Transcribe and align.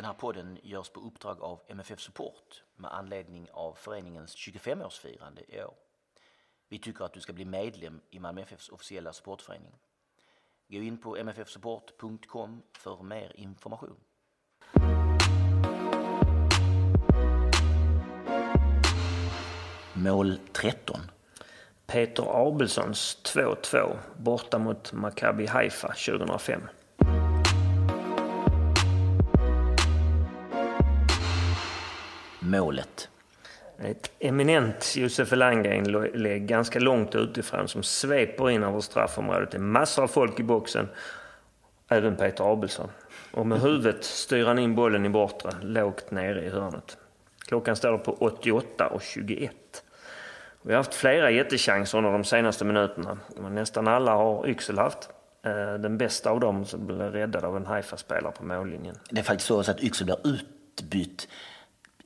Den 0.00 0.04
här 0.06 0.14
podden 0.14 0.58
görs 0.62 0.88
på 0.88 1.00
uppdrag 1.00 1.42
av 1.42 1.60
MFF 1.68 2.00
Support 2.00 2.64
med 2.76 2.94
anledning 2.94 3.48
av 3.52 3.74
föreningens 3.74 4.36
25-årsfirande 4.36 5.40
i 5.48 5.62
år. 5.62 5.74
Vi 6.68 6.78
tycker 6.78 7.04
att 7.04 7.12
du 7.12 7.20
ska 7.20 7.32
bli 7.32 7.44
medlem 7.44 8.00
i 8.10 8.18
Malmö 8.18 8.40
FFs 8.42 8.68
officiella 8.68 9.12
supportförening. 9.12 9.72
Gå 10.68 10.76
in 10.76 10.98
på 10.98 11.16
mffsupport.com 11.24 12.62
för 12.72 13.02
mer 13.02 13.32
information. 13.34 13.96
Mål 19.94 20.38
13. 20.52 21.00
Peter 21.86 22.46
Abelssons 22.48 23.18
2-2 23.24 23.98
borta 24.16 24.58
mot 24.58 24.92
Maccabi 24.92 25.46
Haifa 25.46 25.88
2005. 25.88 26.62
Målet. 32.50 33.08
Ett 33.78 34.10
eminent 34.18 34.96
Josef 34.96 35.32
Elanga-inlägg 35.32 36.46
ganska 36.46 36.78
långt 36.78 37.14
utifrån 37.14 37.68
som 37.68 37.82
sveper 37.82 38.50
in 38.50 38.62
över 38.62 38.80
straffområdet. 38.80 39.50
Det 39.50 39.56
är 39.56 39.60
massor 39.60 40.02
av 40.02 40.08
folk 40.08 40.40
i 40.40 40.42
boxen, 40.42 40.88
även 41.88 42.16
Peter 42.16 42.52
Abelsson. 42.52 42.90
Och 43.32 43.46
med 43.46 43.60
huvudet 43.60 44.04
styr 44.04 44.46
han 44.46 44.58
in 44.58 44.74
bollen 44.74 45.06
i 45.06 45.08
bortre, 45.08 45.50
lågt 45.62 46.10
nere 46.10 46.44
i 46.44 46.48
hörnet. 46.48 46.96
Klockan 47.46 47.76
står 47.76 47.98
på 47.98 48.12
88 48.12 48.86
och 48.86 49.02
21. 49.02 49.52
Vi 50.62 50.72
har 50.72 50.76
haft 50.78 50.94
flera 50.94 51.30
jättechanser 51.30 51.98
under 51.98 52.12
de 52.12 52.24
senaste 52.24 52.64
minuterna. 52.64 53.18
Nästan 53.50 53.88
alla 53.88 54.14
har 54.14 54.48
Yxel 54.48 54.78
haft. 54.78 55.08
Eh, 55.44 55.74
Den 55.74 55.98
bästa 55.98 56.30
av 56.30 56.40
dem 56.40 56.64
som 56.64 56.86
blev 56.86 57.12
räddad 57.12 57.44
av 57.44 57.56
en 57.56 57.66
Haifa-spelare 57.66 58.32
på 58.32 58.44
mållinjen. 58.44 58.96
Det 59.10 59.20
är 59.20 59.24
faktiskt 59.24 59.46
så 59.48 59.60
att 59.60 59.82
Yxel 59.82 60.04
blir 60.04 60.18
utbytt 60.24 61.28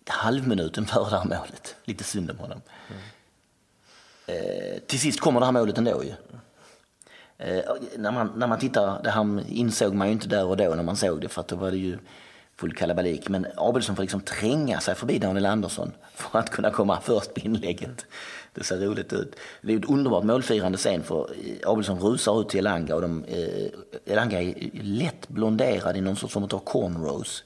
halvminuten 0.06 0.86
före 0.86 1.10
det 1.10 1.16
här 1.16 1.24
målet. 1.24 1.76
Lite 1.84 2.04
synd 2.04 2.30
om 2.30 2.38
honom. 2.38 2.60
Eh, 4.26 4.78
till 4.86 5.00
sist 5.00 5.20
kommer 5.20 5.40
det 5.40 5.46
här 5.46 5.52
målet 5.52 5.78
ändå 5.78 6.04
ju. 6.04 6.12
Eh, 7.38 7.64
när, 7.96 8.10
man, 8.10 8.32
när 8.36 8.46
man 8.46 8.58
tittar, 8.58 9.02
det 9.02 9.10
här 9.10 9.50
insåg 9.50 9.94
man 9.94 10.06
ju 10.06 10.12
inte 10.12 10.28
där 10.28 10.44
och 10.44 10.56
då 10.56 10.74
när 10.74 10.82
man 10.82 10.96
såg 10.96 11.20
det 11.20 11.28
för 11.28 11.40
att 11.40 11.48
då 11.48 11.56
var 11.56 11.70
det 11.70 11.76
ju 11.76 11.98
full 12.56 12.74
kalabalik. 12.74 13.28
Men 13.28 13.46
Abelsson 13.56 13.96
får 13.96 14.02
liksom 14.02 14.20
tränga 14.20 14.80
sig 14.80 14.94
förbi 14.94 15.18
Daniel 15.18 15.46
Andersson 15.46 15.92
för 16.14 16.38
att 16.38 16.50
kunna 16.50 16.70
komma 16.70 17.00
först 17.00 17.34
på 17.34 17.40
inlägget. 17.40 18.06
Det 18.52 18.64
ser 18.64 18.76
roligt 18.76 19.12
ut. 19.12 19.36
Det 19.62 19.72
är 19.72 19.78
ett 19.78 19.90
underbart 19.90 20.24
målfirande 20.24 20.78
sen 20.78 21.02
för 21.02 21.30
Abelsson 21.66 21.98
rusar 21.98 22.40
ut 22.40 22.48
till 22.48 22.58
Elanga 22.58 22.94
och 22.94 23.00
de, 23.00 23.24
eh, 23.24 24.12
Elanga 24.12 24.42
är 24.42 24.70
lätt 24.72 25.28
blonderad 25.28 25.96
i 25.96 26.00
någon 26.00 26.16
sorts 26.16 26.34
form 26.34 26.44
av 26.44 26.58
cornrows. 26.58 27.44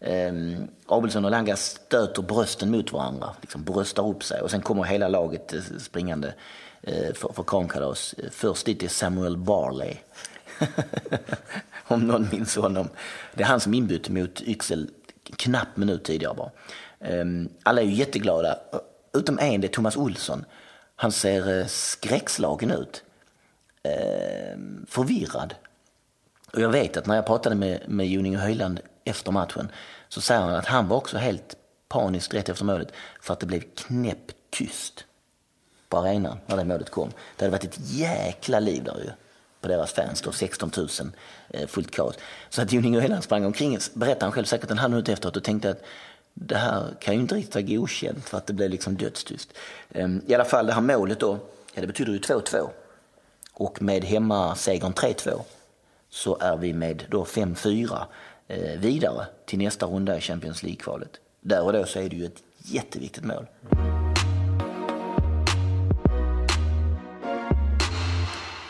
Ehm, 0.00 0.68
Abelsson 0.86 1.24
och 1.24 1.30
Langa 1.30 1.56
stöter 1.56 2.22
brösten 2.22 2.70
mot 2.70 2.92
varandra, 2.92 3.30
liksom 3.40 3.64
bröstar 3.64 4.08
upp 4.08 4.24
sig 4.24 4.40
och 4.40 4.50
sen 4.50 4.62
kommer 4.62 4.84
hela 4.84 5.08
laget 5.08 5.52
eh, 5.52 5.60
springande 5.78 6.34
eh, 6.82 7.14
för, 7.14 7.32
för 7.32 7.42
kramkalas. 7.42 8.14
Först 8.30 8.66
dit 8.66 8.82
är 8.82 8.88
Samuel 8.88 9.36
Barley. 9.36 9.96
Om 11.88 12.06
någon 12.06 12.28
minns 12.32 12.56
honom. 12.56 12.88
Det 13.34 13.42
är 13.42 13.46
han 13.46 13.60
som 13.60 13.74
inbytte 13.74 14.12
mot 14.12 14.42
Yxel 14.42 14.90
knapp 15.36 15.76
minut 15.76 16.04
tidigare 16.04 16.34
bara. 16.34 16.50
Ehm, 17.00 17.48
alla 17.62 17.80
är 17.80 17.86
ju 17.86 17.94
jätteglada, 17.94 18.58
utom 19.14 19.38
en, 19.38 19.60
det 19.60 19.66
är 19.66 19.72
Thomas 19.72 19.96
Olsson. 19.96 20.44
Han 20.96 21.12
ser 21.12 21.60
eh, 21.60 21.66
skräckslagen 21.66 22.70
ut. 22.70 23.02
Ehm, 23.82 24.86
förvirrad. 24.88 25.54
Och 26.52 26.60
jag 26.60 26.68
vet 26.68 26.96
att 26.96 27.06
när 27.06 27.14
jag 27.14 27.26
pratade 27.26 27.56
med, 27.56 27.80
med 27.88 28.06
Joning 28.06 28.36
Höjland 28.36 28.80
efter 29.06 29.32
matchen 29.32 29.68
så 30.08 30.20
säger 30.20 30.40
han 30.40 30.54
att 30.54 30.66
han 30.66 30.88
var 30.88 30.96
också 30.96 31.18
helt 31.18 31.56
paniskt 31.88 32.34
rätt 32.34 32.48
efter 32.48 32.64
målet 32.64 32.92
för 33.20 33.32
att 33.32 33.40
det 33.40 33.46
blev 33.46 33.60
knäpptyst 33.60 35.04
på 35.88 35.98
arenan 35.98 36.38
när 36.46 36.56
det 36.56 36.64
målet 36.64 36.90
kom. 36.90 37.10
Det 37.36 37.44
hade 37.44 37.56
varit 37.56 37.64
ett 37.64 37.80
jäkla 37.80 38.60
liv 38.60 38.84
där 38.84 38.98
ju 38.98 39.10
på 39.60 39.68
deras 39.68 39.92
fans 39.92 40.20
då, 40.20 40.32
16 40.32 40.70
000 40.76 40.88
eh, 41.48 41.66
fullt 41.66 41.90
kaos. 41.90 42.14
Så 42.48 42.62
att 42.62 42.72
Joning 42.72 42.96
Öhland 42.96 43.24
sprang 43.24 43.44
omkring, 43.44 43.78
berättade 43.94 44.24
han 44.24 44.32
själv 44.32 44.44
säkert 44.44 44.70
en 44.70 44.78
halv 44.78 44.90
minut 44.90 45.08
efteråt 45.08 45.36
och 45.36 45.44
tänkte 45.44 45.70
att 45.70 45.82
det 46.34 46.56
här 46.56 46.94
kan 47.00 47.14
ju 47.14 47.20
inte 47.20 47.34
riktigt 47.34 47.54
vara 47.54 47.64
godkänt 47.64 48.28
för 48.28 48.38
att 48.38 48.46
det 48.46 48.52
blev 48.52 48.70
liksom 48.70 48.96
dödstyst. 48.96 49.52
Ehm, 49.92 50.22
I 50.26 50.34
alla 50.34 50.44
fall 50.44 50.66
det 50.66 50.72
här 50.72 50.80
målet 50.80 51.20
då, 51.20 51.38
ja 51.74 51.80
det 51.80 51.86
betyder 51.86 52.12
ju 52.12 52.18
2-2 52.18 52.68
och 53.52 53.82
med 53.82 54.04
hemmasegern 54.04 54.92
3-2 54.92 55.40
så 56.10 56.38
är 56.40 56.56
vi 56.56 56.72
med 56.72 57.04
då 57.10 57.24
5-4 57.24 58.04
Eh, 58.48 58.80
vidare 58.80 59.26
till 59.44 59.58
nästa 59.58 59.86
runda 59.86 60.16
i 60.16 60.20
Champions 60.20 60.62
League-kvalet. 60.62 61.20
Där 61.40 61.62
och 61.62 61.72
då 61.72 61.84
så 61.84 61.98
är 61.98 62.08
det 62.08 62.16
ju 62.16 62.24
ett 62.24 62.42
jätteviktigt 62.58 63.24
mål. 63.24 63.46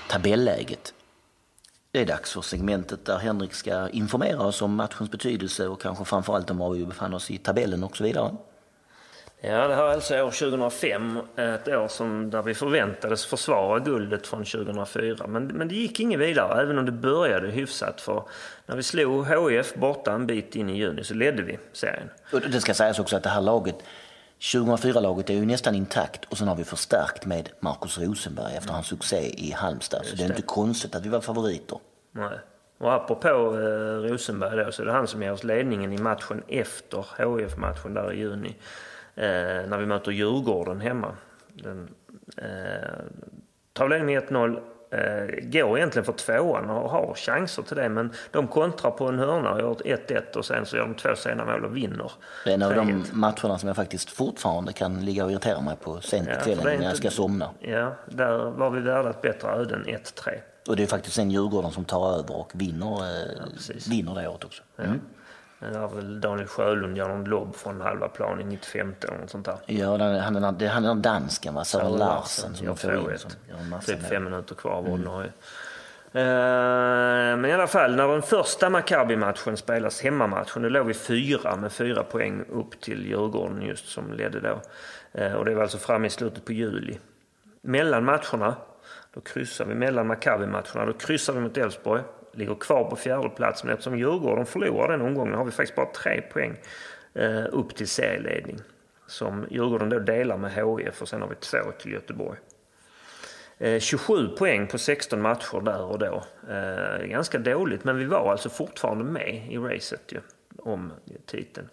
Tabelläget. 0.09 0.94
Det 1.91 2.00
är 2.00 2.06
dags 2.06 2.32
för 2.32 2.41
segmentet 2.41 3.04
där 3.04 3.19
Henrik 3.19 3.54
ska 3.54 3.88
informera 3.88 4.42
oss 4.42 4.62
om 4.62 4.75
matchens 4.75 5.10
betydelse 5.10 5.69
och 5.69 5.81
kanske 5.81 6.04
framförallt 6.04 6.50
om 6.50 6.59
var 6.59 6.70
vi 6.70 6.86
befann 6.86 7.15
oss 7.15 7.31
i 7.31 7.38
tabellen 7.38 7.84
och 7.84 7.97
så 7.97 8.04
vidare. 8.04 8.36
Ja, 9.41 9.69
det 9.69 9.74
här 9.74 9.82
är 9.82 9.92
alltså 9.92 10.14
år 10.14 10.30
2005, 10.30 11.19
ett 11.36 11.69
år 11.69 11.88
som, 11.88 12.30
där 12.30 12.42
vi 12.42 12.54
förväntades 12.54 13.26
försvara 13.26 13.78
guldet 13.78 14.26
från 14.26 14.44
2004. 14.44 15.26
Men, 15.26 15.47
men 15.47 15.69
det 15.69 15.74
gick 15.74 16.00
inget 16.00 16.20
vidare, 16.20 16.62
även 16.62 16.78
om 16.78 16.86
det 16.86 16.92
började 16.92 17.48
hyfsat. 17.48 18.00
För 18.00 18.22
när 18.66 18.76
vi 18.76 18.82
slog 18.82 19.26
HIF 19.26 19.74
borta 19.74 20.12
en 20.12 20.26
bit 20.26 20.56
in 20.56 20.69
i 20.69 20.76
juni 20.76 21.04
så 21.04 21.14
ledde 21.14 21.42
vi 21.42 21.58
serien. 21.72 22.10
Och 22.32 22.41
det 22.41 22.60
ska 22.60 22.74
sägas 22.74 22.98
också 22.98 23.16
att 23.16 23.22
det 23.22 23.28
här 23.28 23.41
laget, 23.41 23.76
2004-laget 24.41 25.30
är 25.30 25.34
ju 25.34 25.47
nästan 25.47 25.74
intakt 25.74 26.24
och 26.24 26.38
sen 26.38 26.48
har 26.48 26.56
vi 26.56 26.64
förstärkt 26.64 27.26
med 27.26 27.48
Marcus 27.60 27.98
Rosenberg 27.98 28.56
efter 28.56 28.72
hans 28.72 28.86
succé 28.86 29.34
i 29.36 29.53
Halmstad. 29.53 30.06
Så 30.06 30.16
det 30.16 30.22
är 30.22 30.28
inte 30.28 30.42
konstigt 30.42 30.94
att 30.94 31.06
vi 31.06 31.08
var 31.08 31.20
favoriter. 31.20 31.78
Nej. 32.12 32.38
Och 32.78 32.92
apropå 32.92 33.28
eh, 33.28 34.10
Rosenberg 34.10 34.64
då, 34.64 34.72
så 34.72 34.82
är 34.82 34.86
det 34.86 34.92
han 34.92 35.06
som 35.06 35.22
ger 35.22 35.32
oss 35.32 35.44
ledningen 35.44 35.92
i 35.92 35.98
matchen 35.98 36.42
efter 36.48 37.06
HIF-matchen 37.18 37.94
där 37.94 38.12
i 38.12 38.18
juni. 38.18 38.56
Eh, 39.16 39.69
när 39.69 39.78
vi 39.78 39.87
möter 39.87 40.12
Djurgården 40.12 40.81
hemma. 40.81 41.15
Den, 41.54 41.89
eh, 42.36 42.47
tar 43.72 43.89
ledningen 43.89 44.07
med 44.07 44.22
1-0. 44.22 44.60
Eh, 44.91 45.27
går 45.42 45.78
egentligen 45.78 46.04
för 46.04 46.13
tvåan 46.13 46.71
och 46.71 46.91
har 46.91 47.15
chanser 47.15 47.63
till 47.63 47.77
det 47.77 47.89
men 47.89 48.13
de 48.30 48.48
kontrar 48.48 48.91
på 48.91 49.07
en 49.07 49.18
hörna 49.18 49.53
och 49.53 49.60
gör 49.60 49.77
1-1 49.84 50.36
och 50.36 50.45
sen 50.45 50.66
så 50.66 50.77
gör 50.77 50.83
de 50.84 50.95
två 50.95 51.15
sena 51.16 51.45
mål 51.45 51.65
och 51.65 51.77
vinner. 51.77 52.13
Det 52.45 52.51
är 52.51 52.54
en 52.54 52.63
av 52.63 52.74
de 52.74 52.89
3-1. 52.89 53.13
matcherna 53.13 53.59
som 53.59 53.66
jag 53.66 53.77
faktiskt 53.77 54.10
fortfarande 54.10 54.72
kan 54.72 55.04
ligga 55.04 55.24
och 55.24 55.30
irritera 55.30 55.60
mig 55.60 55.77
på 55.77 56.01
sent 56.01 56.28
Ja, 56.47 56.54
på 56.57 56.65
när 56.65 56.83
jag 56.83 56.97
ska 56.97 57.10
somna. 57.10 57.51
Ja, 57.60 57.92
där 58.07 58.51
var 58.51 58.71
vi 58.71 58.80
värda 58.80 59.10
ett 59.10 59.22
bättre 59.22 59.48
öde 59.48 59.74
än 59.74 59.84
1-3. 59.84 60.41
Och 60.69 60.77
det 60.77 60.83
är 60.83 60.86
faktiskt 60.86 61.16
sen 61.16 61.30
Djurgården 61.30 61.71
som 61.71 61.84
tar 61.84 62.19
över 62.19 62.36
och 62.36 62.53
vinner, 62.54 62.86
eh, 62.86 63.45
precis. 63.54 63.89
vinner 63.89 64.15
det 64.15 64.28
året 64.28 64.45
också. 64.45 64.62
Mm. 64.78 64.91
Det 64.92 64.98
väl 65.60 66.20
Daniel 66.20 66.48
Sjölund 66.48 66.97
gör 66.98 67.08
någon 67.08 67.24
lobb 67.24 67.56
från 67.56 67.80
halva 67.80 68.08
plan 68.08 68.41
i 68.41 68.44
95 68.44 68.94
eller 69.08 69.18
något 69.18 69.30
sånt 69.30 69.44
där. 69.47 69.56
Ja, 69.66 69.97
den- 69.97 70.20
han 70.20 70.36
är, 70.44 70.53
det- 70.53 70.68
han 70.68 70.84
är 70.84 70.88
den 70.88 71.03
dansken 71.03 71.54
va? 71.54 71.64
Sören 71.64 71.92
Larsen 71.92 72.54
som 72.54 72.66
de 72.66 72.76
får 72.76 72.92
in. 72.94 72.98
2-1. 73.00 73.16
Som 73.18 73.80
Typ 73.86 74.03
fem 74.08 74.24
minuter 74.24 74.54
kvar 74.54 74.72
av 74.72 74.88
ordinarie. 74.92 75.30
Eh, 76.12 76.22
Men 77.36 77.44
i 77.44 77.53
alla 77.53 77.66
fall, 77.66 77.97
när 77.97 78.08
den 78.08 78.22
första 78.22 78.70
Maccabi-matchen 78.70 79.56
spelas, 79.56 80.00
hemmamatchen, 80.03 80.62
då 80.62 80.68
låg 80.68 80.86
vi 80.86 80.94
fyra 80.94 81.56
med 81.56 81.72
fyra 81.72 82.02
poäng 82.02 82.44
upp 82.50 82.80
till 82.80 83.06
Djurgården 83.06 83.62
just 83.62 83.88
som 83.88 84.12
ledde 84.12 84.41
då. 84.41 84.60
Eh, 85.12 85.32
Och 85.32 85.44
det 85.44 85.54
var 85.54 85.62
alltså 85.62 85.78
fram 85.78 86.04
i 86.04 86.10
slutet 86.10 86.44
på 86.44 86.52
juli. 86.52 86.98
Mellan 87.62 88.04
matcherna, 88.04 88.54
då 89.14 89.20
kryssar 89.20 89.64
vi 89.64 89.74
mellan 89.74 90.06
Maccabi-matcherna, 90.06 90.86
då 90.86 90.92
kryssar 90.92 91.32
vi 91.32 91.41
mot 91.41 91.56
Elfsborg, 91.56 92.02
ligger 92.36 92.54
kvar 92.54 92.84
på 92.84 92.97
fjärde 92.97 93.28
plats 93.28 93.65
men 93.65 93.72
eftersom 93.72 93.98
Djurgården 93.98 94.47
förlorar 94.47 94.88
den 94.88 95.06
omgången 95.06 95.34
har 95.34 95.44
vi 95.44 95.50
faktiskt 95.50 95.77
bara 95.77 95.92
tre 95.92 96.21
poäng 96.33 96.56
eh, 97.15 97.44
upp 97.50 97.77
till 97.77 97.88
serieledning. 97.88 98.59
Som 99.06 99.47
Djurgården 99.50 99.88
då 99.88 99.98
delar 99.98 100.36
med 100.36 100.53
HIF 100.53 101.03
och 101.03 101.09
sen 101.09 101.22
har 101.22 101.28
vi 101.28 101.34
två 101.34 101.72
till 101.78 101.92
Göteborg. 101.92 102.38
Eh, 103.59 103.80
27 103.80 104.28
poäng 104.28 104.66
på 104.66 104.78
16 104.78 105.22
matcher 105.22 105.60
där 105.60 105.83
och 105.83 105.98
då. 105.98 106.22
Eh, 106.50 107.06
ganska 107.06 107.38
dåligt, 107.38 107.84
men 107.84 107.98
vi 107.98 108.04
var 108.04 108.30
alltså 108.30 108.48
fortfarande 108.48 109.04
med 109.04 109.47
i 109.50 109.59
racet 109.59 110.12
ju, 110.12 110.21
om 110.59 110.92
titeln. 111.27 111.68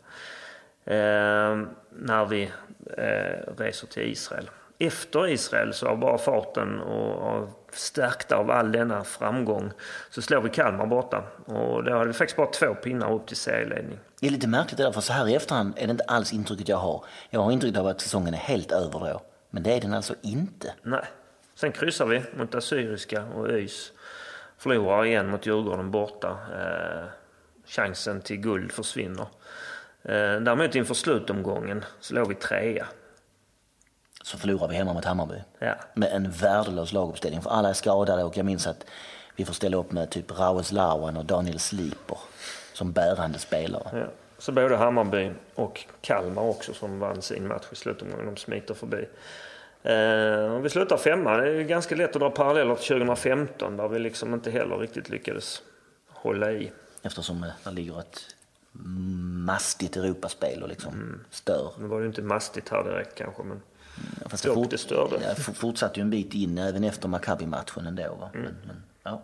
eh, 0.85 1.61
när 1.89 2.25
vi 2.25 2.51
eh, 2.97 3.53
reser 3.57 3.87
till 3.87 4.11
Israel. 4.11 4.49
Efter 4.79 5.27
Israel 5.27 5.73
så 5.73 5.87
av 5.87 5.99
bara 5.99 6.17
farten 6.17 6.79
och, 6.79 7.37
och 7.37 7.62
stärkta 7.75 8.35
av 8.35 8.51
all 8.51 8.71
denna 8.71 9.03
framgång 9.03 9.71
så 10.09 10.21
slår 10.21 10.41
vi 10.41 10.49
Kalmar 10.49 10.85
borta. 10.85 11.23
Och 11.45 11.83
då 11.83 11.93
hade 11.93 12.07
vi 12.07 12.13
faktiskt 12.13 12.37
bara 12.37 12.47
två 12.47 12.75
pinnar 12.75 13.13
upp 13.13 13.27
till 13.27 13.37
serieledning. 13.37 13.99
Det 14.19 14.27
är 14.27 14.31
lite 14.31 14.47
märkligt 14.47 14.77
det 14.77 14.83
där, 14.83 14.91
för 14.91 15.01
så 15.01 15.13
här 15.13 15.27
i 15.27 15.35
efterhand 15.35 15.73
är 15.77 15.87
det 15.87 15.91
inte 15.91 16.03
alls 16.03 16.33
intrycket 16.33 16.67
jag 16.67 16.77
har. 16.77 17.05
Jag 17.29 17.41
har 17.41 17.51
intrycket 17.51 17.79
av 17.79 17.87
att 17.87 18.01
säsongen 18.01 18.33
är 18.33 18.37
helt 18.37 18.71
över 18.71 18.99
då. 18.99 19.21
Men 19.49 19.63
det 19.63 19.73
är 19.73 19.81
den 19.81 19.93
alltså 19.93 20.15
inte. 20.21 20.73
Nej. 20.83 21.05
Sen 21.55 21.71
kryssar 21.71 22.05
vi 22.05 22.23
mot 22.37 22.55
Assyriska 22.55 23.23
och 23.23 23.49
ÖIS. 23.49 23.91
Förlorar 24.57 25.05
igen 25.05 25.29
mot 25.29 25.45
Djurgården 25.45 25.91
borta. 25.91 26.29
Eh, 26.29 27.05
chansen 27.67 28.21
till 28.21 28.37
guld 28.37 28.71
försvinner. 28.71 29.27
Eh, 30.03 30.41
däremot 30.41 30.75
inför 30.75 30.93
slutomgången 30.93 31.85
så 31.99 32.13
låg 32.13 32.27
vi 32.27 32.35
trea. 32.35 32.85
Så 34.23 34.37
förlorar 34.37 34.67
vi 34.67 34.75
hemma 34.75 34.93
mot 34.93 35.05
Hammarby. 35.05 35.35
Ja. 35.59 35.75
Med 35.93 36.09
en 36.11 36.31
värdelös 36.31 36.93
laguppställning. 36.93 37.41
För 37.41 37.49
alla 37.49 37.69
är 37.69 37.73
skadade 37.73 38.23
och 38.23 38.37
jag 38.37 38.45
minns 38.45 38.67
att 38.67 38.85
vi 39.35 39.45
får 39.45 39.53
ställa 39.53 39.77
upp 39.77 39.91
med 39.91 40.09
typ 40.09 40.39
Raues 40.39 40.71
Lawan 40.71 41.17
och 41.17 41.25
Daniel 41.25 41.59
Sliper 41.59 42.17
som 42.73 42.91
bärande 42.91 43.39
spelare. 43.39 43.99
Ja. 43.99 44.05
Så 44.37 44.51
både 44.51 44.75
Hammarby 44.75 45.31
och 45.55 45.85
Kalmar 46.01 46.41
också 46.41 46.73
som 46.73 46.99
vann 46.99 47.21
sin 47.21 47.47
match 47.47 47.65
i 47.71 47.75
slutomgången. 47.75 48.25
De 48.25 48.37
smiter 48.37 48.73
förbi. 48.73 49.05
Eh, 49.83 50.59
vi 50.59 50.69
slutar 50.69 50.97
femma. 50.97 51.37
Det 51.37 51.49
är 51.49 51.61
ganska 51.61 51.95
lätt 51.95 52.15
att 52.15 52.21
dra 52.21 52.29
paralleller 52.29 52.75
till 52.75 52.87
2015 52.87 53.77
där 53.77 53.87
vi 53.87 53.99
liksom 53.99 54.33
inte 54.33 54.51
heller 54.51 54.77
riktigt 54.77 55.09
lyckades 55.09 55.61
hålla 56.09 56.51
i. 56.51 56.71
Eftersom 57.01 57.43
eh, 57.43 57.49
det 57.63 57.71
ligger 57.71 57.99
ett 57.99 58.35
mastigt 59.45 59.97
Europaspel 59.97 60.63
och 60.63 60.69
liksom 60.69 61.19
stör. 61.29 61.71
Nu 61.79 61.87
var 61.87 61.99
det 61.99 62.05
inte 62.05 62.21
mastigt 62.21 62.69
här 62.69 62.83
direkt 62.83 63.15
kanske 63.15 63.43
men 63.43 63.61
fast 64.25 64.43
dock 64.43 64.69
det 64.69 64.77
störde. 64.77 65.15
Ja, 65.23 65.29
f- 65.37 65.49
fortsatte 65.55 65.99
ju 65.99 66.01
en 66.01 66.09
bit 66.09 66.33
in 66.33 66.57
även 66.57 66.83
efter 66.83 67.07
Maccabi-matchen 67.07 67.87
ändå. 67.87 68.15
Va? 68.19 68.29
Men, 68.33 68.43
men, 68.43 68.83
ja. 69.03 69.21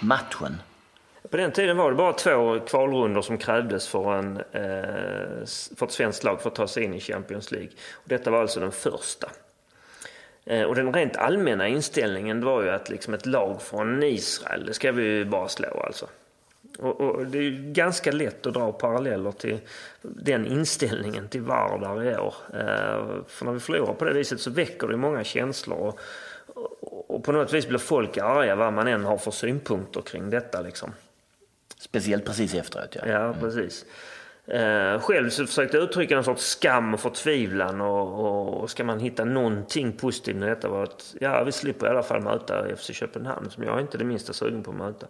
Matchen. 0.00 0.62
På 1.30 1.36
den 1.36 1.52
tiden 1.52 1.76
var 1.76 1.90
det 1.90 1.96
bara 1.96 2.12
två 2.12 2.60
kvalrundor 2.60 3.22
som 3.22 3.38
krävdes 3.38 3.88
för, 3.88 4.14
en, 4.18 4.36
eh, 4.36 5.44
för 5.76 5.86
ett 5.86 5.92
svenskt 5.92 6.24
lag 6.24 6.40
för 6.40 6.48
att 6.50 6.54
ta 6.54 6.68
sig 6.68 6.84
in 6.84 6.94
i 6.94 7.00
Champions 7.00 7.50
League. 7.52 7.70
Och 7.92 8.04
detta 8.08 8.30
var 8.30 8.40
alltså 8.40 8.60
den 8.60 8.72
första. 8.72 9.30
Eh, 10.44 10.62
och 10.62 10.74
den 10.74 10.92
rent 10.94 11.16
allmänna 11.16 11.68
inställningen 11.68 12.44
var 12.44 12.62
ju 12.62 12.70
att 12.70 12.88
liksom 12.90 13.14
ett 13.14 13.26
lag 13.26 13.62
från 13.62 14.02
Israel, 14.02 14.66
det 14.66 14.74
ska 14.74 14.92
vi 14.92 15.02
ju 15.02 15.24
bara 15.24 15.48
slå 15.48 15.80
alltså. 15.86 16.06
Och, 16.78 17.00
och 17.00 17.26
det 17.26 17.38
är 17.38 17.72
ganska 17.72 18.12
lätt 18.12 18.46
att 18.46 18.54
dra 18.54 18.72
paralleller 18.72 19.32
till 19.32 19.58
den 20.02 20.46
inställningen 20.46 21.28
till 21.28 21.40
Vardar 21.40 22.04
i 22.04 22.16
år. 22.16 22.34
Eh, 22.52 23.24
för 23.28 23.44
när 23.44 23.52
vi 23.52 23.60
förlorar 23.60 23.94
på 23.94 24.04
det 24.04 24.12
viset 24.12 24.40
så 24.40 24.50
väcker 24.50 24.88
det 24.88 24.96
många 24.96 25.24
känslor. 25.24 25.78
Och, 25.78 25.98
och, 26.82 27.10
och 27.10 27.24
på 27.24 27.32
något 27.32 27.52
vis 27.52 27.68
blir 27.68 27.78
folk 27.78 28.18
arga 28.18 28.56
vad 28.56 28.72
man 28.72 28.88
än 28.88 29.04
har 29.04 29.18
för 29.18 29.30
synpunkter 29.30 30.00
kring 30.00 30.30
detta 30.30 30.60
liksom. 30.60 30.92
Speciellt 31.78 32.24
precis 32.24 32.54
efteråt. 32.54 32.96
Ja. 32.96 33.08
Ja, 33.08 33.34
precis. 33.40 33.84
Eh, 34.46 35.00
själv 35.00 35.30
så 35.30 35.46
försökte 35.46 35.76
jag 35.76 35.84
uttrycka 35.84 36.16
en 36.16 36.24
sorts 36.24 36.44
skam 36.44 36.94
och 36.94 37.00
förtvivlan 37.00 37.80
och, 37.80 38.20
och, 38.20 38.62
och 38.62 38.70
ska 38.70 38.84
man 38.84 39.00
hitta 39.00 39.24
någonting 39.24 39.92
positivt 39.92 40.36
med 40.36 40.48
detta 40.48 40.68
var 40.68 40.82
att 40.82 41.14
ja, 41.20 41.44
vi 41.44 41.52
slipper 41.52 41.86
i 41.86 41.90
alla 41.90 42.02
fall 42.02 42.22
möta 42.22 42.76
FC 42.76 42.90
Köpenhamn 42.92 43.50
som 43.50 43.64
jag 43.64 43.76
är 43.76 43.80
inte 43.80 43.98
det 43.98 44.04
minsta 44.04 44.32
sugen 44.32 44.62
på 44.62 44.70
att 44.70 44.76
möta. 44.76 45.06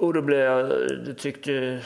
Och 0.00 0.14
då 0.14 0.22
blev 0.22 0.38
jag, 0.38 0.68
det 1.04 1.14
tyckte, 1.14 1.80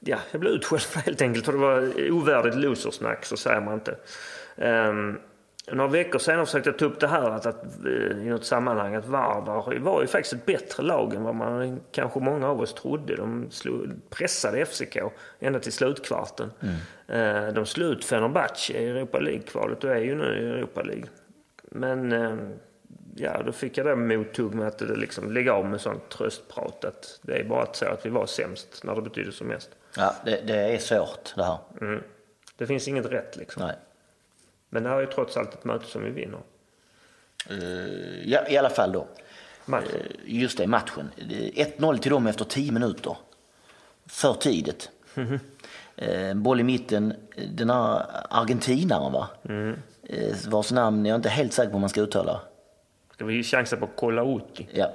ja, 0.00 0.18
jag 0.30 0.40
blev 0.40 0.52
utskälld 0.52 0.82
helt 1.04 1.22
enkelt 1.22 1.44
för 1.44 1.52
det 1.52 1.58
var 1.58 2.10
ovärdigt 2.10 2.54
losersnack, 2.54 3.24
så 3.24 3.36
säger 3.36 3.60
man 3.60 3.74
inte. 3.74 3.96
Um, 4.56 5.18
några 5.72 5.90
veckor 5.90 6.18
senare 6.18 6.46
försökte 6.46 6.70
jag 6.70 6.78
ta 6.78 6.84
upp 6.84 7.00
det 7.00 7.06
här 7.06 7.30
att, 7.30 7.46
att, 7.46 7.64
eh, 7.86 8.26
i 8.26 8.28
något 8.28 8.44
sammanhang 8.44 8.94
att 8.94 9.06
Vardar 9.06 9.78
var 9.78 10.00
ju 10.00 10.06
faktiskt 10.06 10.32
ett 10.32 10.46
bättre 10.46 10.82
lag 10.82 11.14
än 11.14 11.22
vad 11.22 11.34
man 11.34 11.80
kanske 11.92 12.20
många 12.20 12.48
av 12.48 12.60
oss 12.60 12.74
trodde. 12.74 13.16
De 13.16 13.50
slog, 13.50 13.90
pressade 14.10 14.66
FCK 14.66 14.96
ända 15.40 15.60
till 15.60 15.72
slutkvarten. 15.72 16.50
Eh, 17.08 17.46
de 17.48 17.66
slog 17.66 17.90
ut 17.90 18.04
Fenerbahce 18.04 18.72
i 18.72 18.88
Europa 18.88 19.18
League-kvalet 19.18 19.84
och 19.84 19.90
är 19.90 20.00
ju 20.00 20.14
nu 20.14 20.38
i 20.38 20.46
Europa 20.46 20.82
League. 20.82 21.06
Men 21.70 22.12
eh, 22.12 22.36
ja, 23.14 23.42
då 23.42 23.52
fick 23.52 23.78
jag 23.78 23.86
det 23.86 23.96
mottog 23.96 24.54
med 24.54 24.66
att 24.66 24.78
det 24.78 24.96
liksom 24.96 25.32
lägga 25.32 25.52
av 25.52 25.66
med 25.66 25.80
sånt 25.80 26.08
tröstprat. 26.08 26.84
Att 26.84 27.20
det 27.22 27.38
är 27.38 27.44
bara 27.44 27.72
så 27.72 27.86
att 27.86 28.06
vi 28.06 28.10
var 28.10 28.26
sämst 28.26 28.84
när 28.84 28.94
det 28.94 29.02
betydde 29.02 29.32
som 29.32 29.46
mest. 29.46 29.70
Ja, 29.96 30.14
det, 30.24 30.40
det 30.46 30.54
är 30.56 30.78
svårt 30.78 31.32
det 31.36 31.44
här. 31.44 31.58
Mm. 31.80 32.02
Det 32.56 32.66
finns 32.66 32.88
inget 32.88 33.06
rätt 33.06 33.36
liksom. 33.36 33.66
Nej. 33.66 33.76
Men 34.68 34.82
det 34.82 34.88
här 34.88 34.96
är 34.96 35.00
ju 35.00 35.06
trots 35.06 35.36
allt 35.36 35.54
ett 35.54 35.64
möte 35.64 35.86
som 35.86 36.04
vi 36.04 36.10
vinner. 36.10 36.40
Eh, 37.50 38.30
ja, 38.30 38.48
I 38.48 38.56
alla 38.56 38.70
fall 38.70 38.92
då. 38.92 39.06
Matchen. 39.64 39.88
Eh, 39.94 40.40
Just 40.40 40.58
det, 40.58 40.66
matchen. 40.66 41.10
Eh, 41.16 41.66
1-0 41.78 41.98
till 41.98 42.10
dem 42.10 42.26
efter 42.26 42.44
10 42.44 42.72
minuter. 42.72 43.16
För 44.06 44.34
tidigt. 44.34 44.90
Eh, 45.96 46.34
boll 46.34 46.60
i 46.60 46.62
mitten. 46.62 47.14
Den 47.52 47.70
här 47.70 48.06
argentinaren 48.30 49.12
va? 49.12 49.28
Eh, 50.02 50.34
Vars 50.48 50.72
namn 50.72 51.06
jag 51.06 51.12
är 51.12 51.16
inte 51.16 51.28
helt 51.28 51.52
säker 51.52 51.70
på 51.70 51.74
om 51.74 51.80
man 51.80 51.90
ska 51.90 52.00
uttala. 52.00 52.40
Ska 53.22 53.26
vi 53.26 53.42
chansa 53.42 53.76
på 53.76 53.86
Kolauti? 53.86 54.66
Ja. 54.72 54.92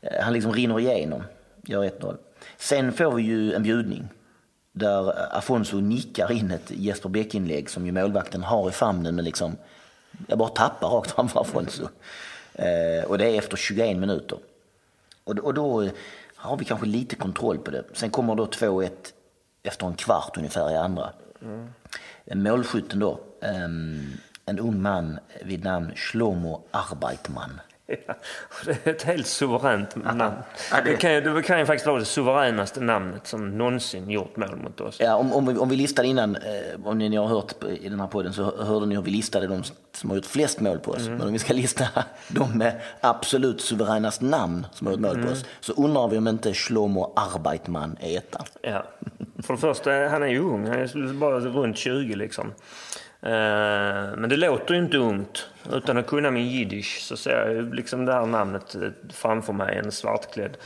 Eh, 0.00 0.22
Han 0.24 0.32
liksom 0.32 0.52
rinner 0.52 0.80
igenom. 0.80 1.22
Gör 1.62 1.84
1-0. 1.84 2.16
Sen 2.56 2.92
får 2.92 3.12
vi 3.12 3.22
ju 3.22 3.52
en 3.54 3.62
bjudning. 3.62 4.08
Där 4.72 5.08
eh, 5.08 5.36
Afonso 5.38 5.76
nickar 5.80 6.32
in 6.32 6.50
ett 6.50 6.70
Jesper 6.70 7.08
Bäck-inlägg 7.08 7.70
som 7.70 7.86
ju 7.86 7.92
målvakten 7.92 8.42
har 8.42 8.68
i 8.68 8.72
famnen 8.72 9.14
men 9.14 9.24
liksom 9.24 9.56
jag 10.26 10.38
bara 10.38 10.48
tappar 10.48 10.88
rakt 10.88 11.10
framför 11.10 11.40
Afonso. 11.40 11.88
Eh, 12.54 13.04
och 13.10 13.18
det 13.18 13.30
är 13.30 13.38
efter 13.38 13.56
21 13.56 13.96
minuter. 13.98 14.38
Och, 15.24 15.34
då- 15.34 15.42
och 15.42 15.54
då 15.54 15.82
eh, 15.82 15.90
har 16.36 16.56
vi 16.56 16.64
kanske 16.64 16.86
lite 16.86 17.16
kontroll 17.16 17.58
på 17.58 17.70
det. 17.70 17.84
Sen 17.92 18.10
kommer 18.10 18.34
då 18.34 18.44
2-1 18.46 18.90
efter 19.62 19.86
en 19.86 19.94
kvart 19.94 20.36
ungefär 20.36 20.70
i 20.72 20.76
andra. 20.76 21.10
Mm. 21.42 21.68
Målskytten 22.42 22.98
då, 22.98 23.20
ehm, 23.42 24.06
en 24.48 24.58
ung 24.58 24.82
man 24.82 25.18
vid 25.44 25.64
namn 25.64 25.92
Shlomo 25.96 26.62
Arbeitman. 26.70 27.60
Ja, 28.06 28.14
det 28.64 28.86
är 28.86 28.90
ett 28.90 29.02
helt 29.02 29.26
suveränt 29.26 29.96
namn. 29.96 30.20
Ja, 30.20 30.76
det- 30.84 30.90
Det 30.90 30.96
kan, 30.96 31.14
ju, 31.14 31.20
det 31.20 31.42
kan 31.42 31.58
ju 31.58 31.66
faktiskt 31.66 31.86
vara 31.86 31.98
det 31.98 32.04
suveränaste 32.04 32.80
namnet 32.80 33.26
som 33.26 33.58
någonsin 33.58 34.10
gjort 34.10 34.36
mål 34.36 34.56
mot 34.56 34.80
oss. 34.80 34.96
Ja, 35.00 35.16
om, 35.16 35.32
om, 35.32 35.46
vi, 35.46 35.56
om 35.58 35.68
vi 35.68 35.76
listade 35.76 36.08
innan, 36.08 36.36
eh, 36.36 36.42
om 36.84 36.98
ni, 36.98 37.08
ni 37.08 37.16
har 37.16 37.26
hört 37.26 37.52
i 37.80 37.88
den 37.88 38.00
här 38.00 38.06
podden 38.06 38.32
så 38.32 38.64
hörde 38.64 38.86
ni 38.86 38.94
hur 38.94 39.02
vi 39.02 39.10
listade 39.10 39.46
de 39.46 39.62
som 39.92 40.10
har 40.10 40.16
gjort 40.16 40.26
flest 40.26 40.60
mål 40.60 40.78
på 40.78 40.90
oss. 40.90 41.08
Men 41.08 41.20
om 41.22 41.32
vi 41.32 41.38
ska 41.38 41.52
lista 41.54 41.84
de 42.28 42.58
med 42.58 42.80
absolut 43.00 43.60
suveränast 43.60 44.20
namn 44.20 44.66
som 44.72 44.86
har 44.86 44.94
gjort 44.94 45.00
mål 45.02 45.22
på 45.22 45.32
oss 45.32 45.44
så 45.60 45.72
undrar 45.72 46.08
vi 46.08 46.18
om 46.18 46.28
inte 46.28 46.54
Shlomo 46.54 47.12
Arbeitman 47.16 47.96
är 48.00 48.18
etta. 48.18 48.44
Ja. 48.62 48.84
För 49.42 49.54
det 49.54 49.60
första, 49.60 49.90
han 49.90 50.22
är 50.22 50.26
ju 50.28 50.38
ung. 50.40 50.66
Han 50.66 50.78
är 50.80 51.12
bara 51.12 51.40
runt 51.40 51.76
20 51.78 52.14
liksom. 52.14 52.52
Eh, 53.22 54.16
Men 54.16 54.28
det 54.28 54.36
låter 54.36 54.74
ju 54.74 54.80
inte 54.80 54.96
ungt. 54.96 55.48
Utan 55.72 55.98
att 55.98 56.06
kunna 56.06 56.30
min 56.30 56.48
jiddisch 56.48 56.98
så 57.02 57.16
ser 57.16 57.30
jag 57.30 57.54
ju 57.54 57.72
liksom 57.72 58.04
det 58.04 58.12
här 58.12 58.26
namnet 58.26 58.74
eh, 58.74 58.88
framför 59.12 59.52
mig. 59.52 59.76
En 59.76 59.92
svartklädd 59.92 60.56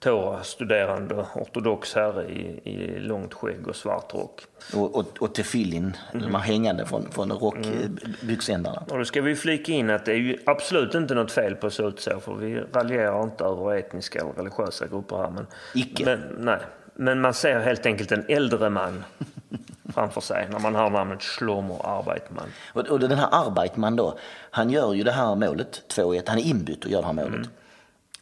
Tora-studerande 0.00 1.26
ortodox 1.34 1.94
herre 1.94 2.24
i, 2.24 2.60
i 2.64 2.98
långt 2.98 3.34
skägg 3.34 3.68
och 3.68 3.76
svart 3.76 4.14
rock. 4.14 4.40
Och, 4.74 4.96
och, 4.96 5.06
och 5.18 5.34
tefillin, 5.34 5.96
de 6.12 6.34
här 6.34 6.42
hängande 6.42 6.86
från, 6.86 7.10
från 7.10 7.32
rockbyxändarna. 7.32 8.84
Och 8.90 8.98
då 8.98 9.04
ska 9.04 9.22
vi 9.22 9.36
flika 9.36 9.72
in 9.72 9.90
att 9.90 10.04
det 10.04 10.12
är 10.12 10.16
ju 10.16 10.38
absolut 10.46 10.94
inte 10.94 11.14
något 11.14 11.32
fel 11.32 11.54
på 11.54 11.66
att 11.66 11.72
se 11.72 11.82
ut 11.82 12.00
så. 12.00 12.20
För 12.20 12.34
vi 12.34 12.60
raljerar 12.72 13.22
inte 13.22 13.44
över 13.44 13.74
etniska 13.76 14.20
eller 14.20 14.32
religiösa 14.32 14.86
grupper 14.86 15.16
här. 15.16 15.30
Men, 15.30 15.46
Icke. 15.74 16.04
Men, 16.04 16.20
nej. 16.38 16.58
men 16.94 17.20
man 17.20 17.34
ser 17.34 17.60
helt 17.60 17.86
enkelt 17.86 18.12
en 18.12 18.24
äldre 18.28 18.70
man 18.70 19.04
framför 19.94 20.20
sig 20.20 20.48
när 20.50 20.58
man 20.58 20.74
har 20.74 20.90
namnet 20.90 21.22
Shlomo 21.22 21.80
Arbeitman. 21.84 22.48
Och, 22.72 22.86
och 22.86 23.00
den 23.00 23.18
här 23.18 23.28
Arbeitman 23.32 23.96
då, 23.96 24.18
han 24.50 24.70
gör 24.70 24.92
ju 24.92 25.02
det 25.02 25.12
här 25.12 25.34
målet, 25.34 25.82
2-1, 25.88 26.22
han 26.26 26.38
är 26.38 26.42
inbytt 26.42 26.84
och 26.84 26.90
gör 26.90 27.00
det 27.00 27.06
här 27.06 27.12
målet. 27.12 27.48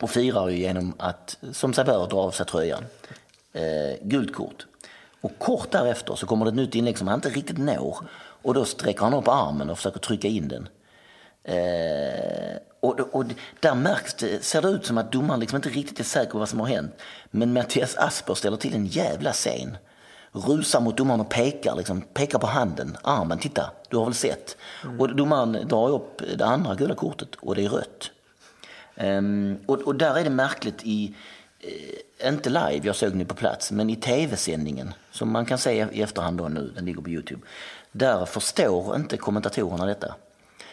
Och 0.01 0.11
firar 0.11 0.49
ju 0.49 0.57
genom 0.57 0.95
att, 0.99 1.39
som 1.53 1.73
sig 1.75 1.85
bör, 1.85 2.07
dra 2.07 2.19
av 2.19 2.31
sig 2.31 2.47
tröjan. 2.47 2.85
Eh, 3.53 3.63
gult 4.03 4.35
kort. 4.35 4.67
Och 5.21 5.39
kort 5.39 5.71
därefter 5.71 6.15
så 6.15 6.27
kommer 6.27 6.45
det 6.45 6.49
ett 6.49 6.55
nytt 6.55 6.75
inlägg 6.75 6.99
som 6.99 7.09
han 7.09 7.15
inte 7.19 7.29
riktigt 7.29 7.59
når. 7.59 7.99
Och 8.43 8.55
då 8.55 8.65
sträcker 8.65 9.01
han 9.01 9.15
upp 9.15 9.29
armen 9.29 9.71
och 9.71 9.77
försöker 9.77 10.01
trycka 10.01 10.29
in 10.29 10.49
den. 10.49 10.69
Eh, 11.45 12.57
och, 12.81 13.01
och 13.01 13.25
där 13.61 13.75
märks 13.75 14.15
det, 14.15 14.45
ser 14.45 14.63
det 14.63 14.69
ut 14.69 14.87
som 14.87 14.99
att 14.99 15.13
domaren 15.13 15.41
liksom 15.41 15.57
inte 15.57 15.69
riktigt 15.69 16.01
är 16.01 16.05
säker 16.05 16.33
på 16.33 16.39
vad 16.39 16.49
som 16.49 16.61
har 16.61 16.67
hänt. 16.67 16.95
Men 17.31 17.53
Mattias 17.53 17.97
Asper 17.97 18.35
ställer 18.35 18.57
till 18.57 18.75
en 18.75 18.87
jävla 18.87 19.33
scen. 19.33 19.77
Rusar 20.33 20.81
mot 20.81 20.97
domaren 20.97 21.21
och 21.21 21.29
pekar, 21.29 21.77
liksom, 21.77 22.01
pekar 22.01 22.39
på 22.39 22.47
handen, 22.47 22.97
armen, 23.03 23.39
titta, 23.39 23.71
du 23.89 23.97
har 23.97 24.05
väl 24.05 24.15
sett. 24.15 24.57
Och 24.99 25.17
domaren 25.17 25.69
drar 25.69 25.91
upp 25.91 26.23
det 26.39 26.47
andra 26.47 26.75
gula 26.75 26.95
kortet 26.95 27.35
och 27.35 27.55
det 27.55 27.65
är 27.65 27.69
rött. 27.69 28.11
Ehm, 28.95 29.59
och, 29.67 29.79
och 29.79 29.95
där 29.95 30.19
är 30.19 30.25
det 30.25 30.31
märkligt 30.31 30.83
i, 30.83 31.15
eh, 31.61 32.29
inte 32.29 32.51
live, 32.51 32.81
jag 32.83 32.97
såg 32.97 33.15
ni 33.15 33.25
på 33.25 33.35
plats, 33.35 33.73
men 33.73 33.91
i 33.91 33.97
tv-sändningen 33.97 34.95
som 35.11 35.33
man 35.33 35.47
kan 35.47 35.59
se 35.59 35.87
i 35.93 36.03
efterhand 36.03 36.39
då 36.39 36.49
nu, 36.49 36.73
den 36.75 36.85
ligger 36.85 37.01
på 37.01 37.11
Youtube. 37.11 37.41
Där 37.93 38.25
förstår 38.25 38.97
inte 38.97 39.17
kommentatorerna 39.17 39.87
detta. 39.87 40.15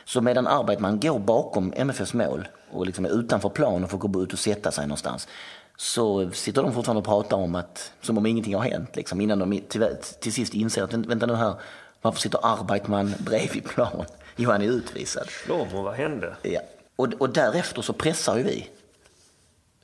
Så 0.05 0.21
medan 0.21 0.47
Arbeitman 0.47 0.99
går 0.99 1.19
bakom 1.19 1.73
MFFs 1.75 2.13
mål 2.13 2.47
och 2.71 2.85
liksom 2.85 3.05
är 3.05 3.19
utanför 3.19 3.49
plan 3.49 3.83
och 3.83 3.89
får 3.89 3.97
gå 3.97 4.23
ut 4.23 4.33
och 4.33 4.39
sätta 4.39 4.71
sig 4.71 4.87
någonstans 4.87 5.27
så 5.77 6.31
sitter 6.31 6.63
de 6.63 6.73
fortfarande 6.73 6.99
och 6.99 7.05
pratar 7.05 7.37
om 7.37 7.55
att, 7.55 7.91
som 8.01 8.17
om 8.17 8.25
ingenting 8.25 8.55
har 8.55 8.61
hänt, 8.61 8.95
liksom, 8.95 9.21
innan 9.21 9.39
de 9.39 9.61
till, 9.61 9.87
till 10.19 10.33
sist 10.33 10.53
inser 10.53 10.83
att 10.83 10.93
vänta 10.93 11.25
nu 11.25 11.35
här, 11.35 11.55
varför 12.01 12.19
sitter 12.19 12.39
Arbeitman 12.43 13.13
bredvid 13.19 13.65
plan? 13.65 14.05
Jo, 14.37 14.51
han 14.51 14.61
är 14.61 14.65
utvisad. 14.65 15.27
Shlomo, 15.29 15.81
vad 15.81 15.93
hände? 15.93 16.35
Ja. 16.41 16.59
Och, 16.95 17.13
och 17.13 17.29
därefter 17.29 17.81
så 17.81 17.93
pressar 17.93 18.37
ju 18.37 18.43
vi. 18.43 18.69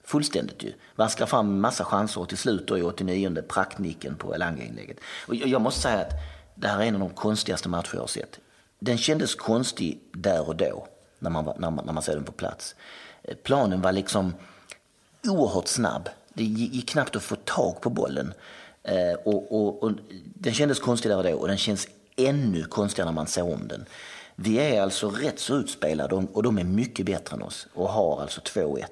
Fullständigt 0.04 0.64
ju. 0.64 0.74
Vaskar 0.96 1.26
fram 1.26 1.60
massa 1.60 1.84
chanser 1.84 2.22
och 2.22 2.30
till 2.30 2.38
slut 2.38 2.68
då 2.68 2.78
i 2.78 2.82
89 2.82 3.42
praktnicken 3.50 4.16
på 4.16 4.36
Elanga-inlägget. 4.36 4.98
Och 5.28 5.36
jag, 5.36 5.48
jag 5.48 5.62
måste 5.62 5.82
säga 5.82 6.00
att 6.00 6.12
det 6.56 6.68
här 6.68 6.80
är 6.80 6.84
en 6.84 6.94
av 6.94 7.00
de 7.00 7.10
konstigaste 7.10 7.70
matcher 7.70 7.90
jag 7.94 8.00
har 8.00 8.08
sett. 8.08 8.40
Den 8.80 8.98
kändes 8.98 9.36
konstig 9.36 10.00
där 10.14 10.48
och 10.48 10.56
då, 10.56 10.88
när 11.20 11.30
man, 11.30 11.46
när 11.58 11.70
man, 11.70 11.86
när 11.86 11.94
man 11.94 12.04
såg 12.04 12.16
den 12.16 12.24
på 12.24 12.32
plats. 12.32 12.76
Eh, 13.24 13.36
planen 13.44 13.82
var 13.82 13.92
liksom 13.92 14.34
oerhört 15.28 15.68
snabb. 15.68 16.10
Det 16.34 16.44
gick 16.44 16.90
knappt 16.90 17.16
att 17.16 17.24
få 17.24 17.36
tag 17.36 17.82
på 17.82 17.90
bollen. 17.90 18.34
Eh, 18.84 19.14
och, 19.26 19.52
och, 19.52 19.84
och, 19.84 19.92
den 20.34 20.54
kändes 20.54 20.80
konstig 20.80 21.12
där 21.12 21.18
och 21.18 21.24
då 21.24 21.34
och 21.34 21.48
den 21.48 21.58
känns 21.58 21.88
ännu 22.16 22.64
konstigare 22.64 23.10
när 23.10 23.16
man 23.16 23.28
ser 23.28 23.54
om 23.54 23.68
den. 23.68 23.86
Vi 24.36 24.58
är 24.58 24.82
alltså 24.82 25.10
rätt 25.10 25.40
så 25.40 25.56
utspelade 25.56 26.16
och 26.16 26.44
de 26.44 26.58
är 26.58 26.64
mycket 26.64 27.06
bättre 27.06 27.36
än 27.36 27.42
oss 27.42 27.68
och 27.74 27.90
har 27.90 28.22
alltså 28.22 28.42
2-1. 28.42 28.84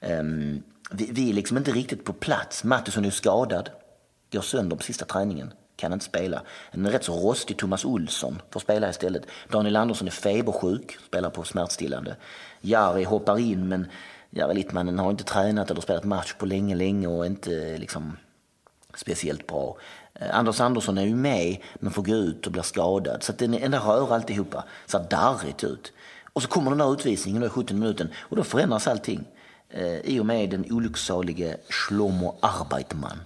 Um, 0.00 0.10
ehm, 0.10 0.62
vi, 0.90 1.08
vi, 1.12 1.30
är 1.30 1.34
liksom 1.34 1.56
inte 1.56 1.70
riktigt 1.70 2.04
på 2.04 2.12
plats. 2.12 2.64
Mattisson 2.64 3.04
är 3.04 3.10
skadad, 3.10 3.70
går 4.32 4.40
sönder 4.40 4.76
på 4.76 4.82
sista 4.82 5.04
träningen, 5.04 5.52
kan 5.76 5.92
inte 5.92 6.04
spela. 6.04 6.42
En 6.70 6.90
rätt 6.90 7.04
så 7.04 7.12
rostig 7.12 7.56
Thomas 7.56 7.84
Olsson 7.84 8.42
får 8.50 8.60
spela 8.60 8.90
istället. 8.90 9.22
Daniel 9.48 9.76
Andersson 9.76 10.06
är 10.06 10.12
febersjuk, 10.12 10.98
spelar 11.06 11.30
på 11.30 11.44
smärtstillande. 11.44 12.16
Jari 12.60 13.04
hoppar 13.04 13.38
in 13.38 13.68
men 13.68 13.86
Jari 14.30 14.54
Littmannen 14.54 14.98
har 14.98 15.10
inte 15.10 15.24
tränat 15.24 15.70
eller 15.70 15.80
spelat 15.80 16.04
match 16.04 16.34
på 16.38 16.46
länge, 16.46 16.74
länge 16.74 17.06
och 17.06 17.26
inte 17.26 17.78
liksom 17.78 18.16
speciellt 18.94 19.46
bra. 19.46 19.76
Eh, 20.14 20.38
Anders 20.38 20.60
Andersson 20.60 20.98
är 20.98 21.04
ju 21.04 21.14
med 21.14 21.56
men 21.74 21.92
får 21.92 22.02
gå 22.02 22.14
ut 22.14 22.46
och 22.46 22.52
blir 22.52 22.62
skadad. 22.62 23.22
Så 23.22 23.32
att 23.32 23.38
den 23.38 23.54
enda 23.54 23.78
rör 23.78 24.14
alltihopa. 24.14 24.64
Ser 24.86 25.06
darrigt 25.10 25.64
ut. 25.64 25.92
Och 26.32 26.42
så 26.42 26.48
kommer 26.48 26.70
den 26.70 26.78
där 26.78 26.92
utvisningen 26.92 27.40
då 27.40 27.46
i 27.46 27.50
17 27.50 27.78
minuten 27.78 28.08
och 28.18 28.36
då 28.36 28.44
förändras 28.44 28.88
allting. 28.88 29.24
Eh, 29.70 29.98
I 30.00 30.20
och 30.20 30.26
med 30.26 30.50
den 30.50 30.64
olycksalige 30.70 31.56
Shlomo 31.68 32.38
Arbeitman. 32.40 33.20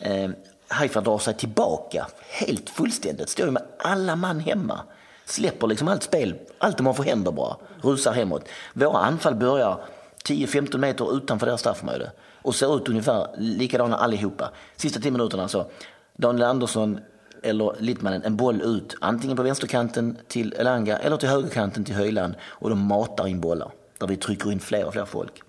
Eh, 0.00 0.30
Haifa 0.68 1.00
drar 1.00 1.18
sig 1.18 1.34
tillbaka 1.34 2.06
helt 2.28 2.70
fullständigt. 2.70 3.28
Står 3.28 3.50
med 3.50 3.62
alla 3.78 4.16
man 4.16 4.40
hemma. 4.40 4.80
Släpper 5.24 5.66
liksom 5.66 5.88
allt 5.88 6.02
spel, 6.02 6.38
allt 6.58 6.76
de 6.76 6.86
har 6.86 6.94
för 6.94 7.02
händer 7.02 7.32
bara. 7.32 7.56
Rusar 7.82 8.12
hemåt. 8.12 8.48
Våra 8.72 8.98
anfall 8.98 9.34
börjar 9.34 9.80
10-15 10.24 10.78
meter 10.78 11.16
utanför 11.16 11.46
deras 11.46 11.60
straffområde 11.60 12.10
och 12.42 12.54
ser 12.54 12.76
ut 12.76 12.88
ungefär 12.88 13.28
likadana 13.38 13.96
allihopa. 13.96 14.50
Sista 14.76 15.00
10 15.00 15.10
minuterna 15.10 15.48
så 15.48 15.70
Daniel 16.16 16.44
Andersson 16.44 17.00
eller 17.42 17.76
Littmannen 17.78 18.22
en 18.22 18.36
boll 18.36 18.62
ut 18.62 18.96
antingen 19.00 19.36
på 19.36 19.42
vänsterkanten 19.42 20.18
till 20.28 20.52
Elanga 20.52 20.98
eller 20.98 21.16
till 21.16 21.28
högerkanten 21.28 21.84
till 21.84 21.94
Höjland 21.94 22.34
och 22.42 22.70
de 22.70 22.78
matar 22.78 23.26
in 23.26 23.40
bollar 23.40 23.70
där 23.98 24.06
vi 24.06 24.16
trycker 24.16 24.52
in 24.52 24.60
fler 24.60 24.84
och 24.84 24.92
fler 24.92 25.04
folk. 25.04 25.42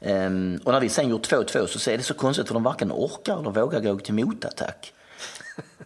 Um, 0.00 0.60
och 0.64 0.72
när 0.72 0.80
vi 0.80 0.88
sen 0.88 1.08
gjort 1.08 1.32
2-2 1.32 1.66
så 1.66 1.90
är 1.90 1.98
det 1.98 2.02
så 2.02 2.14
konstigt 2.14 2.46
för 2.46 2.54
de 2.54 2.62
varken 2.62 2.92
orkar 2.92 3.40
eller 3.40 3.50
vågar 3.50 3.80
gå 3.80 3.98
till 3.98 4.14
motattack. 4.14 4.92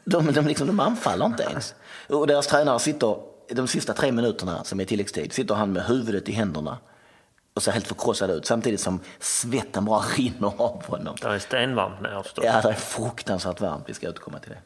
De, 0.05 0.33
de, 0.33 0.47
liksom, 0.47 0.67
de 0.67 0.81
anfaller 0.81 1.27
inte 1.27 1.43
ens. 1.43 1.75
Och 2.09 2.27
deras 2.27 2.47
tränare 2.47 2.79
sitter 2.79 3.17
de 3.49 3.69
sista 3.69 3.93
tre 3.93 4.13
minuterna 4.13 4.65
som 4.65 4.81
är 4.81 4.85
tilläggstid 4.85 5.33
sitter 5.33 5.55
han 5.55 5.73
med 5.73 5.85
huvudet 5.85 6.29
i 6.29 6.33
händerna 6.33 6.79
och 7.57 7.63
ser 7.63 7.73
helt 7.73 7.87
förkrossad 7.87 8.31
ut 8.31 8.47
samtidigt 8.47 8.81
som 8.81 9.01
svetten 9.19 9.85
bara 9.85 10.01
rinner 10.01 10.53
av 10.63 10.87
honom. 10.87 11.17
Det 11.23 11.29
är 11.29 11.39
stenvarmt 11.39 12.01
nere 12.01 12.23
förstås. 12.23 12.45
Ja, 12.45 12.61
det 12.63 12.69
är 12.69 12.73
fruktansvärt 12.73 13.61
varmt. 13.61 13.85
Vi 13.87 13.95
ska 13.95 14.09
återkomma 14.09 14.39
till 14.39 14.51
det. 14.51 14.59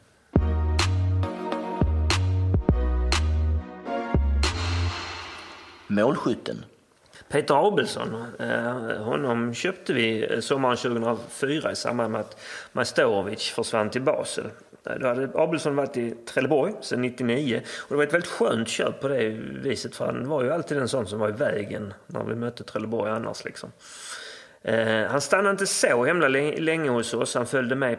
Målskytten. 5.87 6.65
Peter 7.29 7.67
Abelsson, 7.67 8.25
eh, 8.39 9.03
honom 9.03 9.53
köpte 9.53 9.93
vi 9.93 10.37
sommaren 10.41 10.77
2004 10.77 11.71
i 11.71 11.75
samband 11.75 12.11
med 12.11 12.21
att 12.21 12.39
Majstorovic 12.71 13.49
försvann 13.49 13.89
till 13.89 14.01
Basel. 14.01 14.45
Då 14.83 15.07
hade 15.07 15.29
Abelsson 15.35 15.75
varit 15.75 15.97
i 15.97 16.11
Trelleborg 16.11 16.73
sedan 16.81 17.01
99 17.01 17.61
och 17.79 17.89
det 17.89 17.95
var 17.95 18.03
ett 18.03 18.13
väldigt 18.13 18.29
skönt 18.29 18.67
köp 18.67 19.01
på 19.01 19.07
det 19.07 19.29
viset 19.63 19.95
för 19.95 20.05
han 20.05 20.29
var 20.29 20.43
ju 20.43 20.51
alltid 20.51 20.77
en 20.77 20.87
sån 20.87 21.07
som 21.07 21.19
var 21.19 21.29
i 21.29 21.31
vägen 21.31 21.93
när 22.07 22.23
vi 22.23 22.35
mötte 22.35 22.63
Trelleborg 22.63 23.11
annars 23.11 23.43
liksom. 23.43 23.71
Eh, 24.61 25.03
han 25.03 25.21
stannade 25.21 25.51
inte 25.51 25.67
så 25.67 26.05
himla 26.05 26.27
länge 26.27 26.89
hos 26.89 27.13
oss. 27.13 27.35
Han 27.35 27.45
följde 27.45 27.75
med 27.75 27.97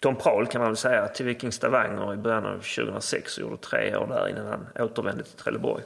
Tom 0.00 0.16
Prahl 0.16 0.46
kan 0.46 0.60
man 0.60 0.70
väl 0.70 0.76
säga 0.76 1.08
till 1.08 1.26
Viking 1.26 1.52
Stavanger 1.52 2.14
i 2.14 2.16
början 2.16 2.46
av 2.46 2.54
2006 2.54 3.36
och 3.36 3.42
gjorde 3.42 3.56
tre 3.56 3.96
år 3.96 4.06
där 4.06 4.28
innan 4.28 4.46
han 4.46 4.84
återvände 4.84 5.24
till 5.24 5.32
Trelleborg. 5.32 5.84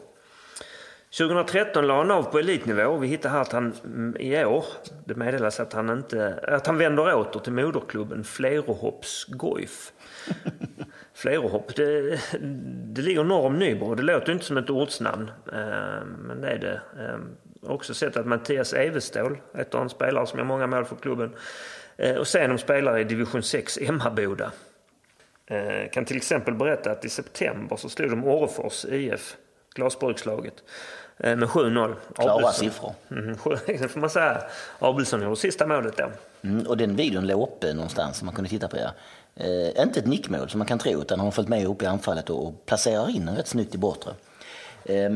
2013 1.18 1.86
la 1.86 1.98
han 1.98 2.10
av 2.10 2.22
på 2.22 2.38
elitnivå. 2.38 2.96
Vi 2.96 3.06
hittade 3.06 3.34
här 3.34 3.40
att 3.40 3.52
han 3.52 3.72
mm, 3.84 4.16
i 4.20 4.44
år, 4.44 4.64
det 5.04 5.14
meddelas 5.14 5.60
att 5.60 5.72
han, 5.72 5.90
inte, 5.90 6.38
att 6.48 6.66
han 6.66 6.78
vänder 6.78 7.14
åter 7.14 7.40
till 7.40 7.52
moderklubben 7.52 8.24
Flerohopps 8.24 9.24
Goif. 9.24 9.92
Flerohopp, 11.14 11.76
det, 11.76 12.20
det 12.84 13.02
ligger 13.02 13.24
norr 13.24 13.46
om 13.46 13.58
Nybro. 13.58 13.94
Det 13.94 14.02
låter 14.02 14.32
inte 14.32 14.44
som 14.44 14.56
ett 14.56 14.70
ortsnamn, 14.70 15.30
eh, 15.52 16.06
men 16.18 16.40
det 16.40 16.48
är 16.48 16.58
det. 16.58 16.80
Jag 16.96 17.04
eh, 17.04 17.20
har 17.66 17.74
också 17.74 17.94
sett 17.94 18.16
att 18.16 18.26
Mattias 18.26 18.72
Evestål, 18.72 19.38
ett 19.54 19.74
av 19.74 19.80
de 19.80 19.88
spelare 19.88 20.26
som 20.26 20.38
gör 20.38 20.46
många 20.46 20.66
mål 20.66 20.84
för 20.84 20.96
klubben, 20.96 21.34
eh, 21.96 22.16
och 22.16 22.26
sen 22.26 22.50
de 22.50 22.58
spelar 22.58 22.98
i 22.98 23.04
division 23.04 23.42
6 23.42 23.78
Emmaboda. 23.78 24.52
Kan 25.92 26.04
till 26.04 26.16
exempel 26.16 26.54
berätta 26.54 26.90
att 26.90 27.04
i 27.04 27.08
september 27.08 27.76
så 27.76 27.88
stod 27.88 28.10
de 28.10 28.24
Orrefors 28.24 28.84
IF, 28.84 29.36
glasbrukslaget, 29.74 30.54
med 31.16 31.42
7-0. 31.42 31.94
Klara 32.14 32.52
siffror. 32.52 32.94
Mm, 33.10 33.36
får 33.88 34.00
man 34.00 34.10
säga. 34.10 34.42
Abelsson 34.78 35.22
gjorde 35.22 35.36
sista 35.36 35.66
målet 35.66 35.96
då. 35.96 36.10
Mm, 36.42 36.66
och 36.66 36.76
den 36.76 36.96
videon 36.96 37.26
låg 37.26 37.48
uppe 37.48 37.74
någonstans 37.74 38.16
som 38.16 38.26
man 38.26 38.34
kunde 38.34 38.50
titta 38.50 38.68
på. 38.68 38.76
Ja. 38.76 38.90
Eh, 39.34 39.82
inte 39.82 40.00
ett 40.00 40.06
nickmål 40.06 40.50
som 40.50 40.58
man 40.58 40.66
kan 40.66 40.78
tro, 40.78 41.02
utan 41.02 41.18
han 41.18 41.26
har 41.26 41.32
följt 41.32 41.48
med 41.48 41.66
upp 41.66 41.82
i 41.82 41.86
anfallet 41.86 42.30
och, 42.30 42.46
och 42.46 42.66
placerar 42.66 43.10
in 43.10 43.26
den 43.26 43.36
rätt 43.36 43.48
snyggt 43.48 43.74
i 43.74 43.78
bortre. 43.78 44.10
Eh, 44.84 45.10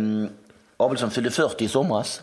Abelsson 0.77 1.11
fyllde 1.11 1.31
40 1.31 1.65
i 1.65 1.69
somras. 1.69 2.23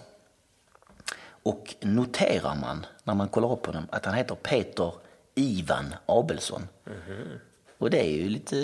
Och 1.43 1.75
noterar 1.81 2.55
man, 2.55 2.85
när 3.03 3.13
man 3.13 3.27
kollar 3.27 3.51
upp 3.51 3.65
honom, 3.65 3.87
att 3.89 4.05
han 4.05 4.15
heter 4.15 4.35
Peter 4.35 4.93
Ivan 5.35 5.95
Abelsson. 6.05 6.67
Mm 6.87 6.99
-hmm. 6.99 7.39
Och 7.77 7.89
det 7.89 7.99
är 7.99 8.11
ju 8.11 8.29
lite 8.29 8.55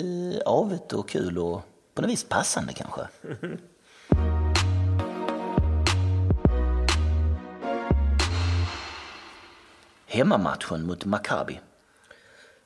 avet 0.46 0.92
och 0.92 1.08
kul 1.08 1.38
och 1.38 1.62
på 1.94 2.02
något 2.02 2.10
vis 2.10 2.24
passande 2.24 2.72
kanske. 2.72 3.00
Mm 3.24 3.36
-hmm. 3.36 3.58
Hemmamatchen 10.12 10.86
mot 10.86 11.04
Maccabi. 11.04 11.60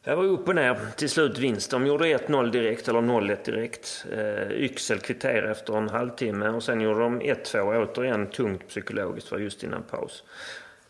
Det 0.04 0.14
var 0.14 0.24
upp 0.24 0.48
och 0.48 0.54
ner. 0.54 0.78
Till 0.96 1.10
slut 1.10 1.38
vinst. 1.38 1.70
De 1.70 1.86
gjorde 1.86 2.04
1-0 2.04 2.50
direkt, 2.50 2.88
eller 2.88 3.00
0-1 3.00 3.44
direkt. 3.44 4.06
Eh, 4.12 4.52
Yxel 4.52 4.98
kvitterade 4.98 5.50
efter 5.50 5.76
en 5.76 5.88
halvtimme 5.88 6.48
och 6.48 6.62
sen 6.62 6.80
gjorde 6.80 7.00
de 7.00 7.20
1-2. 7.20 7.82
Återigen 7.82 8.26
tungt 8.26 8.68
psykologiskt, 8.68 9.30
var 9.30 9.38
just 9.38 9.62
innan 9.62 9.82
paus. 9.82 10.24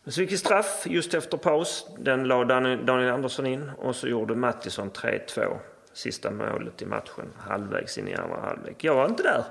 Men 0.05 0.13
så 0.13 0.19
fick 0.19 0.33
vi 0.33 0.37
straff 0.37 0.83
just 0.87 1.15
efter 1.15 1.37
paus. 1.37 1.87
Den 1.99 2.25
la 2.25 2.45
Daniel 2.45 3.11
Andersson 3.11 3.47
in 3.47 3.71
och 3.79 3.97
så 3.97 4.09
gjorde 4.09 4.35
Mattisson 4.35 4.91
3-2. 4.91 5.57
Sista 5.93 6.31
målet 6.31 6.83
i 6.83 6.87
matchen, 6.87 7.33
halvvägs 7.39 7.99
in 7.99 8.09
i 8.09 8.15
andra 8.15 8.41
halvlek. 8.41 8.85
Jag 8.85 8.95
var 8.95 9.09
inte 9.09 9.23
där. 9.23 9.45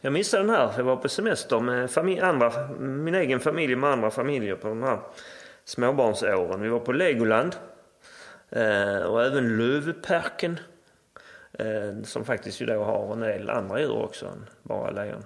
Jag 0.00 0.12
missade 0.12 0.42
den 0.42 0.50
här. 0.50 0.72
Jag 0.76 0.84
var 0.84 0.96
på 0.96 1.08
semester 1.08 1.60
med 1.60 1.90
familj, 1.90 2.20
andra, 2.20 2.68
min 2.78 3.14
egen 3.14 3.40
familj 3.40 3.76
med 3.76 3.90
andra 3.90 4.10
familjer 4.10 4.54
på 4.54 4.68
de 4.68 4.82
här 4.82 4.98
småbarnsåren. 5.64 6.62
Vi 6.62 6.68
var 6.68 6.80
på 6.80 6.92
Legoland 6.92 7.56
Eh, 8.54 9.02
och 9.02 9.24
även 9.24 9.56
Lövparken. 9.56 10.60
Eh, 11.58 12.02
som 12.04 12.24
faktiskt 12.24 12.60
ju 12.60 12.66
då 12.66 12.84
har 12.84 13.12
en 13.12 13.20
del 13.20 13.50
andra 13.50 13.80
djur 13.80 14.02
också 14.02 14.26
än 14.26 14.46
bara 14.62 14.90
lejon. 14.90 15.24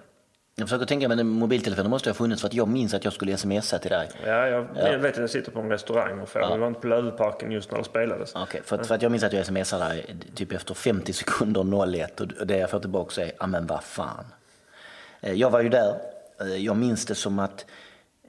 Jag 0.54 0.68
försöker 0.68 0.86
tänka 0.86 1.08
mig, 1.08 1.24
mobiltelefonen 1.24 1.90
måste 1.90 2.10
ha 2.10 2.14
funnits 2.14 2.40
för 2.40 2.48
att 2.48 2.54
jag 2.54 2.68
minns 2.68 2.94
att 2.94 3.04
jag 3.04 3.12
skulle 3.12 3.36
smsa 3.36 3.78
till 3.78 3.90
dig. 3.90 4.08
Ja, 4.26 4.48
jag, 4.48 4.66
ja. 4.74 4.92
jag 4.92 4.98
vet 4.98 5.12
att 5.12 5.20
jag 5.20 5.30
sitter 5.30 5.50
på 5.52 5.60
en 5.60 5.70
restaurang 5.70 6.20
och 6.20 6.28
får. 6.28 6.42
Ja. 6.42 6.54
Vi 6.54 6.60
var 6.60 6.68
inte 6.68 6.80
på 6.80 6.86
Löveparken 6.86 7.52
just 7.52 7.70
när 7.70 7.78
det 7.78 7.84
spelades. 7.84 8.34
Okej, 8.34 8.42
okay, 8.42 8.62
för, 8.62 8.84
för, 8.84 8.94
att 8.94 9.02
jag 9.02 9.12
minns 9.12 9.24
att 9.24 9.32
jag 9.32 9.46
smsade 9.46 9.88
dig 9.88 10.16
typ 10.34 10.52
efter 10.52 10.74
50 10.74 11.12
sekunder 11.12 11.94
01 11.94 12.20
och 12.20 12.46
det 12.46 12.58
jag 12.58 12.70
får 12.70 12.80
tillbaka 12.80 13.22
är, 13.22 13.32
ja 13.38 13.46
men 13.46 13.66
vad 13.66 13.84
fan. 13.84 14.24
Eh, 15.20 15.32
jag 15.32 15.50
var 15.50 15.60
ju 15.60 15.68
där. 15.68 15.98
Jag 16.56 16.76
minns 16.76 17.06
det 17.06 17.14
som 17.14 17.38
att 17.38 17.66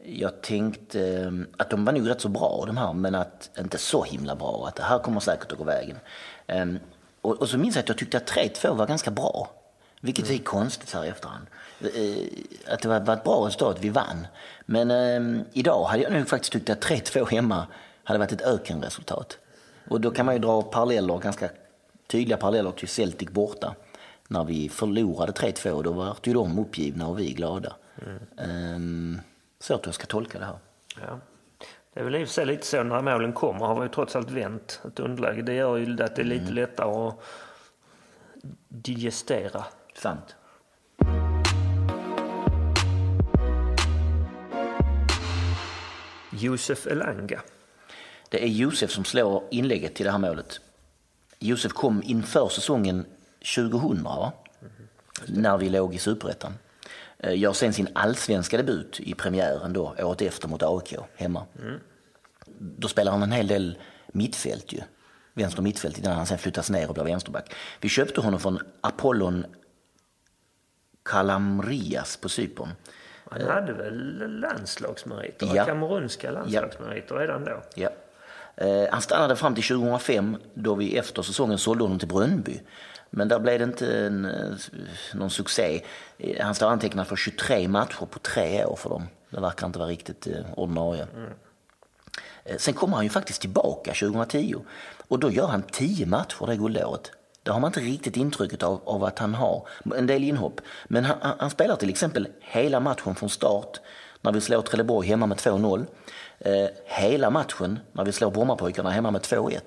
jag 0.04 0.42
tänkte 0.42 1.08
eh, 1.08 1.32
att 1.58 1.70
de 1.70 1.86
var 1.86 1.94
nog 1.94 2.10
rätt 2.10 2.22
så 2.22 2.30
bra 2.30 2.64
de 2.68 2.78
här, 2.78 2.94
men 2.94 3.16
att 3.16 3.50
inte 3.60 3.78
så 3.78 4.04
himla 4.04 4.36
bra. 4.36 4.66
Att 4.68 4.76
det 4.76 4.84
här 4.84 5.00
kommer 5.00 5.20
säkert 5.20 5.52
att 5.52 5.58
gå 5.58 5.64
vägen. 5.64 5.98
Um, 6.48 6.80
och, 7.22 7.42
och, 7.42 7.50
så 7.50 7.58
minns 7.58 7.76
jag 7.76 7.84
att 7.84 7.90
jag 7.90 7.98
tyckte 7.98 8.18
att 8.18 8.30
3-2 8.30 8.76
var 8.76 8.88
ganska 8.88 9.12
bra. 9.12 9.50
Vilket 10.02 10.26
mm. 10.26 10.40
är 10.40 10.44
konstigt 10.44 10.94
här 10.94 11.06
i 11.06 11.08
efterhand. 11.08 11.48
Uh, 11.84 12.28
att 12.68 12.82
det 12.82 12.88
var, 12.88 13.14
ett 13.14 13.24
bra 13.24 13.48
resultat, 13.48 13.78
vi 13.82 13.90
vann. 13.90 14.28
Men 14.66 14.92
uh, 14.92 15.42
idag 15.54 15.84
hade 15.84 16.04
jag 16.04 16.14
nog 16.14 16.28
faktiskt 16.28 16.54
tyckt 16.54 16.70
att 16.70 16.86
3-2 16.86 17.32
hemma 17.32 17.68
hade 18.04 18.20
varit 18.20 18.32
ett 18.32 18.42
ökenresultat. 18.42 19.38
Och 19.90 20.02
då 20.02 20.12
kan 20.12 20.26
man 20.26 20.36
ju 20.36 20.42
dra 20.42 20.62
paralleller, 20.62 21.18
ganska 21.18 21.50
tydliga 22.08 22.38
paralleller 22.38 22.72
till 22.72 22.88
Celtic 22.88 23.30
borta. 23.30 23.76
När 24.28 24.44
vi 24.44 24.70
förlorade 24.70 25.32
3-2, 25.32 25.84
då 25.84 25.92
var 25.92 26.16
ju 26.24 26.34
de 26.34 26.60
uppgivna 26.60 27.08
och 27.08 27.20
vi 27.20 27.34
glada. 27.34 27.76
Mm. 28.02 28.76
Um, 28.76 29.22
så 29.60 29.76
att 29.76 29.86
jag 29.86 29.96
ska 29.96 30.06
tolka 30.06 30.40
det 30.40 30.46
här. 30.46 30.58
Ja. 31.02 31.20
Det 31.94 32.00
är 32.00 32.04
väl 32.04 32.16
i 32.16 32.24
och 32.24 32.28
för 32.28 32.34
sig 32.34 32.46
lite 32.46 32.66
så 32.66 32.84
när 32.84 33.02
målen 33.02 33.34
kommer 33.34 33.66
har 33.66 33.76
vi 33.76 33.82
ju 33.82 33.90
trots 33.90 34.16
allt 34.16 34.32
vänt 34.32 34.82
ett 34.88 35.00
underläge. 35.00 35.42
Det 35.42 35.54
gör 35.54 35.78
ju 35.78 36.04
att 36.04 36.16
det 36.16 36.22
är 36.22 36.26
lite 36.26 36.42
mm. 36.42 36.56
lättare 36.56 36.90
att 36.90 37.16
digestera. 38.68 39.66
Sant. 39.96 40.36
Josef 46.32 46.88
Elanga. 46.88 47.42
Det 48.30 48.44
är 48.44 48.48
Josef 48.48 48.92
som 48.92 49.06
slår 49.06 49.44
inlägget 49.52 49.96
till 49.96 50.06
det 50.06 50.12
här 50.12 50.20
målet. 50.20 50.62
Josef 51.40 51.72
kom 51.72 52.04
inför 52.04 52.50
säsongen 52.50 53.06
2000, 53.56 54.04
va? 54.04 54.32
Mm. 54.62 55.42
när 55.42 55.58
vi 55.58 55.70
låg 55.70 55.96
i 55.96 55.98
superettan. 55.98 56.54
Eh, 57.24 57.40
gör 57.40 57.54
sen 57.54 57.74
sin 57.74 57.88
allsvenska 57.94 58.58
debut 58.58 59.00
i 59.00 59.14
premiären 59.14 59.74
då, 59.74 59.96
året 60.00 60.22
efter 60.22 60.48
mot 60.48 60.64
AIK 60.64 60.96
hemma. 61.16 61.46
Mm. 61.62 61.80
Då 62.60 62.88
spelar 62.88 63.12
han 63.12 63.24
en 63.24 63.32
hel 63.32 63.48
del 63.48 63.78
mittfält 64.08 64.74
ju. 64.74 64.80
Vänster 65.34 65.62
mittfält 65.62 65.98
innan 65.98 66.16
han 66.16 66.26
sen 66.26 66.38
flyttas 66.38 66.70
ner 66.70 66.88
och 66.88 66.94
blir 66.94 67.04
vänsterback. 67.04 67.54
Vi 67.82 67.90
köpte 67.90 68.22
honom 68.22 68.40
från 68.40 68.60
Apollon 68.82 69.46
Kalamrias 71.04 72.18
på 72.18 72.30
Cypern. 72.30 72.70
Han 73.32 73.42
hade 73.42 73.74
väl 73.74 74.40
landslagsmeriter? 74.40 75.56
Ja. 75.56 75.66
Kamerunska 75.66 76.32
landslagsmeriter 76.32 77.16
ja. 77.16 77.22
redan 77.22 77.46
då? 77.46 77.62
Ja. 77.76 77.90
Eh, 78.56 78.88
han 78.92 79.02
stannade 79.02 79.36
fram 79.36 79.56
till 79.56 79.64
2005 79.64 80.38
då 80.54 80.76
vi 80.76 80.98
efter 80.98 81.22
säsongen 81.22 81.58
sålde 81.58 81.84
honom 81.84 82.00
till 82.00 82.08
Brönnby. 82.08 82.62
Men 83.10 83.28
där 83.28 83.40
blev 83.40 83.60
det 83.60 83.64
inte 83.64 83.98
en, 83.98 84.26
eh, 84.26 84.56
någon 85.14 85.30
succé. 85.30 85.82
Eh, 86.18 86.46
han 86.46 86.56
står 86.56 86.68
antecknad 86.70 87.08
för 87.08 87.16
23 87.16 87.68
matcher 87.68 88.06
på 88.06 88.20
tre 88.20 88.66
år 88.66 88.76
för 88.76 88.90
dem. 88.90 89.08
Det 89.30 89.42
verkar 89.42 89.68
inte 89.68 89.80
vara 89.80 89.90
riktigt 89.90 90.28
ordinarie. 90.56 91.08
Mm. 91.16 91.30
Sen 92.58 92.74
kommer 92.74 92.96
han 92.96 93.06
ju 93.06 93.10
faktiskt 93.10 93.42
tillbaka 93.42 93.94
2010 93.94 94.56
och 95.08 95.20
då 95.20 95.32
gör 95.32 95.48
han 95.48 95.64
10 95.64 96.06
matcher 96.06 96.48
det 96.48 96.56
guldåret. 96.56 97.12
Det 97.44 97.52
har 97.52 97.60
man 97.60 97.68
inte 97.70 97.80
riktigt 97.80 98.18
intrycket 98.18 98.64
av, 98.64 98.82
av 98.86 99.04
att 99.04 99.20
han 99.20 99.36
har. 99.36 99.68
En 99.96 100.08
del 100.08 100.24
inhopp. 100.24 100.62
Men 100.88 101.06
han, 101.06 101.18
han 101.40 101.50
spelar 101.50 101.76
till 101.76 101.90
exempel 101.90 102.28
hela 102.40 102.80
matchen 102.80 103.16
från 103.16 103.30
start 103.30 103.80
när 104.22 104.32
vi 104.32 104.42
slår 104.42 104.62
Trelleborg 104.62 105.08
hemma 105.08 105.26
med 105.26 105.38
2-0 105.38 105.86
eh, 106.40 106.68
hela 106.86 107.30
matchen 107.30 107.80
när 107.92 108.06
vi 108.06 108.12
slår 108.12 108.32
Brommapojkarna 108.32 108.90
hemma 108.90 109.12
med 109.12 109.22
2-1. 109.22 109.60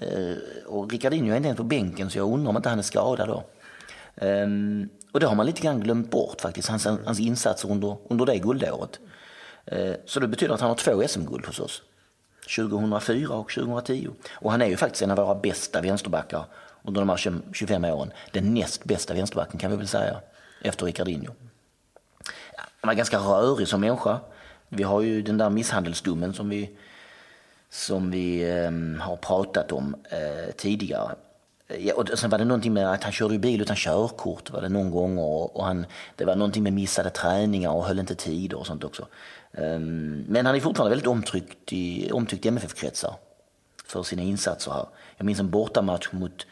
Eh, 0.00 0.36
och 0.66 0.92
Ricardinho 0.92 1.32
är 1.32 1.36
inte 1.36 1.46
ens 1.46 1.56
på 1.56 1.64
bänken 1.64 2.10
så 2.10 2.18
jag 2.18 2.32
undrar 2.32 2.50
om 2.50 2.56
inte 2.56 2.68
han 2.68 2.78
är 2.78 2.82
skadad 2.82 3.28
då. 3.28 3.44
Ehm, 4.16 4.88
och 5.12 5.20
det 5.20 5.26
har 5.26 5.34
man 5.34 5.46
lite 5.46 5.62
grann 5.62 5.80
glömt 5.80 6.10
bort 6.10 6.40
faktiskt, 6.40 6.68
hans, 6.68 6.84
hans 6.84 7.20
insatser 7.20 7.70
under, 7.70 7.96
under 8.08 8.26
det 8.26 8.38
guldåret. 8.38 9.00
Eh, 9.66 9.94
så 10.06 10.20
det 10.20 10.28
betyder 10.28 10.54
att 10.54 10.60
han 10.60 10.68
har 10.68 10.76
två 10.76 11.02
SM-guld 11.08 11.46
hos 11.46 11.60
oss. 11.60 11.82
2004 12.56 13.34
och 13.34 13.50
2010. 13.50 14.08
Och 14.32 14.50
han 14.50 14.62
är 14.62 14.66
ju 14.66 14.76
faktiskt 14.76 15.02
en 15.02 15.10
av 15.10 15.16
våra 15.16 15.34
bästa 15.34 15.80
vänsterbackar 15.80 16.44
under 16.82 17.00
de 17.00 17.08
här 17.08 17.40
25 17.52 17.84
åren. 17.84 18.12
Den 18.32 18.54
näst 18.54 18.84
bästa 18.84 19.14
vänsterbacken 19.14 19.60
kan 19.60 19.70
vi 19.70 19.76
väl 19.76 19.88
säga, 19.88 20.20
efter 20.62 20.86
Ricardinho. 20.86 21.32
Han 22.80 22.88
var 22.88 22.94
ganska 22.94 23.18
rörig 23.18 23.68
som 23.68 23.80
människa. 23.80 24.20
Vi 24.68 24.82
har 24.82 25.00
ju 25.00 25.22
den 25.22 25.38
där 25.38 25.50
misshandelsdomen 25.50 26.34
som 26.34 26.48
vi, 26.48 26.70
som 27.72 28.10
vi 28.10 28.50
ehm, 28.50 29.00
har 29.00 29.16
pratat 29.16 29.72
om 29.72 29.96
eh, 30.10 30.52
tidigare. 30.56 31.14
Ja, 31.78 31.94
och 31.94 32.18
sen 32.18 32.30
var 32.30 32.38
det 32.38 32.44
någonting 32.44 32.72
med 32.72 32.92
att 32.92 33.02
han 33.02 33.12
körde 33.12 33.38
bil 33.38 33.60
utan 33.60 33.76
körkort 33.76 34.50
var 34.50 34.60
det 34.60 34.68
någon 34.68 34.90
gång 34.90 35.18
och, 35.18 35.56
och 35.56 35.64
han, 35.64 35.86
det 36.16 36.24
var 36.24 36.36
någonting 36.36 36.62
med 36.62 36.72
missade 36.72 37.10
träningar 37.10 37.70
och 37.70 37.84
höll 37.84 37.98
inte 37.98 38.14
tider 38.14 38.58
och 38.58 38.66
sånt 38.66 38.84
också. 38.84 39.06
Um, 39.52 40.24
men 40.28 40.46
han 40.46 40.54
är 40.54 40.60
fortfarande 40.60 40.90
väldigt 40.90 41.06
omtyckt 41.06 41.72
i, 41.72 42.10
omtyckt 42.12 42.46
i 42.46 42.48
MFF-kretsar 42.48 43.14
för 43.86 44.02
sina 44.02 44.22
insatser 44.22 44.72
här. 44.72 44.86
Jag 45.16 45.24
minns 45.24 45.40
en 45.40 45.50
bortamatch 45.50 46.08
mot 46.12 46.46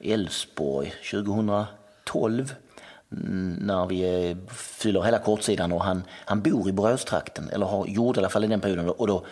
Elfsborg 0.00 0.94
2012 1.10 2.54
mm, 3.12 3.52
när 3.52 3.86
vi 3.86 4.30
eh, 4.30 4.36
fyller 4.54 5.02
hela 5.02 5.18
kortsidan 5.18 5.72
och 5.72 5.84
han, 5.84 6.02
han 6.24 6.42
bor 6.42 6.68
i 6.68 6.72
Boråstrakten, 6.72 7.48
eller 7.48 7.66
har, 7.66 7.86
gjort 7.86 8.16
i 8.16 8.20
alla 8.20 8.28
fall 8.28 8.44
i 8.44 8.46
den 8.46 8.60
perioden. 8.60 8.88
Och 8.88 9.06
då 9.06 9.24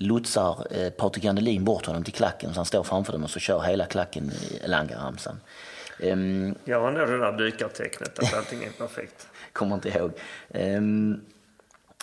lotsar 0.00 0.66
eh, 0.70 0.90
Patrik 0.90 1.24
Jandelin 1.24 1.64
bort 1.64 1.86
honom 1.86 2.04
till 2.04 2.12
klacken 2.12 2.54
så 2.54 2.58
han 2.58 2.66
står 2.66 2.82
framför 2.82 3.12
dem 3.12 3.24
och 3.24 3.30
så 3.30 3.38
kör 3.38 3.60
hela 3.60 3.86
klacken 3.86 4.32
i 4.32 4.68
Langaramsan. 4.68 5.40
Um, 6.00 6.54
Gör 6.64 6.84
han 6.84 6.94
då 6.94 7.04
det 7.04 7.18
där 7.18 7.32
dykartecknet 7.32 8.18
att 8.18 8.34
allting 8.34 8.64
är 8.64 8.70
perfekt? 8.70 9.26
Kommer 9.52 9.74
inte 9.74 9.88
ihåg. 9.88 10.12
Um, 10.48 11.20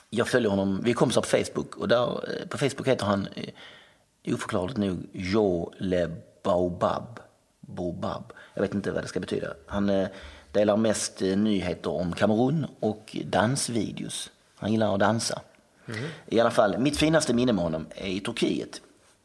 jag 0.10 0.28
följer 0.28 0.50
honom, 0.50 0.82
vi 0.84 0.90
är 0.92 0.96
kompisar 0.96 1.22
på 1.22 1.28
Facebook 1.28 1.76
och 1.76 1.88
där, 1.88 2.06
eh, 2.06 2.48
på 2.48 2.58
Facebook 2.58 2.88
heter 2.88 3.06
han 3.06 3.28
eh, 3.36 4.34
oförklarligt 4.34 4.78
nog 4.78 4.98
Jo 5.12 5.74
Le 5.78 6.08
Baobab. 6.44 7.20
Bobab. 7.60 8.34
Jag 8.54 8.62
vet 8.62 8.74
inte 8.74 8.92
vad 8.92 9.04
det 9.04 9.08
ska 9.08 9.20
betyda. 9.20 9.54
Han 9.68 9.90
eh, 9.90 10.08
delar 10.52 10.78
mest 10.78 11.22
nyheter 11.22 11.92
om 11.92 12.14
Kamerun 12.14 12.66
och 12.80 13.18
dansvideos. 13.26 14.32
Han 14.56 14.72
gillar 14.72 14.94
att 14.94 15.00
dansa. 15.00 15.42
Mm. 15.88 16.10
I 16.26 16.40
alla 16.40 16.52
fall, 16.52 16.78
mitt 16.78 16.98
finaste 16.98 17.34
minne 17.34 17.54
med 17.54 17.64
honom 17.64 17.86
är 17.96 18.08
i 18.08 18.20
Turkiet. 18.20 18.82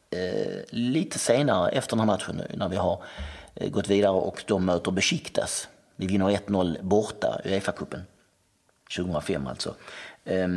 Eh, 0.09 0.61
lite 0.69 1.19
senare 1.19 1.69
efter 1.69 1.97
den 1.97 1.99
här 1.99 2.15
matchen 2.15 2.41
när 2.53 2.69
vi 2.69 2.75
har 2.75 3.03
eh, 3.55 3.69
gått 3.69 3.87
vidare 3.87 4.11
och 4.11 4.43
de 4.47 4.65
möter 4.65 4.91
Besiktas. 4.91 5.67
Vi 5.95 6.07
vinner 6.07 6.29
1-0 6.29 6.83
borta 6.83 7.41
i 7.43 7.49
Uefa-cupen. 7.49 8.01
2005 8.97 9.47
alltså. 9.47 9.75
Eh, 10.23 10.47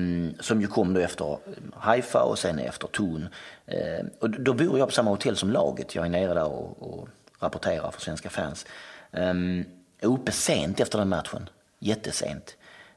som 0.40 0.60
ju 0.60 0.66
kom 0.66 0.94
då 0.94 1.00
efter 1.00 1.32
eh, 1.32 1.38
Haifa 1.72 2.22
och 2.22 2.38
sen 2.38 2.58
efter 2.58 2.88
Thun. 2.88 3.28
Eh, 3.66 4.06
och 4.20 4.30
då 4.30 4.52
bor 4.52 4.78
jag 4.78 4.88
på 4.88 4.94
samma 4.94 5.10
hotell 5.10 5.36
som 5.36 5.50
laget. 5.50 5.94
Jag 5.94 6.06
är 6.06 6.10
nere 6.10 6.34
där 6.34 6.44
och, 6.44 6.82
och 6.82 7.08
rapporterar 7.40 7.90
för 7.90 8.00
svenska 8.00 8.30
fans. 8.30 8.66
Um, 9.10 9.64
uppe 10.02 10.32
sent 10.32 10.80
efter 10.80 10.98
den 10.98 11.08
matchen. 11.08 11.48
Jättesent. 11.78 12.56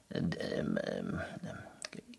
Eh, 0.09 0.21
ehm, 0.59 0.77
ehm, 0.77 1.19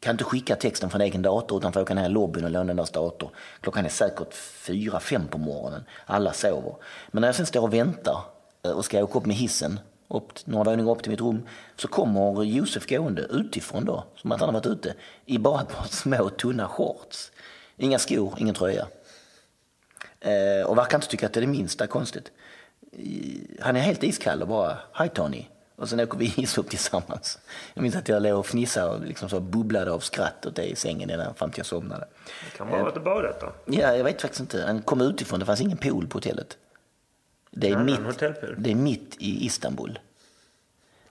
kan 0.00 0.14
inte 0.14 0.24
skicka 0.24 0.56
texten 0.56 0.90
från 0.90 1.00
egen 1.00 1.22
dator 1.22 1.58
utan 1.58 1.72
får 1.72 1.80
åka 1.80 1.94
ner 1.94 2.06
i 2.06 2.08
lobbyn 2.08 2.44
och 2.44 2.50
låna 2.50 2.74
deras 2.74 2.90
dator. 2.90 3.30
Klockan 3.60 3.84
är 3.84 3.88
säkert 3.88 4.34
fyra, 4.34 5.00
fem 5.00 5.28
på 5.28 5.38
morgonen. 5.38 5.84
Alla 6.06 6.32
sover. 6.32 6.74
Men 7.10 7.20
när 7.20 7.28
jag 7.28 7.34
sen 7.34 7.46
står 7.46 7.62
och 7.62 7.74
väntar 7.74 8.20
eh, 8.62 8.70
och 8.70 8.84
ska 8.84 9.04
åka 9.04 9.18
upp 9.18 9.26
med 9.26 9.36
hissen 9.36 9.80
upp, 10.08 10.32
några 10.44 10.70
våningar 10.70 10.92
upp 10.92 11.02
till 11.02 11.10
mitt 11.10 11.20
rum 11.20 11.46
så 11.76 11.88
kommer 11.88 12.42
Josef 12.42 12.88
gående 12.88 13.22
utifrån 13.22 13.84
då, 13.84 14.04
som 14.16 14.32
att 14.32 14.40
han 14.40 14.48
har 14.48 14.54
varit 14.54 14.66
ute, 14.66 14.94
i 15.26 15.38
bara 15.38 15.60
ett 15.62 15.68
par 15.68 15.84
små 15.84 16.28
tunna 16.28 16.68
shorts. 16.68 17.32
Inga 17.76 17.98
skor, 17.98 18.34
ingen 18.38 18.54
tröja. 18.54 18.86
Eh, 20.20 20.66
och 20.66 20.78
verkar 20.78 20.98
inte 20.98 21.08
tycka 21.08 21.26
att 21.26 21.32
det 21.32 21.40
är 21.40 21.46
det 21.46 21.46
minsta 21.46 21.86
konstigt 21.86 22.32
han 23.60 23.76
är 23.76 23.80
helt 23.80 24.02
iskall 24.02 24.42
och 24.42 24.48
bara, 24.48 24.78
hej 24.92 25.08
Tony. 25.08 25.44
Och 25.78 25.88
sen 25.88 26.00
åker 26.00 26.18
vi 26.18 26.34
ishopp 26.36 26.68
tillsammans. 26.68 27.38
Jag 27.74 27.82
minns 27.82 27.96
att 27.96 28.08
jag 28.08 28.22
låg 28.22 28.38
och 28.38 28.46
fnissade 28.46 28.90
och 28.90 29.00
liksom 29.00 29.28
så 29.28 29.40
bubblade 29.40 29.92
av 29.92 30.00
skratt 30.00 30.46
åt 30.46 30.56
det 30.56 30.64
i 30.64 30.76
sängen 30.76 31.10
innan 31.10 31.34
fram 31.34 31.50
till 31.50 31.58
jag 31.58 31.66
somnade. 31.66 32.08
Det 32.44 32.58
kan 32.58 32.68
vara 32.68 32.82
varit 32.82 33.04
badet 33.04 33.40
då? 33.40 33.52
Ja, 33.64 33.96
jag 33.96 34.04
vet 34.04 34.20
faktiskt 34.20 34.40
inte. 34.40 34.64
Han 34.66 34.82
kom 34.82 35.00
utifrån, 35.00 35.40
det 35.40 35.46
fanns 35.46 35.60
ingen 35.60 35.78
pool 35.78 36.06
på 36.06 36.16
hotellet. 36.16 36.56
Det 37.50 37.68
är, 37.68 37.72
ja, 37.72 37.78
mitt, 37.78 38.18
det 38.58 38.70
är 38.70 38.74
mitt 38.74 39.16
i 39.18 39.46
Istanbul. 39.46 39.98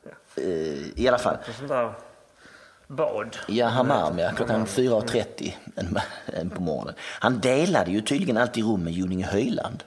Ja. 0.04 0.44
Uh, 0.44 1.00
I 1.00 1.08
alla 1.08 1.18
fall. 1.18 1.38
Bad? 2.88 3.38
Ja, 3.48 3.68
hammam, 3.68 4.20
ja. 4.20 4.32
Klockan 4.36 4.66
4.30 4.66 6.50
på 6.50 6.62
morgonen. 6.62 6.94
Han 7.00 7.40
delade 7.40 7.92
ju 7.92 8.02
tydligen 8.02 8.38
alltid 8.38 8.64
rum 8.64 8.84
med 8.84 8.94
Juninge 8.94 9.26
Höjland. 9.26 9.84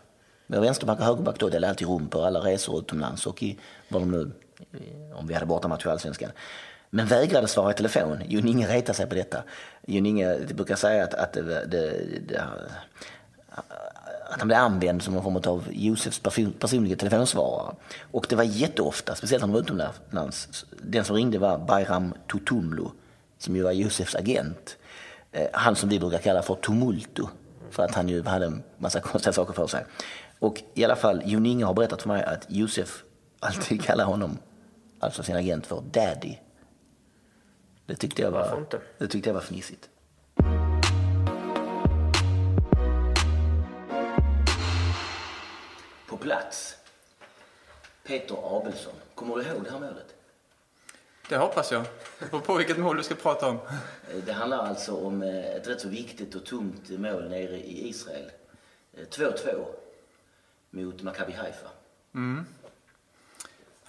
Men 0.46 0.60
vänsterback 0.60 0.98
och 0.98 1.04
högerback 1.04 1.38
då 1.38 1.48
delade 1.48 1.70
alltid 1.70 1.88
rum 1.88 2.08
på 2.08 2.24
alla 2.24 2.40
resor 2.40 2.78
utomlands 2.78 3.26
och 3.26 3.42
i, 3.42 3.58
var 3.88 4.00
de 4.00 4.10
nu, 4.10 4.30
Eh, 4.72 5.18
om 5.18 5.26
vi 5.26 5.34
hade 5.34 5.46
bortamatch 5.46 5.86
i 5.86 5.88
Allsvenskan. 5.88 6.30
Men 6.90 7.06
vägrade 7.06 7.48
svara 7.48 7.70
i 7.70 7.74
telefon. 7.74 8.22
Jon 8.28 8.48
Inge 8.48 8.68
retade 8.68 8.96
sig 8.96 9.06
på 9.06 9.14
detta. 9.14 9.42
Jon 9.86 10.06
Inge 10.06 10.38
brukar 10.54 10.76
säga 10.76 11.04
att, 11.04 11.14
att, 11.14 11.32
det, 11.32 11.42
det, 11.66 11.90
det, 12.26 12.44
att 14.30 14.38
han 14.38 14.48
blev 14.48 14.58
använd 14.58 15.02
som 15.02 15.16
en 15.16 15.22
form 15.22 15.36
av 15.36 15.64
Josefs 15.70 16.20
personliga 16.58 16.96
telefonsvarare. 16.96 17.74
Och 18.10 18.26
det 18.28 18.36
var 18.36 18.44
jätteofta, 18.44 19.14
speciellt 19.14 19.42
när 19.42 19.48
han 19.48 19.54
var 19.54 19.60
utomlands. 19.60 20.64
Den 20.82 21.04
som 21.04 21.16
ringde 21.16 21.38
var 21.38 21.58
Bayram 21.58 22.14
Tutumlu, 22.32 22.84
som 23.38 23.56
ju 23.56 23.62
var 23.62 23.72
Josefs 23.72 24.14
agent. 24.14 24.76
Eh, 25.32 25.48
han 25.52 25.76
som 25.76 25.88
vi 25.88 26.00
brukar 26.00 26.18
kalla 26.18 26.42
för 26.42 26.54
Tumulto, 26.54 27.28
för 27.70 27.82
att 27.82 27.94
han 27.94 28.08
ju 28.08 28.22
hade 28.22 28.46
en 28.46 28.62
massa 28.78 29.00
konstiga 29.10 29.32
saker 29.32 29.52
för 29.52 29.66
sig. 29.66 29.84
Och 30.38 30.62
i 30.74 30.84
alla 30.84 30.96
fall, 30.96 31.22
Jon 31.24 31.46
Inge 31.46 31.64
har 31.64 31.74
berättat 31.74 32.02
för 32.02 32.08
mig 32.08 32.24
att 32.24 32.46
Josef 32.48 33.02
alltid 33.40 33.82
kallar 33.82 34.04
honom, 34.04 34.38
alltså 35.00 35.22
sin 35.22 35.36
agent, 35.36 35.66
för 35.66 35.80
Daddy. 35.80 36.36
Det 37.86 37.96
tyckte 37.96 38.22
jag 38.22 38.30
var, 38.30 38.66
det 38.98 39.06
tyckte 39.08 39.28
jag 39.28 39.34
var 39.34 39.40
fnissigt. 39.40 39.88
På 46.08 46.16
plats, 46.16 46.76
Peter 48.04 48.58
Abelsson. 48.58 48.92
Kommer 49.14 49.36
du 49.36 49.42
ihåg 49.42 49.64
det 49.64 49.70
här 49.70 49.80
målet? 49.80 50.14
Det 51.28 51.36
hoppas 51.36 51.72
jag. 51.72 51.84
Det 52.18 52.26
på 52.38 52.54
vilket 52.54 52.78
mål 52.78 52.96
du 52.96 53.02
ska 53.02 53.14
prata 53.14 53.48
om. 53.48 53.56
Eh, 53.56 54.16
Det 54.26 54.32
handlar 54.32 54.58
alltså 54.58 54.94
om 55.06 55.22
eh, 55.22 55.44
ett 55.46 55.68
rätt 55.68 55.80
så 55.80 55.88
viktigt 55.88 56.34
och 56.34 56.44
tungt 56.46 56.88
mål 56.90 57.28
nere 57.28 57.56
i 57.58 57.88
Israel. 57.88 58.30
Eh, 58.94 59.00
2-2 59.04 59.64
mot 60.70 61.02
Maccabi 61.02 61.32
Haifa. 61.32 61.68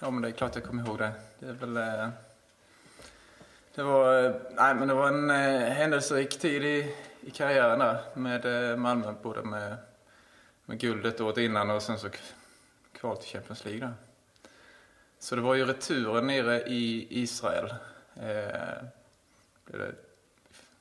Ja, 0.02 0.10
men 0.10 0.22
det 0.22 0.28
är 0.28 0.32
klart 0.32 0.54
jag 0.54 0.64
kommer 0.64 0.86
ihåg 0.86 0.98
det. 0.98 1.12
Det 1.38 1.46
är 1.46 1.52
väl... 1.52 1.76
Eh, 1.76 2.08
det 3.74 3.82
var, 3.82 4.24
eh, 4.24 4.34
nej, 4.50 4.74
men 4.74 4.88
det 4.88 4.94
var 4.94 5.08
en 5.08 5.30
eh, 5.30 5.60
händelserik 5.60 6.38
tid 6.38 6.64
i, 6.64 6.94
i 7.20 7.30
karriären 7.30 7.78
där 7.78 8.02
med 8.14 8.78
Malmö. 8.78 9.14
Både 9.22 9.42
med, 9.42 9.76
med 10.64 10.78
guldet 10.78 11.20
året 11.20 11.38
innan 11.38 11.70
och 11.70 11.82
sen 11.82 11.98
så 11.98 12.08
kval 12.92 13.16
till 13.16 13.28
Champions 13.28 13.64
League 13.64 13.80
där. 13.80 13.94
Så 15.18 15.36
det 15.36 15.42
var 15.42 15.54
ju 15.54 15.64
returen 15.64 16.26
nere 16.26 16.60
i 16.60 17.06
Israel. 17.22 17.74
Eh, 18.14 18.84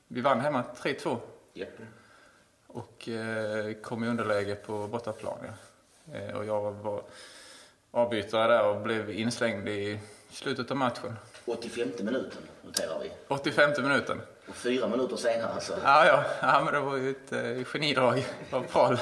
vi 0.07 0.21
vann 0.21 0.39
hemma 0.39 0.63
3-2 0.77 1.17
Japp. 1.53 1.79
och 2.67 3.09
eh, 3.09 3.73
kom 3.73 4.03
i 4.03 4.07
underläge 4.07 4.55
på 4.55 4.87
bortaplan. 4.87 5.37
Ja. 5.41 6.17
Eh, 6.17 6.35
och 6.35 6.45
jag 6.45 6.71
var 6.71 7.03
avbytare 7.91 8.53
där 8.53 8.67
och 8.67 8.81
blev 8.81 9.11
inslängd 9.11 9.69
i 9.69 9.99
slutet 10.31 10.71
av 10.71 10.77
matchen. 10.77 11.15
85 11.45 11.89
minuten 11.99 12.41
noterar 12.61 12.99
vi. 12.99 13.11
85 13.27 13.71
minuten. 13.77 14.21
Och 14.47 14.55
fyra 14.55 14.87
minuter 14.87 15.15
senare 15.15 15.53
alltså. 15.53 15.73
Ja, 15.83 16.05
ja, 16.05 16.23
ja 16.41 16.61
men 16.63 16.73
det 16.73 16.79
var 16.79 16.97
ju 16.97 17.09
ett 17.09 17.31
eh, 17.31 17.63
genidrag 17.63 18.25
av 18.51 18.63
Paul. 18.63 18.97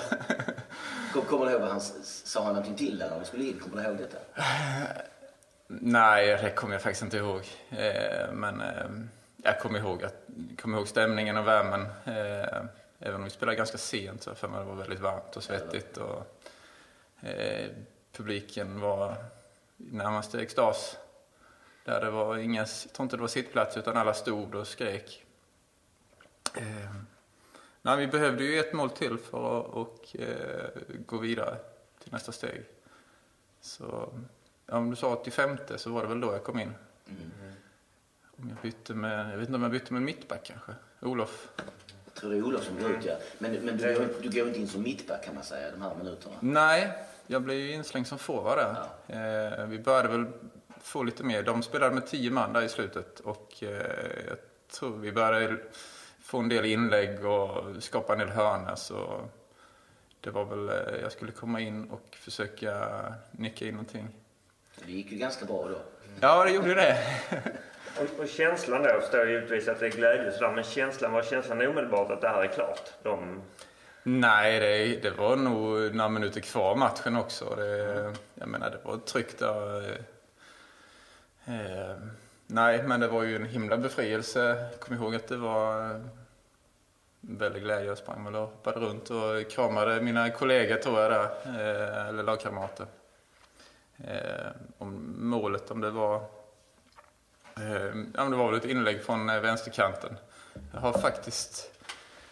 Kom, 1.14 1.22
kommer 1.22 1.46
du 1.46 1.52
ihåg 1.52 1.62
vad 1.62 1.70
han 1.70 1.82
sa 2.02 2.44
han 2.44 2.54
någonting 2.54 2.76
till 2.76 2.98
där 2.98 3.10
när 3.10 3.20
vi 3.20 3.26
skulle 3.26 3.44
in? 3.44 3.60
Kommer 3.60 3.84
du 3.84 3.90
ihåg 3.90 3.98
detta? 3.98 4.18
Nej, 5.68 6.28
det 6.28 6.50
kommer 6.50 6.74
jag 6.74 6.82
faktiskt 6.82 7.04
inte 7.04 7.18
ihåg. 7.18 7.42
Eh, 7.70 8.32
men 8.34 8.62
eh, 8.62 8.90
jag 9.44 9.60
kommer 9.60 9.80
ihåg, 9.80 10.04
att, 10.04 10.28
kommer 10.62 10.78
ihåg 10.78 10.88
stämningen 10.88 11.38
och 11.38 11.48
värmen. 11.48 11.82
Eh, 12.06 12.64
även 13.00 13.16
om 13.16 13.24
vi 13.24 13.30
spelade 13.30 13.58
ganska 13.58 13.78
sent 13.78 14.24
så 14.24 14.36
för 14.36 14.48
mig 14.48 14.60
det 14.60 14.66
var 14.66 14.76
väldigt 14.76 15.00
varmt 15.00 15.36
och 15.36 15.44
svettigt. 15.44 15.98
Och, 15.98 16.26
eh, 17.28 17.70
publiken 18.12 18.80
var 18.80 19.16
i 19.78 19.96
närmaste 19.96 20.42
extas. 20.42 20.98
Där 21.84 22.02
det 22.02 22.12
var 22.12 22.38
inga, 22.38 22.62
jag 22.62 22.94
tror 22.94 23.04
inte 23.04 23.16
det 23.16 23.22
var 23.22 23.28
sittplats 23.28 23.78
utan 23.78 23.98
alla 23.98 24.14
stod 24.14 24.56
och 24.56 24.68
skrek. 24.68 25.26
Eh, 26.56 26.94
nej, 27.82 27.98
vi 27.98 28.08
behövde 28.08 28.44
ju 28.44 28.60
ett 28.60 28.74
mål 28.74 28.90
till 28.90 29.18
för 29.18 29.60
att 29.60 29.66
och, 29.66 30.16
eh, 30.20 30.70
gå 31.06 31.18
vidare 31.18 31.58
till 32.04 32.12
nästa 32.12 32.32
steg. 32.32 32.66
Så 33.62 34.14
ja, 34.66 34.78
om 34.78 34.90
du 34.90 34.96
sa 34.96 35.16
85 35.16 35.58
så 35.78 35.90
var 35.90 36.02
det 36.02 36.08
väl 36.08 36.22
då 36.22 36.34
jag 36.34 36.44
kom 36.44 36.60
in. 36.60 36.74
Om 38.38 38.50
jag 38.50 38.58
bytte 38.62 38.94
med, 38.94 39.34
jag 39.34 39.38
vet 39.38 39.48
inte 39.48 39.56
om 39.56 39.62
jag 39.62 39.72
bytte 39.72 39.94
med 39.94 40.02
mittback 40.02 40.44
kanske. 40.44 40.72
Olof. 41.02 41.50
Jag 42.06 42.14
tror 42.14 42.32
det 42.32 42.38
är 42.38 42.44
Olof 42.44 42.64
som 42.64 42.80
går 42.82 42.92
ut 42.92 43.06
ja. 43.06 43.18
Men, 43.38 43.54
men 43.54 43.78
du, 43.78 43.94
går, 43.94 44.08
du 44.22 44.30
går 44.30 44.48
inte 44.48 44.60
in 44.60 44.68
som 44.68 44.82
mittback 44.84 45.26
kan 45.26 45.36
man 45.36 45.44
säga 45.44 45.72
de 45.72 45.82
här 45.82 45.96
minuterna. 45.96 46.36
Nej, 46.40 46.94
jag 47.32 47.42
blev 47.42 47.58
ju 47.58 47.74
inslängd 47.74 48.08
som 48.08 48.20
forward 48.20 48.58
där. 48.58 48.86
Eh, 49.08 49.66
vi 49.66 49.80
började 49.80 50.08
väl 50.08 50.26
få 50.82 51.04
lite 51.04 51.24
mer. 51.24 51.44
De 51.44 51.64
spelade 51.64 51.96
med 51.96 52.08
tio 52.08 52.32
man 52.32 52.54
där 52.54 52.62
i 52.62 52.70
slutet 52.70 53.20
och 53.20 53.64
eh, 53.64 53.70
jag 54.28 54.38
tror 54.72 54.98
vi 54.98 55.12
började 55.12 55.58
få 56.22 56.40
en 56.40 56.50
del 56.50 56.66
inlägg 56.66 57.26
och 57.26 57.84
skapa 57.84 58.14
en 58.14 58.20
del 58.20 58.30
hörnor. 58.30 58.76
Så 58.76 59.22
det 60.22 60.30
var 60.30 60.46
väl, 60.46 60.70
eh, 60.70 61.02
jag 61.02 61.12
skulle 61.12 61.32
komma 61.32 61.60
in 61.60 61.90
och 61.90 62.16
försöka 62.16 63.14
nicka 63.32 63.66
in 63.66 63.72
någonting. 63.72 64.08
Det 64.86 64.92
gick 64.92 65.12
ju 65.12 65.18
ganska 65.18 65.46
bra 65.46 65.68
då. 65.68 65.82
Ja, 66.20 66.44
det 66.44 66.52
gjorde 66.52 66.74
det. 66.74 66.98
Och, 68.00 68.20
och 68.20 68.30
känslan 68.30 68.84
då, 68.84 69.00
förstår 69.02 69.20
jag 69.20 69.30
givetvis 69.30 69.68
att 69.68 69.80
det 69.80 69.86
är 69.86 69.92
glädje 69.92 70.32
sådär, 70.32 70.52
men 70.52 70.64
känslan, 70.64 71.12
var 71.12 71.24
känslan 71.24 71.68
omedelbart 71.68 72.12
att 72.12 72.22
det 72.22 72.30
här 72.30 72.44
är 72.44 72.48
klart? 72.48 72.94
De, 73.04 73.42
Nej, 74.04 74.60
det, 74.60 75.02
det 75.02 75.10
var 75.10 75.36
nog 75.36 75.96
några 75.96 76.10
minuter 76.10 76.42
kvar 76.42 76.72
av 76.72 76.78
matchen 76.78 77.16
också. 77.16 77.56
Det, 77.56 78.14
jag 78.34 78.48
menar, 78.48 78.70
det 78.70 78.80
var 78.84 78.98
tryck 78.98 79.40
där. 79.40 79.92
Eh, 81.46 81.98
nej, 82.48 82.84
men 82.84 83.00
det 83.00 83.08
var 83.08 83.24
ju 83.24 83.36
en 83.36 83.46
himla 83.46 83.78
befrielse. 83.78 84.70
Jag 84.72 84.80
kommer 84.80 85.02
ihåg 85.02 85.16
att 85.16 85.28
det 85.28 85.38
var 85.38 85.82
en 85.82 86.10
väldig 87.22 87.64
glädje. 87.64 87.88
Jag 87.88 87.98
sprang 87.98 88.26
väl 88.26 88.36
och 88.36 88.42
hoppade 88.42 88.80
runt 88.80 89.10
och 89.10 89.52
kramade 89.52 90.02
mina 90.02 90.30
kollegor 90.30 90.76
tror 90.76 91.00
jag 91.00 91.12
där, 91.12 91.24
eh, 91.46 92.08
eller 92.08 92.24
lagkamrater. 92.24 92.86
Eh, 93.98 94.52
om 94.78 95.16
målet, 95.18 95.72
om 95.72 95.82
det 95.82 95.90
var 95.92 96.16
eh, 97.58 97.86
ja, 98.14 98.24
men 98.24 98.32
det 98.32 98.38
var 98.38 98.52
väl 98.52 98.60
ett 98.60 98.66
inlägg 98.66 99.04
från 99.04 99.30
eh, 99.30 99.40
vänsterkanten. 99.40 100.18
Jag 100.74 100.80
har 100.80 100.94
faktiskt 100.94 101.79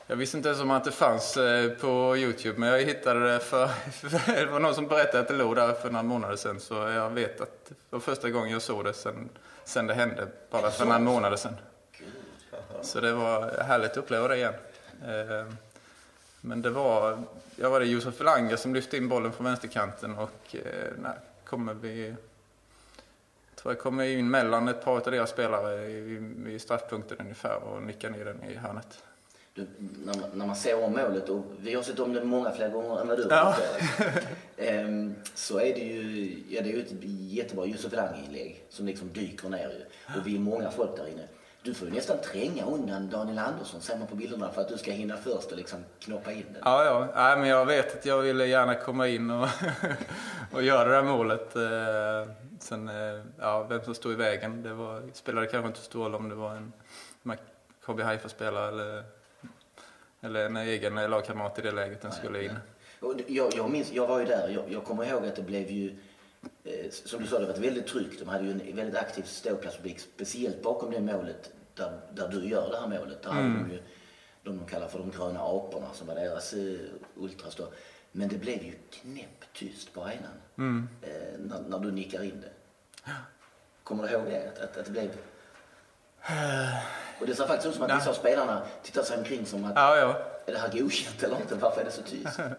jag 0.07 0.15
visste 0.15 0.37
inte 0.37 0.49
ens 0.49 0.61
om 0.61 0.71
att 0.71 0.83
det 0.83 0.91
fanns 0.91 1.37
eh, 1.37 1.71
på 1.71 2.17
Youtube, 2.17 2.59
men 2.59 2.69
jag 2.69 2.81
hittade 2.81 3.33
det 3.33 3.39
för, 3.39 3.67
för 3.91 4.33
det 4.33 4.45
var 4.45 4.59
någon 4.59 4.75
som 4.75 4.87
berättade 4.87 5.19
att 5.19 5.27
det 5.27 5.33
låg 5.33 5.55
där 5.55 5.73
för 5.73 5.89
några 5.89 6.03
månader 6.03 6.35
sedan. 6.35 6.59
Så 6.59 6.73
jag 6.73 7.09
vet 7.09 7.41
att 7.41 7.65
det 7.65 7.75
var 7.89 7.99
första 7.99 8.29
gången 8.29 8.49
jag 8.51 8.61
såg 8.61 8.85
det 8.85 8.93
sen, 8.93 9.29
sen 9.63 9.87
det 9.87 9.93
hände, 9.93 10.27
bara 10.51 10.71
för 10.71 10.85
några 10.85 10.99
månader 10.99 11.37
sedan. 11.37 11.55
Så 12.81 12.99
det 12.99 13.13
var 13.13 13.63
härligt 13.63 13.91
att 13.91 13.97
uppleva 13.97 14.27
det 14.27 14.35
igen. 14.35 14.53
Eh, 15.07 15.53
Men 16.41 16.61
det 16.61 16.69
var, 16.69 17.23
jag 17.55 17.69
var 17.69 17.79
det 17.79 17.85
Josef 17.85 18.19
Langer 18.19 18.55
som 18.55 18.73
lyfte 18.73 18.97
in 18.97 19.09
bollen 19.09 19.31
från 19.31 19.45
vänsterkanten 19.45 20.17
och 20.17 20.55
eh, 20.55 20.91
nej, 20.97 21.13
kommer 21.45 21.73
vi 21.73 22.07
jag 23.49 23.61
tror 23.61 23.73
jag 23.73 23.79
kommer 23.79 24.03
in 24.03 24.29
mellan 24.29 24.67
ett 24.67 24.85
par 24.85 24.95
av 24.95 25.11
deras 25.11 25.29
spelare 25.29 25.85
i, 25.85 26.33
i 26.47 26.59
straffpunkten 26.59 27.17
ungefär 27.19 27.55
och 27.63 27.81
nickar 27.83 28.09
ner 28.09 28.25
den 28.25 28.43
i 28.43 28.55
hörnet. 28.55 29.03
Du, 29.57 29.67
när, 30.05 30.13
man- 30.13 30.29
när 30.33 30.45
man 30.45 30.55
ser 30.55 30.83
om 30.83 30.91
målet, 30.93 31.29
och 31.29 31.45
vi 31.59 31.73
har 31.75 31.83
sett 31.83 31.99
om 31.99 32.13
det 32.13 32.23
många 32.23 32.51
fler 32.51 32.69
gånger 32.69 33.01
än 33.01 33.07
vad 33.07 33.17
du 33.17 33.23
har 33.23 33.29
Ja. 33.29 33.55
ehm, 34.57 35.15
så 35.35 35.59
är 35.59 35.73
det 35.73 35.79
ju, 35.79 36.43
ja, 36.49 36.61
det 36.61 36.69
är 36.69 36.73
ju 36.73 36.81
ett 36.81 36.91
jättebra 37.31 37.65
Josef 37.65 37.93
Lange-inlägg 37.93 38.63
som 38.69 38.85
liksom 38.85 39.09
dyker 39.13 39.49
ner 39.49 39.69
ju. 39.69 39.85
Och 40.19 40.27
vi 40.27 40.35
är 40.35 40.39
många 40.39 40.71
folk 40.71 40.95
där 40.97 41.07
inne. 41.07 41.23
Du 41.63 41.73
får 41.73 41.87
ju 41.87 41.93
nästan 41.93 42.17
tränga 42.17 42.65
undan 42.65 43.09
Daniel 43.09 43.37
Andersson, 43.39 43.81
ser 43.81 43.97
man 43.97 44.07
på 44.07 44.15
bilderna, 44.15 44.51
för 44.51 44.61
att 44.61 44.69
du 44.69 44.77
ska 44.77 44.91
hinna 44.91 45.17
först 45.17 45.51
och 45.51 45.57
liksom 45.57 45.79
knoppa 45.99 46.31
in 46.31 46.45
den. 46.53 46.61
Ja, 46.65 46.85
ja. 46.85 47.07
Nej, 47.15 47.37
men 47.39 47.49
jag 47.49 47.65
vet 47.65 47.97
att 47.99 48.05
jag 48.05 48.21
ville 48.21 48.45
gärna 48.45 48.75
komma 48.75 49.07
in 49.07 49.31
och, 49.31 49.47
och 50.53 50.63
göra 50.63 50.89
det 50.89 50.95
här 50.95 51.03
målet. 51.03 51.55
Eh, 51.55 52.33
Sen, 52.59 52.87
eh, 52.89 53.21
ja, 53.39 53.63
vem 53.69 53.83
som 53.83 53.95
stod 53.95 54.11
i 54.11 54.15
vägen, 54.15 54.63
det 54.63 54.73
var, 54.73 55.01
spelade 55.13 55.47
kanske 55.47 55.67
inte 55.67 55.79
så 55.79 55.85
stor 55.85 56.03
roll 56.03 56.15
om 56.15 56.29
det 56.29 56.35
var 56.35 56.55
en 56.55 56.73
Maccabi 57.23 58.03
Haifa-spelare 58.03 58.67
eller, 58.67 59.03
eller 60.21 60.45
en 60.45 60.57
egen 60.57 60.95
lagkamrat 60.95 61.59
i 61.59 61.61
det 61.61 61.71
läget 61.71 62.01
den 62.01 62.11
skulle 62.11 62.43
in. 62.43 62.51
Jag, 63.27 63.53
jag, 63.55 63.69
minns, 63.69 63.91
jag 63.91 64.07
var 64.07 64.19
ju 64.19 64.25
där, 64.25 64.49
jag, 64.49 64.63
jag 64.71 64.83
kommer 64.83 65.05
ihåg 65.05 65.25
att 65.25 65.35
det 65.35 65.41
blev 65.41 65.71
ju, 65.71 65.97
eh, 66.63 66.89
som 66.89 67.21
du 67.21 67.27
sa, 67.27 67.39
det 67.39 67.45
var 67.45 67.53
väldigt 67.53 67.87
tryggt. 67.87 68.19
De 68.19 68.27
hade 68.27 68.45
ju 68.45 68.51
en 68.51 68.75
väldigt 68.75 68.95
aktiv 68.95 69.23
ståplatspublik, 69.23 69.99
speciellt 69.99 70.63
bakom 70.63 70.91
det 70.91 70.99
målet 70.99 71.51
där, 71.73 71.99
där 72.13 72.27
du 72.27 72.49
gör 72.49 72.69
det 72.71 72.77
här 72.77 72.99
målet. 72.99 73.23
Där 73.23 73.29
hade 73.29 73.47
de 73.47 73.71
ju 73.71 73.79
de 74.43 74.57
de 74.57 74.65
kallar 74.65 74.87
för 74.87 74.99
de 74.99 75.11
gröna 75.11 75.39
aporna 75.39 75.93
som 75.93 76.07
var 76.07 76.15
deras 76.15 76.53
eh, 76.53 76.79
ultras 77.15 77.55
då. 77.55 77.67
Men 78.11 78.27
det 78.27 78.37
blev 78.37 78.63
ju 78.63 78.73
knäpptyst 78.89 79.93
på 79.93 80.03
arenan 80.03 80.87
eh, 81.01 81.39
när, 81.39 81.59
när 81.67 81.79
du 81.79 81.91
nickar 81.91 82.23
in 82.23 82.41
det. 82.41 82.51
Kommer 83.83 84.03
du 84.07 84.13
ihåg 84.13 84.25
det? 84.25 84.47
Att, 84.47 84.59
att, 84.59 84.77
att 84.77 84.85
det 84.85 84.91
blev... 84.91 85.11
Och 87.19 87.27
det 87.27 87.35
ser 87.35 87.47
faktiskt 87.47 87.67
ut 87.67 87.75
som 87.75 87.83
att 87.83 87.97
vissa 87.97 88.09
av 88.09 88.13
spelarna 88.13 88.61
tittar 88.83 89.03
sig 89.03 89.17
omkring 89.17 89.45
som 89.45 89.65
att 89.65 89.71
Ja, 89.75 89.97
ja. 89.97 90.19
är 90.45 90.51
det 90.51 90.59
här 90.59 90.69
godkänt 90.69 91.23
eller 91.23 91.35
inte? 91.35 91.55
Varför 91.55 91.81
är 91.81 91.85
det 91.85 91.91
så 91.91 92.01
tyst? 92.01 92.39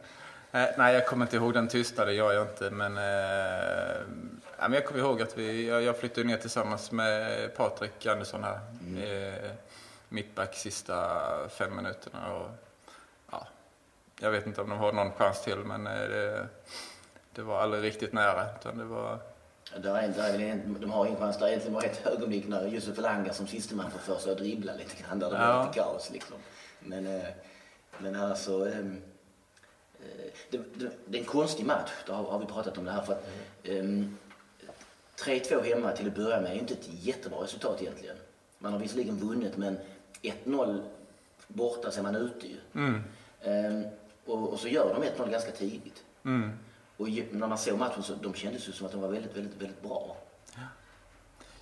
Eh, 0.52 0.66
Nej, 0.78 0.94
jag 0.94 1.07
kommer 1.07 1.24
inte 1.24 1.37
ihåg 1.37 1.54
den 1.54 1.68
tystnaden, 1.68 2.14
gör 2.14 2.33
jag 2.33 2.46
inte. 2.46 2.70
Men, 2.70 2.96
eh, 2.96 3.96
men 4.59 4.72
jag 4.72 4.87
kommer 4.87 5.00
ihåg 5.00 5.22
att 5.22 5.38
vi, 5.38 5.68
jag, 5.68 5.96
flyttade 5.96 6.26
ner 6.26 6.37
tillsammans 6.37 6.90
med 6.92 7.54
Patrik 7.57 8.07
Andersson 8.07 8.44
här. 8.44 8.61
Eh, 9.02 9.50
mittback 10.09 10.54
sista 10.54 11.20
fem 11.48 11.76
minuterna. 11.76 12.33
Och, 12.35 12.50
ja, 13.31 13.46
jag 14.20 14.31
vet 14.31 14.46
inte 14.46 14.61
om 14.61 14.68
de 14.68 14.78
har 14.78 14.92
någon 14.92 15.12
chans 15.12 15.42
till, 15.42 15.59
men 15.59 15.85
det, 15.85 16.46
det 17.33 17.42
var 17.42 17.61
aldrig 17.62 17.83
riktigt 17.85 18.12
nära. 18.12 18.46
Utan 18.61 18.78
det 18.78 18.85
var, 18.85 19.18
Är 19.74 20.33
väl 20.33 20.40
en, 20.40 20.76
de 20.81 20.90
har 20.90 21.07
ingen 21.07 21.18
chans. 21.18 21.38
Det 21.38 21.44
är 21.44 21.48
egentligen 21.48 21.74
bara 21.74 21.85
ett 21.85 22.07
ögonblick 22.07 22.48
när 22.48 22.66
Josef 22.66 22.98
Elanga 22.98 23.33
som 23.33 23.46
sisteman 23.46 23.90
får 23.90 23.98
för 23.98 24.18
sig 24.20 24.33
att 24.33 24.38
dribbla 24.38 24.74
lite 24.74 25.02
grann. 25.02 25.18
Där 25.18 25.31
det 25.31 25.37
Ja. 25.37 25.62
lite 25.66 25.78
kaos 25.81 26.11
liksom. 26.12 26.37
Men, 26.81 27.07
eh, 27.07 27.22
men 27.98 28.16
alltså... 28.16 28.68
ehm, 28.68 29.02
eh, 30.00 30.31
det, 30.50 30.59
det, 30.74 30.90
det 31.07 31.18
är 31.18 31.20
en 31.20 31.26
konstig 31.26 31.66
match. 31.66 31.90
Det 32.07 32.12
har, 32.12 32.24
har 32.24 32.38
vi 32.38 32.46
pratat 32.46 32.78
om 32.78 32.85
det 32.85 32.90
här. 32.90 33.02
För 33.02 33.12
att, 33.12 33.24
ehm, 33.64 34.16
3-2 35.24 35.62
hemma 35.74 35.92
till 35.92 36.07
att 36.07 36.14
börja 36.14 36.40
med 36.40 36.50
är 36.52 36.54
inte 36.59 36.74
ett 36.74 36.88
jättebra 36.90 37.42
resultat 37.42 37.83
egentligen. 37.83 38.16
Man 38.59 38.72
har 38.72 38.78
visserligen 38.81 39.16
vunnit 39.18 39.57
men 39.57 39.78
1-0 40.22 40.83
borta 41.48 41.90
så 41.90 41.98
är 42.00 42.02
man 42.02 42.16
ute 42.16 42.46
ju. 42.46 42.57
Ehm, 43.42 43.85
och, 44.26 44.52
och 44.52 44.61
så 44.61 44.68
gör 44.68 44.94
de 44.94 45.22
1-0 45.24 45.31
ganska 45.31 45.50
tidigt. 45.50 46.02
Och 46.99 47.09
när 47.09 47.49
man 47.49 47.59
såg 47.59 47.79
matchen 47.79 48.03
så 48.03 48.15
de 48.15 48.35
kändes 48.35 48.69
ju 48.69 48.73
som 48.73 48.87
att 48.87 48.93
de 48.93 49.01
var 49.01 49.09
väldigt, 49.09 49.37
väldigt, 49.37 49.63
väldigt 49.63 49.83
bra. 49.83 50.17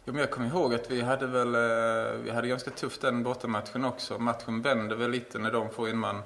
Jo, 0.05 0.12
men 0.12 0.16
jag 0.16 0.31
kommer 0.31 0.49
ihåg 0.49 0.75
att 0.75 0.90
vi 0.90 1.01
hade 1.01 1.27
väl 1.27 1.55
eh, 1.55 2.20
vi 2.22 2.31
hade 2.31 2.49
ganska 2.49 2.70
tufft 2.70 3.01
den 3.01 3.22
bortamatchen 3.22 3.85
också. 3.85 4.18
Matchen 4.18 4.62
vänder 4.62 4.96
väl 4.96 5.11
lite 5.11 5.38
när 5.38 5.53
de 5.53 5.70
får 5.70 5.88
en 5.88 5.99
man 5.99 6.22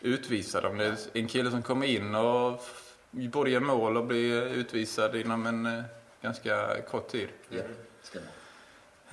utvisad. 0.00 0.64
Om 0.64 0.78
det 0.78 0.84
är 0.84 0.96
en 1.12 1.28
kille 1.28 1.50
som 1.50 1.62
kommer 1.62 1.86
in 1.86 2.14
och 2.14 2.62
både 3.12 3.50
gör 3.50 3.60
mål 3.60 3.96
och 3.96 4.06
blir 4.06 4.42
utvisad 4.42 5.16
inom 5.16 5.46
en 5.46 5.66
eh, 5.66 5.82
ganska 6.22 6.82
kort 6.82 7.08
tid. 7.08 7.28
Ja, 7.48 7.62
stämmer. 8.02 8.28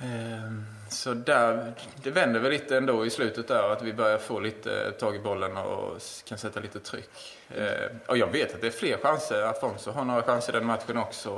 Ehm, 0.00 0.64
Så 0.88 1.14
där, 1.14 1.72
det 2.02 2.10
vänder 2.10 2.40
väl 2.40 2.50
lite 2.50 2.76
ändå 2.76 3.06
i 3.06 3.10
slutet 3.10 3.48
där 3.48 3.72
att 3.72 3.82
vi 3.82 3.92
börjar 3.92 4.18
få 4.18 4.40
lite 4.40 4.90
tag 4.92 5.16
i 5.16 5.18
bollen 5.18 5.56
och 5.56 6.00
kan 6.24 6.38
sätta 6.38 6.60
lite 6.60 6.80
tryck. 6.80 7.38
Ehm, 7.56 7.98
Och 8.06 8.16
jag 8.18 8.26
vet 8.32 8.54
att 8.54 8.60
det 8.60 8.66
är 8.66 8.70
fler 8.70 8.96
chanser. 8.98 9.42
Afonso 9.42 9.90
har 9.90 10.04
några 10.04 10.22
chanser 10.22 10.52
i 10.52 10.56
den 10.58 10.66
matchen 10.66 10.96
också. 10.96 11.30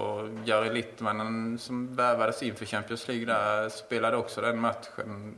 Jari 0.45 0.73
Littmannen 0.75 1.59
som 1.59 1.97
värvades 1.97 2.43
in 2.43 2.55
för 2.55 2.67
Champions 2.67 3.09
League 3.09 3.27
där 3.27 3.69
spelade 3.69 4.17
också 4.17 4.41
den 4.41 4.59
matchen. 4.59 5.35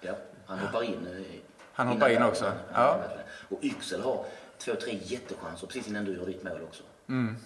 Ja, 0.00 0.12
han 0.46 0.58
hoppar 0.58 0.82
in. 0.82 1.06
eh, 1.06 1.40
Han 1.72 1.88
hoppar 1.88 2.08
in 2.08 2.22
också, 2.22 2.52
ja. 2.74 3.00
Och 3.48 3.58
Yxel 3.64 4.00
har 4.00 4.24
två, 4.58 4.74
tre 4.74 4.98
jättechanser 5.02 5.66
precis 5.66 5.88
innan 5.88 6.04
du 6.04 6.16
gör 6.16 6.26
ditt 6.26 6.42
mål 6.44 6.60
också. 6.68 6.82
Mm. 7.08 7.36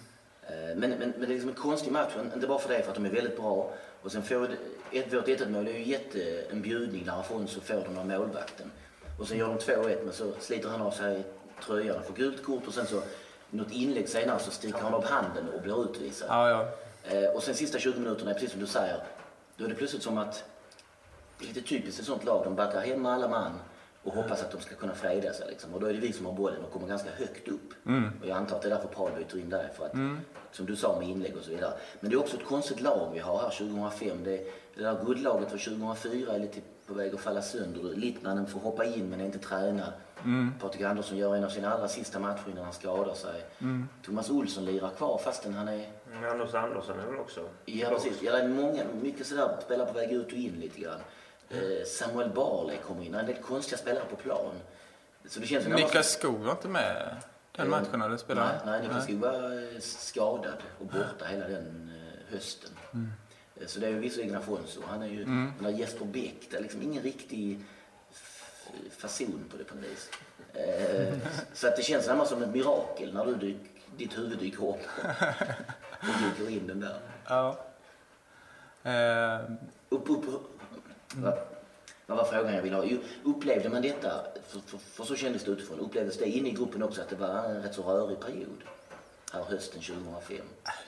Eh, 0.43 0.51
Men, 0.75 0.89
men, 0.89 0.99
men 0.99 1.13
det 1.19 1.25
är 1.25 1.27
liksom 1.27 1.49
en 1.49 1.55
konstig 1.55 1.91
match, 1.91 2.11
inte 2.35 2.47
bara 2.47 2.59
för 2.59 2.69
det, 2.69 2.81
för 2.83 2.89
att 2.89 2.95
de 2.95 3.05
är 3.05 3.09
väldigt 3.09 3.37
bra. 3.37 3.73
Och 4.01 4.11
sen 4.11 4.23
får 4.23 4.47
ett, 4.91 5.13
vårt 5.13 5.27
1 5.27 5.49
mål 5.49 5.67
är 5.67 5.71
ju 5.71 5.83
jätte, 5.83 6.45
en 6.51 6.61
bjudning 6.61 7.03
när 7.05 7.19
Afonso 7.19 7.61
får 7.61 7.83
den 7.87 7.97
av 7.97 8.07
målvakten. 8.07 8.71
Och 9.19 9.27
sen 9.27 9.37
gör 9.37 9.47
de 9.47 9.57
2-1 9.57 10.03
men 10.03 10.13
så 10.13 10.31
sliter 10.39 10.69
han 10.69 10.81
av 10.81 10.91
sig 10.91 11.23
tröjan 11.65 11.97
och 11.97 12.05
får 12.05 12.13
gult 12.13 12.43
kort 12.43 12.67
och 12.67 12.73
sen 12.73 12.85
så 12.85 13.01
något 13.49 13.71
inlägg 13.71 14.09
senare 14.09 14.39
så 14.39 14.51
sticker 14.51 14.79
han 14.79 14.93
av 14.93 15.05
handen 15.05 15.49
och 15.49 15.61
blir 15.61 15.83
utvisad. 15.83 16.27
Ja, 16.31 16.49
ja. 16.49 16.67
Eh, 17.15 17.29
och 17.29 17.43
sen 17.43 17.55
sista 17.55 17.79
20 17.79 17.99
minuterna, 17.99 18.33
precis 18.33 18.51
som 18.51 18.59
du 18.59 18.67
säger, 18.67 19.03
då 19.57 19.65
är 19.65 19.69
det 19.69 19.75
plötsligt 19.75 20.03
som 20.03 20.17
att 20.17 20.43
det 21.39 21.45
är 21.45 21.47
lite 21.47 21.61
typiskt 21.61 21.99
ett 21.99 22.05
sånt 22.05 22.25
lag. 22.25 22.43
De 22.43 22.55
backar 22.55 22.81
hem 22.81 23.01
med 23.01 23.11
alla 23.11 23.27
man 23.27 23.51
och 24.03 24.13
hoppas 24.13 24.41
att 24.41 24.51
de 24.51 24.61
ska 24.61 24.75
kunna 24.75 24.95
freda 24.95 25.33
sig. 25.33 25.47
Liksom. 25.49 25.73
Och 25.73 25.79
då 25.79 25.87
är 25.87 25.93
det 25.93 25.99
vi 25.99 26.13
som 26.13 26.25
har 26.25 26.33
bollen 26.33 26.63
och 26.63 26.71
kommer 26.71 26.87
ganska 26.87 27.09
högt 27.17 27.47
upp. 27.47 27.73
Och 28.21 28.27
jag 28.27 28.37
antar 28.37 28.55
att 28.55 28.61
det 28.61 28.67
är 28.67 28.75
därför 28.75 28.87
Paul 28.87 29.11
byter 29.11 29.39
in 29.41 29.49
där. 29.49 29.69
För 29.77 29.85
att, 29.85 29.93
Som 30.51 30.65
du 30.65 30.75
sa 30.75 30.99
med 30.99 31.09
inlägg 31.09 31.37
och 31.37 31.43
så 31.43 31.49
vidare. 31.51 31.73
Men 31.99 32.09
det 32.09 32.15
är 32.15 32.19
också 32.19 32.37
ett 32.37 32.45
konstigt 32.45 32.81
lag 32.81 33.09
vi 33.13 33.19
har 33.19 33.37
här 33.37 33.49
2005. 33.49 34.23
Det, 34.23 34.47
det 34.75 34.83
där 34.83 35.05
guldlaget 35.05 35.51
för 35.51 35.57
2004 35.57 36.33
är 36.33 36.39
lite 36.39 36.61
på 36.87 36.93
väg 36.93 37.13
att 37.13 37.19
falla 37.21 37.41
sönder. 37.41 37.95
Littmannen 37.95 38.47
får 38.47 38.59
hoppa 38.59 38.85
in 38.85 39.09
men 39.09 39.21
är 39.21 39.25
inte 39.25 39.39
tränad. 39.39 39.93
Patrik 40.59 40.81
Andersson 40.81 41.17
gör 41.17 41.35
en 41.35 41.43
av 41.43 41.49
sina 41.49 41.73
allra 41.73 41.87
sista 41.87 42.19
matcher 42.19 42.49
innan 42.51 42.63
han 42.63 42.73
skadar 42.73 43.13
sig. 43.13 43.45
Thomas 44.05 44.29
Olsson 44.29 44.65
lirar 44.65 44.89
kvar 44.89 45.17
fastän 45.17 45.53
han 45.53 45.67
är 45.67 45.85
Mm, 46.11 46.31
Anders 46.31 46.53
Andersson 46.53 46.99
är 46.99 47.05
väl 47.05 47.19
också... 47.19 47.49
Ja, 47.65 47.89
precis. 47.89 48.21
Ja, 48.21 48.31
det 48.31 48.39
är 48.39 48.47
många, 48.47 48.83
mycket 49.01 49.27
sådär, 49.27 49.57
spelare 49.65 49.87
på 49.87 49.93
väg 49.93 50.11
ut 50.11 50.25
och 50.25 50.33
in 50.33 50.59
lite 50.59 50.79
grann. 50.79 50.99
Eh, 51.49 51.85
Samuel 51.85 52.29
Barley 52.29 52.77
kommer 52.77 53.03
in, 53.03 53.15
en 53.15 53.25
del 53.25 53.35
konstiga 53.35 53.77
spelare 53.77 54.03
på 54.09 54.15
plan. 54.15 54.51
Så 55.29 55.39
det 55.39 55.47
känns 55.47 55.67
Niklas 55.67 56.11
Skog 56.11 56.39
var 56.39 56.51
inte 56.51 56.67
med 56.67 57.15
den 57.51 57.69
matchen 57.69 58.01
eller 58.01 58.17
spelade 58.17 58.47
Nej, 58.47 58.57
han? 58.63 58.71
nej 58.71 58.81
Niklas 58.81 59.03
Skog 59.03 59.15
var 59.15 59.73
eh, 59.73 59.79
skadad 59.79 60.57
och 60.79 60.85
borta 60.85 61.25
hela 61.25 61.47
den 61.47 61.91
eh, 61.95 62.33
hösten. 62.33 62.71
Eh, 62.93 62.99
Så 63.67 63.79
det 63.79 63.85
är 63.87 63.91
ju 63.91 63.99
visserligen 63.99 64.35
Afonso. 64.35 64.81
Han 64.87 65.01
är 65.01 65.07
ju, 65.07 65.25
den 65.25 65.53
där 65.61 65.69
Jesper 65.69 66.05
Bäck, 66.05 66.47
det 66.51 66.57
är 66.57 66.61
liksom 66.61 66.81
ingen 66.81 67.03
riktig 67.03 67.59
fason 68.97 69.43
på 69.51 69.57
det 69.57 69.63
på 69.63 69.75
något 69.75 69.83
vis. 69.85 70.09
Eh, 70.53 71.13
Så 71.53 71.67
att 71.67 71.75
det 71.77 71.83
känns 71.83 72.07
närmast 72.07 72.31
som 72.31 72.43
ett 72.43 72.49
mirakel 72.49 73.13
när 73.13 73.25
du 73.25 73.35
dyk, 73.35 73.57
ditt 73.97 74.17
huvud 74.17 74.39
dyker 74.39 74.69
upp 74.69 74.79
och 75.99 76.37
dyker 76.39 76.51
in 76.51 76.67
den 76.67 76.79
där. 76.79 76.99
Ja. 77.27 77.59
Ehm, 78.83 79.55
Upp, 79.89 80.09
upp, 80.09 80.27
upp. 80.27 80.59
Va? 81.15 81.33
Vad 82.05 82.17
var 82.17 82.25
frågan 82.25 82.53
jag 82.55 82.61
ville 82.61 82.75
ha? 82.75 82.83
Jo, 82.85 82.97
upplevde 83.23 83.69
man 83.69 83.81
detta, 83.81 84.25
för, 84.47 84.59
för, 84.59 84.77
för 84.77 85.03
så 85.03 85.15
kändes 85.15 85.43
det 85.43 85.51
utifrån, 85.51 85.79
upplevdes 85.79 86.17
det 86.17 86.25
inne 86.25 86.49
i 86.49 86.51
gruppen 86.51 86.83
också 86.83 87.01
att 87.01 87.09
det 87.09 87.15
var 87.15 87.43
en 87.45 87.63
rätt 87.63 87.75
så 87.75 87.83
rörig 87.83 88.19
period? 88.19 88.63
Här 89.35 89.43
hösten 89.43 89.81
2005. 89.81 90.37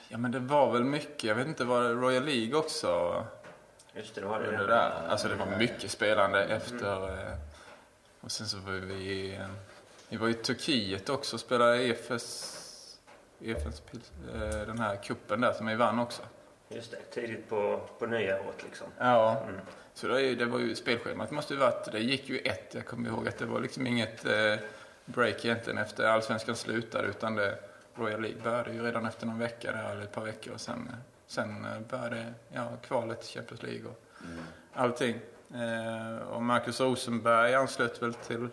Ja, 0.08 0.18
men 0.18 0.32
det 0.32 0.38
var 0.38 0.72
väl 0.72 0.84
mycket. 0.84 1.24
Jag 1.24 1.34
vet 1.34 1.46
inte, 1.46 1.64
var 1.64 1.82
det 1.82 1.88
Royal 1.94 2.24
League 2.24 2.54
också? 2.54 3.24
Just 3.94 4.14
det, 4.14 4.20
det 4.20 4.26
var 4.26 4.40
det. 4.40 4.48
under 4.48 4.66
där. 4.66 4.92
Alltså 5.08 5.28
det 5.28 5.34
var 5.34 5.46
mycket 5.46 5.90
spelande 5.90 6.44
efter. 6.44 7.08
eh, 7.08 7.34
Och 8.20 8.32
sen 8.32 8.46
så 8.46 8.56
var 8.58 8.72
vi 8.72 8.94
i, 8.94 9.38
vi 10.08 10.16
var 10.16 10.28
i 10.28 10.34
Turkiet 10.34 11.08
också 11.08 11.36
och 11.36 11.40
spelade 11.40 11.82
EFS, 11.84 12.98
EFS 13.40 13.82
eh, 14.34 14.40
den 14.66 14.78
här 14.78 14.96
kuppen 14.96 15.40
där 15.40 15.52
som 15.52 15.66
vi 15.66 15.74
vann 15.74 15.98
också. 15.98 16.22
Just 16.68 16.90
det, 16.90 16.96
tidigt 17.20 17.48
på, 17.48 17.80
på 17.98 18.06
nyåret 18.06 18.62
liksom. 18.64 18.86
Ja, 18.98 19.42
så 19.94 20.08
det, 20.08 20.34
det 20.34 20.44
var 20.44 20.58
ju 20.58 20.74
spelschemat 20.74 21.30
måste 21.30 21.54
ju 21.54 21.60
varit, 21.60 21.92
det 21.92 21.98
gick 22.00 22.28
ju 22.28 22.38
ett, 22.38 22.74
jag 22.74 22.86
kommer 22.86 23.08
ihåg 23.08 23.28
att 23.28 23.38
det 23.38 23.46
var 23.46 23.60
liksom 23.60 23.86
inget 23.86 24.24
eh, 24.26 24.54
break 25.04 25.44
egentligen 25.44 25.78
efter 25.78 26.04
allsvenskan 26.04 26.56
slutade 26.56 27.08
utan 27.08 27.34
det, 27.36 27.58
Royal 27.98 28.20
League 28.20 28.42
började 28.42 28.72
ju 28.72 28.82
redan 28.82 29.06
efter 29.06 29.26
någon 29.26 29.38
vecka 29.38 29.72
där, 29.72 29.90
eller 29.92 30.02
ett 30.02 30.12
par 30.12 30.24
veckor 30.24 30.54
och 30.54 30.60
sen, 30.60 30.90
sen 31.26 31.64
eh, 31.64 31.80
började 31.80 32.34
ja, 32.52 32.68
kvalet 32.82 33.20
till 33.20 33.30
Champions 33.30 33.62
League 33.62 33.90
och 33.90 34.02
allting. 34.74 35.20
Eh, 35.54 36.28
och 36.28 36.42
Marcus 36.42 36.80
Rosenberg 36.80 37.54
anslöt 37.54 38.02
väl 38.02 38.14
till, 38.14 38.48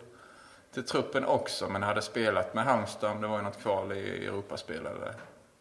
till 0.72 0.84
truppen 0.84 1.24
också 1.24 1.68
men 1.68 1.82
hade 1.82 2.02
spelat 2.02 2.54
med 2.54 2.64
Halmstad 2.64 3.10
om 3.10 3.20
det 3.20 3.26
var 3.26 3.36
ju 3.36 3.42
något 3.42 3.62
kval 3.62 3.92
i 3.92 4.26
Europaspel 4.26 4.86
eller, 4.86 5.14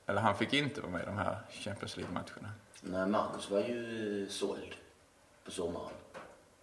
eller 0.06 0.22
han 0.22 0.36
fick 0.36 0.54
inte 0.54 0.82
vara 0.82 0.92
med 0.92 1.02
i 1.02 1.06
de 1.06 1.18
här 1.18 1.38
Champions 1.50 1.98
League-matcherna. 1.98 2.52
Nej, 2.82 3.08
Marcus 3.08 3.52
var 3.52 3.60
ju 3.60 4.28
såld 4.30 4.76
på 5.46 5.52
sommaren. 5.52 5.92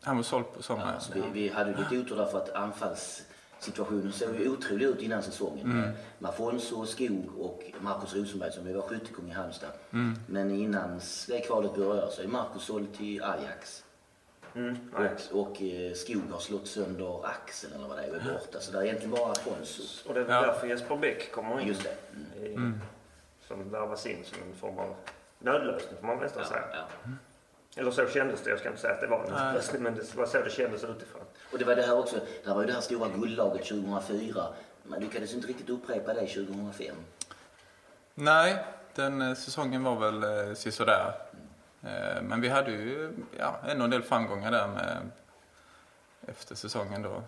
Han 0.02 0.16
var 0.16 0.22
såld 0.22 0.54
på 0.54 0.62
sommaren. 0.62 0.94
Ja, 0.94 1.00
så 1.00 1.12
vi, 1.12 1.22
vi 1.32 1.48
hade 1.48 1.70
ju 1.70 1.76
lite 1.76 1.98
otur 1.98 2.16
därför 2.16 2.38
att 2.38 2.48
anfallssituationen 3.66 4.12
såg 4.12 4.36
ju 4.36 4.48
otrolig 4.48 4.86
ut 4.86 5.02
innan 5.02 5.22
säsongen. 5.22 5.92
Med 6.18 6.30
Afonso, 6.30 6.86
Skog 6.86 7.30
och 7.38 7.62
Marcus 7.80 8.14
Rosenberg 8.14 8.52
som 8.52 8.66
ju 8.66 8.72
var 8.74 8.82
skyttekung 8.82 9.28
i 9.30 9.32
Halmstad. 9.32 9.70
Men 10.26 10.50
innan 10.50 11.00
det 11.28 11.40
kvalet 11.40 11.74
började 11.74 12.12
så 12.12 12.22
är 12.22 12.26
Marcus 12.26 12.62
såld 12.62 12.94
till 12.96 13.22
Ajax. 13.22 13.84
Mm, 14.54 14.76
Ajax. 14.94 15.30
Och, 15.30 15.40
och 15.40 15.62
eh, 15.62 15.92
Skog 15.94 16.22
har 16.30 16.38
slått 16.38 16.66
sönder 16.66 17.26
axeln 17.26 17.72
eller 17.74 17.88
vad 17.88 17.96
det 17.98 18.02
är 18.04 18.10
och 18.10 18.16
är 18.16 18.32
borta. 18.32 18.60
Så 18.60 18.72
det 18.72 18.78
är 18.78 18.82
egentligen 18.84 19.10
bara 19.10 19.30
Afonso. 19.32 20.08
Och 20.08 20.14
det 20.14 20.20
är 20.20 20.28
Ja. 20.28 20.40
därför 20.46 20.66
Jesper 20.66 20.96
Bäck 20.96 21.32
kommer 21.32 21.60
in. 21.60 21.68
Just 21.68 21.82
det. 21.82 21.96
Mm. 22.46 22.80
I, 23.42 23.46
Som 23.48 23.70
värvas 23.70 24.06
in 24.06 24.24
som 24.24 24.38
en 24.48 24.54
form 24.56 24.78
av 24.78 24.94
nödlösning 25.38 25.96
får 26.00 26.06
man 26.06 26.18
nästan 26.18 26.42
Ja, 26.42 26.48
säga. 26.48 26.64
ja. 26.72 27.10
Eller 27.76 27.90
så 27.90 28.06
kändes 28.08 28.42
det. 28.42 28.50
Jag 28.50 28.58
ska 28.58 28.68
inte 28.68 28.80
säga 28.80 28.94
att 28.94 29.00
det 29.00 29.06
var 29.06 29.24
en 29.24 29.32
nödlösning 29.32 29.82
men 29.82 29.94
det 29.94 30.14
var 30.14 30.26
så 30.26 30.38
det 30.42 30.50
kändes 30.50 30.84
utifrån. 30.84 31.22
Och 31.52 31.58
det 31.58 31.64
var 31.64 31.76
det 31.76 31.82
här 31.82 31.98
också, 31.98 32.16
det 32.44 32.50
var 32.50 32.60
ju 32.60 32.66
det 32.66 32.72
här 32.72 32.80
stora 32.80 33.08
guldlaget 33.08 33.64
2004. 33.64 34.46
Man 34.82 35.00
lyckades 35.00 35.34
inte 35.34 35.46
riktigt 35.46 35.70
upprepa 35.70 36.14
det 36.14 36.26
2005. 36.26 36.96
Nej, 38.14 38.64
den 38.94 39.22
eh, 39.22 39.34
säsongen 39.34 39.84
var 39.84 39.96
väl 39.96 40.48
eh, 40.48 40.54
sisådär. 40.54 41.14
Eh, 41.82 42.22
men 42.22 42.40
vi 42.40 42.48
hade 42.48 42.70
ju 42.70 43.12
ja, 43.38 43.60
ändå 43.68 43.84
en 43.84 43.90
del 43.90 44.02
framgångar 44.02 44.50
där 44.50 44.68
med, 44.68 45.10
efter 46.26 46.54
säsongen 46.54 47.02
då. 47.02 47.22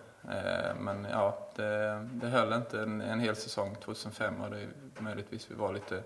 Men 0.79 1.07
ja, 1.11 1.49
det, 1.55 2.07
det 2.13 2.27
höll 2.27 2.53
inte 2.53 2.81
en, 2.81 3.01
en 3.01 3.19
hel 3.19 3.35
säsong 3.35 3.75
2005 3.75 4.41
och 4.41 4.49
det 4.49 4.57
är 4.57 4.67
möjligtvis 4.99 5.51
vi 5.51 5.55
var 5.55 5.73
lite 5.73 6.03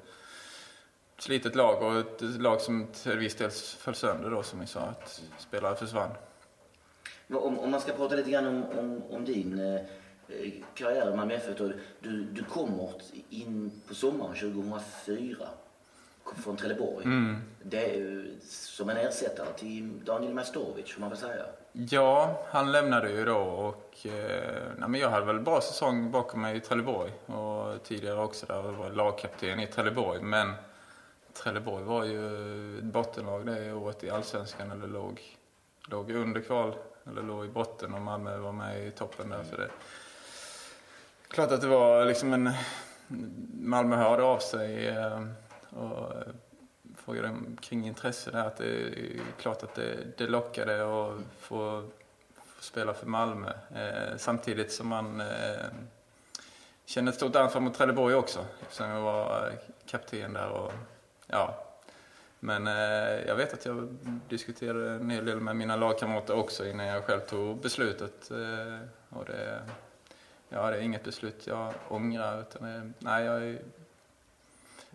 slitet 1.18 1.56
lag 1.56 1.84
och 1.84 2.00
ett 2.00 2.22
lag 2.22 2.62
som 2.62 2.88
till 2.88 3.18
viss 3.18 3.36
del 3.36 3.52
föll 3.52 3.96
sönder 3.96 4.30
då 4.30 4.44
som 4.44 4.60
vi 4.60 4.68
sa 4.68 4.80
att 4.80 5.22
spelare 5.38 5.76
försvann. 5.76 6.10
Om, 7.34 7.60
om 7.60 7.72
man 7.72 7.82
ska 7.82 7.92
prata 7.92 8.16
lite 8.16 8.32
grann 8.32 8.48
om, 8.48 8.64
om, 8.80 9.04
om 9.10 9.26
din 9.26 9.60
eh, 9.60 9.82
karriär 10.74 11.14
i 11.14 11.16
Malmö 11.16 11.34
FF. 11.34 11.58
Du, 12.00 12.24
du 12.24 12.44
kommer 12.44 12.90
in 13.30 13.82
på 13.88 13.96
sommaren 13.96 14.36
2004 14.36 15.48
från 16.44 16.58
Trelleborg. 16.58 17.06
Det 17.64 17.94
är 17.94 17.98
ju 17.98 18.38
som 18.50 18.90
en 18.90 18.98
ersättare 18.98 19.54
till 19.58 20.06
Daniel 20.06 20.34
Majstorovic 20.34 20.94
får 20.94 21.02
man 21.02 21.10
väl 21.10 21.20
säga. 21.20 21.46
Ja, 21.72 22.46
han 22.50 22.72
lämnade 22.72 23.12
ju 23.12 23.26
då 23.26 23.38
och 23.38 24.06
eh, 24.06 24.64
nej, 24.78 24.90
men 24.90 24.96
jag 25.00 25.10
hade 25.10 25.26
väl 25.26 25.40
bra 25.40 25.62
säsong 25.62 26.12
bakom 26.12 26.42
mig 26.42 26.58
i 26.58 26.60
Trelleborg 26.60 27.12
och 27.26 27.84
tidigare 27.84 28.20
också 28.20 28.46
där 28.46 28.56
jag 28.56 28.64
var 28.64 28.90
lagkapten 28.90 29.60
i 29.60 29.68
Trelleborg. 29.68 30.22
Men 30.22 30.54
Trelleborg 31.34 31.84
var 31.84 32.04
ju 32.04 32.78
ett 32.78 32.84
bottenlag 32.84 33.46
det 33.46 33.74
året 33.74 34.04
i 34.04 34.10
Allsvenskan 34.10 34.72
eller 34.72 34.88
låg, 34.88 35.22
låg 35.88 36.12
under 36.12 36.42
kval 36.42 36.76
eller 37.08 37.22
låg 37.22 37.46
i 37.46 37.50
botten 37.50 37.94
och 37.94 38.02
Malmö 38.02 38.38
var 38.38 38.52
med 38.52 38.88
i 38.88 38.92
toppen 38.92 39.30
där. 39.30 39.44
Så 39.50 39.56
det, 39.56 39.70
klart 41.28 41.52
att 41.52 41.62
det 41.62 41.68
var 41.68 42.06
liksom 42.06 42.34
en... 42.34 42.52
Malmö 43.62 43.96
hörde 43.96 44.24
av 44.24 44.40
sig 44.40 44.88
eh, 44.88 45.26
och 45.70 46.16
eh, 46.16 46.34
frågade 46.98 47.36
kring 47.62 47.88
intresse 47.88 48.32
där. 48.32 48.46
Att 48.46 48.58
det 48.58 48.66
är 48.66 49.20
klart 49.42 49.64
att 49.64 49.76
det, 49.76 50.18
det 50.18 50.28
lockade 50.28 50.84
att 50.84 51.20
få, 51.40 51.90
få 52.46 52.64
spela 52.64 52.94
för 52.94 53.06
Malmö. 53.06 53.54
Eh, 53.76 54.18
samtidigt 54.18 54.72
som 54.72 54.88
man 54.88 55.22
eh, 55.22 55.66
kände 56.86 57.10
ett 57.10 57.16
stort 57.16 57.36
ansvar 57.36 57.62
mot 57.62 57.74
Trelleborg 57.74 58.16
också 58.16 58.46
eftersom 58.62 58.90
jag 58.90 59.02
var 59.02 59.48
eh, 59.48 59.54
kapten 59.86 60.34
där. 60.34 60.50
Och, 60.50 60.74
ja. 61.28 61.69
Men 62.40 62.68
eh, 62.68 63.28
jag 63.28 63.36
vet 63.36 63.54
att 63.54 63.66
jag 63.66 63.98
diskuterade 64.30 64.90
en 64.92 65.10
hel 65.10 65.26
del 65.26 65.40
med 65.40 65.56
mina 65.56 65.76
lagkamrater 65.76 66.36
också 66.36 66.68
innan 66.68 66.86
jag 66.86 67.04
själv 67.04 67.20
tog 67.20 67.58
beslutet. 67.62 68.32
Eh, 68.32 68.80
och 69.18 69.26
det, 69.26 69.62
ja, 70.50 70.70
det 70.72 70.78
är 70.78 70.82
inget 70.82 71.04
beslut 71.04 71.48
jag 71.48 71.74
ångrar. 71.90 72.42
Utan 72.42 72.64
det, 72.68 72.92
nej, 73.00 73.26
jag 73.26 73.44
är 73.44 73.60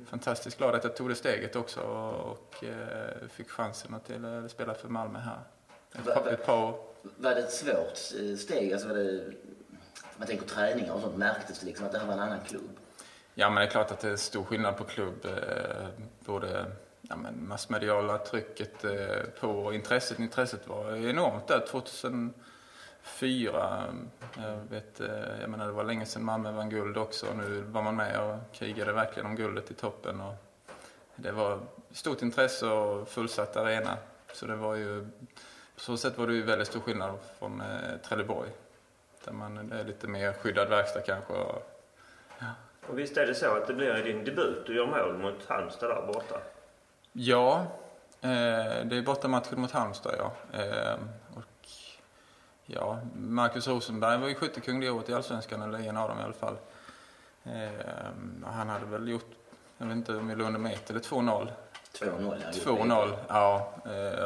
fantastiskt 0.07 0.59
glad 0.59 0.75
att 0.75 0.85
jag 0.85 0.97
tog 0.97 1.09
det 1.09 1.15
steget 1.15 1.57
också 1.57 1.81
och, 1.81 2.31
och 2.31 2.65
eh, 2.65 3.29
fick 3.29 3.51
chansen 3.51 3.95
att 3.95 4.07
till, 4.07 4.49
spela 4.49 4.75
för 4.75 4.89
Malmö 4.89 5.19
här. 5.19 5.39
Ett, 5.95 6.07
Va- 6.07 6.15
par- 6.15 6.25
va- 6.25 6.31
ett 6.31 6.47
par 6.47 6.63
år. 6.65 6.81
Var 7.17 7.31
det 7.35 7.41
ett 7.41 7.53
svårt 7.53 8.21
eh, 8.21 8.37
steg? 8.37 8.73
Alltså 8.73 8.89
var 8.89 8.95
det, 8.95 9.25
man 10.17 10.27
tänker 10.27 10.47
träningar 10.47 10.93
och 10.93 11.01
sånt, 11.01 11.17
märktes 11.17 11.59
det 11.61 11.67
liksom 11.67 11.87
att 11.87 11.93
det 11.93 11.99
här 11.99 12.07
var 12.07 12.13
en 12.15 12.21
annan 12.21 12.41
klubb? 12.47 12.71
Ja, 13.35 13.51
men 13.51 13.57
det 13.61 13.67
är 13.67 13.71
klart 13.71 13.91
att 13.91 14.01
det 14.01 14.09
är 14.11 14.17
stor 14.17 14.45
skillnad 14.45 14.77
på 14.77 14.85
klubb. 14.85 15.25
Eh, 15.25 15.87
både 16.21 16.67
ja, 17.09 17.17
men 17.17 17.49
massmediala 17.49 18.19
trycket 18.19 18.85
eh, 18.85 19.23
på 19.41 19.49
och 19.49 19.75
intresset. 19.75 20.19
Intresset 20.19 20.69
var 20.69 20.97
enormt 20.97 21.47
där 21.47 21.67
2004. 21.67 22.35
Jag, 24.37 24.57
vet, 24.71 25.01
eh, 25.01 25.41
jag 25.41 25.51
menar, 25.51 25.67
det 25.67 25.73
var 25.73 25.85
länge 25.85 26.07
sedan 26.07 26.25
Malmö 26.25 26.53
vann 26.53 26.71
guld 26.71 26.97
också. 26.97 27.27
och 27.27 27.37
Nu 27.37 27.61
var 27.61 27.83
man 27.83 27.97
med 27.97 28.21
och 28.21 28.37
krigade 28.53 28.93
verkligen 28.93 29.27
om 29.27 29.37
guldet 29.37 29.71
i 29.71 29.75
toppen. 29.75 30.21
Och 30.21 30.35
det 31.17 31.33
var 31.33 31.61
stort 31.93 32.23
intresse 32.23 32.67
och 32.67 33.09
fullsatt 33.09 33.57
arena. 33.57 33.97
Så 34.33 34.47
det 34.47 34.57
var 34.57 34.75
ju, 34.75 35.07
på 35.75 35.81
så 35.81 35.97
sätt 35.97 36.19
var 36.19 36.27
det 36.27 36.35
ju 36.35 36.43
väldigt 36.43 36.69
stor 36.69 36.81
skillnad 36.81 37.19
från 37.39 37.61
eh, 37.61 37.97
Trelleborg. 38.09 38.51
Där 39.25 39.33
man 39.33 39.69
det 39.69 39.81
är 39.81 39.85
lite 39.85 40.09
mer 40.09 40.33
skyddad 40.33 40.69
verkstad 40.69 41.01
kanske. 41.01 41.33
Och, 41.33 41.71
Och 42.87 42.99
visst 42.99 43.17
är 43.17 43.27
det 43.27 43.35
så 43.35 43.57
att 43.57 43.67
det 43.67 43.75
blir 43.75 43.95
din 43.95 44.25
debut. 44.25 44.67
Du 44.67 44.77
gör 44.77 44.87
mål 44.87 45.19
mot 45.19 45.47
Halmstad 45.47 45.91
där 45.91 46.13
borta. 46.13 46.41
Ja, 47.17 47.67
eh, 48.21 48.85
det 48.85 48.97
är 48.97 49.03
bortamatchen 49.03 49.61
mot 49.61 49.71
Halmstad 49.71 50.15
ja. 50.19 50.33
Eh, 50.59 50.95
och 51.35 51.69
ja, 52.65 53.01
Marcus 53.17 53.69
Rosenberg 53.69 54.21
var 54.21 54.29
ju 54.29 54.35
skyttekung 54.35 54.81
det 54.81 54.91
året 54.91 55.09
i 55.09 55.15
Allsvenskan, 55.15 55.63
eller 55.63 55.79
en 55.79 55.97
av 55.97 56.09
dem 56.09 56.21
i 56.21 56.23
alla 56.23 56.33
fall. 56.33 56.57
Eh, 57.45 57.71
han 58.45 58.69
hade 58.69 58.87
väl 58.87 59.09
gjort, 59.09 59.31
jag 59.79 59.87
vet 59.87 59.97
inte 59.97 60.17
om 60.17 60.29
vi 60.29 60.35
låg 60.35 60.47
under 60.47 60.61
med 60.61 60.73
1 60.73 60.91
eller 60.91 61.01
2-0. 61.01 61.49
2-0. 61.93 62.37
ja, 62.43 62.51
2-0, 62.53 63.17
ja. 63.29 63.73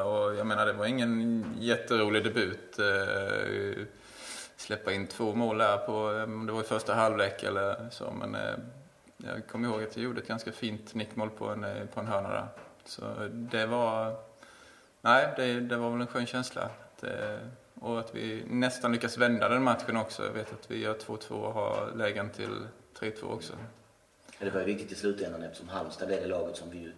Och 0.03 0.35
jag 0.35 0.47
menar 0.47 0.67
det 0.67 0.73
var 0.73 0.87
ingen 0.87 1.45
jätterolig 1.59 2.25
debut. 2.25 2.79
Släppa 4.57 4.93
in 4.93 5.07
två 5.07 5.35
mål 5.35 5.59
där 5.59 5.77
på, 5.77 6.13
det 6.47 6.53
var 6.53 6.61
i 6.61 6.65
första 6.65 6.95
halvlek 6.95 7.43
eller 7.43 7.89
så. 7.91 8.11
Men 8.11 8.37
jag 9.17 9.47
kommer 9.47 9.69
ihåg 9.69 9.83
att 9.83 9.97
jag 9.97 10.05
gjorde 10.05 10.21
ett 10.21 10.29
ganska 10.29 10.53
fint 10.53 10.95
nickmål 10.95 11.31
på 11.31 11.49
en, 11.49 11.89
på 11.95 12.01
en 12.01 12.07
hörna 12.07 12.29
där. 12.29 12.49
Så 12.89 13.29
det 13.31 13.67
var, 13.67 14.17
nej 15.01 15.33
det, 15.37 15.61
det 15.61 15.77
var 15.77 15.91
väl 15.91 16.01
en 16.01 16.07
skön 16.07 16.27
känsla. 16.27 16.63
Att, 16.63 17.05
eh, 17.05 17.39
och 17.75 18.01
att 18.01 18.15
vi 18.15 18.45
nästan 18.47 18.93
lyckas 18.93 19.19
vända 19.19 19.49
den 19.49 19.63
matchen 19.63 19.97
också. 19.97 20.25
Jag 20.25 20.33
vet 20.33 20.53
att 20.53 20.71
vi 20.71 20.79
gör 20.79 20.95
2-2 20.95 21.31
och 21.31 21.53
har 21.53 21.93
lägen 21.97 22.31
till 22.31 22.67
3-2 22.99 23.33
också. 23.33 23.53
Ja, 24.39 24.45
Det 24.45 24.51
var 24.51 24.61
ju 24.61 24.67
viktigt 24.67 24.93
i 24.93 24.95
slutändan 24.95 25.43
eftersom 25.43 25.69
Halmstad 25.69 26.09
blev 26.09 26.21
det 26.21 26.29
laget 26.29 26.57
som 26.57 26.71
vi 26.71 26.79
ju 26.79 26.93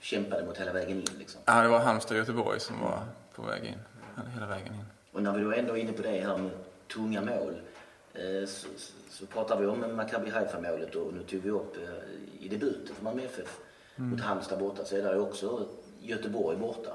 kämpade 0.00 0.44
mot 0.44 0.58
hela 0.58 0.72
vägen 0.72 0.96
in. 0.96 1.04
Liksom. 1.18 1.40
Ja, 1.44 1.62
det 1.62 1.68
var 1.68 1.78
Halmstad 1.78 2.12
och 2.12 2.18
Göteborg 2.18 2.60
som 2.60 2.80
var 2.80 3.00
på 3.34 3.42
väg 3.42 3.64
in. 3.64 3.78
Hela 4.34 4.46
vägen 4.46 4.74
in. 4.74 4.84
Och 5.12 5.22
när 5.22 5.32
vi 5.32 5.44
då 5.44 5.52
ändå 5.52 5.76
är 5.76 5.80
inne 5.80 5.92
på 5.92 6.02
det 6.02 6.20
här 6.20 6.38
med 6.38 6.50
tunga 6.92 7.20
mål 7.20 7.54
eh, 8.14 8.46
så, 8.46 8.68
så, 8.76 8.92
så 9.10 9.26
pratar 9.26 9.60
vi 9.60 9.66
om 9.66 9.96
Maccabi 9.96 10.30
Haifa-målet 10.30 10.94
och 10.94 11.14
nu 11.14 11.22
tog 11.22 11.40
vi 11.40 11.50
upp 11.50 11.76
eh, 11.76 12.44
i 12.44 12.48
debuten 12.48 12.96
för 12.96 13.04
Malmö 13.04 13.22
FF 13.22 13.60
mot 13.96 14.20
Halmstad 14.20 14.58
borta 14.58 14.84
så 14.84 14.96
är 14.96 15.02
det 15.02 15.20
också 15.20 15.66
Göteborg 16.00 16.56
borta. 16.56 16.90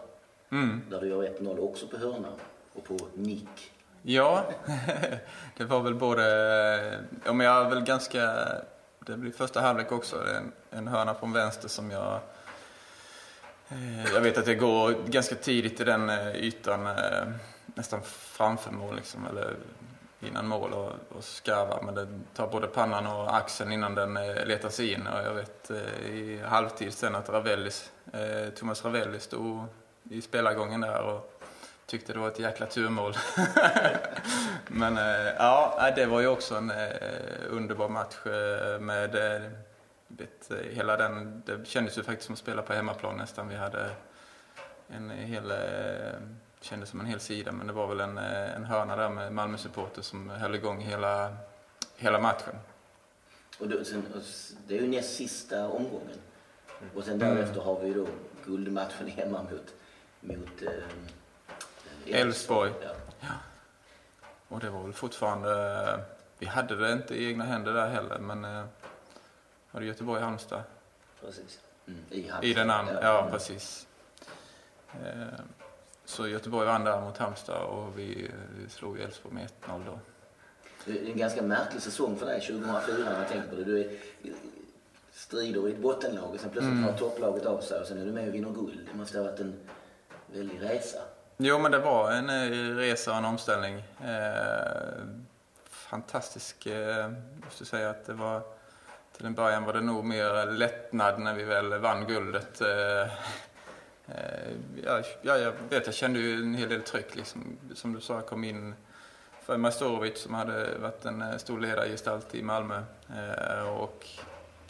Mm. 0.52 0.82
Där 0.90 1.02
du 1.02 1.08
gör 1.08 1.24
1-0 1.24 1.60
också 1.60 1.88
på 1.88 1.98
hörna 1.98 2.28
och 2.74 2.84
på 2.84 2.98
nick. 3.16 3.72
Ja, 4.02 4.44
det 5.58 5.64
var 5.66 5.80
väl 5.80 5.96
både... 5.96 6.24
Ja, 7.26 7.34
men 7.34 7.46
jag 7.48 7.66
är 7.66 7.70
väl 7.70 7.84
ganska... 7.84 8.34
Det 9.00 9.18
blir 9.18 9.32
första 9.32 9.62
halvlek 9.62 9.92
också. 9.92 10.18
Det 10.18 10.38
en, 10.38 10.52
en 10.70 10.88
hörna 10.88 11.14
från 11.14 11.34
vänster 11.34 11.68
som 11.68 11.92
jag... 11.92 12.20
eh, 13.70 14.14
Jag 14.14 14.22
vet 14.22 14.38
att 14.38 14.48
jag 14.48 14.60
går 14.60 14.96
ganska 15.08 15.36
tidigt 15.36 15.80
i 15.82 15.84
den 15.84 16.10
eh, 16.10 16.36
ytan, 16.36 16.88
eh, 16.88 16.94
nästan 17.66 18.02
framför 18.04 18.72
mål 18.72 18.96
liksom, 18.96 19.26
eller 19.30 19.56
innan 20.22 20.48
mål 20.48 20.74
och, 20.74 20.92
och 21.18 21.24
skarvar. 21.24 21.82
Men 21.82 21.96
den 21.96 22.24
tar 22.36 22.48
både 22.48 22.68
pannan 22.68 23.08
och 23.08 23.36
axeln 23.36 23.72
innan 23.72 23.96
den 23.96 24.18
eh, 24.18 24.46
letar 24.46 24.70
sig 24.70 24.94
in. 24.94 25.08
Och 25.08 25.20
jag 25.20 25.34
vet 25.34 25.70
eh, 25.70 26.10
i 26.12 26.42
halvtid 26.46 26.94
sen 26.94 27.16
att 27.16 27.30
Ravellis, 27.30 27.92
eh, 28.14 28.54
Thomas 28.54 28.86
Ravelli 28.86 29.20
stod 29.20 29.66
i 30.10 30.22
spelargången 30.22 30.82
där 30.82 31.02
och 31.02 31.42
tyckte 31.86 32.14
det 32.14 32.20
var 32.20 32.28
ett 32.28 32.40
jäkla 32.40 32.66
turmål. 32.66 33.18
Men 34.68 34.98
eh, 34.98 35.34
ja, 35.38 35.88
eh, 35.88 35.96
det 35.96 36.06
var 36.06 36.22
ju 36.22 36.28
också 36.28 36.56
en 36.56 36.72
eh, 36.72 36.88
underbar 37.50 37.90
match 37.90 38.26
eh, 38.26 38.80
med 38.80 39.16
eh, 39.16 39.42
vet, 40.08 40.52
hela 40.72 40.98
den. 40.98 41.44
Det 41.46 41.68
kändes 41.68 41.98
ju 41.98 42.04
faktiskt 42.04 42.26
som 42.26 42.34
att 42.34 42.40
spela 42.40 42.62
på 42.62 42.74
hemmaplan 42.74 43.18
nästan. 43.18 43.48
Vi 43.48 43.56
hade 43.56 43.90
en 44.88 45.10
hel, 45.10 45.52
eh, 45.52 45.58
kändes 46.62 46.90
som 46.90 47.00
en 47.00 47.06
hel 47.06 47.20
sida, 47.20 47.52
men 47.52 47.68
det 47.68 47.74
var 47.74 47.88
väl 47.88 48.00
en, 48.00 48.18
eh, 48.18 48.56
en 48.56 48.66
hörna 48.66 48.96
där 48.96 49.10
med 49.10 49.34
Malmö-supporter 49.34 50.02
som 50.02 50.30
höll 50.30 50.56
igång 50.56 50.82
hela, 50.82 51.36
hela 51.96 52.20
matchen. 52.20 52.56
Och 53.60 53.70
då, 53.70 53.84
sen, 53.84 54.04
och 54.16 54.22
det 54.68 54.78
är 54.78 54.82
ju 54.82 54.88
näst 54.88 55.16
sista 55.16 55.68
omgången. 55.68 56.18
Och 56.96 57.04
sen 57.04 57.20
därefter 57.20 57.62
har 57.62 57.80
vi 57.80 57.88
ju 57.88 57.94
då 57.94 58.08
guldmatchen 58.46 59.08
hemma 59.18 59.44
mot, 59.44 59.74
mot 60.20 60.62
eh, 60.62 62.20
Elfsborg. 62.22 62.72
Ja. 63.20 63.28
Och 64.48 64.60
det 64.60 64.70
var 64.70 64.84
väl 64.84 64.94
fortfarande, 64.94 66.00
vi 66.38 66.46
hade 66.46 66.76
det 66.76 66.94
inte 66.94 67.16
i 67.16 67.28
egna 67.28 67.44
händer 67.44 67.74
där 67.74 67.90
heller, 67.90 68.20
men 68.20 68.46
eh, 68.46 68.66
var 69.72 69.82
det 69.82 69.88
Göteborg-Halmstad? 69.88 70.64
Precis. 71.22 71.60
Mm, 71.88 72.00
I, 72.10 72.22
Halmstad. 72.22 72.44
I 72.44 72.54
den 72.54 72.70
andra, 72.70 73.04
ja 73.04 73.28
precis. 73.32 73.88
Eh, 74.94 75.40
Så 76.06 76.28
Göteborg 76.28 76.68
vann 76.68 76.84
där 76.84 77.02
mot 77.02 77.18
Halmstad 77.18 77.64
och 77.64 78.00
vi, 78.00 78.32
vi 78.58 78.70
slog 78.70 79.00
Elfsborg 79.00 79.36
med 79.36 79.48
1-0 79.68 79.82
då. 79.86 80.00
Det 80.86 80.92
är 81.00 81.06
en 81.12 81.18
ganska 81.18 81.42
märklig 81.42 81.82
säsong 81.82 82.18
för 82.18 82.26
dig 82.26 82.42
2004 82.42 82.96
när 83.10 83.20
jag 83.20 83.28
tänker 83.30 83.50
på 83.50 83.56
det. 83.56 83.64
Du 83.64 83.80
är, 83.82 83.90
strider 85.14 85.68
i 85.68 85.72
ett 85.72 85.78
bottenlag 85.80 86.30
och 86.34 86.40
sen 86.40 86.50
plötsligt 86.50 86.74
Mm. 86.78 86.84
har 86.84 86.94
topplaget 86.94 87.46
av 87.46 87.62
sig 87.62 87.80
och 87.80 87.88
sen 87.88 87.98
är 88.02 88.06
du 88.06 88.12
med 88.12 88.28
och 88.28 88.34
vinner 88.34 88.50
guld. 88.50 88.80
Det 88.92 88.98
måste 88.98 89.18
ha 89.18 89.26
varit 89.26 89.40
en 89.40 89.54
väldig 90.34 90.62
resa. 90.62 91.00
Jo 91.38 91.60
men 91.60 91.72
det 91.72 91.80
var 91.80 92.12
en 92.12 92.30
eh, 92.30 92.76
resa 92.76 93.12
och 93.12 93.18
en 93.18 93.26
omställning. 93.26 93.76
Eh, 94.06 95.04
fantastisk, 95.70 96.66
eh, 96.66 97.12
måste 97.46 97.66
säga 97.66 97.90
att 97.90 98.06
det 98.06 98.14
var 98.14 98.42
till 99.18 99.26
en 99.26 99.34
början 99.34 99.64
var 99.64 99.74
det 99.74 99.82
nog 99.82 100.06
mer 100.06 100.52
lättnad 100.52 101.20
när 101.20 101.34
vi 101.34 101.44
väl 101.44 101.80
vann 101.80 102.08
guldet. 102.08 102.62
Eh, 102.62 103.12
Eh, 104.16 104.52
ja, 104.86 105.04
ja, 105.22 105.38
jag 105.38 105.54
vet, 105.70 105.86
jag 105.86 105.96
kände 105.96 106.20
ju 106.20 106.34
en 106.34 106.56
hel 106.56 106.70
del 106.70 106.82
tryck 106.82 107.16
liksom. 107.16 107.58
Som 107.74 107.94
du 107.94 108.02
sa, 108.02 108.14
jag 108.14 108.26
kom 108.26 108.44
in 108.44 108.76
för 109.42 109.58
Majstorovic 109.58 110.18
som 110.18 110.34
hade 110.34 110.78
varit 110.78 111.06
en 111.06 111.22
eh, 111.22 111.38
stor 111.38 111.60
ledargestalt 111.60 112.36
i 112.36 112.44
Malmö. 112.44 112.84
Eh, 113.16 113.70
och 113.70 114.08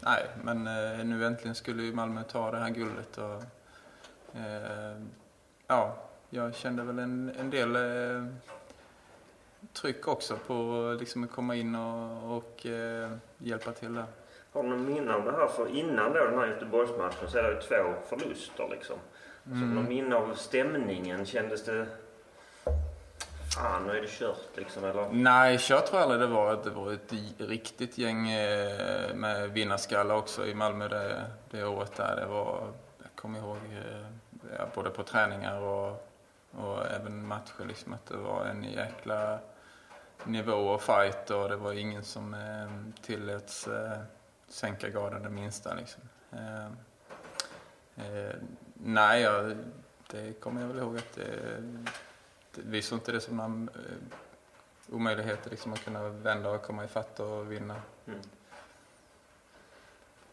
nej, 0.00 0.26
men 0.42 0.64
nu 1.08 1.26
äntligen 1.26 1.54
skulle 1.54 1.82
ju 1.82 1.94
Malmö 1.94 2.22
ta 2.22 2.50
det 2.50 2.58
här 2.58 2.70
guldet. 2.70 3.18
Och, 3.18 3.42
ja, 5.66 5.96
jag 6.30 6.54
kände 6.54 6.82
väl 6.82 6.98
en, 6.98 7.32
en 7.38 7.50
del 7.50 7.76
tryck 9.72 10.08
också 10.08 10.36
på 10.46 10.96
liksom, 11.00 11.24
att 11.24 11.30
komma 11.30 11.54
in 11.54 11.74
och, 11.74 12.36
och 12.36 12.66
hjälpa 13.38 13.72
till 13.72 13.94
där. 13.94 14.04
Har 14.52 14.62
du 14.62 14.68
någon 14.68 14.86
minne 14.86 15.14
av 15.14 15.24
det 15.24 15.32
här? 15.32 15.46
För 15.46 15.68
innan 15.68 16.12
då 16.12 16.24
den 16.24 16.38
här 16.38 16.46
Göteborgsmatchen 16.46 17.30
så 17.30 17.38
är 17.38 17.42
det 17.42 17.50
ju 17.50 17.60
två 17.60 17.94
förluster 18.08 18.68
liksom. 18.70 18.96
Alltså, 19.44 19.60
som 19.60 19.74
någon 19.74 19.88
minne 19.88 20.16
av 20.16 20.34
stämningen? 20.34 21.26
Kändes 21.26 21.64
det 21.64 21.86
fan 23.54 23.86
nu 23.86 23.96
är 23.96 24.02
det 24.02 24.08
kört 24.08 24.56
liksom 24.56 24.84
eller? 24.84 25.08
Nej, 25.12 25.58
kört 25.58 25.86
tror 25.86 26.00
jag 26.00 26.10
aldrig 26.10 26.30
det 26.30 26.34
var. 26.34 26.60
Det 26.64 26.70
var 26.70 26.92
ett 26.92 27.12
riktigt 27.38 27.98
gäng 27.98 28.30
eh, 28.30 29.14
med 29.14 29.50
vinnarskalle 29.50 30.14
också 30.14 30.46
i 30.46 30.54
Malmö 30.54 30.88
det, 30.88 31.24
det 31.50 31.64
året 31.64 31.96
där. 31.96 32.16
Det 32.16 32.26
var, 32.26 32.72
jag 32.98 33.14
kommer 33.14 33.38
ihåg, 33.38 33.56
eh, 33.56 34.06
ja, 34.58 34.66
både 34.74 34.90
på 34.90 35.02
träningar 35.02 35.60
och, 35.60 36.08
och 36.50 36.86
även 36.86 37.26
matcher 37.26 37.64
liksom 37.68 37.92
att 37.92 38.06
det 38.06 38.16
var 38.16 38.44
en 38.44 38.64
jäkla 38.64 39.38
nivå 40.24 40.52
och 40.52 40.82
fight 40.82 41.30
och 41.30 41.48
det 41.48 41.56
var 41.56 41.72
ingen 41.72 42.04
som 42.04 42.34
eh, 42.34 43.02
tilläts 43.02 43.68
eh, 43.68 43.98
sänka 44.48 44.88
garden 44.88 45.22
det 45.22 45.30
minsta 45.30 45.74
liksom. 45.74 46.02
Eh, 46.32 46.66
eh, 47.96 48.34
nej, 48.84 49.22
jag, 49.22 49.56
det 50.10 50.40
kommer 50.40 50.60
jag 50.60 50.68
väl 50.68 50.78
ihåg 50.78 50.96
att 50.96 51.12
det, 51.14 51.30
det, 52.54 52.62
vi 52.64 52.82
såg 52.82 52.96
inte 52.96 53.12
det 53.12 53.20
som 53.20 53.36
någon 53.36 53.70
eh, 53.74 54.94
omöjlighet 54.94 55.50
liksom, 55.50 55.72
att 55.72 55.84
kunna 55.84 56.08
vända 56.08 56.50
och 56.50 56.62
komma 56.62 56.84
ifatt 56.84 57.20
och 57.20 57.52
vinna. 57.52 57.76
Mm. 58.06 58.20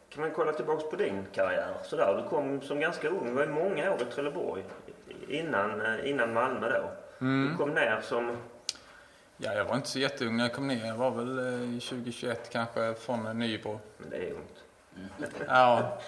Kan 0.10 0.22
man 0.22 0.32
kolla 0.32 0.54
tillbaks 0.54 0.84
på 0.90 0.96
din 0.96 1.26
karriär? 1.34 1.74
Sådär, 1.84 2.22
du 2.24 2.30
kom 2.30 2.62
som 2.62 2.80
ganska 2.80 3.10
ung, 3.10 3.26
det 3.26 3.32
var 3.32 3.48
många 3.48 3.94
år 3.94 4.02
i 4.02 4.06
Trelleborg 4.06 4.64
innan, 5.28 5.82
eh, 5.82 6.10
innan 6.10 6.34
Malmö 6.34 6.70
då. 6.70 6.92
Mm. 7.26 7.50
Du 7.52 7.58
kom 7.58 7.70
ner 7.70 8.02
som 8.02 8.38
Ja, 9.42 9.54
jag 9.54 9.66
var 9.66 9.76
inte 9.76 9.90
så 9.90 10.00
jätteung 10.00 10.38
när 10.38 10.44
jag 10.44 10.54
kom 10.54 10.68
ner. 10.68 10.86
Jag 10.86 10.96
var 10.96 11.12
väl 11.12 11.40
eh, 11.40 11.78
i 11.78 11.80
2021 11.80 12.50
kanske 12.52 12.94
från 12.94 13.40
Nybro. 13.40 13.80
Men 13.98 14.10
det 14.10 14.18
är 14.18 14.32
ungt. 14.32 14.64
Mm. 14.96 15.32
Ja. 15.48 16.00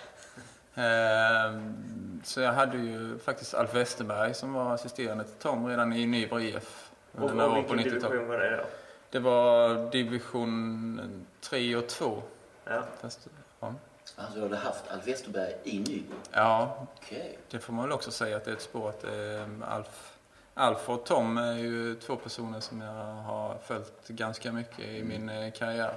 Ehm, 0.81 2.21
så 2.23 2.41
jag 2.41 2.53
hade 2.53 2.77
ju 2.77 3.19
faktiskt 3.19 3.53
Alf 3.53 3.73
Westerberg 3.73 4.33
som 4.33 4.53
var 4.53 4.73
assisterande 4.73 5.23
till 5.23 5.33
Tom 5.33 5.67
redan 5.67 5.93
i 5.93 6.05
Nybro 6.05 6.39
IF. 6.39 6.91
Och, 7.11 7.23
och 7.23 7.57
vilken 7.57 7.77
division 7.77 8.27
var 8.27 8.37
det 8.37 8.57
då? 8.57 8.63
Det 9.09 9.19
var 9.19 9.91
division 9.91 11.25
3 11.41 11.75
och 11.75 11.87
2. 11.87 12.23
Ja. 12.65 12.83
Fast, 13.01 13.27
ja. 13.59 13.73
Alltså 14.15 14.35
du 14.35 14.41
hade 14.41 14.57
haft 14.57 14.83
Alf 14.91 15.07
Westerberg 15.07 15.53
i 15.63 15.79
Nybro? 15.79 16.15
Ja. 16.31 16.87
Okay. 16.97 17.33
Det 17.49 17.59
får 17.59 17.73
man 17.73 17.85
väl 17.85 17.91
också 17.91 18.11
säga 18.11 18.37
att 18.37 18.45
det 18.45 18.51
är 18.51 18.55
ett 18.55 18.61
spår 18.61 18.89
att 18.89 19.03
eh, 19.03 19.73
Alf 19.75 20.11
Alf 20.53 20.89
och 20.89 21.05
Tom 21.05 21.37
är 21.37 21.57
ju 21.57 21.95
två 21.95 22.15
personer 22.15 22.59
som 22.59 22.81
jag 22.81 23.13
har 23.13 23.57
följt 23.63 24.07
ganska 24.07 24.51
mycket 24.51 24.79
i 24.79 24.99
mm. 24.99 25.07
min 25.07 25.29
eh, 25.29 25.51
karriär. 25.51 25.93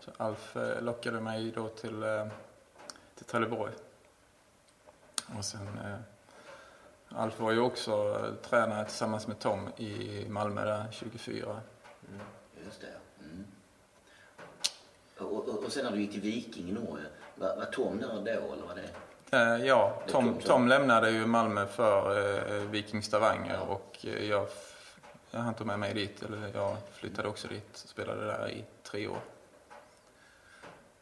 Så 0.00 0.10
Alf 0.16 0.56
eh, 0.56 0.82
lockade 0.82 1.20
mig 1.20 1.52
då 1.54 1.68
till, 1.68 2.02
eh, 2.02 2.26
till 3.14 3.24
Trelleborg. 3.26 3.72
Och 5.36 5.44
sen, 5.44 5.68
Alf 7.08 7.40
var 7.40 7.52
ju 7.52 7.60
också 7.60 8.16
tränare 8.42 8.84
tillsammans 8.84 9.26
med 9.26 9.38
Tom 9.38 9.68
i 9.76 10.24
Malmö 10.28 10.64
där 10.64 10.84
24. 10.90 11.60
Mm, 12.08 12.20
just 12.64 12.80
det. 12.80 13.24
Mm. 13.24 13.46
Och, 15.18 15.48
och, 15.48 15.64
och, 15.64 15.72
sen 15.72 15.84
när 15.84 15.92
du 15.92 16.00
gick 16.00 16.12
till 16.12 16.20
Viking 16.20 16.68
i 16.68 16.72
Norge, 16.72 17.04
var, 17.34 17.56
var 17.56 17.64
Tom 17.64 17.98
där 17.98 18.40
då 18.40 18.52
eller 18.52 18.66
var 18.66 18.74
det? 18.74 18.88
Eh, 19.30 19.66
ja, 19.66 20.02
Tom, 20.06 20.38
Tom 20.44 20.68
lämnade 20.68 21.10
ju 21.10 21.26
Malmö 21.26 21.66
för 21.66 22.18
eh, 22.56 22.62
Viking 22.62 23.02
Stavanger 23.02 23.60
och 23.68 23.96
eh, 24.06 24.28
jag, 24.28 24.46
han 25.30 25.54
tog 25.54 25.66
med 25.66 25.78
mig 25.78 25.94
dit, 25.94 26.22
eller 26.22 26.50
jag 26.54 26.76
flyttade 26.92 27.28
också 27.28 27.48
dit 27.48 27.82
och 27.84 27.88
spelade 27.88 28.24
där 28.24 28.50
i 28.50 28.64
tre 28.82 29.08
år. 29.08 29.20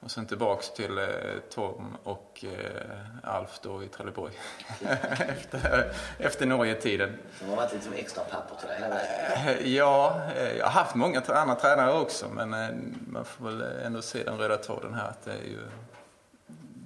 Och 0.07 0.13
sen 0.13 0.27
tillbaks 0.27 0.71
till 0.71 0.99
eh, 0.99 1.05
Tom 1.51 1.97
och 2.03 2.45
eh, 2.45 3.31
Alf 3.35 3.61
då 3.63 3.83
i 3.83 3.89
Trelleborg. 3.89 4.33
efter, 5.19 5.93
efter 6.19 6.47
Norge-tiden. 6.47 7.19
Som 7.39 7.49
har 7.49 7.57
varit 7.57 7.73
lite 7.73 7.85
som 7.85 7.93
extra 7.93 8.25
papper 8.25 8.57
till 8.57 8.69
dig 8.69 8.79
hela 8.81 9.01
eh, 9.01 9.75
Ja, 9.75 10.23
jag 10.59 10.65
har 10.65 10.71
haft 10.71 10.95
många 10.95 11.21
andra 11.21 11.55
tränare 11.55 11.93
också 11.93 12.27
men 12.29 12.51
man 13.09 13.25
får 13.25 13.45
väl 13.45 13.63
ändå 13.63 14.03
se 14.03 14.25
den 14.25 14.39
röda 14.39 14.57
tråden 14.57 14.95
här 14.95 15.09
att 15.09 15.25
det 15.25 15.31
är 15.31 15.45
ju 15.45 15.61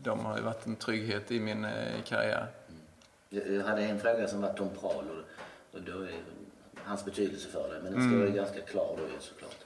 de 0.03 0.25
har 0.25 0.37
ju 0.37 0.43
varit 0.43 0.67
en 0.67 0.77
trygghet 0.77 1.31
i 1.31 1.41
min 1.41 1.67
karriär. 2.05 2.47
Mm. 3.31 3.55
Jag 3.55 3.65
hade 3.65 3.83
en 3.83 4.01
fråga 4.01 4.29
som 4.29 4.41
var 4.41 4.53
Tom 4.53 4.69
Prahl 4.81 5.05
och, 5.11 5.77
och 5.77 5.83
då 5.83 6.03
är 6.03 6.21
hans 6.85 7.05
betydelse 7.05 7.49
för 7.49 7.75
det. 7.75 7.81
Men 7.83 7.93
den 7.93 8.03
står 8.03 8.17
mm. 8.17 8.27
ju 8.27 8.33
ganska 8.33 8.61
klar 8.61 8.97
då 8.97 9.21
såklart. 9.21 9.59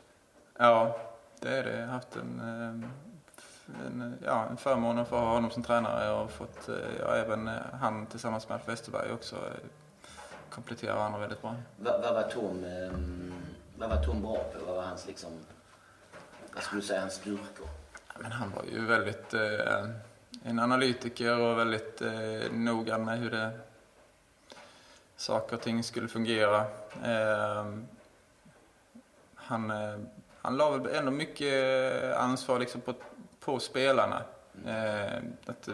Ja, 0.59 1.00
det 1.40 1.48
är 1.48 1.64
det. 1.64 1.78
Jag 1.78 1.86
har 1.86 1.92
haft 1.92 2.16
en, 2.16 2.40
en, 3.87 4.19
ja, 4.25 4.47
en 4.51 4.57
förmån 4.57 4.99
att 4.99 5.09
få 5.09 5.17
ha 5.17 5.35
honom 5.35 5.51
som 5.51 5.62
tränare. 5.62 6.05
Jag 6.05 6.17
har 6.17 6.27
fått, 6.27 6.69
eh, 6.69 6.75
ja, 7.01 7.15
även 7.15 7.51
han 7.81 8.07
tillsammans 8.07 8.49
med 8.49 8.55
Alf 8.55 8.69
Westerberg 8.69 9.12
också 9.12 9.37
kompletterar 10.51 10.97
varandra 10.97 11.19
väldigt 11.19 11.43
bra. 11.43 11.55
Vad, 11.77 12.03
vad, 12.03 12.15
var 12.15 12.23
Tom, 12.23 12.65
vad 13.79 13.89
var 13.89 14.05
Tom 14.05 14.23
bra 14.23 14.37
på? 14.37 14.67
Vad 14.67 14.77
var 14.77 14.83
hans 14.83 15.07
liksom, 15.07 15.31
vad 16.55 16.62
skulle 16.62 16.81
du 16.81 16.87
säga, 16.87 17.01
hans 17.01 17.15
styrkor? 17.15 17.69
men 18.19 18.33
han 18.33 18.51
var 18.51 18.65
ju 18.73 18.85
väldigt 18.85 19.35
eh, 19.35 19.89
en 20.43 20.59
analytiker 20.59 21.41
och 21.41 21.59
väldigt 21.59 22.03
eh, 22.03 22.53
noga 22.53 22.99
med 22.99 23.19
hur 23.19 23.31
det, 23.31 23.51
saker 25.17 25.57
och 25.57 25.62
ting 25.62 25.83
skulle 25.83 26.09
fungera. 26.09 26.61
Eh, 27.05 27.67
han, 29.35 29.71
eh, 29.71 29.99
han 30.43 30.57
la 30.57 30.71
väl 30.71 30.95
ändå 30.95 31.11
mycket 31.11 32.17
ansvar 32.17 32.59
liksom 32.59 32.81
på, 32.81 32.95
på 33.45 33.59
spelarna. 33.59 34.22
Eh, 34.66 35.16
att, 35.47 35.68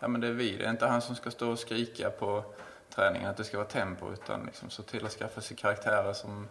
ja, 0.00 0.08
men 0.08 0.20
det 0.20 0.28
är 0.28 0.32
vi, 0.32 0.56
det 0.56 0.64
är 0.64 0.70
inte 0.70 0.86
han 0.86 1.02
som 1.02 1.16
ska 1.16 1.30
stå 1.30 1.50
och 1.50 1.58
skrika 1.58 2.10
på 2.10 2.44
träningen 2.90 3.30
att 3.30 3.36
det 3.36 3.44
ska 3.44 3.56
vara 3.56 3.68
tempo 3.68 4.12
utan 4.12 4.46
liksom 4.46 4.70
så 4.70 4.82
till 4.82 5.06
att 5.06 5.12
skaffa 5.12 5.40
sig 5.40 5.56
karaktärer 5.56 6.12
som, 6.12 6.48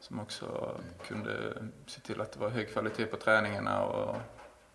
som 0.00 0.20
också 0.20 0.74
kunde 1.06 1.32
se 1.86 2.00
till 2.00 2.20
att 2.20 2.32
det 2.32 2.40
var 2.40 2.48
hög 2.48 2.72
kvalitet 2.72 3.06
på 3.06 3.16
träningarna. 3.16 3.84
Och, 3.84 4.16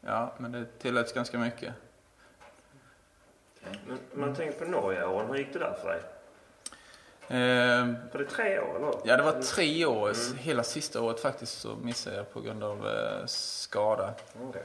ja, 0.02 0.34
men 0.38 0.52
det 0.52 0.66
tilläts 0.80 1.14
ganska 1.14 1.38
mycket. 1.38 1.74
Men 3.88 4.00
man 4.14 4.36
tänker 4.36 4.60
på 4.60 4.66
Norge-åren, 4.66 5.28
hur 5.28 5.36
gick 5.36 5.54
det 5.54 5.60
där 5.60 5.78
för 5.82 5.90
dig? 5.90 6.02
Eh, 7.28 7.86
var 8.12 8.20
det 8.20 8.26
tre 8.26 8.60
år 8.60 8.76
eller? 8.76 8.94
Ja, 9.04 9.18
det 9.18 9.24
var 9.24 9.42
tre 9.42 9.86
år. 9.86 10.10
Mm. 10.10 10.38
Hela 10.38 10.64
sista 10.64 11.02
året 11.02 11.20
faktiskt 11.20 11.62
så 11.62 11.76
missade 11.76 12.16
jag 12.16 12.34
på 12.34 12.42
grund 12.42 12.64
av 12.64 12.88
eh, 12.88 13.26
skada. 13.26 14.14
Okay. 14.50 14.62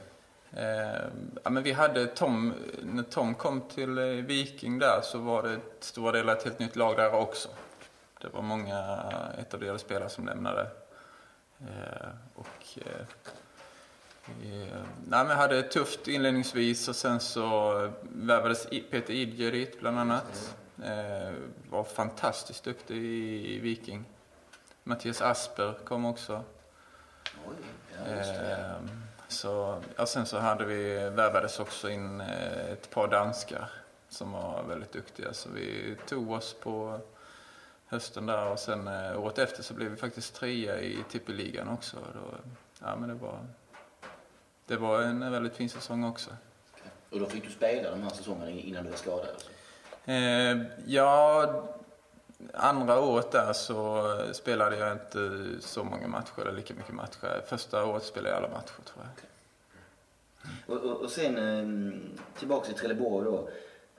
Eh, 0.53 1.05
ja, 1.43 1.49
men 1.49 1.63
vi 1.63 1.71
hade 1.71 2.07
Tom, 2.07 2.53
när 2.81 3.03
Tom 3.03 3.35
kom 3.35 3.61
till 3.61 3.97
eh, 3.97 4.05
Viking 4.05 4.79
där 4.79 5.01
så 5.03 5.17
var 5.17 5.43
det 5.43 5.59
stora 5.79 6.11
delar 6.11 6.35
ett 6.35 6.43
helt 6.43 6.59
nytt 6.59 6.75
lag 6.75 6.97
där 6.97 7.13
också. 7.13 7.49
Det 8.21 8.27
var 8.27 8.41
många 8.41 9.03
etablerade 9.39 9.79
spelare 9.79 10.09
som 10.09 10.25
lämnade. 10.25 10.67
Eh, 11.59 12.09
och 12.35 12.77
eh, 12.85 13.05
Eh, 14.25 14.81
nej, 15.07 15.25
men 15.25 15.37
hade 15.37 15.55
det 15.55 15.63
tufft 15.63 16.07
inledningsvis 16.07 16.87
och 16.87 16.95
sen 16.95 17.19
så 17.19 17.71
värvades 18.01 18.67
Peter 18.91 19.13
Idje 19.13 19.51
dit 19.51 19.79
bland 19.79 19.99
annat. 19.99 20.55
Eh, 20.83 21.33
var 21.69 21.83
fantastiskt 21.83 22.63
duktig 22.63 22.97
i 22.97 23.59
Viking. 23.59 24.05
Mattias 24.83 25.21
Asper 25.21 25.73
kom 25.85 26.05
också. 26.05 26.43
Oj, 27.47 27.55
ja, 28.05 28.11
eh, 28.11 28.71
så, 29.31 29.81
ja, 29.95 30.05
sen 30.05 30.25
så 30.25 30.37
hade 30.37 30.65
vi, 30.65 31.09
värvades 31.09 31.59
också 31.59 31.89
in 31.89 32.21
eh, 32.21 32.71
ett 32.71 32.89
par 32.89 33.07
danskar 33.07 33.69
som 34.09 34.31
var 34.31 34.63
väldigt 34.63 34.91
duktiga. 34.91 35.33
Så 35.33 35.49
vi 35.49 35.95
tog 36.07 36.31
oss 36.31 36.55
på 36.59 36.99
hösten 37.85 38.25
där 38.25 38.47
och 38.47 38.59
sen 38.59 38.87
eh, 38.87 39.23
året 39.23 39.37
efter 39.37 39.63
så 39.63 39.73
blev 39.73 39.91
vi 39.91 39.97
faktiskt 39.97 40.35
trea 40.35 40.79
i 40.79 41.03
tippeligan 41.09 41.69
också. 41.69 41.97
Då, 42.13 42.37
ja, 42.79 42.95
men 42.95 43.09
det 43.09 43.15
var 43.15 43.39
det 44.65 44.77
var 44.77 45.01
en 45.01 45.31
väldigt 45.31 45.55
fin 45.55 45.69
säsong 45.69 46.03
också. 46.03 46.29
Och 47.09 47.19
då 47.19 47.25
fick 47.25 47.43
du 47.43 47.49
spela 47.49 47.91
de 47.91 48.01
här 48.01 48.09
säsongerna 48.09 48.51
innan 48.51 48.83
du 48.83 48.89
var 48.89 48.97
skadad? 48.97 49.27
Alltså. 49.33 49.49
Eh, 50.11 50.57
ja, 50.85 51.63
andra 52.53 52.99
året 52.99 53.31
där 53.31 53.53
så 53.53 54.17
spelade 54.33 54.77
jag 54.77 54.91
inte 54.91 55.31
så 55.59 55.83
många 55.83 56.07
matcher, 56.07 56.41
eller 56.41 56.51
lika 56.51 56.73
mycket 56.73 56.93
matcher. 56.93 57.41
Första 57.47 57.85
året 57.85 58.03
spelade 58.03 58.29
jag 58.29 58.37
alla 58.37 58.53
matcher 58.53 58.81
tror 58.85 59.05
jag. 59.05 59.25
Och, 60.65 60.83
och, 60.83 61.01
och, 61.01 61.09
sen 61.09 61.37
eh, 61.37 61.93
tillbaka 62.39 62.65
till 62.65 62.75
Trelleborg 62.75 63.25
då. 63.25 63.49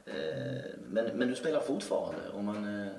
Eh, 0.06 0.62
men, 0.88 1.06
men 1.06 1.28
du 1.28 1.34
spelar 1.34 1.60
fortfarande? 1.60 2.20
Om 2.34 2.44
man, 2.44 2.86
eh, 2.86 2.92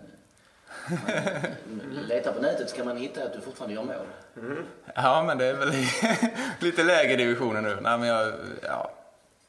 letar 2.07 2.33
på 2.33 2.41
nätet 2.41 2.69
så 2.69 2.75
kan 2.75 2.85
man 2.85 2.97
hitta 2.97 3.23
att 3.23 3.33
du 3.33 3.41
fortfarande 3.41 3.75
gör 3.75 3.83
mål. 3.83 4.07
Mm. 4.37 4.65
Ja, 4.95 5.23
men 5.27 5.37
det 5.37 5.45
är 5.45 5.53
väl 5.53 5.73
lite 6.59 6.83
lägre 6.83 7.15
divisioner 7.15 7.61
nu. 7.61 7.77
Nej, 7.81 7.97
men 7.97 8.07
jag 8.07 8.33
ja, 8.61 8.91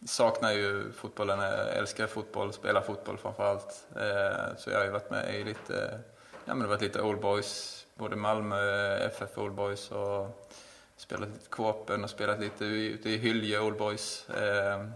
saknar 0.07 0.53
ju 0.53 0.93
fotbollen. 0.93 1.39
Jag 1.39 1.77
älskar 1.77 2.07
fotboll, 2.07 2.53
spelar 2.53 2.81
fotboll 2.81 3.19
framför 3.19 3.45
allt. 3.45 3.87
Eh, 3.97 4.57
så 4.57 4.71
jag 4.71 4.79
har 4.79 4.85
ju 4.85 4.91
varit 4.91 5.11
med 5.11 5.35
i 5.35 5.45
lite, 5.45 6.01
ja 6.45 6.55
men 6.55 6.59
det 6.59 6.65
har 6.65 6.69
varit 6.69 6.83
lite 6.83 7.03
Old 7.03 7.21
Boys, 7.21 7.87
både 7.95 8.17
Malmö 8.17 8.97
FF 8.97 9.39
Old 9.39 9.55
Boys 9.55 9.91
och 9.91 10.51
spelat 10.97 11.29
lite 11.29 11.49
Kåpen 11.49 12.05
och 12.05 12.11
spelat 12.11 12.41
lite 12.41 12.65
ute 12.65 13.11
i 13.11 13.17
Hylje 13.17 13.61
Old 13.61 13.79
Boys. 13.79 14.29
Eh, 14.29 14.87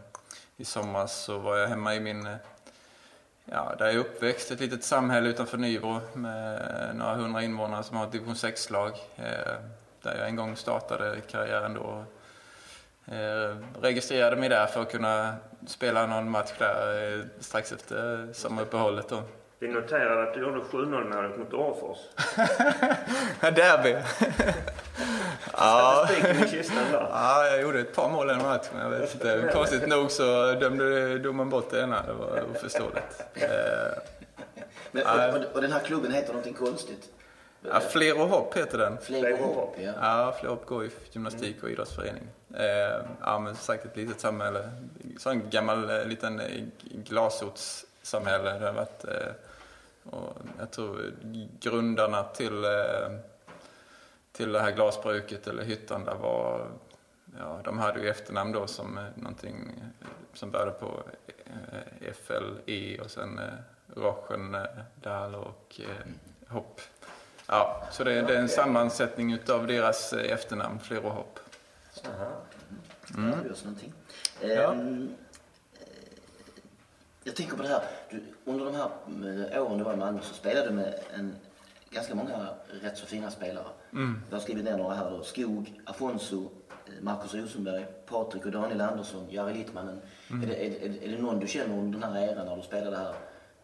I 0.56 0.64
somras 0.64 1.24
så 1.24 1.38
var 1.38 1.56
jag 1.56 1.68
hemma 1.68 1.94
i 1.94 2.00
min 2.00 2.28
ja, 3.44 3.74
där 3.78 3.86
jag 3.86 3.94
är 3.94 3.98
uppväxt, 3.98 4.50
ett 4.50 4.60
litet 4.60 4.84
samhälle 4.84 5.28
utanför 5.28 5.58
Nybro 5.58 6.00
med 6.14 6.96
några 6.96 7.14
hundra 7.14 7.42
invånare 7.42 7.82
som 7.82 7.96
har 7.96 8.06
ett 8.06 8.12
division 8.12 8.34
6-lag. 8.34 8.92
Eh, 9.16 9.54
där 10.02 10.18
jag 10.18 10.28
en 10.28 10.36
gång 10.36 10.56
startade 10.56 11.20
karriären 11.20 11.74
då. 11.74 12.04
Eh, 13.12 13.56
registrerade 13.80 14.36
mig 14.36 14.48
där 14.48 14.66
för 14.66 14.82
att 14.82 14.90
kunna 14.90 15.34
spela 15.66 16.06
någon 16.06 16.30
match 16.30 16.52
där 16.58 17.12
eh, 17.12 17.20
strax 17.40 17.72
efter 17.72 18.28
sommaruppehållet. 18.32 19.08
Då. 19.08 19.22
Vi 19.58 19.68
noterade 19.68 20.22
att 20.22 20.34
du 20.34 20.40
gjorde 20.40 20.60
7-0 20.60 21.14
målet 21.14 21.38
mot 21.38 21.52
Orrefors. 21.52 21.98
Derby! 23.56 23.90
ja. 25.52 26.08
Spiken 26.10 26.44
i 26.44 26.48
kistan 26.48 26.76
där. 26.92 27.08
Ja, 27.10 27.46
jag 27.46 27.62
gjorde 27.62 27.80
ett 27.80 27.94
par 27.94 28.08
mål 28.08 28.26
den 28.26 28.42
matchen. 28.42 28.78
Jag 28.80 28.90
vet 28.90 29.14
inte. 29.14 29.50
Konstigt 29.54 29.88
nog 29.88 30.10
så 30.10 30.52
dömde 30.52 31.18
domaren 31.18 31.50
bort 31.50 31.70
det 31.70 31.80
ena. 31.80 32.02
Det 32.02 32.12
var 32.12 32.44
oförståeligt. 32.54 33.24
Men, 34.90 35.06
och, 35.06 35.54
och, 35.54 35.60
den 35.62 35.72
här 35.72 35.80
klubben 35.80 36.12
heter 36.12 36.28
någonting 36.28 36.54
konstigt? 36.54 37.08
Ja, 37.62 37.80
Fler 37.80 38.20
och 38.20 38.28
hopp 38.28 38.56
heter 38.56 38.78
den. 38.78 38.98
Fler 38.98 39.32
och 39.32 39.38
hopp, 39.38 39.76
ja. 39.78 39.92
Ja, 40.00 40.36
Fler 40.40 40.50
och 40.50 40.56
hopp 40.56 40.66
går 40.66 40.84
i 40.84 40.90
gymnastik 41.12 41.62
och 41.62 41.70
idrottsförening. 41.70 42.22
Ja, 43.20 43.38
men 43.38 43.54
som 43.54 43.64
sagt 43.64 43.84
ett 43.84 43.96
litet 43.96 44.20
samhälle. 44.20 44.70
Så 45.18 45.30
en 45.30 45.50
gammal 45.50 46.08
liten 46.08 46.42
glasortssamhälle. 46.82 48.58
Det 48.58 48.66
har 48.66 48.72
varit 48.72 49.04
och 50.10 50.36
jag 50.58 50.70
tror 50.70 51.12
grundarna 51.60 52.22
till, 52.22 52.64
eh, 52.64 53.10
till 54.32 54.52
det 54.52 54.60
här 54.60 54.70
glasbruket 54.70 55.46
eller 55.46 55.64
hyttan 55.64 56.04
där 56.04 56.14
var, 56.14 56.66
ja, 57.38 57.60
de 57.64 57.78
hade 57.78 58.00
ju 58.00 58.08
efternamn 58.08 58.52
då 58.52 58.66
som 58.66 59.00
någonting 59.14 59.82
som 60.34 60.50
började 60.50 60.70
på 60.70 61.02
eh, 61.44 62.12
FLE 62.12 63.00
och 63.00 63.10
sen 63.10 63.38
eh, 63.38 63.44
Rochendal 63.94 65.34
och 65.34 65.80
Hopp. 66.48 66.80
Ja, 67.50 67.82
så 67.90 68.04
det, 68.04 68.22
det 68.22 68.34
är 68.34 68.40
en 68.40 68.48
sammansättning 68.48 69.32
utav 69.32 69.66
deras 69.66 70.12
efternamn, 70.12 70.80
Fler 70.80 71.04
och 71.04 71.12
Hopp. 71.12 71.40
Mm. 73.16 73.34
Ja. 74.40 74.72
Um, 74.72 75.14
jag 77.24 77.36
tänker 77.36 77.56
på 77.56 77.62
det 77.62 77.68
här, 77.68 77.82
du, 78.10 78.22
under 78.44 78.64
de 78.64 78.74
här 78.74 78.90
eh, 79.54 79.62
åren 79.62 79.78
du 79.78 79.84
var 79.84 79.92
i 79.92 79.96
Malmö 79.96 80.20
så 80.22 80.34
spelade 80.34 80.68
du 80.68 80.74
med 80.74 81.00
en, 81.14 81.36
ganska 81.90 82.14
många 82.14 82.48
rätt 82.82 82.98
så 82.98 83.06
fina 83.06 83.30
spelare. 83.30 83.66
Mm. 83.92 84.22
Jag 84.30 84.36
har 84.36 84.42
skrivit 84.42 84.64
ner 84.64 84.76
några 84.76 84.94
här 84.94 85.10
då. 85.10 85.22
Skog, 85.22 85.80
Afonso, 85.84 86.50
eh, 86.86 86.92
Marcus 87.00 87.34
Rosenberg, 87.34 87.86
Patrik 88.06 88.46
och 88.46 88.52
Daniel 88.52 88.80
Andersson, 88.80 89.26
Jari 89.30 89.54
Littmannen. 89.54 90.00
Mm. 90.30 90.42
Är, 90.42 90.46
det, 90.46 90.66
är, 90.66 91.02
är, 91.02 91.08
det 91.08 91.22
någon 91.22 91.40
du 91.40 91.46
känner 91.46 91.78
under 91.78 91.98
den 91.98 92.12
här 92.12 92.28
eran 92.28 92.46
när 92.46 92.56
du 92.56 92.62
spelade 92.62 92.96
här? 92.96 93.14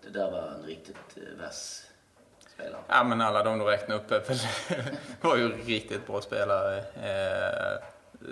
Det 0.03 0.11
där 0.11 0.30
var 0.30 0.55
en 0.59 0.62
riktigt 0.62 1.16
eh, 1.16 1.45
vass 1.45 1.87
spelare. 2.55 2.82
Ja 2.88 3.05
men 3.05 3.20
alla 3.20 3.42
de 3.42 3.59
du 3.59 3.64
räknade 3.64 4.00
upp 4.00 4.28
var 5.20 5.36
ju 5.36 5.48
riktigt 5.48 6.07
bra 6.07 6.20
spelare. 6.20 6.78
Eh, 6.78 7.82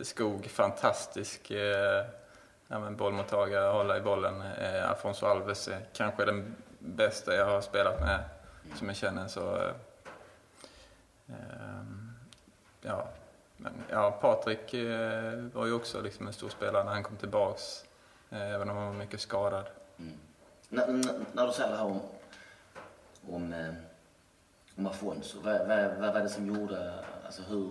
Skog, 0.02 0.46
fantastisk. 0.46 1.50
Eh, 1.50 2.04
ja, 2.68 2.78
men 2.78 2.96
bollmottagare, 2.96 3.72
hålla 3.72 3.96
i 3.96 4.00
bollen. 4.00 4.40
Eh, 4.40 4.90
Afonso 4.90 5.26
Alves 5.26 5.68
är 5.68 5.80
kanske 5.92 6.24
den 6.24 6.54
bästa 6.78 7.34
jag 7.34 7.46
har 7.46 7.60
spelat 7.60 8.00
med, 8.00 8.24
som 8.74 8.86
jag 8.86 8.96
känner. 8.96 9.28
Så, 9.28 9.56
eh, 9.56 9.72
ehm, 11.28 12.12
ja, 12.80 13.08
men, 13.56 13.72
ja, 13.90 14.10
Patrik 14.10 14.74
eh, 14.74 15.32
var 15.52 15.66
ju 15.66 15.72
också 15.72 16.00
liksom 16.00 16.26
en 16.26 16.32
stor 16.32 16.48
spelare 16.48 16.84
när 16.84 16.92
han 16.92 17.02
kom 17.02 17.16
tillbaks, 17.16 17.84
eh, 18.30 18.54
även 18.54 18.70
om 18.70 18.76
han 18.76 18.86
var 18.86 18.94
mycket 18.94 19.20
skadad. 19.20 19.66
Mm. 19.98 20.18
När 21.32 21.46
du 21.46 21.52
säger 21.52 21.70
det 21.70 21.76
här 21.76 21.84
om, 21.84 22.00
om, 23.30 23.74
Mafonso? 24.83 25.39
vad, 25.43 25.59
vad, 25.68 25.95
vad 26.01 26.14
var 26.14 26.20
det 26.20 26.28
som 26.28 26.47
gjorde, 26.47 26.93
alltså 27.26 27.43
hur 27.43 27.70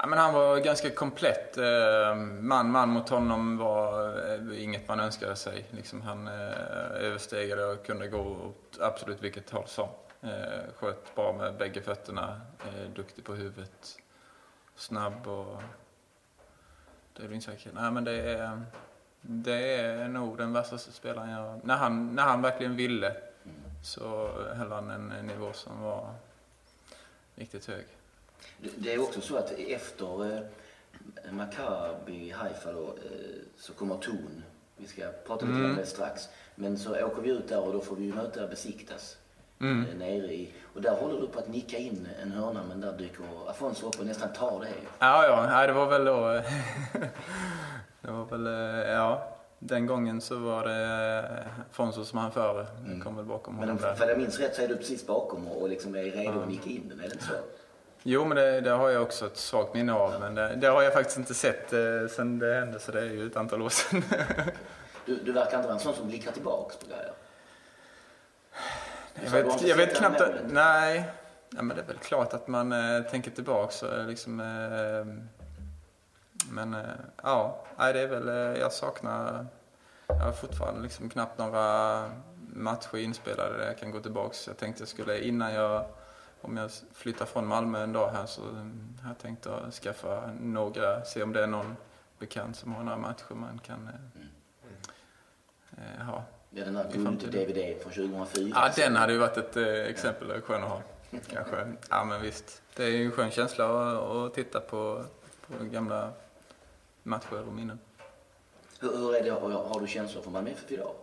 Ja, 0.00 0.06
men 0.06 0.18
han 0.18 0.34
var 0.34 0.58
ganska 0.58 0.90
komplett. 0.90 1.58
Eh, 1.58 2.14
man, 2.40 2.70
man 2.70 2.88
mot 2.88 3.08
honom 3.08 3.58
var 3.58 4.08
eh, 4.34 4.62
inget 4.62 4.88
man 4.88 5.00
önskade 5.00 5.36
sig. 5.36 5.64
Liksom 5.70 6.02
han 6.02 6.28
eh, 6.28 7.04
överstegade 7.06 7.64
och 7.64 7.86
kunde 7.86 8.08
gå 8.08 8.18
åt 8.18 8.78
absolut 8.80 9.22
vilket 9.22 9.50
håll 9.50 9.66
som. 9.66 9.88
Sköt 10.76 11.14
bra 11.14 11.32
med 11.32 11.56
bägge 11.56 11.80
fötterna, 11.82 12.40
duktig 12.94 13.24
på 13.24 13.34
huvudet, 13.34 13.98
snabb 14.76 15.26
och... 15.26 15.62
Det 17.12 17.36
är 17.36 17.40
säkert. 17.40 17.72
Nej, 17.74 17.90
men 17.90 18.04
det 18.04 18.20
är, 18.20 18.62
det 19.20 19.74
är 19.80 20.08
nog 20.08 20.38
den 20.38 20.52
värsta 20.52 20.78
spelaren 20.78 21.30
jag... 21.30 21.60
När 21.64 21.76
han, 21.76 22.14
när 22.14 22.22
han 22.22 22.42
verkligen 22.42 22.76
ville 22.76 23.16
så 23.82 24.28
höll 24.54 24.72
han 24.72 24.90
en 24.90 25.26
nivå 25.26 25.52
som 25.52 25.82
var 25.82 26.14
riktigt 27.34 27.66
hög. 27.66 27.84
Det 28.76 28.94
är 28.94 29.02
också 29.02 29.20
så 29.20 29.36
att 29.36 29.50
efter 29.50 30.36
eh, 31.24 31.32
Maccabi 31.32 32.30
Haifa 32.30 32.72
då, 32.72 32.86
eh, 32.86 33.38
så 33.56 33.72
kommer 33.72 33.98
Ton. 33.98 34.42
Vi 34.76 34.86
ska 34.86 35.02
prata 35.26 35.46
lite 35.46 35.58
mm. 35.58 35.70
om 35.70 35.76
det 35.76 35.86
strax. 35.86 36.28
Men 36.54 36.78
så 36.78 37.04
åker 37.04 37.22
vi 37.22 37.30
ut 37.30 37.48
där 37.48 37.60
och 37.60 37.72
då 37.72 37.80
får 37.80 37.96
vi 37.96 38.04
ju 38.04 38.14
möta 38.14 38.46
Besiktas. 38.46 39.16
Mm. 39.60 39.86
Eh, 39.86 39.96
nere 39.96 40.34
i, 40.34 40.52
och 40.74 40.82
där 40.82 40.94
håller 40.94 41.20
du 41.20 41.26
på 41.26 41.38
att 41.38 41.48
nicka 41.48 41.78
in 41.78 42.08
en 42.22 42.32
hörna 42.32 42.62
men 42.68 42.80
där 42.80 42.92
dyker 42.92 43.24
Afonso 43.46 43.86
upp 43.86 44.00
och 44.00 44.06
nästan 44.06 44.32
tar 44.32 44.60
det. 44.60 44.68
Ja, 44.98 45.26
ja, 45.26 45.66
det 45.66 45.72
var 45.72 45.86
väl 45.86 46.04
då... 46.04 46.28
det 48.00 48.10
var 48.10 48.24
väl, 48.24 48.46
ja. 48.88 49.37
Den 49.58 49.86
gången 49.86 50.20
så 50.20 50.36
var 50.36 50.64
det 50.64 51.44
Afonso 51.70 52.04
som 52.04 52.18
han 52.18 52.32
före. 52.32 52.66
Mm. 52.84 53.00
kom 53.00 53.16
väl 53.16 53.24
bakom 53.24 53.56
honom 53.56 53.76
Men 53.76 53.90
om, 53.90 53.96
för 53.96 54.08
jag 54.08 54.18
minns 54.18 54.38
rätt 54.38 54.54
så 54.54 54.62
är 54.62 54.68
du 54.68 54.76
precis 54.76 55.06
bakom 55.06 55.48
och 55.48 55.68
liksom 55.68 55.94
är 55.94 56.02
redo 56.02 56.40
att 56.40 56.48
nicka 56.48 56.70
in 56.70 56.88
den, 56.88 57.00
är 57.00 57.02
det 57.02 57.12
inte 57.12 57.24
så? 57.24 57.32
Jo, 58.02 58.24
men 58.24 58.36
det, 58.36 58.60
det, 58.60 58.70
har 58.70 58.90
jag 58.90 59.02
också 59.02 59.26
ett 59.26 59.36
svagt 59.36 59.74
minne 59.74 59.92
av. 59.92 60.20
Men 60.20 60.34
det, 60.34 60.56
det, 60.56 60.66
har 60.66 60.82
jag 60.82 60.92
faktiskt 60.92 61.18
inte 61.18 61.34
sett 61.34 61.72
eh, 61.72 61.80
sen 62.10 62.38
det 62.38 62.54
hände, 62.54 62.80
så 62.80 62.92
det 62.92 63.00
är 63.00 63.04
ju 63.04 63.26
ett 63.26 63.36
antal 63.36 63.62
år 63.62 63.68
sedan. 63.68 64.02
du, 65.06 65.16
du 65.24 65.32
verkar 65.32 65.56
inte 65.56 65.68
vara 65.68 65.78
en 65.78 65.80
sån 65.80 65.94
som 65.94 66.08
blickar 66.08 66.32
tillbaks 66.32 66.76
på 66.76 66.86
grejer. 66.86 67.12
Jag 69.24 69.30
vet, 69.30 69.62
jag 69.62 69.76
vet 69.76 69.96
knappt 69.96 70.20
att, 70.20 70.30
Nej, 70.50 71.04
ja, 71.50 71.62
men 71.62 71.76
det 71.76 71.82
är 71.82 71.86
väl 71.86 71.98
klart 71.98 72.34
att 72.34 72.48
man 72.48 72.72
äh, 72.72 73.02
tänker 73.02 73.30
tillbaks. 73.30 73.84
Liksom, 74.06 74.40
äh, 74.40 75.37
men 76.50 76.74
äh, 76.74 76.80
ja, 77.22 77.64
det 77.76 78.00
är 78.00 78.06
väl, 78.06 78.56
jag 78.60 78.72
saknar, 78.72 79.46
jag 80.06 80.14
har 80.14 80.32
fortfarande 80.32 80.82
liksom 80.82 81.08
knappt 81.08 81.38
några 81.38 82.04
matcher 82.54 82.96
inspelade 82.96 83.58
där 83.58 83.66
jag 83.66 83.78
kan 83.78 83.90
gå 83.90 84.00
tillbaks. 84.00 84.46
Jag 84.46 84.56
tänkte 84.56 84.82
jag 84.82 84.88
skulle, 84.88 85.20
innan 85.20 85.54
jag 85.54 85.84
om 86.40 86.56
jag 86.56 86.70
flyttar 86.92 87.26
från 87.26 87.46
Malmö 87.46 87.82
en 87.82 87.92
dag 87.92 88.10
här 88.10 88.26
så 88.26 88.42
har 89.02 89.08
jag 89.08 89.18
tänkt 89.18 89.46
att 89.46 89.74
skaffa 89.74 90.30
några, 90.40 91.04
se 91.04 91.22
om 91.22 91.32
det 91.32 91.42
är 91.42 91.46
någon 91.46 91.76
bekant 92.18 92.56
som 92.56 92.72
har 92.72 92.84
några 92.84 92.98
matcher 92.98 93.34
man 93.34 93.60
kan 93.66 93.90
mm. 94.16 94.28
eh, 95.70 96.04
ha. 96.04 96.24
Ja, 96.50 96.64
den 96.64 96.74
där 96.74 96.90
guld-DVD 96.92 97.82
från 97.82 97.92
2004. 97.92 98.48
Ja, 98.54 98.70
den 98.76 98.96
hade 98.96 99.12
ju 99.12 99.18
varit 99.18 99.36
ett 99.36 99.56
eh, 99.56 99.64
exempel 99.66 100.28
ja. 100.34 100.40
skön 100.40 100.62
att 100.62 100.68
ha. 100.68 100.82
Kanske. 101.32 101.72
Ja, 101.90 102.04
men 102.04 102.22
visst. 102.22 102.62
Det 102.76 102.84
är 102.84 102.88
ju 102.88 103.04
en 103.04 103.12
skön 103.12 103.30
känsla 103.30 103.64
att, 103.64 104.02
att 104.02 104.34
titta 104.34 104.60
på, 104.60 105.04
på 105.46 105.64
gamla 105.64 106.12
matcher 107.08 107.46
och 107.46 107.52
minnen. 107.52 107.78
Hur, 108.80 108.96
hur 108.96 109.16
är 109.16 109.24
det, 109.24 109.30
har 109.30 109.80
du 109.80 109.86
känslor 109.86 110.22
för 110.22 110.30
Malmö 110.30 110.50
FF 110.50 110.72
idag? 110.72 110.94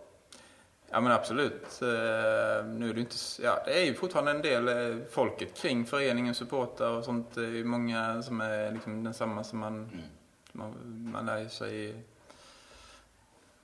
Ja 0.90 1.00
men 1.00 1.12
absolut. 1.12 1.82
Eh, 1.82 2.66
nu 2.66 2.90
är 2.90 2.94
det 2.94 3.00
inte, 3.00 3.16
ja, 3.42 3.62
det 3.64 3.80
är 3.82 3.84
ju 3.84 3.94
fortfarande 3.94 4.30
en 4.30 4.42
del 4.42 4.68
eh, 4.68 5.04
folket 5.10 5.54
kring 5.54 5.86
föreningen, 5.86 6.34
supportrar 6.34 6.90
och 6.90 7.04
sånt. 7.04 7.34
Det 7.34 7.44
är 7.44 7.50
ju 7.50 7.64
många 7.64 8.22
som 8.22 8.40
är 8.40 8.72
liksom 8.72 9.04
densamma 9.04 9.44
som 9.44 9.58
man, 9.58 9.74
mm. 9.74 10.04
man, 10.52 10.74
man 11.12 11.26
lär 11.26 11.48
sig 11.48 12.04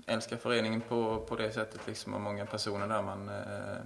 älska 0.07 0.36
föreningen 0.36 0.80
på, 0.80 1.26
på 1.28 1.36
det 1.36 1.53
sättet 1.53 1.86
liksom 1.86 2.14
och 2.14 2.20
många 2.20 2.47
personer 2.47 2.88
där 2.88 3.03
man 3.03 3.28
eh, 3.28 3.76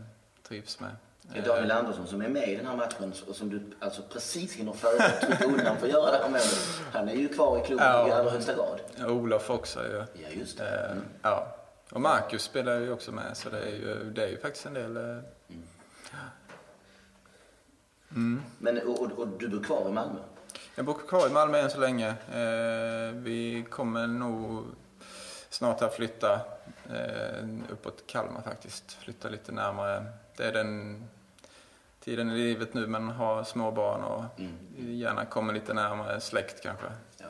trivs 0.43 0.81
med. 0.81 0.97
Det 1.33 1.39
är 1.39 1.43
Daniel 1.43 1.71
Andersson 1.71 2.07
som 2.07 2.23
är 2.23 2.29
med 2.29 2.49
i 2.49 2.57
den 2.57 2.67
här 2.67 2.77
matchen 2.77 3.13
och 3.29 3.37
som 3.37 3.51
du 3.51 3.61
alltså 3.81 4.03
precis 4.03 4.55
hinner 4.55 4.73
före 4.73 4.95
och 4.95 5.27
trycka 5.27 5.45
undan 5.45 5.77
för 5.77 5.87
att 5.87 5.93
göra 5.93 6.11
det 6.11 6.19
här 6.19 6.29
målet. 6.29 6.81
Han 6.93 7.09
är 7.09 7.15
ju 7.15 7.29
kvar 7.29 7.59
i 7.59 7.67
klubben 7.67 7.87
ja, 7.87 8.09
i 8.09 8.13
allra 8.13 8.31
högsta 8.31 8.55
grad. 8.55 8.81
Ja, 8.97 9.11
Olof 9.11 9.51
också 9.51 9.83
ju. 9.83 10.05
Ja, 10.23 10.29
just 10.31 10.59
det. 10.59 10.89
Mm. 10.91 11.05
Ja. 11.23 11.57
Och 11.93 12.01
Marcus 12.01 12.43
spelar 12.43 12.81
ju 12.81 12.93
också 12.93 13.13
med 13.13 13.37
så 13.37 13.51
det 13.51 13.59
är 13.59 13.71
ju, 13.71 14.11
det 14.15 14.25
är 14.25 14.29
ju 14.29 14.39
faktiskt 14.39 14.67
en 14.67 14.75
del... 14.75 14.97
Mm. 14.97 15.23
Mm. 18.11 18.43
Men, 18.59 18.79
och, 18.79 19.01
och, 19.01 19.13
och, 19.13 19.29
du 19.29 19.49
bor 19.49 19.63
kvar 19.63 19.89
i 19.89 19.93
Malmö? 19.93 20.19
Jag 20.75 20.85
bor 20.85 20.95
kvar 20.95 21.27
i 21.27 21.31
Malmö 21.31 21.59
än 21.59 21.71
så 21.71 21.81
länge. 21.81 22.09
Eh, 22.09 23.15
vi 23.15 23.67
kommer 23.71 24.07
nog 24.07 24.65
snart 25.51 25.83
att 25.83 25.95
flytta 25.95 26.41
eh, 26.91 27.49
uppåt 27.71 28.07
Kalmar 28.07 28.43
faktiskt. 28.43 28.93
Flytta 28.93 29.29
lite 29.29 29.53
närmare. 29.53 30.07
Det 30.37 30.45
är 30.45 30.53
den 30.53 31.03
tiden 32.07 32.31
i 32.31 32.35
livet 32.35 32.75
nu 32.75 32.87
man 32.87 33.09
har 33.09 33.45
små 33.45 33.71
barn 33.71 34.05
och 34.05 34.25
mm. 34.39 34.59
gärna 34.77 35.25
kommer 35.25 35.53
lite 35.53 35.75
närmare 35.75 36.21
släkt 36.21 36.63
kanske. 36.63 36.87
Ja. 37.19 37.27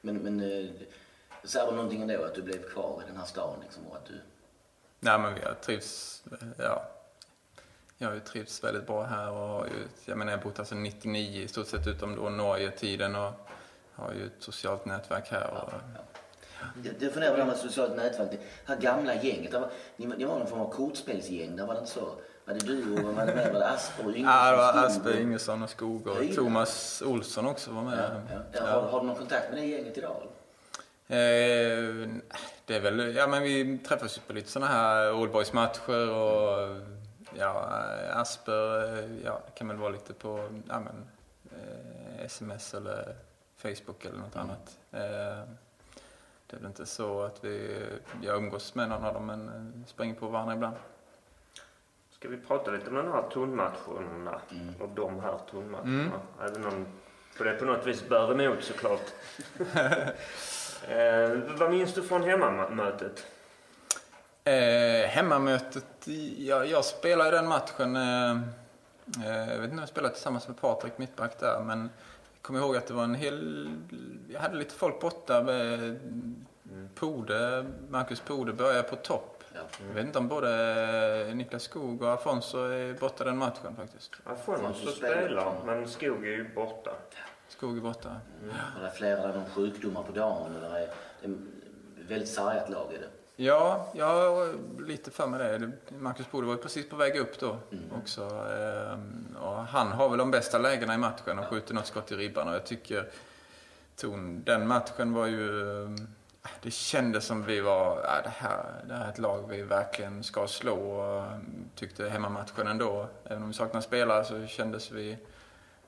Men, 0.00 0.16
men 0.16 0.40
eh, 0.40 0.70
Säger 1.44 1.66
du 1.66 1.72
någonting 1.72 2.02
ändå 2.02 2.24
att 2.24 2.34
du 2.34 2.42
blev 2.42 2.62
kvar 2.62 3.02
i 3.04 3.08
den 3.08 3.16
här 3.16 3.24
stan 3.24 3.58
liksom, 3.62 3.86
och 3.86 3.96
att 3.96 4.06
du 4.06 4.20
Nej, 5.00 5.18
men 5.18 5.34
vi 5.34 5.40
har 5.40 5.54
trivts, 5.54 6.22
ja. 6.58 6.82
Jag 7.98 8.08
har 8.08 8.14
ju 8.14 8.20
trivts 8.20 8.64
väldigt 8.64 8.86
bra 8.86 9.04
här 9.04 9.30
och 9.30 9.48
har 9.48 9.66
ju, 9.66 9.88
jag 10.04 10.18
menar 10.18 10.32
jag 10.32 10.38
har 10.38 10.44
bott 10.44 10.58
här 10.58 10.64
sedan 10.64 10.82
99 10.82 11.42
i 11.42 11.48
stort 11.48 11.66
sett 11.66 11.86
utom 11.86 12.16
då 12.16 12.30
Norge-tiden 12.30 13.16
och 13.16 13.32
har 13.92 14.12
ju 14.12 14.26
ett 14.26 14.32
socialt 14.38 14.84
nätverk 14.84 15.30
här. 15.30 15.50
Och, 15.50 15.72
Jag, 16.84 16.94
jag 16.98 17.12
funderar 17.12 17.30
på 17.30 17.36
det 17.36 17.42
här 17.42 17.50
med 17.50 17.58
socialt 17.58 17.96
nätverk. 17.96 18.30
Det 18.30 18.38
här 18.64 18.76
gamla 18.80 19.22
gänget. 19.22 19.52
Var, 19.52 19.70
ni, 19.96 20.06
ni 20.06 20.24
var 20.24 20.38
någon 20.38 20.46
form 20.46 20.60
av 20.60 20.70
kortspelsgäng. 20.70 21.56
Där 21.56 21.66
var 21.66 21.74
det 21.74 21.80
inte 21.80 21.92
så? 21.92 22.14
Var 22.44 22.54
det 22.54 22.66
du 22.66 22.92
och 22.92 23.14
var 23.14 23.26
det 23.26 23.34
mer? 23.34 23.52
Var 23.52 23.60
det 23.60 23.68
Asper 23.68 24.06
och 24.06 24.16
Yngve? 24.16 24.30
Ja, 24.30 24.50
det 24.50 24.56
var 24.56 24.86
Asper 24.86 25.20
Ingesson 25.20 25.62
och 25.62 25.70
Skog 25.70 26.06
och. 26.06 26.34
Thomas 26.34 27.02
Olsson 27.06 27.46
också 27.46 27.70
var 27.70 27.82
med. 27.82 28.22
Ja, 28.30 28.36
ja. 28.52 28.66
Har, 28.66 28.82
har 28.82 29.00
du 29.00 29.06
någon 29.06 29.16
kontakt 29.16 29.50
med 29.50 29.58
det 29.58 29.66
gänget 29.66 29.98
idag? 29.98 30.22
Eh, 31.06 32.08
det 32.66 32.76
är 32.76 32.80
väl, 32.80 33.14
ja 33.16 33.26
men 33.26 33.42
vi 33.42 33.78
träffas 33.78 34.16
ju 34.18 34.20
på 34.20 34.32
lite 34.32 34.50
sådana 34.50 34.72
här 34.72 35.12
Old 35.12 35.32
Boys-matcher 35.32 36.10
och 36.10 36.76
ja, 37.38 37.52
Asper, 38.12 38.98
eh, 38.98 39.04
ja 39.24 39.40
det 39.46 39.58
kan 39.58 39.68
väl 39.68 39.76
vara 39.76 39.90
lite 39.90 40.12
på, 40.12 40.48
ja 40.68 40.80
men 40.80 41.08
eh, 41.52 42.24
sms 42.24 42.74
eller 42.74 43.16
Facebook 43.56 44.04
eller 44.04 44.18
något 44.18 44.36
annat. 44.36 44.78
Eh, 44.92 45.44
det 46.46 46.56
är 46.56 46.60
väl 46.60 46.66
inte 46.66 46.86
så 46.86 47.22
att 47.22 47.44
vi, 47.44 47.82
jag 48.22 48.36
umgås 48.36 48.74
med 48.74 48.88
någon 48.88 49.04
av 49.04 49.14
dem 49.14 49.26
men 49.26 49.48
eh, 49.48 49.86
springer 49.86 50.14
på 50.14 50.28
varandra 50.28 50.54
ibland. 50.54 50.76
Ska 52.20 52.28
vi 52.28 52.36
prata 52.36 52.70
lite 52.70 52.90
om 52.90 52.96
de 52.96 53.12
här 53.12 53.22
tonmatcherna 53.30 54.40
och 54.80 54.88
de 54.88 55.20
här 55.20 55.38
tonmatcherna? 55.50 56.20
Även 56.40 56.66
om 56.66 56.86
det 57.38 57.52
på 57.52 57.64
något 57.64 57.86
vis 57.86 58.08
bär 58.08 58.40
emot 58.40 58.64
såklart. 58.64 59.00
eh, 60.88 61.56
vad 61.58 61.70
minns 61.70 61.94
du 61.94 62.02
från 62.02 62.22
hemmamötet? 62.22 63.26
Eh, 64.44 65.08
hemmamötet, 65.08 66.08
ja, 66.38 66.64
jag 66.64 66.84
spelade 66.84 67.30
den 67.30 67.48
matchen. 67.48 67.96
Eh, 67.96 68.30
eh, 69.26 69.50
jag 69.50 69.58
vet 69.58 69.64
inte 69.64 69.72
om 69.72 69.78
jag 69.78 69.88
spelade 69.88 70.14
tillsammans 70.14 70.48
med 70.48 70.60
Patrik, 70.60 70.98
mittback 70.98 71.40
där. 71.40 71.60
Men 71.60 71.80
jag 72.32 72.42
kommer 72.42 72.60
ihåg 72.60 72.76
att 72.76 72.86
det 72.86 72.94
var 72.94 73.04
en 73.04 73.14
hel... 73.14 73.68
Jag 74.28 74.40
hade 74.40 74.56
lite 74.56 74.74
folk 74.74 75.00
borta. 75.00 75.42
Med 75.42 75.98
Pode, 76.94 77.66
Marcus 77.88 78.20
Pode 78.20 78.52
började 78.52 78.82
på 78.82 78.96
topp. 78.96 79.39
Ja. 79.54 79.60
Jag 79.88 79.94
vet 79.94 80.06
inte 80.06 80.18
om 80.18 80.28
både 80.28 81.30
Niklas 81.34 81.62
Skog 81.62 82.02
och 82.02 82.12
Afonso 82.12 82.58
är 82.58 82.94
borta 82.94 83.24
den 83.24 83.36
matchen 83.38 83.76
faktiskt. 83.76 84.12
Afonso 84.24 84.86
spelar, 84.86 85.54
men 85.66 85.88
Skog 85.88 86.26
är 86.26 86.30
ju 86.30 86.54
borta. 86.54 86.90
Skog 87.48 87.76
är 87.76 87.80
borta. 87.80 88.08
Mm. 88.42 88.54
Och 88.76 88.80
det 88.80 88.86
är 88.86 88.90
flera 88.90 89.22
av 89.28 89.34
de 89.34 89.44
sjukdomar 89.44 90.02
på 90.02 90.12
dagen. 90.12 90.52
Det 90.60 90.66
är, 90.66 90.88
det 91.22 91.26
är 91.26 91.36
väldigt 92.08 92.28
sargat 92.28 92.70
lag. 92.70 92.92
Är 92.94 92.98
det. 92.98 93.08
Ja, 93.36 93.86
jag 93.94 94.06
har 94.06 94.54
lite 94.86 95.10
för 95.10 95.26
mig 95.26 95.58
det. 95.58 95.70
Marcus 95.98 96.30
Bode 96.30 96.46
var 96.46 96.54
ju 96.54 96.60
precis 96.62 96.88
på 96.88 96.96
väg 96.96 97.16
upp 97.16 97.38
då 97.40 97.56
också. 98.02 98.22
Ehm, 98.24 99.36
Och 99.42 99.56
han 99.56 99.86
har 99.92 100.08
väl 100.08 100.18
de 100.18 100.30
bästa 100.30 100.58
lägena 100.58 100.94
i 100.94 100.98
matchen 100.98 101.38
och 101.38 101.44
skjuter 101.46 101.74
något 101.74 101.86
skott 101.86 102.12
i 102.12 102.16
ribban. 102.16 102.48
Och 102.48 102.54
jag 102.54 102.66
tycker 102.66 103.08
ton, 103.96 104.42
den 104.44 104.66
matchen 104.68 105.12
var 105.12 105.26
ju... 105.26 105.50
Det 106.62 106.70
kändes 106.70 107.24
som 107.24 107.44
vi 107.44 107.60
var, 107.60 108.00
ja, 108.04 108.20
det, 108.24 108.32
här, 108.36 108.84
det 108.88 108.94
här 108.94 109.04
är 109.04 109.08
ett 109.08 109.18
lag 109.18 109.48
vi 109.48 109.62
verkligen 109.62 110.22
ska 110.22 110.46
slå. 110.46 110.76
Och 110.76 111.24
tyckte 111.74 112.08
hemmamatchen 112.08 112.66
ändå, 112.66 113.08
även 113.24 113.42
om 113.42 113.48
vi 113.48 113.54
saknar 113.54 113.80
spelare 113.80 114.24
så 114.24 114.46
kändes 114.46 114.90
vi 114.90 115.18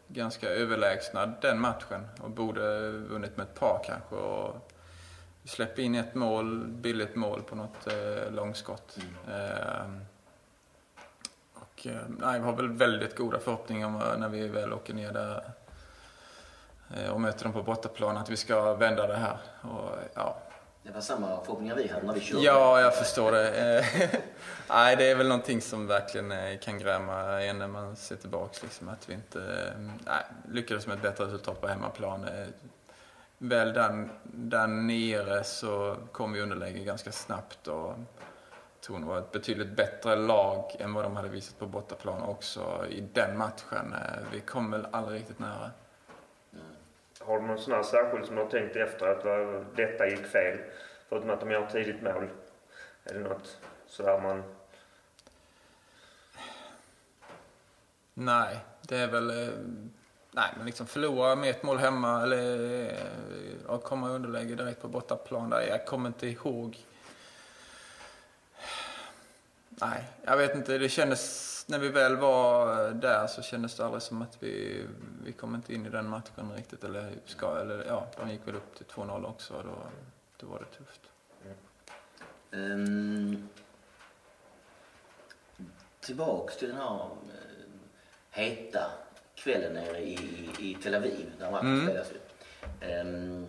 ganska 0.09 0.49
överlägsna 0.49 1.27
den 1.27 1.61
matchen. 1.61 2.09
Och 2.21 2.31
borde 2.31 2.91
vunnit 2.91 3.37
med 3.37 3.45
ett 3.45 3.61
par 3.61 3.83
kanske. 3.85 4.15
Och 4.15 4.73
vi 5.43 5.49
släpper 5.49 5.83
in 5.83 5.95
ett 5.95 6.15
mål, 6.15 6.67
billigt 6.67 7.15
mål 7.15 7.43
på 7.43 7.57
något 7.57 7.87
eh, 7.87 8.33
långskott. 8.33 8.99
Ehm, 9.29 9.35
eh, 9.35 10.03
och, 11.55 11.87
nej, 12.09 12.41
vi 12.41 12.45
har 12.45 12.57
väl 12.57 12.69
väldigt 12.69 13.17
goda 13.17 13.39
förhoppningar 13.39 14.13
eh, 14.13 14.19
när 14.19 14.29
vi 14.29 14.49
väl 14.49 14.73
åker 14.73 14.95
ner 14.95 15.13
där 15.13 15.43
och 17.13 17.21
möter 17.21 17.45
dem 17.45 17.53
på 17.53 17.63
bortaplan 17.63 18.17
att 18.17 18.31
vi 18.31 18.37
ska 18.37 18.75
vända 18.75 19.07
det 19.07 19.17
här. 19.17 19.39
Och, 19.61 19.91
ja. 20.15 20.37
Det 20.83 20.91
var 20.93 21.01
samma 21.01 21.41
förhoppningar 21.45 21.75
vi 21.77 21.89
hade 21.89 22.07
när 22.07 22.15
vi 22.15 22.21
körde. 22.21 22.43
ja, 22.43 22.81
jag 22.81 22.95
förstår 22.97 23.33
det. 23.33 23.79
Eh, 23.79 24.09
nej, 24.69 24.97
det 24.97 25.11
är 25.11 25.15
väl 25.17 25.29
någonting 25.29 25.61
som 25.61 25.87
verkligen 25.87 26.33
eh, 26.33 26.59
kan 26.59 26.79
gräma 26.79 27.43
en 27.43 27.59
när 27.59 27.67
man 27.69 27.97
ser 27.97 28.17
tillbaka. 28.17 28.59
Liksom, 28.63 28.89
att 28.89 29.09
vi 29.09 29.15
inte 29.15 29.39
eh, 29.41 29.81
nej, 30.07 30.25
lyckades 30.49 30.87
med 30.87 30.97
ett 30.97 31.03
bättre 31.03 31.25
resultat 31.25 31.61
på 31.61 31.69
hemmaplan. 31.69 32.25
Eh, 32.25 32.47
väl 33.39 33.73
där, 33.73 34.09
där 34.23 34.67
nere 34.67 35.45
så 35.45 35.97
kom 36.13 36.33
vi 36.33 36.41
underläge 36.41 36.79
ganska 36.85 37.13
snabbt 37.13 37.69
och 37.69 37.95
Torn 38.81 39.07
var 39.07 39.19
ett 39.19 39.33
betydligt 39.33 39.77
bättre 39.77 40.17
lag 40.17 40.77
än 40.79 40.95
vad 40.95 41.05
de 41.05 41.17
hade 41.17 41.29
visat 41.29 41.59
på 41.59 41.67
bortaplan 41.67 42.23
också 42.23 42.87
i 42.91 43.01
den 43.01 43.39
matchen. 43.39 43.93
Eh, 43.93 44.19
Vi 44.33 44.41
kom 44.41 44.71
väl 44.71 44.87
aldrig 44.91 45.21
riktigt 45.21 45.39
nära. 45.39 45.71
Har 47.25 47.41
du 47.41 47.47
någon 47.47 47.59
sån 47.59 47.75
här 47.75 47.83
särskild 47.83 48.27
som 48.27 48.37
du 48.37 48.43
har 48.43 48.51
tänkt 48.51 48.77
efter 48.77 49.07
att 49.07 49.77
detta 49.77 50.07
gick 50.07 50.27
fel? 50.27 50.59
Förutom 51.09 51.31
att 51.31 51.41
de 51.41 51.51
gör 51.51 51.67
tidigt 51.67 52.03
mål. 52.03 52.29
Är 53.05 53.15
det 53.15 53.21
något 53.21 53.59
sådär 53.87 54.21
man... 54.21 54.43
Nej, 58.15 58.59
det 58.81 58.97
är 58.97 59.07
väl... 59.07 59.31
Eh, 59.31 59.55
nej, 60.31 60.51
men 60.57 60.67
liksom 60.67 60.87
förlora 60.87 61.37
med 61.37 61.51
ett 61.51 61.63
mål 61.63 61.79
hemma 61.79 62.23
eller 62.23 62.85
eh, 63.69 63.79
komma 63.79 64.09
i 64.09 64.11
underläge 64.11 64.55
direkt 64.55 64.83
på 64.83 64.89
bortaplan. 64.89 65.51
Där. 65.51 65.61
Jag 65.61 65.87
kommer 65.87 66.09
inte 66.09 66.27
ihåg. 66.27 66.79
Nej, 69.69 70.05
jag 70.25 70.37
vet 70.37 70.55
inte. 70.55 70.79
Det 70.79 70.89
kändes... 70.89 71.52
När 71.67 71.79
vi 71.79 71.89
väl 71.89 72.17
var 72.17 72.91
där 72.91 73.27
så 73.27 73.43
kändes 73.43 73.77
det 73.77 73.85
aldrig 73.85 74.03
som 74.03 74.23
att 74.23 74.37
vi, 74.43 74.87
vi 75.25 75.33
kom 75.33 75.55
inte 75.55 75.75
in 75.75 75.87
i 75.87 75.89
den 75.89 76.09
matchen 76.09 76.53
riktigt. 76.57 76.85
Eller, 76.85 77.13
ska, 77.27 77.59
eller 77.61 77.85
ja, 77.85 78.07
de 78.17 78.31
gick 78.31 78.47
väl 78.47 78.55
upp 78.55 78.75
till 78.75 78.87
2-0 78.87 79.27
också. 79.27 79.55
Då, 79.65 79.75
då 80.37 80.47
var 80.47 80.59
det 80.59 80.77
tufft. 80.79 81.01
Ehm, 82.53 83.49
tillbaks 86.01 86.57
till 86.57 86.69
den 86.69 86.77
här 86.77 86.95
eh, 86.95 87.11
heta 88.31 88.91
kvällen 89.35 89.73
nere 89.73 89.99
i, 89.99 90.13
i, 90.59 90.71
i 90.71 90.75
Tel 90.83 90.95
Aviv 90.95 91.33
där 91.39 91.51
matchen 91.51 91.67
Mm. 91.67 91.87
spelas. 91.87 92.09
Ehm, 92.81 93.47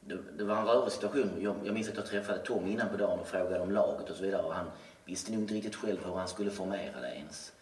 det, 0.00 0.18
det 0.38 0.44
var 0.44 0.56
en 0.56 0.66
rörig 0.66 0.92
situation. 0.92 1.30
Jag, 1.40 1.56
jag 1.64 1.74
minns 1.74 1.88
att 1.88 1.96
jag 1.96 2.06
träffade 2.06 2.38
Tom 2.38 2.66
innan 2.66 2.88
på 2.88 2.96
dagen 2.96 3.18
och 3.18 3.26
frågade 3.26 3.60
om 3.60 3.70
laget 3.70 4.10
och 4.10 4.16
så 4.16 4.22
vidare. 4.22 4.42
Och 4.42 4.54
han 4.54 4.70
visste 5.04 5.32
nog 5.32 5.40
inte 5.40 5.54
riktigt 5.54 5.74
själv 5.76 6.04
hur 6.04 6.14
han 6.14 6.28
skulle 6.28 6.50
formera 6.50 7.00
det 7.00 7.14
ens. 7.14 7.52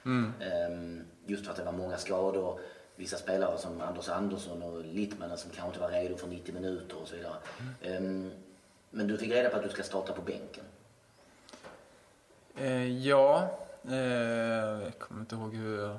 Ehm, 0.41 1.03
just 1.27 1.45
för 1.45 1.51
att 1.51 1.57
det 1.57 1.65
var 1.65 1.73
många 1.73 1.99
skador. 1.99 2.61
Vissa 2.97 3.17
spelare 3.17 3.59
som 3.59 3.81
Anders 3.81 4.09
Andersson 4.09 4.63
och 4.63 4.85
Littmannen 4.85 5.39
som 5.39 5.51
kanske 5.51 5.69
inte 5.69 5.81
var 5.81 5.89
redo 5.89 6.17
för 6.17 6.27
90 6.27 6.55
minuter 6.55 6.97
och 7.03 7.09
så 7.09 7.17
vidare. 7.17 7.35
Ehm, 7.83 8.31
men 8.91 9.07
du 9.07 9.19
fick 9.19 9.31
reda 9.33 9.51
på 9.51 9.57
att 9.57 9.63
du 9.63 9.69
ska 9.69 9.83
starta 9.83 10.13
på 10.13 10.23
bänken. 10.23 10.65
Eh, 12.57 13.07
ja, 13.07 13.51
eh, 13.89 13.97
jag 14.85 14.99
kommer 14.99 15.21
inte 15.21 15.35
ihåg 15.35 15.55
hur, 15.55 15.99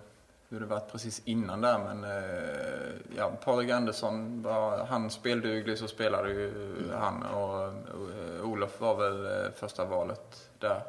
hur 0.49 0.59
det 0.59 0.65
var 0.65 0.79
precis 0.79 1.21
innan 1.25 1.61
där 1.61 1.79
men 1.79 2.03
eh, 2.03 3.17
ja, 3.17 3.31
Patrik 3.43 3.69
Andersson, 3.69 4.41
var 4.41 4.85
han 4.85 5.09
spelduglig 5.09 5.77
så 5.77 5.87
spelade 5.87 6.29
ju 6.29 6.51
han 6.93 7.23
och 7.23 7.67
eh, 7.67 8.43
Olof 8.43 8.81
var 8.81 8.95
väl 8.95 9.25
eh, 9.25 9.51
första 9.55 9.85
valet 9.85 10.49
där 10.59 10.81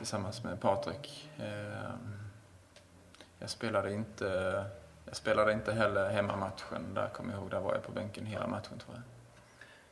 tillsammans 0.00 0.44
med 0.44 0.60
Patrik. 0.60 1.30
Eh, 1.38 1.90
jag 3.38 3.50
spelade 3.50 3.92
inte 3.92 4.64
jag 5.06 5.16
spelade 5.16 5.52
inte 5.52 5.72
heller 5.72 6.08
hemmamatchen, 6.08 6.94
där 6.94 7.08
kommer 7.08 7.32
jag 7.32 7.40
ihåg, 7.40 7.50
där 7.50 7.60
var 7.60 7.74
jag 7.74 7.82
på 7.82 7.92
bänken 7.92 8.26
hela 8.26 8.46
matchen 8.46 8.78
tror 8.78 8.94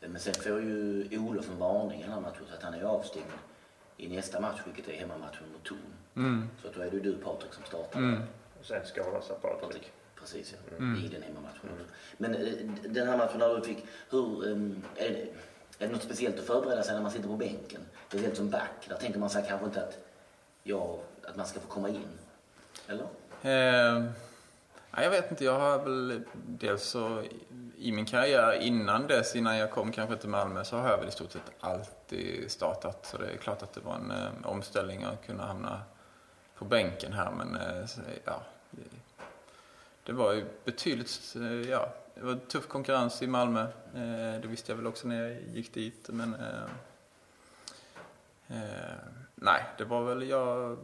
jag. 0.01 0.11
Men 0.11 0.21
sen 0.21 0.35
får 0.35 0.61
ju 0.61 1.09
Olof 1.19 1.51
en 1.51 1.59
varning 1.59 2.01
den 2.01 2.13
här 2.13 2.21
matchen 2.21 2.43
så 2.49 2.55
att 2.55 2.63
han 2.63 2.75
är 2.75 2.83
avstängd 2.83 3.27
i 3.97 4.09
nästa 4.09 4.41
match, 4.41 4.61
vilket 4.65 4.89
är 4.89 4.99
hemmamatchen 4.99 5.53
mot 5.53 5.65
Torn. 5.65 6.49
Så 6.63 6.69
att 6.69 6.75
då 6.75 6.81
är 6.81 6.91
det 6.91 7.01
du 7.01 7.17
Patrik 7.17 7.55
som 7.55 7.65
startar. 7.65 7.99
Mm. 7.99 8.23
Och 8.61 8.67
sen 8.67 8.87
skadar 8.87 9.21
sig 9.21 9.37
Patrik. 9.61 9.93
Precis, 10.21 10.55
ja. 10.71 10.77
I 10.77 11.09
den 11.09 11.23
hemmamatchen 11.23 11.71
också. 11.73 11.85
Men 12.17 12.35
eh, 12.35 12.53
den 12.89 13.09
här 13.09 13.17
matchen 13.17 13.39
när 13.39 13.57
du 13.57 13.63
fick, 13.63 13.87
hur, 14.11 14.53
ehm, 14.53 14.83
är, 14.97 15.09
det, 15.11 15.27
är 15.79 15.87
det 15.87 15.93
något 15.93 16.03
speciellt 16.03 16.39
att 16.39 16.45
förbereda 16.45 16.83
sig 16.83 16.95
när 16.95 17.03
man 17.03 17.11
sitter 17.11 17.29
på 17.29 17.37
bänken? 17.37 17.81
Speciellt 18.09 18.37
som 18.37 18.51
back, 18.51 18.89
där 18.89 18.97
tänker 18.97 19.19
man 19.19 19.31
sig 19.31 19.45
kanske 19.49 19.67
inte 19.67 19.83
att, 19.83 19.99
ja, 20.63 20.99
att 21.25 21.37
man 21.37 21.47
ska 21.47 21.61
få 21.61 21.69
komma 21.69 21.89
in. 21.89 22.09
Eller? 22.89 23.07
Eh, 23.43 24.05
jag 25.03 25.11
vet 25.11 25.31
inte, 25.31 25.45
jag 25.45 25.59
har 25.59 25.79
väl 25.79 26.23
dels 26.47 26.83
så 26.83 27.23
i 27.79 27.93
min 27.93 28.07
karriär 28.07 28.53
innan 28.53 29.07
dess, 29.07 29.37
innan 29.37 29.57
jag 29.57 29.71
kom 29.71 29.93
kanske 29.93 30.17
till 30.17 30.29
Malmö, 30.29 30.65
så 30.65 30.77
har 30.77 30.91
jag 30.91 30.99
väl 30.99 31.09
i 31.09 31.11
stort 31.11 31.33
sett 31.33 31.53
alltid 31.61 32.51
startat. 32.51 33.07
Så 33.07 33.19
det 33.19 33.27
är 33.27 33.37
klart 33.37 33.63
att 33.63 33.73
det 33.73 33.81
var 33.81 33.95
en 33.95 34.11
eh, 34.11 34.29
omställning 34.43 35.05
att 35.05 35.27
kunna 35.27 35.47
hamna 35.47 35.83
på 36.55 36.65
bänken 36.65 37.13
här, 37.13 37.31
men 37.31 37.57
eh, 37.57 37.89
ja. 38.25 38.43
Det, 38.71 38.83
det 40.05 40.13
var 40.13 40.33
ju 40.33 40.45
betydligt, 40.65 41.35
eh, 41.37 41.71
ja, 41.71 41.89
det 42.19 42.25
var 42.25 42.35
tuff 42.35 42.69
konkurrens 42.69 43.23
i 43.23 43.27
Malmö. 43.27 43.63
Eh, 43.95 44.41
det 44.41 44.49
visste 44.49 44.73
jag 44.73 44.77
väl 44.77 44.87
också 44.87 45.09
när 45.09 45.23
jag 45.23 45.43
gick 45.55 45.75
dit, 45.75 46.09
men 46.09 46.35
eh, 46.35 46.71
Eh, 48.51 48.97
nej, 49.35 49.65
det 49.79 49.85
var 49.85 50.05
väl, 50.05 50.29
jag 50.29 50.77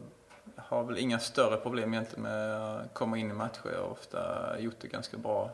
har 0.55 0.83
väl 0.83 0.97
inga 0.97 1.19
större 1.19 1.57
problem 1.57 1.93
egentligen 1.93 2.23
med 2.23 2.55
att 2.55 2.93
komma 2.93 3.17
in 3.17 3.29
i 3.29 3.33
matcher. 3.33 3.69
Jag 3.73 3.81
har 3.81 3.89
ofta 3.89 4.55
gjort 4.59 4.75
det 4.81 4.87
ganska 4.87 5.17
bra, 5.17 5.51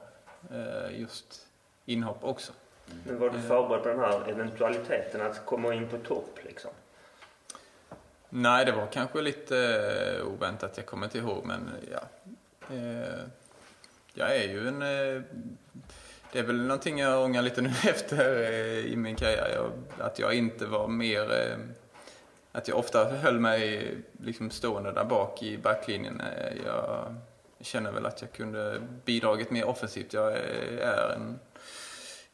eh, 0.52 1.00
just 1.00 1.48
inhopp 1.86 2.24
också. 2.24 2.54
Men 3.06 3.20
var 3.20 3.30
du 3.30 3.42
förberedd 3.42 3.84
på 3.84 3.90
den 3.90 4.00
här 4.00 4.30
eventualiteten 4.30 5.22
att 5.22 5.46
komma 5.46 5.74
in 5.74 5.88
på 5.88 5.98
topp 5.98 6.40
liksom? 6.44 6.72
Nej, 8.30 8.66
det 8.66 8.72
var 8.72 8.88
kanske 8.88 9.22
lite 9.22 9.58
eh, 10.20 10.28
oväntat. 10.28 10.78
Jag 10.78 10.86
kommer 10.86 11.06
inte 11.06 11.18
ihåg, 11.18 11.46
men 11.46 11.70
ja. 11.92 12.00
Jag 14.14 14.36
är 14.36 14.48
ju 14.48 14.68
en... 14.68 14.82
Eh, 14.82 15.22
det 16.32 16.40
är 16.40 16.44
väl 16.44 16.62
någonting 16.62 17.00
jag 17.00 17.24
ångrar 17.24 17.42
lite 17.42 17.62
nu 17.62 17.70
efter 17.84 18.42
eh, 18.42 18.86
i 18.86 18.96
min 18.96 19.16
karriär. 19.16 19.52
Jag, 19.56 19.72
att 20.06 20.20
jag 20.20 20.34
inte 20.34 20.66
var 20.66 20.88
mer... 20.88 21.32
Eh, 21.32 21.58
att 22.52 22.68
jag 22.68 22.78
ofta 22.78 23.06
höll 23.06 23.40
mig 23.40 23.96
liksom 24.20 24.50
stående 24.50 24.92
där 24.92 25.06
bak 25.06 25.44
i 25.44 25.58
backlinjen. 25.58 26.22
Jag 26.66 27.16
känner 27.60 27.92
väl 27.92 28.06
att 28.06 28.22
jag 28.22 28.32
kunde 28.32 28.82
bidragit 29.06 29.52
mer 29.52 29.66
offensivt. 29.66 30.14
Jag 30.14 30.34
är, 30.34 31.14
en... 31.16 31.40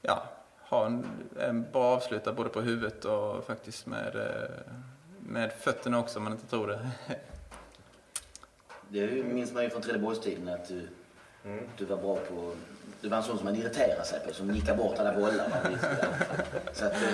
Ja, 0.02 0.24
har 0.60 0.86
en, 0.86 1.06
en 1.40 1.72
bra 1.72 1.84
avslutare 1.84 2.34
både 2.34 2.50
på 2.50 2.62
huvudet 2.62 3.06
och 3.06 3.46
faktiskt 3.46 3.86
med 3.86 4.16
med 5.28 5.52
fötterna 5.54 6.00
också 6.00 6.20
om 6.20 6.24
man 6.24 6.34
inte 6.34 6.48
tror 6.48 6.68
det. 6.68 6.90
Det 8.90 9.24
minns 9.24 9.54
man 9.54 9.64
ju 9.64 9.70
från 9.70 9.82
Trelleborgstiden 9.82 10.48
att 10.48 10.68
du, 10.68 10.88
mm. 11.48 11.70
du 11.78 11.86
var 11.86 11.98
bra 11.98 12.16
på... 12.16 12.52
Du 13.02 13.10
var 13.10 13.18
en 13.18 13.24
sån 13.24 13.38
som 13.38 13.46
man 13.46 13.56
irriterade 13.56 14.06
sig 14.06 14.20
på, 14.20 14.34
som 14.34 14.48
nickade 14.48 14.78
bort 14.78 15.00
alla 15.00 15.14
bollar. 15.14 15.52
så 16.74 16.86
att, 16.86 16.94
eh, 16.94 17.10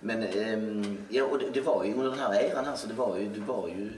men 0.00 0.22
ehm, 0.22 0.98
ja, 1.08 1.24
och 1.24 1.38
det, 1.38 1.50
det, 1.50 1.60
var 1.60 1.84
ju 1.84 1.94
under 1.94 2.10
den 2.10 2.18
här 2.18 2.34
eran 2.34 2.64
här 2.64 2.76
så 2.76 2.86
det 2.86 2.94
var 2.94 3.16
ju, 3.16 3.28
du 3.28 3.40
var 3.40 3.68
ju... 3.68 3.90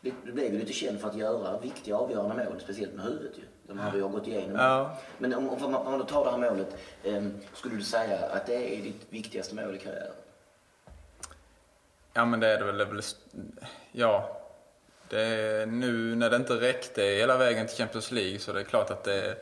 Du 0.00 0.32
blev 0.32 0.52
ju 0.52 0.58
lite 0.58 0.72
känd 0.72 1.00
för 1.00 1.08
att 1.08 1.16
göra 1.16 1.58
viktiga 1.58 1.96
avgörande 1.96 2.44
mål, 2.44 2.60
speciellt 2.60 2.94
med 2.94 3.04
huvudet 3.04 3.38
ju. 3.38 3.42
De 3.66 3.78
hade 3.78 3.98
ju 3.98 4.08
gått 4.08 4.26
igenom. 4.26 4.56
Ja. 4.56 4.96
Men 5.18 5.34
om, 5.34 5.48
om, 5.48 5.72
man 5.72 5.98
då 5.98 6.04
tar 6.04 6.24
det 6.24 6.30
här 6.30 6.50
målet, 6.50 6.76
um, 7.04 7.40
skulle 7.54 7.76
du 7.76 7.82
säga 7.82 8.18
att 8.18 8.46
det 8.46 8.78
är 8.78 8.82
ditt 8.82 9.06
viktigaste 9.10 9.54
mål 9.54 9.74
i 9.74 9.78
karriären? 9.78 10.12
Ja 12.12 12.24
men 12.24 12.40
det 12.40 12.46
är 12.46 12.58
det 12.58 12.64
väl. 12.64 12.78
Det 12.78 12.84
är 12.84 12.88
väl 12.88 13.02
ja. 13.92 14.39
Det 15.10 15.20
är, 15.20 15.66
nu 15.66 16.14
när 16.14 16.30
det 16.30 16.36
inte 16.36 16.54
räckte 16.54 17.02
hela 17.02 17.36
vägen 17.36 17.66
till 17.66 17.76
Champions 17.76 18.12
League 18.12 18.38
så 18.38 18.52
det 18.52 18.60
är 18.60 18.64
klart 18.64 18.90
att 18.90 19.04
det, 19.04 19.36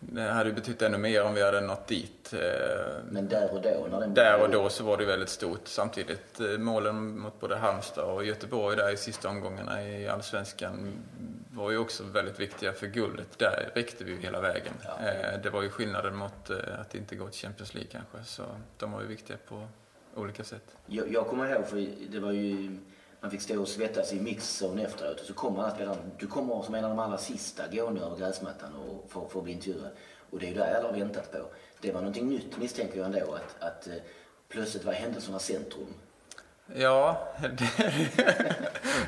det 0.00 0.22
hade 0.22 0.52
betytt 0.52 0.82
ännu 0.82 0.98
mer 0.98 1.22
om 1.22 1.34
vi 1.34 1.42
hade 1.42 1.60
nått 1.60 1.86
dit. 1.86 2.32
Eh, 2.32 2.40
men 3.10 3.28
där 3.28 3.54
och 3.54 3.62
då? 3.62 3.86
När 3.90 4.00
den 4.00 4.14
där 4.14 4.42
och 4.42 4.50
då 4.50 4.68
så 4.68 4.84
var 4.84 4.96
det 4.96 5.04
väldigt 5.04 5.28
stort. 5.28 5.60
Samtidigt 5.64 6.40
eh, 6.40 6.58
målen 6.58 7.18
mot 7.18 7.40
både 7.40 7.56
Halmstad 7.56 8.04
och 8.04 8.24
Göteborg 8.24 8.76
där 8.76 8.92
i 8.92 8.96
sista 8.96 9.28
omgångarna 9.28 9.88
i 9.88 10.08
Allsvenskan 10.08 10.92
var 11.50 11.70
ju 11.70 11.78
också 11.78 12.04
väldigt 12.04 12.40
viktiga 12.40 12.72
för 12.72 12.86
guldet. 12.86 13.38
Där 13.38 13.70
räckte 13.74 14.04
vi 14.04 14.10
ju 14.10 14.20
hela 14.20 14.40
vägen. 14.40 14.74
Ja. 14.82 15.08
Eh, 15.08 15.40
det 15.42 15.50
var 15.50 15.62
ju 15.62 15.70
skillnaden 15.70 16.16
mot 16.16 16.50
att 16.80 16.94
inte 16.94 17.16
gå 17.16 17.28
till 17.28 17.40
Champions 17.40 17.74
League 17.74 17.90
kanske. 17.92 18.32
Så 18.32 18.42
de 18.78 18.92
var 18.92 19.00
ju 19.00 19.06
viktiga 19.06 19.36
på 19.48 19.66
olika 20.14 20.44
sätt. 20.44 20.76
Jag, 20.86 21.12
jag 21.12 21.26
kommer 21.26 21.52
ihåg, 21.52 21.66
för 21.66 21.86
det 22.10 22.20
var 22.20 22.32
ju... 22.32 22.78
Han 23.24 23.30
fick 23.30 23.42
stå 23.42 23.60
och 23.60 23.68
svettas 23.68 24.12
i 24.12 24.20
mixzon 24.20 24.78
efteråt 24.78 25.20
och 25.20 25.26
så 25.26 25.34
kommer 25.34 25.62
alla 25.62 25.74
spelarna. 25.74 26.00
Du 26.18 26.26
kommer 26.26 26.62
som 26.62 26.74
en 26.74 26.84
av 26.84 26.90
de 26.90 26.98
allra 26.98 27.18
sista 27.18 27.62
gående 27.72 28.00
över 28.00 28.16
gräsmattan 28.16 28.74
och 28.74 29.10
för, 29.10 29.28
för 29.28 29.38
att 29.38 29.44
bli 29.44 29.52
intervjuad. 29.52 29.90
Och 30.30 30.38
det 30.38 30.46
är 30.46 30.48
ju 30.48 30.54
det 30.54 30.78
alla 30.78 30.88
har 30.88 30.98
väntat 30.98 31.32
på. 31.32 31.38
Det 31.80 31.92
var 31.92 32.00
någonting 32.00 32.28
nytt 32.28 32.58
misstänker 32.58 32.96
jag 32.98 33.06
ändå 33.06 33.34
att, 33.34 33.62
att 33.62 33.86
eh, 33.86 33.92
plötsligt 34.48 34.84
var 34.84 34.92
händelsernas 34.92 35.44
centrum. 35.44 35.94
Ja, 36.74 37.28
det, 37.40 37.70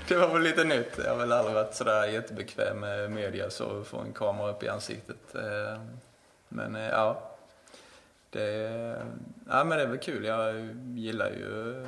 det, 0.08 0.16
var 0.16 0.32
väl 0.32 0.42
lite 0.42 0.64
nytt. 0.64 0.98
Jag 1.04 1.10
har 1.10 1.16
väl 1.16 1.32
aldrig 1.32 1.54
varit 1.54 1.74
sådär 1.74 2.06
jättebekväm 2.06 2.80
med 2.80 3.10
media 3.10 3.50
så 3.50 3.84
få 3.84 3.98
en 3.98 4.12
kamera 4.12 4.50
upp 4.50 4.62
i 4.62 4.68
ansiktet. 4.68 5.34
Eh, 5.34 5.80
men 6.48 6.76
eh, 6.76 6.88
ja, 6.88 7.36
det, 8.30 8.42
ja, 9.48 9.64
men 9.64 9.78
det 9.78 9.84
är 9.84 9.88
väl 9.88 9.98
kul. 9.98 10.24
Jag 10.24 10.54
gillar 10.94 11.30
ju... 11.30 11.86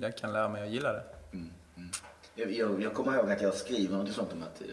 Jag 0.00 0.16
kan 0.16 0.32
lära 0.32 0.48
mig 0.48 0.62
att 0.62 0.68
gilla 0.68 0.92
det. 0.92 1.02
Mm, 1.32 1.50
mm. 1.76 1.90
Jag, 2.34 2.82
jag, 2.82 2.94
kommer 2.94 3.14
ihåg 3.14 3.30
att 3.30 3.42
jag 3.42 3.54
skriver 3.54 3.96
något 3.96 4.12
sånt 4.12 4.32
om 4.32 4.42
att 4.42 4.60
eh, 4.60 4.66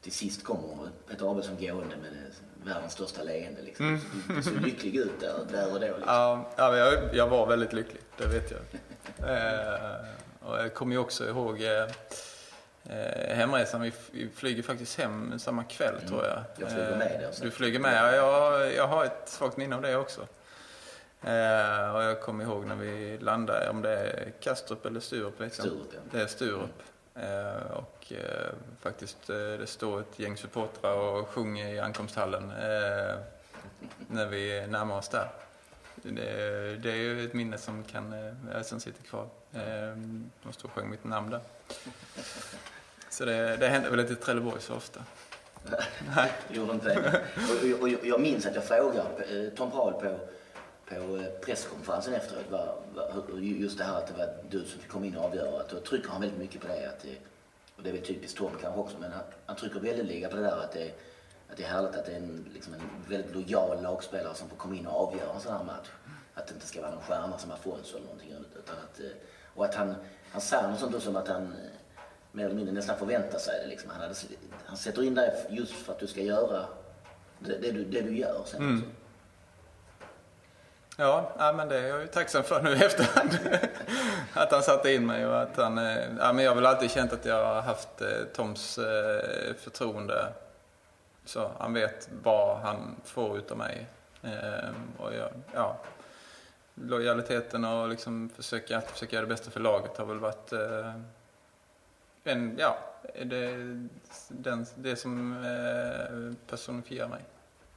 till 0.00 0.12
sist 0.12 0.44
kommer 0.44 0.88
Peter 1.08 1.30
Abelsson 1.30 1.56
gående 1.60 1.96
med 1.96 2.10
världens 2.64 2.92
största 2.92 3.22
leende. 3.22 3.62
Liksom. 3.62 3.86
Mm. 3.86 4.00
Du 4.36 4.42
såg 4.42 4.60
lycklig 4.60 4.96
ut 4.96 5.20
där, 5.20 5.46
där 5.52 5.74
och 5.74 5.80
då. 5.80 5.86
Liksom. 5.86 6.02
Ja, 6.06 6.50
ja 6.56 6.76
jag, 6.76 7.14
jag 7.14 7.28
var 7.28 7.46
väldigt 7.46 7.72
lycklig. 7.72 8.00
Det 8.16 8.26
vet 8.26 8.50
jag. 8.50 8.60
eh, 9.30 10.04
och 10.40 10.58
jag 10.58 10.74
kommer 10.74 10.92
ju 10.92 10.98
också 10.98 11.28
ihåg 11.28 11.62
eh, 11.62 11.88
eh, 12.84 13.36
hemresan. 13.36 13.80
Vi, 13.80 13.92
vi 14.10 14.28
flyger 14.28 14.62
faktiskt 14.62 14.98
hem 14.98 15.38
samma 15.38 15.64
kväll 15.64 15.94
mm. 15.94 16.08
tror 16.08 16.24
jag. 16.24 16.42
Jag 16.58 16.70
flyger 16.70 16.96
med 16.96 17.20
dig. 17.20 17.30
Du 17.42 17.50
flyger 17.50 17.78
med. 17.78 18.16
Jag, 18.16 18.74
jag 18.74 18.86
har 18.86 19.04
ett 19.04 19.28
svagt 19.28 19.56
minne 19.56 19.76
av 19.76 19.82
det 19.82 19.96
också. 19.96 20.26
Eh, 21.22 21.94
och 21.94 22.02
jag 22.02 22.20
kommer 22.20 22.44
ihåg 22.44 22.66
när 22.66 22.76
vi 22.76 23.18
landade, 23.18 23.70
om 23.70 23.82
det 23.82 23.90
är 23.90 24.32
Kastrup 24.40 24.86
eller 24.86 25.00
Sturup. 25.00 25.40
Liksom. 25.40 25.64
Sturup 25.64 25.88
ja. 25.92 25.98
Det 26.10 26.22
är 26.22 26.26
Sturup. 26.26 26.82
Eh, 27.14 27.72
och 27.72 28.12
eh, 28.12 28.52
faktiskt 28.80 29.30
eh, 29.30 29.36
det 29.36 29.66
står 29.66 30.00
ett 30.00 30.18
gäng 30.18 30.36
supportrar 30.36 30.94
och 30.94 31.28
sjunger 31.28 31.74
i 31.74 31.80
ankomsthallen 31.80 32.50
eh, 32.50 33.16
när 34.08 34.26
vi 34.26 34.66
närmar 34.66 34.98
oss 34.98 35.08
där. 35.08 35.28
Det, 35.94 36.76
det, 36.76 36.90
är 36.90 36.96
ju 36.96 37.24
ett 37.24 37.34
minne 37.34 37.58
som, 37.58 37.84
kan, 37.84 38.12
eh, 38.52 38.62
som 38.62 38.80
sitter 38.80 39.02
kvar. 39.02 39.28
de 40.42 40.52
stod 40.52 40.64
och 40.64 40.70
sjöng 40.70 40.90
mitt 40.90 41.04
namn 41.04 41.30
där. 41.30 41.40
Så 43.10 43.24
det, 43.24 43.56
det 43.56 43.68
händer 43.68 43.90
väl 43.90 44.00
inte 44.00 44.12
i 44.12 44.16
Trelleborg 44.16 44.60
så 44.60 44.74
ofta. 44.74 45.00
Nej, 46.16 46.32
det 46.48 46.56
gjorde 46.56 46.72
inte 46.72 46.88
det. 46.88 47.22
Och, 47.36 47.82
och, 47.82 47.82
och, 47.82 48.06
jag 48.06 48.20
minns 48.20 48.46
att 48.46 48.54
jag 48.54 48.64
frågade 48.64 49.50
Tom 49.56 49.70
Prahl 49.70 49.92
på, 49.92 50.18
på 50.90 51.16
eh, 51.16 51.24
presskonferensen 51.40 52.14
efteråt, 52.14 52.50
var, 52.50 52.74
var, 52.94 53.38
just 53.38 53.78
det 53.78 53.84
här 53.84 53.98
att 53.98 54.06
det 54.06 54.14
var 54.18 54.28
du 54.50 54.58
som 54.58 54.80
fick 54.80 54.90
komma 54.90 55.06
in 55.06 55.16
och 55.16 55.24
avgöra. 55.24 55.62
Då 55.70 55.80
trycker 55.80 56.08
han 56.08 56.20
väldigt 56.20 56.38
mycket 56.38 56.60
på 56.60 56.68
det. 56.68 56.88
Att 56.88 57.02
det 57.02 57.16
och 57.80 57.84
det 57.84 57.90
är 57.90 57.94
väl 57.94 58.06
typiskt 58.06 58.38
Tom 58.38 58.50
kanske 58.60 58.80
också, 58.80 58.96
men 58.98 59.12
han, 59.12 59.22
han 59.46 59.56
trycker 59.56 59.80
väldigt 59.80 60.06
lika 60.06 60.28
på 60.28 60.36
det 60.36 60.42
där 60.42 60.56
att 60.56 60.72
det, 60.72 60.90
att 61.50 61.56
det 61.56 61.62
är 61.62 61.68
härligt 61.68 61.94
att 61.94 62.06
det 62.06 62.12
är 62.12 62.16
en, 62.16 62.46
liksom 62.54 62.74
en 62.74 62.80
väldigt 63.08 63.34
lojal 63.34 63.82
lagspelare 63.82 64.34
som 64.34 64.48
får 64.48 64.56
komma 64.56 64.74
in 64.74 64.86
och 64.86 65.08
avgöra 65.08 65.34
en 65.34 65.40
sån 65.40 65.52
här 65.52 65.64
match. 65.64 65.88
Att 66.34 66.46
det 66.46 66.54
inte 66.54 66.66
ska 66.66 66.80
vara 66.80 66.90
någon 66.90 67.02
stjärna 67.02 67.38
som 67.38 67.50
Afonso 67.50 67.96
eller 67.96 68.06
någonting. 68.06 68.34
Utan 68.58 68.76
att, 68.76 69.00
eh, 69.00 69.06
och 69.54 69.64
att 69.64 69.74
han, 69.74 69.94
han 70.32 70.40
säger 70.40 70.68
något 70.68 70.80
sånt 70.80 71.02
som 71.02 71.16
att 71.16 71.28
han 71.28 71.42
eh, 71.42 71.52
mer 72.32 72.44
eller 72.44 72.54
mindre 72.54 72.74
nästan 72.74 72.98
förväntar 72.98 73.38
sig 73.38 73.60
det. 73.62 73.66
Liksom. 73.66 73.90
Han, 73.90 74.00
hade, 74.00 74.14
han 74.64 74.76
sätter 74.76 75.02
in 75.02 75.14
dig 75.14 75.46
just 75.50 75.72
för 75.72 75.92
att 75.92 75.98
du 75.98 76.06
ska 76.06 76.20
göra 76.20 76.64
det, 77.38 77.58
det, 77.58 77.70
du, 77.70 77.84
det 77.84 78.00
du 78.00 78.16
gör 78.16 78.42
sen 78.46 78.62
mm. 78.62 78.82
Ja, 81.00 81.32
ja, 81.38 81.52
men 81.52 81.68
det 81.68 81.78
är 81.78 81.88
jag 81.88 82.00
ju 82.00 82.06
tacksam 82.06 82.42
för 82.42 82.62
nu 82.62 82.70
i 82.70 82.84
efterhand. 82.84 83.38
att 84.34 84.52
han 84.52 84.62
satte 84.62 84.92
in 84.92 85.06
mig 85.06 85.26
och 85.26 85.42
att 85.42 85.56
han... 85.56 85.78
Eh, 85.78 86.16
ja, 86.18 86.32
men 86.32 86.44
jag 86.44 86.50
har 86.50 86.56
väl 86.56 86.66
alltid 86.66 86.90
känt 86.90 87.12
att 87.12 87.24
jag 87.24 87.44
har 87.44 87.62
haft 87.62 88.00
eh, 88.00 88.08
Toms 88.34 88.78
eh, 88.78 89.54
förtroende. 89.58 90.32
Så 91.24 91.50
han 91.58 91.72
vet 91.72 92.08
vad 92.22 92.58
han 92.58 92.96
får 93.04 93.38
utav 93.38 93.58
mig. 93.58 93.86
Eh, 94.22 94.70
och 94.98 95.14
jag, 95.14 95.28
ja, 95.54 95.76
lojaliteten 96.74 97.64
och 97.64 97.88
liksom 97.88 98.30
försöka, 98.36 98.78
att 98.78 98.90
försöka 98.90 99.16
göra 99.16 99.26
det 99.26 99.34
bästa 99.34 99.50
för 99.50 99.60
laget 99.60 99.96
har 99.96 100.06
väl 100.06 100.18
varit 100.18 100.52
eh, 100.52 100.94
en, 102.24 102.56
ja, 102.58 102.78
det, 103.24 103.56
den, 104.28 104.66
det 104.74 104.96
som 104.96 105.44
eh, 105.44 106.34
personifierar 106.50 107.08
mig. 107.08 107.22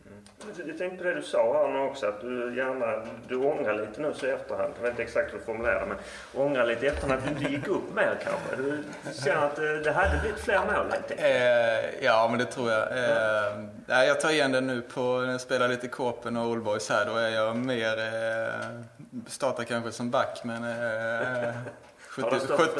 Mm. 0.06 0.68
Jag 0.68 0.78
tänkte 0.78 0.97
på 0.97 1.04
det 1.04 1.14
du 1.14 1.22
sa 1.22 1.54
här 1.54 1.74
nu 1.74 1.80
också 1.80 2.08
att 2.08 2.22
du 2.22 2.58
gärna, 2.58 3.08
du 3.28 3.36
ångrar 3.36 3.74
lite 3.74 4.01
nu 4.01 4.14
så 4.14 4.26
i 4.26 4.30
efterhand. 4.30 4.74
Jag 4.76 4.84
vet 4.84 4.91
inte 4.91 5.04
exakt 5.04 5.34
hur 5.34 5.39
du 5.39 5.45
formulerar 5.45 5.86
men 5.86 5.97
ångrar 6.43 6.66
lite 6.66 6.86
i 6.86 6.89
efterhand 6.89 7.20
att 7.20 7.26
du 7.26 7.32
inte 7.32 7.51
gick 7.51 7.68
upp 7.68 7.95
mer 7.95 8.20
kanske. 8.24 8.56
Du 8.56 8.84
känner 9.24 9.45
att 9.45 9.84
det 9.84 9.91
hade 9.91 10.20
blivit 10.22 10.39
fler 10.39 10.60
mål 10.60 10.91
helt 10.91 11.12
eh, 11.12 12.06
Ja 12.06 12.28
men 12.30 12.39
det 12.39 12.45
tror 12.45 12.72
jag. 12.72 12.82
Eh, 12.82 13.54
mm. 13.54 13.70
jag 13.88 14.22
tar 14.22 14.30
igen 14.30 14.51
det 14.51 14.62
nu 14.62 14.82
på, 14.82 15.01
när 15.01 15.32
jag 15.32 15.41
spelar 15.41 15.68
lite 15.68 15.88
Kåpen 15.88 16.38
och 16.38 16.47
Oldboys 16.47 16.89
här. 16.89 17.06
Då 17.06 17.16
är 17.16 17.30
jag 17.30 17.56
mer, 17.56 17.97
eh, 17.97 18.82
startar 19.28 19.64
kanske 19.64 19.91
som 19.91 20.12
back 20.12 20.41
men 20.43 20.64
eh, 20.64 21.54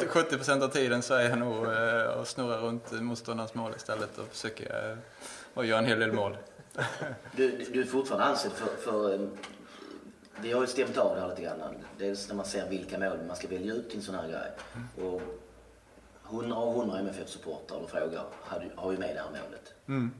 70, 0.08 0.36
procent 0.36 0.62
av 0.62 0.68
tiden 0.68 1.02
så 1.02 1.14
är 1.14 1.28
jag 1.28 1.38
nog 1.38 1.66
eh, 1.66 2.04
och 2.04 2.28
snurrar 2.28 2.58
runt 2.58 2.92
motståndarens 2.92 3.54
mål 3.54 3.72
istället 3.76 4.18
och 4.18 4.26
försöker 4.28 4.90
eh, 4.90 4.96
och 5.54 5.66
göra 5.66 5.78
en 5.78 5.86
hel 5.86 6.00
del 6.00 6.12
mål. 6.12 6.36
Du, 7.36 7.58
du 7.72 7.80
är 7.80 7.84
fortfarande 7.84 8.26
ansedd 8.26 8.52
för, 8.52 8.76
för 8.76 9.14
eh, 9.14 9.28
vi 10.40 10.52
har 10.52 10.60
ju 10.60 10.66
stämt 10.66 10.98
av 10.98 11.14
det 11.14 11.20
här 11.20 11.28
lite 11.28 11.42
grann. 11.42 11.60
Dels 11.98 12.28
när 12.28 12.34
man 12.34 12.46
ser 12.46 12.68
vilka 12.68 12.98
mål 12.98 13.18
man 13.26 13.36
ska 13.36 13.48
välja 13.48 13.74
ut 13.74 13.88
till 13.88 13.98
en 13.98 14.04
sån 14.04 14.14
här 14.14 14.28
grej. 14.28 14.50
Och 15.06 15.22
100 16.30 16.56
av 16.56 16.76
100 16.76 16.98
MFF-supportrar 16.98 17.76
och 17.76 17.90
frågar 17.90 18.24
har 18.74 18.92
ju 18.92 18.98
med 18.98 19.16
det 19.16 19.20
här 19.20 19.30
målet. 19.30 19.74
Mm. 19.86 20.10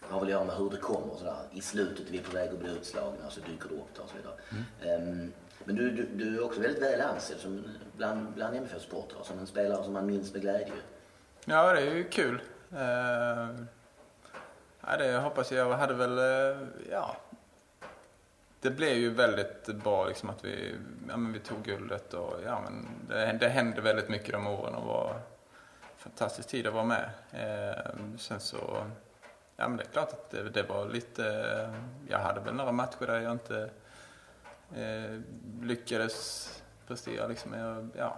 Det 0.00 0.14
har 0.14 0.20
väl 0.20 0.28
att 0.28 0.32
göra 0.32 0.44
med 0.44 0.56
hur 0.56 0.70
det 0.70 0.76
kommer 0.76 1.12
och 1.12 1.18
sådär. 1.18 1.36
I 1.52 1.60
slutet 1.60 2.08
är 2.08 2.12
vi 2.12 2.18
på 2.18 2.36
väg 2.36 2.50
att 2.50 2.58
bli 2.58 2.70
utslagna 2.70 3.26
och 3.26 3.32
så 3.32 3.40
dyker 3.40 3.68
det 3.68 3.74
upp 3.74 3.94
där 3.94 4.02
och 4.02 4.10
så 4.10 4.16
vidare. 4.16 4.34
Mm. 4.82 5.22
Um, 5.22 5.32
Men 5.64 5.76
du, 5.76 5.90
du, 5.90 6.06
du 6.06 6.36
är 6.36 6.44
också 6.44 6.60
väldigt 6.60 6.82
väl 6.82 7.00
ansedd 7.00 7.38
som 7.38 7.64
bland, 7.96 8.32
bland 8.34 8.56
MFF-supportrar, 8.56 9.22
som 9.22 9.38
en 9.38 9.46
spelare 9.46 9.84
som 9.84 9.92
man 9.92 10.06
minns 10.06 10.32
med 10.32 10.42
glädje. 10.42 10.72
Ja, 11.44 11.72
det 11.72 11.80
är 11.80 11.94
ju 11.94 12.04
kul. 12.08 12.42
Eh, 12.72 13.48
ja, 14.90 14.96
det 14.96 15.18
hoppas 15.18 15.52
jag. 15.52 15.70
Jag 15.70 15.76
hade 15.76 15.94
väl, 15.94 16.18
eh, 16.18 16.58
ja. 16.90 17.16
Det 18.60 18.70
blev 18.70 18.96
ju 18.96 19.10
väldigt 19.10 19.66
bra 19.66 20.06
liksom 20.06 20.30
att 20.30 20.44
vi, 20.44 20.74
ja, 21.08 21.16
men 21.16 21.32
vi 21.32 21.38
tog 21.38 21.62
guldet 21.62 22.14
och 22.14 22.34
ja, 22.44 22.60
men 22.60 22.88
det, 23.08 23.36
det 23.40 23.48
hände 23.48 23.80
väldigt 23.80 24.08
mycket 24.08 24.32
de 24.32 24.46
åren 24.46 24.74
och 24.74 24.86
var 24.86 25.20
fantastisk 25.96 26.48
tid 26.48 26.66
att 26.66 26.74
vara 26.74 26.84
med. 26.84 27.10
Eh, 27.32 27.94
sen 28.18 28.40
så, 28.40 28.86
ja 29.56 29.68
men 29.68 29.76
det 29.76 29.82
är 29.82 29.92
klart 29.92 30.08
att 30.08 30.30
det, 30.30 30.50
det 30.50 30.62
var 30.62 30.88
lite, 30.88 31.26
eh, 31.26 31.74
jag 32.08 32.18
hade 32.18 32.40
väl 32.40 32.54
några 32.54 32.72
matcher 32.72 33.06
där 33.06 33.20
jag 33.20 33.32
inte 33.32 33.70
eh, 34.76 35.20
lyckades 35.62 36.46
prestera 36.86 37.26
liksom. 37.26 37.52
Jag, 37.54 37.88
ja, 37.96 38.16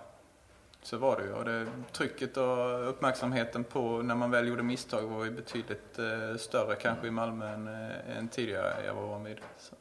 så 0.82 0.96
var 0.96 1.16
det 1.16 1.22
ju. 1.24 1.32
Och 1.32 1.44
det, 1.44 1.66
trycket 1.92 2.36
och 2.36 2.88
uppmärksamheten 2.88 3.64
på 3.64 4.02
när 4.02 4.14
man 4.14 4.30
väl 4.30 4.48
gjorde 4.48 4.62
misstag 4.62 5.02
var 5.02 5.24
ju 5.24 5.30
betydligt 5.30 5.98
eh, 5.98 6.36
större 6.36 6.74
kanske 6.74 7.06
i 7.06 7.10
Malmö 7.10 7.48
än, 7.54 7.68
eh, 7.68 8.18
än 8.18 8.28
tidigare 8.28 8.84
jag 8.86 8.94
var 8.94 9.06
van 9.06 9.24
vid. 9.24 9.38
Så. 9.58 9.74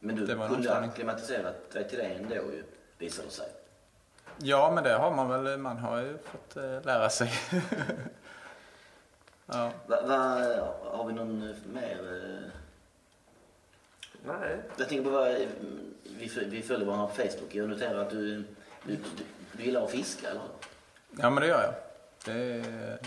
Men 0.00 0.16
du 0.16 0.26
Det 0.26 0.34
var 0.34 0.46
kunde 0.48 0.58
omställning. 0.58 0.90
acklimatisera 0.90 1.52
dig 1.72 1.88
till 1.88 1.98
det 1.98 2.04
ändå 2.04 2.34
ju, 2.34 2.62
visade 2.98 3.28
det 3.28 3.32
sig. 3.34 3.48
Ja, 4.38 4.72
men 4.74 4.84
det 4.84 4.92
har 4.92 5.10
man 5.14 5.44
väl. 5.44 5.58
Man 5.58 5.78
har 5.78 5.98
ju 6.00 6.18
fått 6.18 6.56
eh, 6.56 6.82
lära 6.84 7.10
sig. 7.10 7.32
ja. 9.46 9.72
Va, 9.86 10.02
va, 10.06 10.18
har 10.84 11.04
vi 11.06 11.12
någon 11.12 11.38
mer... 11.72 11.98
eh, 12.24 12.50
Nej. 14.26 14.56
Jag 14.76 14.88
tänker 14.88 15.04
på 15.04 15.10
vad... 15.10 15.34
Vi, 16.18 16.28
föl- 16.28 16.50
vi 16.50 16.62
följer 16.62 16.86
varandra 16.86 17.06
på 17.06 17.14
Facebook. 17.14 17.54
Jag 17.54 17.68
noterar 17.68 17.98
att 18.00 18.10
du, 18.10 18.36
du, 18.82 18.96
du, 18.96 18.96
du 19.56 19.64
gillar 19.64 19.84
att 19.84 19.90
fiska, 19.90 20.30
eller 20.30 20.42
ja, 21.18 21.30
men 21.30 21.42
det 21.42 21.46
gör 21.46 21.62
jag. 21.62 21.74
Det 22.24 22.42
är, 22.42 22.98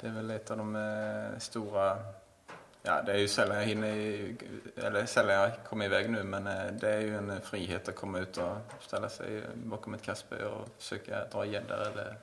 det 0.00 0.06
är 0.06 0.10
väl 0.10 0.30
ett 0.30 0.50
av 0.50 0.56
de 0.56 0.76
eh, 0.76 1.38
stora... 1.38 1.98
Ja, 2.82 3.02
det 3.02 3.12
är 3.12 3.18
ju 3.18 3.28
sällan 3.28 3.56
jag 3.56 3.64
hinner... 3.64 4.34
Eller 4.76 5.06
sällan 5.06 5.34
jag 5.34 5.50
kommer 5.64 5.84
iväg 5.84 6.10
nu, 6.10 6.22
men 6.22 6.46
eh, 6.46 6.72
det 6.72 6.94
är 6.94 7.00
ju 7.00 7.16
en 7.16 7.40
frihet 7.40 7.88
att 7.88 7.96
komma 7.96 8.18
ut 8.18 8.36
och 8.36 8.56
ställa 8.80 9.08
sig 9.08 9.42
bakom 9.54 9.94
ett 9.94 10.02
kastspö 10.02 10.46
och 10.46 10.68
försöka 10.78 11.24
dra 11.24 11.44
gädda 11.44 11.90
eller 11.90 12.16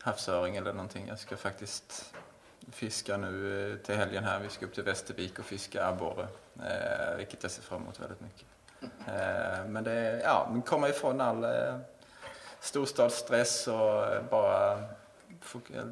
havsöring 0.00 0.56
eller 0.56 0.72
någonting. 0.72 1.08
Jag 1.08 1.18
ska 1.18 1.36
faktiskt 1.36 2.14
fiska 2.70 3.16
nu 3.16 3.70
eh, 3.70 3.76
till 3.76 3.94
helgen 3.94 4.24
här. 4.24 4.40
Vi 4.40 4.48
ska 4.48 4.66
upp 4.66 4.74
till 4.74 4.84
Västervik 4.84 5.38
och 5.38 5.44
fiska 5.44 5.86
abborre, 5.86 6.26
eh, 6.56 7.16
vilket 7.16 7.42
jag 7.42 7.52
ser 7.52 7.62
fram 7.62 7.82
emot 7.82 8.00
väldigt 8.00 8.20
mycket. 8.20 8.46
Eh, 9.06 9.64
men 9.66 9.84
det 9.84 9.92
är, 9.92 10.20
ja, 10.20 10.62
komma 10.66 10.88
ifrån 10.88 11.20
all 11.20 11.44
eh, 11.44 11.76
storstadsstress 12.62 13.68
och 13.68 14.06
eh, 14.06 14.22
bara 14.30 14.84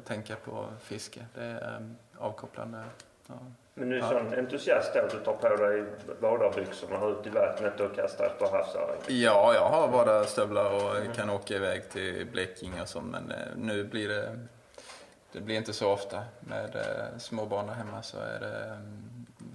tänka 0.05 0.35
på 0.35 0.65
fiske. 0.81 1.25
Det 1.33 1.43
är 1.43 1.75
eh, 1.75 2.23
avkopplande. 2.23 2.83
Ja. 3.27 3.33
Men 3.73 3.89
du 3.89 3.97
är 3.97 4.01
sån 4.01 4.33
entusiast 4.33 4.93
då 4.93 4.99
att 4.99 5.09
du 5.09 5.19
tar 5.19 5.33
på 5.33 5.55
dig 5.55 5.85
badarbyxorna 6.21 7.05
ut 7.05 7.27
i 7.27 7.29
vattnet 7.29 7.79
och 7.79 7.95
kastar 7.95 8.25
efter 8.25 8.45
havsöring? 8.45 9.01
Ja, 9.07 9.53
jag 9.53 9.69
har 9.69 9.87
badarstövlar 9.87 10.71
och 10.73 11.15
kan 11.15 11.29
åka 11.29 11.55
iväg 11.55 11.89
till 11.89 12.27
Blekinge 12.31 12.81
och 12.81 12.89
så, 12.89 13.01
men 13.01 13.31
eh, 13.31 13.37
nu 13.55 13.83
blir 13.83 14.09
det, 14.09 14.39
det 15.31 15.41
blir 15.41 15.55
inte 15.55 15.73
så 15.73 15.91
ofta. 15.91 16.23
Med 16.39 16.77
småbarn 17.17 17.67
där 17.67 17.73
hemma 17.73 18.01
så 18.01 18.17
är 18.17 18.39
det, 18.39 18.79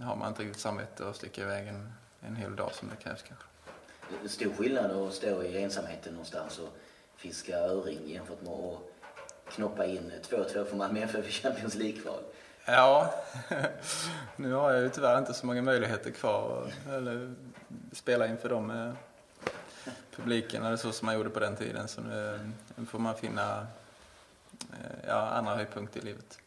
eh, 0.00 0.06
har 0.06 0.16
man 0.16 0.28
inte 0.28 0.42
riktigt 0.42 0.60
samvete 0.60 1.08
att 1.08 1.16
sticka 1.16 1.42
iväg 1.42 1.68
en, 1.68 1.92
en 2.20 2.36
hel 2.36 2.56
dag 2.56 2.72
som 2.72 2.88
det 2.88 3.04
krävs 3.04 3.22
kanske. 3.22 3.46
Det 4.20 4.26
är 4.26 4.28
stor 4.28 4.52
skillnad 4.52 4.90
att 4.90 5.12
stå 5.12 5.42
i 5.42 5.62
ensamheten 5.62 6.12
någonstans 6.12 6.58
och 6.58 6.68
fiska 7.26 7.56
öring 7.58 7.98
jämfört 8.10 8.42
med 8.42 8.52
att 8.52 8.78
knoppa 9.54 9.86
in 9.86 10.12
2-2 10.30 10.64
för 10.64 10.76
Malmö 10.76 11.00
FF 11.00 11.28
i 11.28 11.32
Champions 11.32 11.74
League-kval. 11.74 12.22
Ja, 12.66 13.14
nu 14.36 14.52
har 14.52 14.72
jag 14.72 14.82
ju 14.82 14.88
tyvärr 14.88 15.18
inte 15.18 15.34
så 15.34 15.46
många 15.46 15.62
möjligheter 15.62 16.10
kvar 16.10 16.68
att- 16.90 17.96
spela 17.96 18.26
inför 18.26 18.48
de 18.48 18.70
eh, 18.70 18.92
publiken 20.16 20.64
eller 20.64 20.76
så 20.76 20.92
som 20.92 21.06
man 21.06 21.14
gjorde 21.14 21.30
på 21.30 21.40
den 21.40 21.56
tiden. 21.56 21.88
Så 21.88 22.00
nu, 22.00 22.38
nu 22.76 22.86
får 22.86 22.98
man 22.98 23.14
finna 23.14 23.66
eh, 24.72 25.08
ja, 25.08 25.14
andra 25.28 25.54
höjdpunkter 25.54 26.00
i 26.00 26.04
livet. 26.04 26.38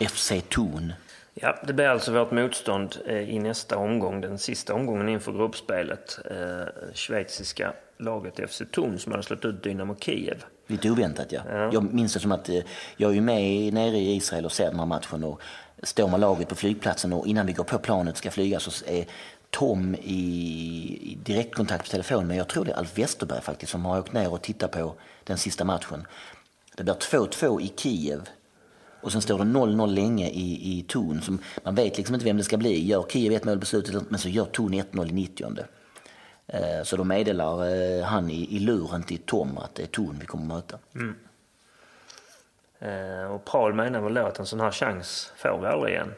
FC 0.00 0.32
Thun. 0.48 0.92
Ja, 1.34 1.58
det 1.66 1.72
blir 1.72 1.86
alltså 1.86 2.12
vårt 2.12 2.30
motstånd 2.30 2.96
eh, 3.06 3.30
i 3.30 3.38
nästa 3.38 3.76
omgång, 3.76 4.20
den 4.20 4.38
sista 4.38 4.74
omgången 4.74 5.08
inför 5.08 5.32
gruppspelet. 5.32 6.18
Eh, 6.30 6.94
schweiziska 6.94 7.72
laget 7.98 8.50
FC 8.50 8.62
Thun 8.72 8.98
som 8.98 9.12
hade 9.12 9.24
slått 9.24 9.44
ut 9.44 9.62
Dynamo 9.62 9.96
Kiev. 10.00 10.44
Lite 10.66 10.90
oväntat 10.90 11.32
ja. 11.32 11.40
Jag 11.72 11.94
minns 11.94 12.14
det 12.14 12.20
som 12.20 12.32
att 12.32 12.48
eh, 12.48 12.60
jag 12.96 13.10
är 13.10 13.14
ju 13.14 13.20
med 13.20 13.74
nere 13.74 13.96
i 13.96 14.14
Israel 14.14 14.44
och 14.44 14.52
ser 14.52 14.70
den 14.70 14.78
här 14.78 14.86
matchen 14.86 15.24
och 15.24 15.40
står 15.82 16.08
med 16.08 16.20
laget 16.20 16.48
på 16.48 16.54
flygplatsen 16.54 17.12
och 17.12 17.26
innan 17.26 17.46
vi 17.46 17.52
går 17.52 17.64
på 17.64 17.78
planet 17.78 18.16
ska 18.16 18.30
flyga 18.30 18.60
så 18.60 18.84
är 18.86 19.06
Tom 19.50 19.94
i, 19.94 21.18
direktkontakt 21.22 21.84
på 21.84 21.90
telefon 21.90 22.26
med, 22.26 22.36
jag 22.36 22.48
tror 22.48 22.64
det 22.64 22.72
är 22.72 22.76
Alf 22.76 22.98
Westerberg 22.98 23.40
faktiskt, 23.40 23.72
som 23.72 23.84
har 23.84 23.98
åkt 23.98 24.12
ner 24.12 24.32
och 24.32 24.42
tittat 24.42 24.70
på 24.70 24.94
den 25.24 25.38
sista 25.38 25.64
matchen. 25.64 26.06
Det 26.76 26.82
blir 26.84 26.94
2-2 26.94 27.60
i 27.60 27.72
Kiev 27.76 28.28
och 29.04 29.12
sen 29.12 29.22
står 29.22 29.38
det 29.38 29.44
0-0 29.44 29.86
länge 29.86 30.28
i, 30.28 30.78
i 30.78 30.82
ton. 30.88 31.20
Som, 31.20 31.38
man 31.64 31.74
vet 31.74 31.96
liksom 31.96 32.14
inte 32.14 32.26
vem 32.26 32.36
det 32.36 32.44
ska 32.44 32.56
bli. 32.56 32.86
Gör 32.86 33.04
Kiev 33.08 33.32
ett 33.32 33.44
mål 33.44 33.60
på 33.60 33.66
slutet, 33.66 34.10
men 34.10 34.18
så 34.18 34.28
gör 34.28 34.44
Ton 34.44 34.74
1-0 34.74 35.08
i 35.08 35.12
90 35.12 35.46
eh, 36.46 36.82
Så 36.84 36.96
då 36.96 37.04
meddelar 37.04 37.66
eh, 37.66 38.04
han 38.04 38.30
i, 38.30 38.56
i 38.56 38.58
luren 38.58 39.02
till 39.02 39.18
Tom 39.18 39.58
att 39.58 39.74
det 39.74 39.82
är 39.82 39.86
Ton 39.86 40.16
vi 40.20 40.26
kommer 40.26 40.44
möta. 40.54 40.78
Mm. 40.94 41.14
Eh, 42.78 43.32
och 43.32 43.44
Paul 43.44 43.74
menar 43.74 44.00
väl 44.00 44.14
då 44.14 44.26
att 44.26 44.38
en 44.38 44.46
sån 44.46 44.60
här 44.60 44.70
chans 44.70 45.32
får 45.36 45.60
vi 45.60 45.66
aldrig 45.66 45.94
igen. 45.94 46.14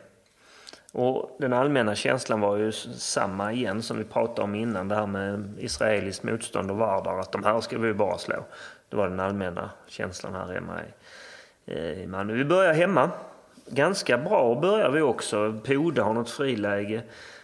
Och 0.93 1.37
den 1.39 1.53
allmänna 1.53 1.95
känslan 1.95 2.41
var 2.41 2.57
ju 2.57 2.73
samma 2.73 3.53
igen 3.53 3.83
som 3.83 3.99
vi 3.99 4.05
pratade 4.05 4.43
om 4.43 4.55
innan. 4.55 4.89
Det 4.89 4.95
här 4.95 5.07
med 5.07 5.55
israeliskt 5.59 6.23
motstånd 6.23 6.71
och 6.71 6.77
vardag, 6.77 7.21
Att 7.21 7.33
de 7.33 7.45
här 7.45 7.61
ska 7.61 7.79
vi 7.79 7.95
bara 7.95 8.19
slå. 8.19 8.45
Det 8.89 8.97
var 8.97 9.09
den 9.09 9.21
allmänna 9.21 9.71
känslan 9.87 10.35
här 10.35 10.53
hemma 10.53 10.81
i 10.81 10.87
Eh, 11.67 12.09
Malmö. 12.09 12.33
Vi 12.33 12.45
börjar 12.45 12.73
hemma. 12.73 13.11
Ganska 13.67 14.19
bra 14.19 14.55
börjar 14.61 14.91
vi 14.91 15.01
också. 15.01 15.61
Poda 15.65 16.03
har 16.03 16.15
något 16.15 16.31
friläge. 16.31 17.03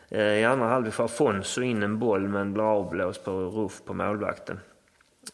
Eh, 0.09 0.23
I 0.23 0.45
andra 0.45 0.67
halvlek 0.67 0.95
får 0.95 1.05
Afonso 1.05 1.63
in 1.63 1.83
en 1.83 1.99
boll 1.99 2.29
men 2.29 2.53
blir 2.53 2.65
avblåst 2.65 3.25
på 3.25 3.31
ruff 3.31 3.83
på 3.85 3.95
målvakten. 3.95 4.61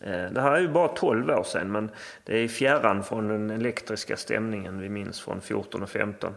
Eh, 0.01 0.31
det 0.31 0.41
här 0.41 0.53
är 0.53 0.61
ju 0.61 0.69
bara 0.69 0.89
12 0.89 1.31
år 1.31 1.43
sedan 1.43 1.73
men 1.73 1.91
det 2.25 2.39
är 2.39 2.49
fjärran 2.49 3.05
från 3.05 3.29
den 3.29 3.51
elektriska 3.51 4.17
stämningen 4.17 4.81
vi 4.81 4.89
minns 4.89 5.21
från 5.21 5.41
14 5.41 5.83
och 5.83 5.91
15. 5.91 6.35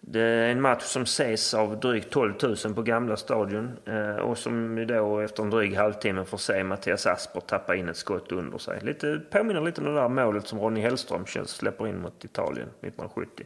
Det 0.00 0.20
är 0.20 0.48
en 0.50 0.60
match 0.60 0.82
som 0.82 1.02
ses 1.02 1.54
av 1.54 1.80
drygt 1.80 2.10
12 2.10 2.34
000 2.42 2.74
på 2.74 2.82
gamla 2.82 3.16
stadion 3.16 3.78
eh, 3.86 4.16
och 4.16 4.38
som 4.38 4.86
då 4.86 5.20
efter 5.20 5.42
en 5.42 5.50
dryg 5.50 5.76
halvtimme 5.76 6.24
får 6.24 6.38
se 6.38 6.64
Mattias 6.64 7.06
Asper 7.06 7.40
tappa 7.40 7.76
in 7.76 7.88
ett 7.88 7.96
skott 7.96 8.32
under 8.32 8.58
sig. 8.58 8.80
Lite, 8.82 9.20
påminner 9.30 9.60
lite 9.60 9.80
om 9.80 9.86
det 9.86 9.94
där 10.00 10.08
målet 10.08 10.48
som 10.48 10.60
Ronny 10.60 10.80
Hellström 10.80 11.26
känns- 11.26 11.50
släpper 11.50 11.86
in 11.88 12.00
mot 12.00 12.24
Italien 12.24 12.68
1970 12.80 13.44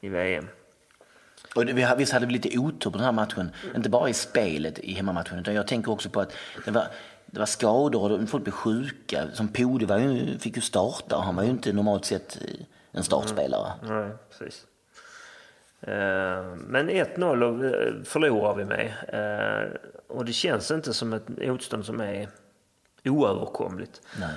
i 0.00 0.08
VM. 0.08 0.48
Och 1.56 1.66
det, 1.66 1.94
visst 1.98 2.12
hade 2.12 2.26
vi 2.26 2.32
lite 2.32 2.58
otur 2.58 2.90
på 2.90 2.96
den 2.98 3.04
här 3.04 3.12
matchen. 3.12 3.50
Inte 3.76 3.88
bara 3.88 4.08
i 4.08 4.12
spelet 4.14 4.78
i 4.78 4.92
hemmamatchen 4.92 5.38
utan 5.38 5.54
jag 5.54 5.66
tänker 5.66 5.92
också 5.92 6.10
på 6.10 6.20
att 6.20 6.32
det 6.64 6.70
var, 6.70 6.86
det 7.26 7.38
var 7.38 7.46
skador 7.46 8.12
och 8.12 8.28
folk 8.28 8.44
blev 8.44 8.52
sjuka. 8.52 9.26
Som 9.32 9.48
Pode 9.48 9.86
var 9.86 9.98
ju, 9.98 10.38
fick 10.38 10.56
ju 10.56 10.62
starta 10.62 11.16
och 11.16 11.22
han 11.22 11.36
var 11.36 11.42
ju 11.42 11.50
inte 11.50 11.72
normalt 11.72 12.04
sett 12.04 12.38
eh, 12.42 12.64
en 12.92 13.02
startspelare. 13.02 13.72
Nej, 13.82 14.10
precis. 14.30 14.66
Eh, 15.86 16.44
Men 16.56 16.88
1-0 16.90 17.42
och, 17.42 17.64
eh, 17.64 17.92
förlorar 18.04 18.54
vi 18.54 18.64
med. 18.64 18.92
Eh, 19.08 19.76
Och 20.08 20.24
det 20.24 20.32
känns 20.32 20.70
inte 20.70 20.94
som 20.94 21.12
ett 21.12 21.28
motstånd 21.28 21.84
som 21.84 22.00
är 22.00 22.28
oöverkomligt. 23.04 24.00
Nej. 24.20 24.34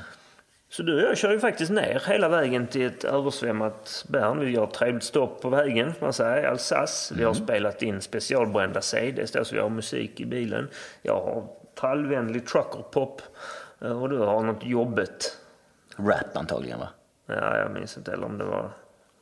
Så 0.72 0.84
du 0.84 0.96
och 0.96 1.10
jag 1.10 1.18
kör 1.18 1.32
ju 1.32 1.40
faktiskt 1.40 1.72
ner 1.72 2.04
hela 2.08 2.30
vägen 2.30 2.68
till 2.68 2.86
ett 2.86 3.04
översvämmat 3.04 4.06
Bern. 4.10 4.40
Vi 4.40 4.50
gör 4.52 4.64
ett 4.64 4.74
trevligt 4.74 5.04
stopp 5.04 5.42
på 5.42 5.50
vägen, 5.50 5.94
man 6.02 6.14
säga, 6.14 6.42
i 6.42 6.46
Alsace. 6.46 7.16
Vi 7.18 7.24
har 7.24 7.34
spelat 7.34 7.82
in 7.82 8.02
specialbrända 8.02 8.82
CDs, 8.82 9.32
då, 9.32 9.46
så 9.46 9.56
vi 9.56 9.62
har 9.62 9.70
musik 9.70 10.20
i 10.20 10.26
bilen. 10.26 10.68
Jag 11.02 11.14
har 11.14 11.48
trallvänlig 11.80 12.48
truckerpop 12.48 13.22
eh, 13.82 14.02
och 14.02 14.10
du 14.10 14.18
har 14.18 14.44
något 14.44 14.66
jobbigt. 14.66 15.38
Rap 15.98 16.38
antagligen 16.38 16.80
va? 16.80 16.90
Ja, 17.26 17.58
jag 17.58 17.72
minns 17.72 17.98
inte 17.98 18.12
heller 18.12 18.26
om 18.26 18.38
det 18.38 18.44
var 18.46 18.72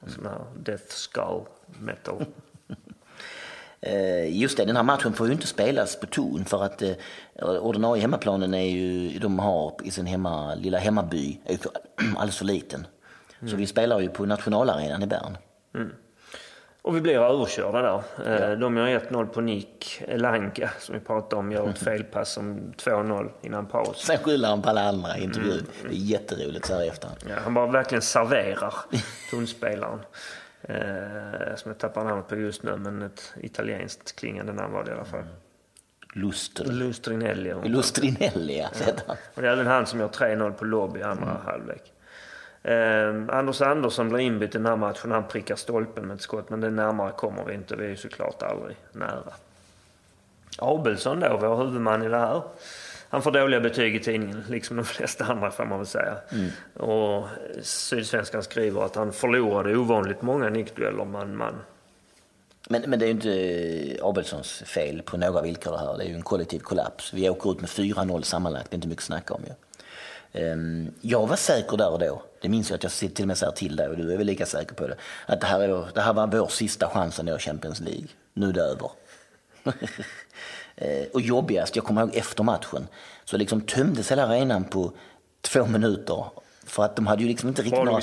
sån 0.07 0.25
här 0.25 0.41
Death 0.63 0.87
Skull 0.87 1.41
metal. 1.79 2.25
Eh, 3.81 4.37
Just 4.41 4.57
det, 4.57 4.65
den 4.65 4.75
här 4.75 4.83
matchen 4.83 5.13
får 5.13 5.27
ju 5.27 5.33
inte 5.33 5.47
spelas 5.47 5.99
på 5.99 6.05
ton 6.05 6.45
för 6.45 6.63
att 6.63 6.81
eh, 6.81 6.93
ordinarie 7.41 8.01
hemmaplanen 8.01 8.53
är 8.53 8.65
ju, 8.65 9.19
de 9.19 9.39
har 9.39 9.73
i 9.83 9.91
sin 9.91 10.05
hemma, 10.05 10.55
lilla 10.55 10.77
hemmaby 10.77 11.39
är 11.45 11.51
ju 11.51 11.57
för- 11.57 11.71
alldeles 12.15 12.37
för 12.37 12.45
liten. 12.45 12.87
Så 13.49 13.55
vi 13.55 13.67
spelar 13.67 13.99
ju 13.99 14.09
på 14.09 14.25
nationalarenan 14.25 15.03
i 15.03 15.07
Bern. 15.07 15.37
Och 16.87 16.95
vi 16.95 17.01
blir 17.01 17.19
överkörda 17.19 17.81
där. 17.81 18.03
Ja. 18.25 18.55
De 18.55 18.77
gör 18.77 18.87
1-0 18.87 19.25
på 19.25 19.41
nick. 19.41 20.01
Elanga, 20.07 20.69
som 20.79 20.95
vi 20.95 21.01
pratade 21.01 21.35
om, 21.35 21.51
gör 21.51 21.69
ett 21.69 21.77
felpass 21.83 22.31
som 22.31 22.73
2-0 22.77 23.29
innan 23.41 23.65
paus. 23.65 23.97
Sen 23.97 24.17
skyller 24.17 24.49
han 24.49 24.61
på 24.61 24.69
alla 24.69 24.89
andra 24.89 25.17
i 25.17 25.23
intervjun. 25.23 25.51
Mm. 25.51 25.65
Det 25.89 25.95
är 25.95 25.99
jätteroligt 25.99 26.65
så 26.65 26.73
här 26.73 26.83
i 26.83 26.87
efterhand. 26.87 27.19
Ja, 27.29 27.35
han 27.43 27.53
bara 27.53 27.67
verkligen 27.67 28.01
serverar 28.01 28.73
tonspelaren. 29.31 29.99
Eh, 30.61 31.55
som 31.55 31.71
jag 31.71 31.77
tappar 31.77 32.03
namnet 32.03 32.27
på 32.27 32.35
just 32.35 32.63
nu, 32.63 32.77
men 32.77 33.01
ett 33.01 33.33
italienskt 33.41 34.15
klingande 34.15 34.53
namn 34.53 34.73
var 34.73 34.83
det 34.83 34.91
i 34.91 34.93
alla 34.93 35.05
fall. 35.05 35.25
Lustri. 36.13 36.71
Lustrinelli. 36.71 37.53
Lustrinelli, 37.63 38.59
ja. 38.59 38.69
ja. 39.07 39.15
Och 39.35 39.41
det 39.41 39.47
är 39.47 39.51
även 39.51 39.67
han 39.67 39.85
som 39.85 39.99
gör 39.99 40.07
3-0 40.07 40.51
på 40.51 40.65
lobby 40.65 40.99
i 40.99 41.03
andra 41.03 41.31
mm. 41.31 41.45
halvlek. 41.45 41.93
Eh, 42.67 43.37
Anders 43.37 43.61
Andersson 43.61 44.09
blir 44.09 44.19
inbytt 44.19 44.55
i 44.55 44.57
den 44.57 44.65
här 44.65 44.75
matchen. 44.75 45.11
Han 45.11 45.27
prickar 45.27 45.55
stolpen 45.55 46.07
med 46.07 46.15
ett 46.15 46.21
skott, 46.21 46.49
men 46.49 46.61
det 46.61 46.69
närmare 46.69 47.11
kommer 47.11 47.45
vi 47.45 47.53
inte. 47.53 47.75
Vi 47.75 47.85
är 47.85 47.89
ju 47.89 47.95
såklart 47.95 48.43
aldrig 48.43 48.77
nära. 48.91 49.33
Abelsson 50.57 51.19
då, 51.19 51.37
vår 51.41 51.57
huvudman 51.57 52.03
i 52.03 52.09
det 52.09 52.17
här. 52.17 52.41
Han 53.09 53.21
får 53.21 53.31
dåliga 53.31 53.59
betyg 53.59 53.95
i 53.95 53.99
tidningen, 53.99 54.43
liksom 54.49 54.77
de 54.77 54.85
flesta 54.85 55.25
andra 55.25 55.51
får 55.51 55.65
man 55.65 55.77
väl 55.77 55.87
säga. 55.87 56.17
Mm. 56.31 56.49
Och 56.89 57.27
Sydsvenskan 57.61 58.43
skriver 58.43 58.85
att 58.85 58.95
han 58.95 59.13
förlorade 59.13 59.77
ovanligt 59.77 60.21
många 60.21 60.49
nickdueller 60.49 61.05
man-man. 61.05 61.55
Men, 62.69 62.81
men 62.87 62.99
det 62.99 63.05
är 63.05 63.07
ju 63.07 63.13
inte 63.13 64.03
Abelssons 64.03 64.63
fel 64.65 65.01
på 65.01 65.17
några 65.17 65.41
villkor 65.41 65.71
det 65.71 65.77
här. 65.77 65.97
Det 65.97 66.03
är 66.03 66.07
ju 66.07 66.15
en 66.15 66.21
kollektiv 66.21 66.59
kollaps. 66.59 67.13
Vi 67.13 67.29
åker 67.29 67.51
ut 67.51 67.61
med 67.61 67.69
4-0 67.69 68.21
sammanlagt, 68.21 68.71
det 68.71 68.73
är 68.73 68.77
inte 68.77 68.87
mycket 68.87 69.01
att 69.01 69.05
snacka 69.05 69.33
om 69.33 69.41
ju. 69.47 69.53
Ehm, 70.33 70.93
jag 71.01 71.27
var 71.27 71.35
säker 71.35 71.77
där 71.77 71.89
och 71.89 71.99
då, 71.99 72.21
det 72.41 72.49
minns 72.49 72.69
jag 72.69 72.75
att 72.75 72.83
jag 72.83 72.91
till 72.91 73.23
och 73.23 73.27
med 73.27 73.37
säger 73.37 73.51
till 73.51 73.75
dig 73.75 73.87
och 73.87 73.97
du 73.97 74.13
är 74.13 74.17
väl 74.17 74.27
lika 74.27 74.45
säker 74.45 74.75
på 74.75 74.87
det, 74.87 74.95
att 75.25 75.41
det 75.41 75.47
här, 75.47 75.59
är, 75.59 75.87
det 75.93 76.01
här 76.01 76.13
var 76.13 76.27
vår 76.27 76.47
sista 76.47 76.89
chans 76.89 77.19
att 77.19 77.25
nå 77.25 77.37
Champions 77.37 77.79
League. 77.79 78.07
Nu 78.33 78.49
är 78.49 78.53
det 78.53 78.61
över. 78.61 78.91
Ehm, 80.75 81.05
och 81.13 81.21
jobbigast, 81.21 81.75
jag 81.75 81.85
kommer 81.85 82.01
ihåg 82.01 82.15
efter 82.15 82.43
matchen, 82.43 82.87
så 83.25 83.37
liksom 83.37 83.61
tömdes 83.61 84.11
hela 84.11 84.27
arenan 84.27 84.63
på 84.63 84.91
två 85.41 85.65
minuter. 85.65 86.25
För 86.67 86.83
att 86.83 86.95
de 86.95 87.07
hade 87.07 87.21
ju 87.21 87.27
liksom 87.27 87.49
inte 87.49 87.61
riktigt 87.61 87.83
några, 87.83 88.01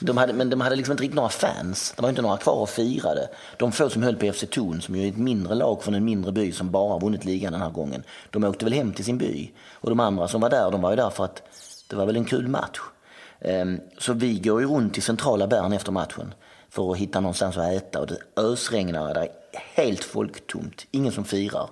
de 0.00 0.16
hade, 0.16 0.32
men 0.32 0.50
de 0.50 0.60
hade 0.60 0.76
liksom 0.76 0.92
inte 0.92 1.02
riktigt 1.02 1.16
några 1.16 1.28
fans. 1.28 1.92
Det 1.96 2.02
var 2.02 2.08
inte 2.08 2.22
några 2.22 2.36
kvar 2.36 2.54
och 2.54 2.68
firade. 2.68 3.28
De 3.56 3.72
få 3.72 3.90
som 3.90 4.02
höll 4.02 4.16
på 4.16 4.32
FC 4.32 4.44
Thun, 4.50 4.80
som 4.80 4.96
ju 4.96 5.04
är 5.04 5.08
ett 5.08 5.16
mindre 5.16 5.54
lag 5.54 5.82
från 5.82 5.94
en 5.94 6.04
mindre 6.04 6.32
by 6.32 6.52
som 6.52 6.70
bara 6.70 6.98
vunnit 6.98 7.24
ligan 7.24 7.52
den 7.52 7.62
här 7.62 7.70
gången, 7.70 8.02
de 8.30 8.44
åkte 8.44 8.64
väl 8.64 8.74
hem 8.74 8.92
till 8.92 9.04
sin 9.04 9.18
by. 9.18 9.50
Och 9.72 9.90
de 9.90 10.00
andra 10.00 10.28
som 10.28 10.40
var 10.40 10.50
där, 10.50 10.70
de 10.70 10.80
var 10.80 10.90
ju 10.90 10.96
där 10.96 11.10
för 11.10 11.24
att 11.24 11.42
det 11.88 11.96
var 11.96 12.06
väl 12.06 12.16
en 12.16 12.24
kul 12.24 12.48
match. 12.48 12.80
Ehm, 13.40 13.80
så 13.98 14.12
vi 14.12 14.38
går 14.38 14.60
ju 14.60 14.66
runt 14.66 14.98
i 14.98 15.00
centrala 15.00 15.46
Bern 15.46 15.72
efter 15.72 15.92
matchen 15.92 16.34
för 16.70 16.92
att 16.92 16.98
hitta 16.98 17.20
någonstans 17.20 17.56
att 17.56 17.72
äta 17.72 18.00
och 18.00 18.06
det 18.06 18.18
ösregnar, 18.36 19.14
det 19.14 19.20
är 19.20 19.30
helt 19.52 20.04
folktomt, 20.04 20.86
ingen 20.90 21.12
som 21.12 21.24
firar. 21.24 21.70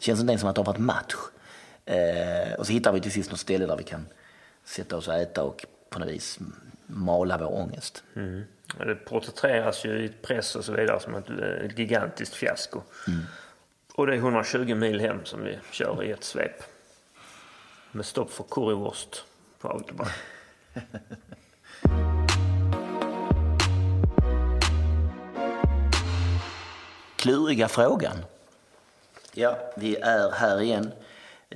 Känns 0.00 0.20
inte 0.20 0.30
ens 0.30 0.40
som 0.40 0.50
att 0.50 0.56
det 0.56 0.60
har 0.60 0.66
varit 0.66 0.78
match. 0.78 1.14
Ehm, 1.86 2.54
och 2.58 2.66
så 2.66 2.72
hittar 2.72 2.92
vi 2.92 3.00
till 3.00 3.12
sist 3.12 3.30
något 3.30 3.40
ställe 3.40 3.66
där 3.66 3.76
vi 3.76 3.84
kan 3.84 4.06
sätta 4.70 4.96
oss 4.96 5.08
och 5.08 5.14
äta 5.14 5.42
och 5.42 5.66
på 5.90 5.98
något 5.98 6.08
vis 6.08 6.38
mala 6.86 7.38
vår 7.38 7.54
ångest. 7.54 8.04
Mm. 8.16 8.44
Det 8.78 8.94
porträtteras 8.94 9.84
ju 9.84 10.04
i 10.04 10.08
press 10.08 10.56
och 10.56 10.64
så 10.64 10.72
vidare 10.72 11.00
som 11.00 11.14
ett, 11.14 11.30
ett 11.30 11.78
gigantiskt 11.78 12.34
fiasko. 12.34 12.80
Mm. 13.06 13.20
Och 13.94 14.06
det 14.06 14.14
är 14.14 14.16
120 14.16 14.74
mil 14.74 15.00
hem 15.00 15.24
som 15.24 15.44
vi 15.44 15.58
kör 15.70 16.04
i 16.04 16.10
ett 16.10 16.24
svep. 16.24 16.62
Med 17.92 18.06
stopp 18.06 18.32
för 18.32 18.44
currywurst 18.44 19.24
på 19.58 19.68
autobahn. 19.68 20.10
Kluriga 27.16 27.68
frågan. 27.68 28.16
Ja, 29.32 29.58
vi 29.76 29.96
är 29.96 30.32
här 30.32 30.60
igen. 30.60 30.92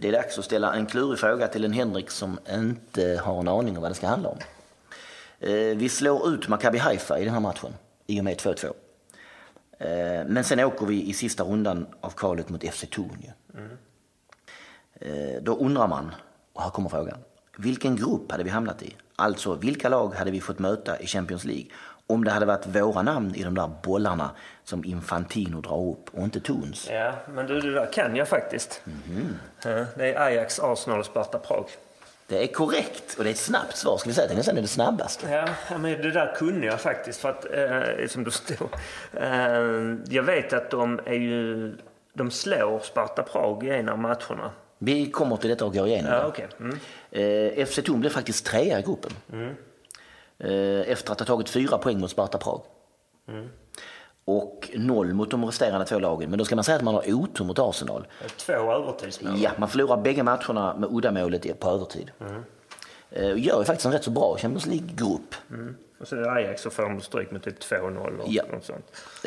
Det 0.01 0.09
är 0.09 0.12
dags 0.12 0.38
att 0.38 0.45
ställa 0.45 0.74
en 0.74 0.86
klurig 0.86 1.18
fråga 1.18 1.49
till 1.49 1.64
en 1.64 1.72
Henrik 1.72 2.11
som 2.11 2.38
inte 2.51 3.20
har 3.24 3.40
en 3.40 3.49
aning 3.49 3.76
om 3.76 3.82
vad 3.82 3.90
det 3.90 3.95
ska 3.95 4.07
handla 4.07 4.28
om. 4.28 4.38
Eh, 5.40 5.76
vi 5.76 5.88
slår 5.88 6.28
ut 6.28 6.49
Maccabi 6.49 6.78
Haifa 6.78 7.18
i 7.18 7.24
den 7.24 7.34
här 7.34 7.40
matchen 7.40 7.72
i 8.07 8.20
och 8.20 8.24
med 8.24 8.36
2-2. 8.36 8.66
Eh, 9.78 10.26
men 10.26 10.45
sen 10.45 10.61
åker 10.61 10.86
vi 10.86 11.09
i 11.09 11.12
sista 11.12 11.45
rundan 11.45 11.86
av 12.01 12.11
kvalet 12.11 12.49
mot 12.49 12.64
FC 12.64 12.84
Torn. 12.90 13.32
Mm. 13.55 13.70
Eh, 14.95 15.42
då 15.42 15.57
undrar 15.57 15.88
man, 15.88 16.14
och 16.53 16.62
här 16.62 16.70
kommer 16.70 16.88
frågan. 16.88 17.18
Vilken 17.57 17.97
grupp 17.97 18.30
hade 18.30 18.45
vi 18.45 18.51
hamnat 18.51 18.82
i? 18.82 18.97
Alltså, 19.16 19.55
vilka 19.55 19.88
lag 19.88 20.14
hade 20.14 20.30
vi 20.30 20.40
fått 20.40 20.59
möta 20.59 21.01
i 21.01 21.07
Champions 21.07 21.45
League 21.45 21.66
om 22.07 22.24
det 22.24 22.30
hade 22.30 22.46
varit 22.46 22.66
våra 22.66 23.02
namn 23.02 23.34
i 23.34 23.42
de 23.42 23.55
där 23.55 23.70
bollarna 23.82 24.30
som 24.64 24.84
Infantino 24.84 25.61
drar 25.61 25.90
upp 25.90 26.14
och 26.14 26.24
inte 26.24 26.40
Tons? 26.40 26.88
Ja, 26.90 27.12
men 27.28 27.46
du, 27.46 27.61
det 27.61 27.72
där 27.72 27.92
kan 27.92 28.16
jag 28.16 28.28
faktiskt. 28.28 28.82
Mm 28.86 28.98
-hmm. 29.62 29.86
Det 29.96 30.12
är 30.12 30.20
Ajax, 30.20 30.61
Arsenal 30.61 30.98
och 30.98 31.07
Sparta 31.07 31.38
Prag. 31.38 31.66
Det 32.26 32.42
är 32.42 32.46
korrekt 32.46 33.14
och 33.18 33.24
det 33.24 33.30
är 33.30 33.32
ett 33.32 33.38
snabbt 33.38 33.76
svar. 33.76 33.96
Ska 33.96 34.09
vi 34.09 34.14
säga 34.14 34.24
att 34.24 34.30
det 34.30 34.36
nästan 34.36 34.59
är 34.59 34.62
det 34.62 34.68
snabbaste? 34.68 35.30
Ja, 35.70 35.78
men 35.78 36.02
det 36.02 36.11
där 36.11 36.34
kunde 36.36 36.66
jag 36.66 36.80
faktiskt 36.80 37.20
för 37.20 37.30
att, 37.30 37.44
eh, 37.55 38.07
som 38.09 38.24
du 38.24 38.30
stod. 38.30 38.68
Eh, 39.12 39.28
jag 40.09 40.22
vet 40.22 40.52
att 40.52 40.70
de 40.70 41.00
är 41.05 41.14
ju, 41.14 41.72
de 42.12 42.30
slår 42.30 42.80
Sparta 42.80 43.22
Prag 43.22 43.64
i 43.64 43.70
en 43.70 43.88
av 43.88 43.98
matcherna. 43.98 44.50
Vi 44.78 45.11
kommer 45.11 45.36
till 45.36 45.50
detta 45.50 45.64
och 45.64 45.74
går 45.74 45.86
igenom 45.86 46.12
ja, 46.12 46.26
okay. 46.26 46.46
mm. 46.61 46.78
eh, 47.11 47.66
FC 47.66 47.82
Thun 47.84 48.00
blev 48.00 48.11
faktiskt 48.11 48.46
trea 48.46 48.78
i 48.78 48.82
gruppen. 48.82 49.12
Mm. 49.32 49.55
Eh, 50.39 50.91
efter 50.93 51.12
att 51.12 51.18
ha 51.18 51.26
tagit 51.26 51.49
fyra 51.49 51.78
poäng 51.78 52.01
mot 52.01 52.11
Sparta 52.11 52.39
Prag. 52.39 52.61
Mm. 53.28 53.49
Och 54.24 54.70
noll 54.74 55.14
mot 55.14 55.30
de 55.30 55.45
resterande 55.45 55.87
två 55.87 55.99
lagen. 55.99 56.30
Men 56.30 56.39
då 56.39 56.45
ska 56.45 56.55
man 56.55 56.64
säga 56.64 56.76
att 56.76 56.82
man 56.82 56.95
har 56.95 57.12
otur 57.12 57.45
mot 57.45 57.59
Arsenal. 57.59 58.07
Två 58.37 58.53
övertidsmål. 58.53 59.32
Ja, 59.41 59.51
man 59.59 59.68
förlorar 59.68 59.97
bägge 59.97 60.22
matcherna 60.22 60.76
med 60.76 60.89
uddamålet 60.93 61.61
på 61.61 61.70
övertid. 61.70 62.11
Mm. 62.20 62.43
Eh, 63.11 63.45
gör 63.45 63.59
ju 63.59 63.64
faktiskt 63.64 63.87
en 63.87 63.93
rätt 63.93 64.05
så 64.05 64.11
bra 64.11 64.37
Champions 64.37 64.66
League-grupp. 64.66 65.35
Mm. 65.51 65.76
Och 66.01 66.09
så 66.09 66.30
Ajax 66.30 66.62
så 66.62 66.70
får 66.70 66.82
de 66.82 67.01
stryk 67.01 67.30
med 67.30 67.43
typ 67.43 67.62
2-0 67.62 68.18
och 68.18 68.28
ja. 68.28 68.45
något 68.53 68.64
sånt. 68.64 68.85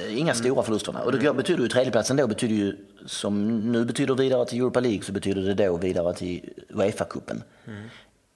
Inga 0.09 0.21
mm. 0.21 0.35
stora 0.35 0.63
förlusterna. 0.63 1.01
Och 1.01 1.11
det 1.11 1.17
mm. 1.17 1.37
betyder 1.37 1.63
ju 1.63 1.69
tredjeplatsen 1.69 2.17
då 2.17 2.27
betyder 2.27 2.55
ju, 2.55 2.77
som 3.05 3.59
nu 3.71 3.85
betyder 3.85 4.15
vidare 4.15 4.45
till 4.45 4.59
Europa 4.59 4.79
League, 4.79 5.01
så 5.01 5.11
betyder 5.11 5.41
det 5.41 5.53
då 5.53 5.77
vidare 5.77 6.13
till 6.13 6.53
Uefa-cupen. 6.69 7.41
Mm. 7.65 7.83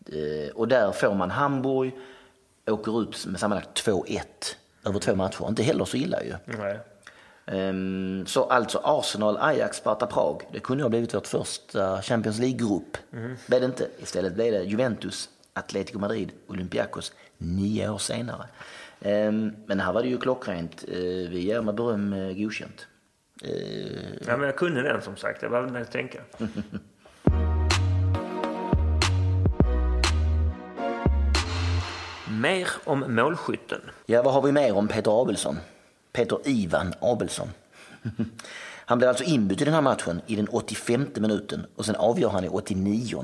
Eh, 0.05 0.49
och 0.51 0.67
där 0.67 0.91
får 0.91 1.13
man 1.13 1.31
Hamburg, 1.31 1.91
åker 2.71 3.01
ut 3.01 3.25
med 3.25 3.39
sammanlagt 3.39 3.87
2-1 3.87 4.21
över 4.85 4.99
två 4.99 5.15
matcher. 5.15 5.47
Inte 5.49 5.63
heller 5.63 5.85
så 5.85 5.97
illa 5.97 6.23
ju. 6.23 6.35
Nej. 6.45 6.79
Um, 7.45 8.25
så 8.25 8.43
alltså 8.43 8.81
Arsenal, 8.83 9.37
Ajax, 9.37 9.77
Sparta 9.77 10.07
Prag. 10.07 10.41
Det 10.51 10.59
kunde 10.59 10.83
ha 10.83 10.89
blivit 10.89 11.13
vårt 11.13 11.27
första 11.27 12.01
Champions 12.01 12.39
League-grupp. 12.39 12.97
Mm. 13.13 13.35
Blev 13.47 13.61
det 13.61 13.65
inte. 13.65 13.87
Istället 13.99 14.33
blev 14.33 14.51
det 14.51 14.63
Juventus, 14.63 15.29
Atletico 15.53 15.99
Madrid, 15.99 16.31
Olympiakos 16.47 17.13
nio 17.37 17.89
år 17.89 17.97
senare. 17.97 18.47
Um, 18.99 19.55
men 19.65 19.79
här 19.79 19.93
var 19.93 20.01
det 20.01 20.09
ju 20.09 20.17
klockrent. 20.17 20.85
Uh, 20.87 21.29
vi 21.29 21.39
ger 21.39 21.61
med 21.61 21.75
beröm 21.75 22.13
uh, 22.13 22.37
godkänt. 22.37 22.87
Uh, 23.43 24.25
ja, 24.27 24.37
men 24.37 24.41
jag 24.41 24.55
kunde 24.55 24.81
den 24.81 25.01
som 25.01 25.15
sagt. 25.15 25.41
Jag 25.41 25.51
behövde 25.51 25.79
inte 25.79 25.91
tänka. 25.91 26.21
mer 32.41 32.67
om 32.83 33.15
målskytten. 33.15 33.81
Ja, 34.05 34.23
vad 34.23 34.33
har 34.33 34.41
vi 34.41 34.51
mer 34.51 34.75
om 34.75 34.87
Peter 34.87 35.21
Abelsson? 35.21 35.57
Peter 36.13 36.39
Ivan 36.45 36.93
Abelsson. 37.01 37.49
Han 38.85 38.97
blev 38.97 39.09
alltså 39.09 39.23
inbytt 39.23 39.61
i 39.61 39.65
den 39.65 39.73
här 39.73 39.81
matchen 39.81 40.21
i 40.27 40.35
den 40.35 40.47
85 40.47 41.07
minuten 41.15 41.65
och 41.75 41.85
sen 41.85 41.95
avgör 41.95 42.29
han 42.29 42.43
i 42.43 42.47
89. 42.47 43.23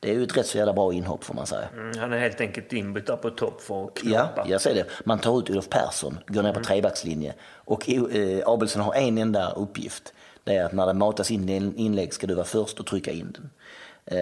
Det 0.00 0.10
är 0.10 0.14
ju 0.14 0.22
ett 0.22 0.36
rätt 0.36 0.46
så 0.46 0.58
jävla 0.58 0.72
bra 0.72 0.92
inhopp 0.92 1.24
får 1.24 1.34
man 1.34 1.46
säga. 1.46 1.68
Mm, 1.68 1.98
han 1.98 2.12
är 2.12 2.18
helt 2.18 2.40
enkelt 2.40 2.72
inbytt 2.72 3.06
där 3.06 3.16
på 3.16 3.30
topp 3.30 3.60
för 3.62 3.84
att 3.84 3.94
knappa. 3.94 4.42
Ja, 4.44 4.44
jag 4.46 4.60
ser 4.60 4.74
det. 4.74 4.84
Man 5.04 5.18
tar 5.18 5.38
ut 5.38 5.50
Olof 5.50 5.68
Persson, 5.68 6.18
går 6.26 6.42
ner 6.42 6.52
på 6.52 6.58
mm. 6.58 6.64
trebackslinje 6.64 7.34
och 7.42 7.90
eh, 7.90 8.42
Abelsson 8.46 8.82
har 8.82 8.94
en 8.94 9.18
enda 9.18 9.50
uppgift. 9.50 10.14
Det 10.44 10.56
är 10.56 10.64
att 10.64 10.72
när 10.72 10.86
det 10.86 10.94
matas 10.94 11.30
in 11.30 11.48
en 11.48 11.76
inlägg 11.76 12.14
ska 12.14 12.26
du 12.26 12.34
vara 12.34 12.46
först 12.46 12.80
och 12.80 12.86
trycka 12.86 13.10
in 13.10 13.32
den. 13.32 13.50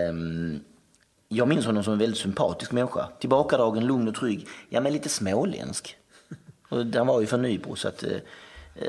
Um, 0.09 0.61
jag 1.29 1.49
minns 1.49 1.66
honom 1.66 1.85
som 1.85 1.93
en 1.93 1.99
väldigt 1.99 2.20
sympatisk 2.20 2.72
människa. 2.72 3.09
Tillbakadragen, 3.20 3.87
lugn 3.87 4.09
och 4.09 4.14
trygg. 4.14 4.47
Ja, 4.68 4.81
men 4.81 4.93
lite 4.93 5.09
småländsk. 5.09 5.97
Och 6.68 6.85
han 6.95 7.07
var 7.07 7.20
ju 7.20 7.26
från 7.26 7.43
Nybro 7.43 7.76
så 7.76 7.89
att 7.89 8.03
eh, 8.03 8.11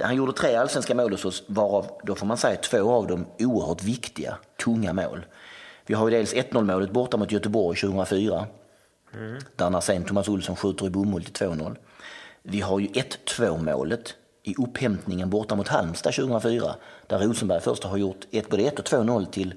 han 0.03 0.15
gjorde 0.15 0.33
tre 0.33 0.55
allsvenska 0.55 0.95
mål 0.95 1.11
hos 1.11 1.25
oss 1.25 1.43
varav, 1.47 1.87
då 2.03 2.15
får 2.15 2.25
man 2.25 2.37
säga, 2.37 2.55
två 2.55 2.91
av 2.91 3.07
dem 3.07 3.25
oerhört 3.39 3.83
viktiga, 3.83 4.37
tunga 4.63 4.93
mål. 4.93 5.25
Vi 5.85 5.93
har 5.93 6.09
ju 6.09 6.17
dels 6.17 6.33
1-0 6.33 6.63
målet 6.63 6.91
borta 6.91 7.17
mot 7.17 7.31
Göteborg 7.31 7.77
2004. 7.77 8.47
Mm. 9.13 9.41
Där 9.55 9.69
när 9.69 9.81
sen 9.81 10.03
Thomas 10.03 10.29
Olsson 10.29 10.55
skjuter 10.55 10.85
i 10.85 10.89
bomull 10.89 11.23
till 11.23 11.47
2-0. 11.47 11.75
Vi 12.43 12.61
har 12.61 12.79
ju 12.79 12.87
1-2 12.87 13.63
målet 13.63 14.15
i 14.43 14.55
upphämtningen 14.57 15.29
borta 15.29 15.55
mot 15.55 15.67
Halmstad 15.67 16.13
2004. 16.13 16.75
Där 17.07 17.19
Rosenberg 17.19 17.61
först 17.61 17.83
har 17.83 17.97
gjort 17.97 18.27
ett, 18.31 18.49
både 18.49 18.63
1 18.63 18.79
och 18.79 18.85
2-0 18.85 19.25
till, 19.25 19.53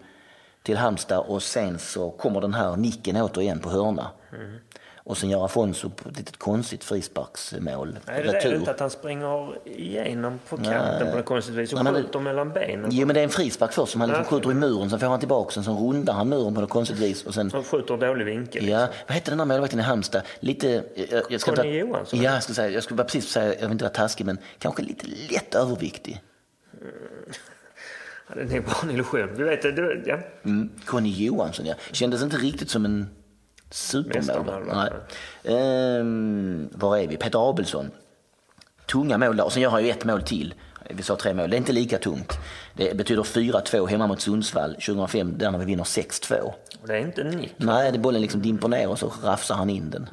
till 0.63 0.77
Halmstad 0.77 1.19
och 1.19 1.43
sen 1.43 1.79
så 1.79 2.11
kommer 2.11 2.41
den 2.41 2.55
här 2.55 2.77
nicken 2.77 3.17
återigen 3.17 3.59
på 3.59 3.71
hörna. 3.71 4.11
Mm. 4.33 4.57
Och 5.05 5.17
sen 5.17 5.31
gör 5.31 5.45
Afonso 5.45 5.91
på 5.91 6.09
ett 6.09 6.17
litet 6.17 6.37
konstigt 6.37 6.85
frisparksmål. 6.85 7.99
Nej, 8.07 8.23
det 8.23 8.45
är 8.45 8.55
inte 8.55 8.71
att 8.71 8.81
han 8.81 8.91
springer 8.91 9.69
igenom 9.69 10.41
på 10.49 10.57
kanten 10.57 11.11
på 11.11 11.17
något 11.17 11.25
konstigt 11.25 11.55
vis 11.55 11.73
och 11.73 11.85
Nej, 11.85 11.95
skjuter 11.95 12.21
mellan 12.21 12.53
benen. 12.53 12.91
Jo 12.93 13.07
men 13.07 13.15
det 13.15 13.21
är 13.21 13.25
en 13.25 13.31
frispark 13.31 13.73
först 13.73 13.93
som 13.93 14.01
han 14.01 14.11
liksom 14.11 14.25
skjuter 14.25 14.51
i 14.51 14.55
muren, 14.55 14.91
sen 14.91 15.01
får 15.01 15.07
han 15.07 15.19
tillbaka 15.19 15.55
den, 15.55 15.65
sen 15.65 15.77
rundar 15.79 16.13
han 16.15 16.29
muren 16.29 16.55
på 16.55 16.61
något 16.61 16.71
konstigt 16.71 16.99
vis 16.99 17.25
och 17.27 17.35
sen 17.35 17.51
Han 17.53 17.65
skjuter 17.65 17.97
dålig 17.97 18.25
vinkel. 18.25 18.69
Ja, 18.69 18.87
vad 19.07 19.15
hette 19.15 19.31
den 19.31 19.39
där 19.39 19.45
målvakten 19.45 19.79
i 19.81 19.83
Halmstad? 19.83 20.23
Lite... 20.41 20.85
Jag, 21.11 21.23
jag 21.29 21.41
ska 21.41 21.55
Conny 21.55 21.69
inte- 21.69 21.79
Johansson? 21.79 22.23
Ja, 22.23 22.33
jag 22.33 22.43
skulle, 22.43 22.55
säga, 22.57 22.69
jag 22.71 22.83
skulle 22.83 22.97
bara 22.97 23.05
precis 23.05 23.29
säga, 23.29 23.55
jag 23.55 23.61
vill 23.61 23.73
inte 23.73 23.85
vara 23.85 23.95
taskig, 23.95 24.27
men 24.27 24.39
kanske 24.59 24.83
lite 24.83 25.07
lätt 25.31 25.55
överviktig. 25.55 26.23
Det 28.35 28.57
är 28.57 28.61
bara 28.61 28.77
en 28.83 28.91
illusion. 28.91 29.29
Du 29.37 29.45
vet, 29.45 29.63
det, 29.63 30.03
ja. 30.07 30.19
Mm. 30.45 30.71
Conny 30.85 31.11
Johansson, 31.11 31.67
ja. 31.67 31.75
Kändes 31.93 32.23
inte 32.23 32.37
riktigt 32.37 32.71
som 32.71 32.85
en 32.85 33.07
supermålvakt. 33.71 34.95
Ehm, 35.45 36.69
var 36.73 36.97
är 36.97 37.07
vi? 37.07 37.17
Peter 37.17 37.51
Abelsson. 37.51 37.91
Tunga 38.87 39.19
mål 39.19 39.37
där. 39.37 39.45
Och 39.45 39.53
sen 39.53 39.63
gör 39.63 39.71
han 39.71 39.85
ju 39.85 39.91
ett 39.91 40.05
mål 40.05 40.23
till. 40.23 40.55
Vi 40.91 41.03
sa 41.03 41.17
tre 41.17 41.35
mål. 41.35 41.51
Det 41.51 41.57
är 41.57 41.59
inte 41.59 41.73
lika 41.73 41.99
tungt. 41.99 42.39
Det 42.77 42.97
betyder 42.97 43.23
4-2 43.23 43.87
hemma 43.87 44.07
mot 44.07 44.21
Sundsvall 44.21 44.75
2005, 44.75 45.39
där 45.39 45.51
när 45.51 45.59
vi 45.59 45.65
vinner 45.65 45.85
6-2. 45.85 46.43
Och 46.43 46.89
det 46.89 46.95
är 46.95 46.99
inte 46.99 47.25
nick. 47.25 47.55
Nej, 47.57 47.93
det 47.93 47.99
bollen 47.99 48.23
liksom 48.23 48.43
dimper 48.43 48.69
ner 48.69 48.89
och 48.89 48.99
så 48.99 49.13
rafsar 49.23 49.55
han 49.55 49.71
in 49.71 49.91
den. 49.91 50.09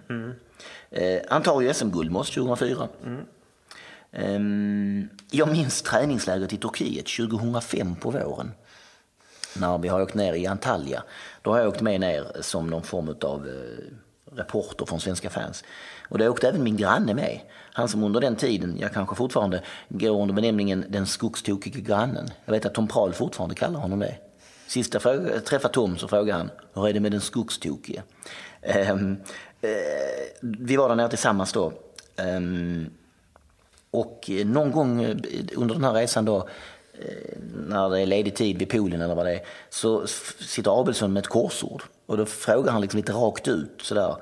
Eh, 0.91 1.19
han 1.29 1.41
tar 1.41 1.61
ju 1.61 1.73
SM-guld 1.73 2.11
med 2.11 2.19
oss 2.19 2.29
2004. 2.29 2.87
Ehm, 3.05 3.17
Ehm, 4.11 5.09
jag 5.31 5.51
minns 5.51 5.81
träningslägret 5.81 6.53
i 6.53 6.57
Turkiet 6.57 7.05
2005 7.05 7.95
på 7.95 8.11
våren. 8.11 8.51
När 9.55 9.77
vi 9.77 9.87
har 9.87 10.01
åkt 10.01 10.13
ner 10.13 10.33
i 10.33 10.47
Antalya. 10.47 11.03
Då 11.41 11.51
har 11.51 11.59
jag 11.59 11.67
åkt 11.67 11.81
med 11.81 11.99
ner 11.99 12.41
som 12.41 12.67
någon 12.67 12.83
form 12.83 13.15
av 13.21 13.47
eh, 13.47 14.35
reporter 14.37 14.85
från 14.85 14.99
Svenska 14.99 15.29
fans. 15.29 15.63
Och 16.09 16.17
det 16.17 16.29
åkte 16.29 16.47
även 16.47 16.63
min 16.63 16.77
granne 16.77 17.13
med. 17.13 17.39
Han 17.73 17.89
som 17.89 18.03
under 18.03 18.21
den 18.21 18.35
tiden, 18.35 18.77
jag 18.79 18.93
kanske 18.93 19.15
fortfarande, 19.15 19.63
går 19.89 20.21
under 20.21 20.35
benämningen 20.35 20.85
den 20.89 21.05
skogstokige 21.07 21.79
grannen. 21.79 22.29
Jag 22.45 22.53
vet 22.53 22.65
att 22.65 22.73
Tom 22.73 22.87
Prahl 22.87 23.13
fortfarande 23.13 23.55
kallar 23.55 23.79
honom 23.79 23.99
det. 23.99 24.15
Sist 24.67 24.93
jag 24.93 25.05
eh, 25.05 25.39
träffade 25.39 25.73
Tom 25.73 25.97
så 25.97 26.07
frågade 26.07 26.37
han, 26.37 26.49
hur 26.73 26.87
är 26.87 26.93
det 26.93 26.99
med 26.99 27.11
den 27.11 27.21
skogstokige? 27.21 28.03
Ehm, 28.61 29.17
eh, 29.61 29.69
vi 30.41 30.75
var 30.75 30.89
där 30.89 30.95
nere 30.95 31.09
tillsammans 31.09 31.53
då. 31.53 31.73
Ehm, 32.15 32.89
och 33.91 34.29
eh, 34.29 34.45
någon 34.45 34.71
gång 34.71 35.03
eh, 35.03 35.17
under 35.55 35.75
den 35.75 35.83
här 35.83 35.93
resan 35.93 36.25
då, 36.25 36.49
eh, 36.93 37.37
när 37.67 37.89
det 37.89 38.01
är 38.01 38.05
ledig 38.05 38.35
tid 38.35 38.57
vid 38.57 38.69
poolen 38.69 39.01
eller 39.01 39.15
vad 39.15 39.25
det 39.25 39.33
är, 39.33 39.41
så 39.69 40.07
sitter 40.07 40.81
Abelsson 40.81 41.13
med 41.13 41.21
ett 41.21 41.27
korsord. 41.27 41.83
Och 42.05 42.17
då 42.17 42.25
frågar 42.25 42.71
han 42.71 42.81
liksom 42.81 42.97
lite 42.97 43.11
rakt 43.11 43.47
ut 43.47 43.81
sådär, 43.81 44.15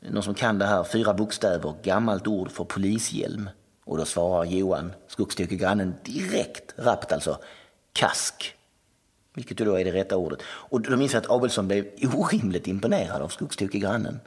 någon 0.00 0.22
som 0.22 0.34
kan 0.34 0.58
det 0.58 0.66
här, 0.66 0.84
fyra 0.84 1.14
bokstäver, 1.14 1.74
gammalt 1.82 2.26
ord 2.26 2.50
för 2.50 2.64
polishjälm. 2.64 3.50
Och 3.84 3.98
då 3.98 4.04
svarar 4.04 4.44
Johan, 4.44 4.92
skogstokegrannen, 5.06 5.94
direkt, 6.04 6.74
rappt 6.76 7.12
alltså, 7.12 7.38
kask. 7.92 8.54
Vilket 9.34 9.58
då 9.58 9.74
är 9.74 9.84
det 9.84 9.92
rätta 9.92 10.16
ordet. 10.16 10.38
Och 10.44 10.80
då 10.80 10.96
minns 10.96 11.12
jag 11.12 11.20
att 11.20 11.30
Abelsson 11.30 11.68
blev 11.68 11.86
orimligt 12.14 12.66
imponerad 12.66 13.22
av 13.22 13.28
skogstokegrannen. 13.28 14.20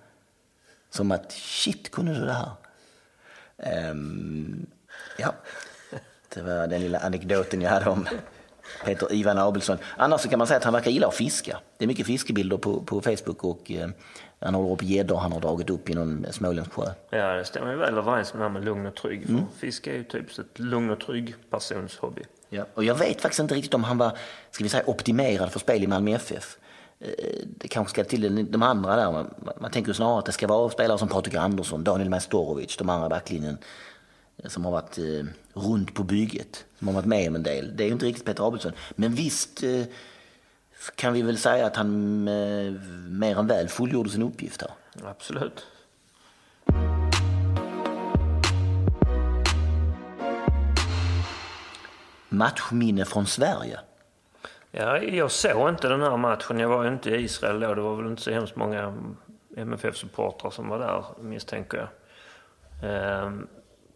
Som 0.90 1.12
att, 1.12 1.32
shit, 1.32 1.92
kunde 1.92 2.14
du 2.14 2.26
det 2.26 2.34
här? 2.34 2.52
Um, 3.92 4.66
ja, 5.18 5.34
det 6.34 6.42
var 6.42 6.68
den 6.68 6.82
lilla 6.82 7.00
anekdoten 7.00 7.62
jag 7.62 7.70
hade 7.70 7.90
om 7.90 8.08
Peter 8.86 9.14
Ivan 9.14 9.38
Abelsson. 9.38 9.78
Annars 9.98 10.22
så 10.22 10.30
kan 10.30 10.38
man 10.40 10.48
säga 10.48 10.58
att 10.58 10.64
han 10.64 10.74
verkar 10.74 10.92
gilla 10.92 11.08
att 11.08 11.16
fiska. 11.16 11.60
Det 11.78 11.86
är 11.86 11.88
mycket 11.88 12.06
fiskebilder 12.06 12.58
på, 12.58 12.82
på 12.82 13.02
Facebook 13.02 13.44
och 13.44 13.72
eh, 13.72 13.90
han 14.40 14.56
håller 14.56 14.72
upp 14.72 14.84
gäddor 14.84 15.18
han 15.18 15.32
har 15.32 15.40
dragit 15.40 15.70
upp 15.70 15.90
i 15.90 15.94
någon 15.94 16.26
småländsk 16.32 16.74
sjö. 16.74 16.86
Ja, 17.10 17.34
det 17.34 17.46
stämmer 17.46 17.72
ju 17.72 17.78
väl 17.78 17.98
överens 17.98 18.34
med 18.34 18.42
det 18.42 18.46
här 18.46 18.54
med 18.54 18.66
lugn 18.66 18.86
och 18.86 18.96
trygg. 18.96 19.30
Mm. 19.30 19.46
fiske 19.58 19.92
är 19.92 19.96
ju 19.96 20.04
typ 20.04 20.40
ett 20.40 20.60
lugn 20.60 20.90
och 20.90 21.00
trygg 21.00 21.36
persons 21.50 21.98
hobby. 21.98 22.22
Ja. 22.50 22.66
Och 22.74 22.84
jag 22.84 22.96
vet 22.96 23.22
faktiskt 23.22 23.40
inte 23.40 23.56
riktigt 23.56 23.74
om 23.74 23.84
han 23.84 23.98
var, 23.98 24.18
ska 24.52 24.64
vi 24.64 24.70
säga, 24.70 24.84
optimerad 24.88 25.52
för 25.52 25.60
spel 25.60 25.84
i 25.84 25.88
Malmö 25.88 26.12
FF. 26.12 26.58
Eh, 27.00 27.10
Det 27.46 27.68
kanske 27.68 27.92
ska 27.92 28.04
till 28.04 28.52
de 28.52 28.64
andra 28.64 28.96
där. 28.96 29.12
Man, 29.12 29.34
man 29.62 29.72
tänker 29.72 29.90
ju 29.90 29.94
snarare 29.94 30.20
att 30.20 30.26
det 30.26 30.32
ska 30.32 30.48
vara 30.48 30.70
spelare 30.70 30.98
som 30.98 31.08
Patrik 31.08 31.36
Andersson, 31.36 31.84
Daniel 31.84 32.10
Majstorovic, 32.10 32.78
de 32.78 32.90
andra 32.90 33.10
backlinjen 33.10 33.58
som 34.44 34.66
har 34.66 34.72
varit 34.72 34.98
eh, 34.98 35.26
runt 35.54 35.94
på 35.94 36.04
bygget, 36.04 36.66
som 36.80 36.88
har 36.88 36.96
varit 36.96 37.06
med 37.06 37.28
om 37.30 37.36
en 37.36 37.44
del. 37.44 37.78
Det 37.78 37.84
är 37.84 37.86
ju 37.86 37.94
inte 37.94 38.06
riktigt 38.06 38.26
Peter 38.26 38.48
Abelsson. 38.48 38.72
Men 38.96 39.14
visst 39.14 39.64
eh, 39.64 39.84
kan 40.96 41.14
vi 41.14 41.22
väl 41.22 41.38
säga 41.38 41.66
att 41.66 41.76
han 41.76 42.28
eh, 42.28 42.74
mer 43.10 43.40
än 43.40 43.48
väl 43.48 43.68
fullgjorde 43.68 44.10
sin 44.10 44.24
uppgift 44.24 44.62
här. 44.62 44.72
Absolut. 45.04 45.66
Matchminne 52.30 53.06
från 53.06 53.26
Sverige. 53.26 53.80
Ja, 54.72 54.98
jag 54.98 55.32
såg 55.32 55.70
inte 55.70 55.88
den 55.88 56.02
här 56.02 56.18
matchen. 56.18 56.60
Jag 56.60 56.70
var 56.70 56.84
ju 56.84 56.90
inte 56.90 57.10
i 57.10 57.24
Israel 57.24 57.60
då. 57.60 57.74
Det 57.74 57.82
var 57.82 57.96
väl 57.96 58.08
inte 58.08 58.22
så 58.22 58.32
hemskt 58.32 58.56
många 58.56 58.94
MFF-supportrar 59.58 60.50
som 60.50 60.68
var 60.70 60.80
där, 60.80 61.06
misstänker 61.22 61.78
jag. 61.78 61.88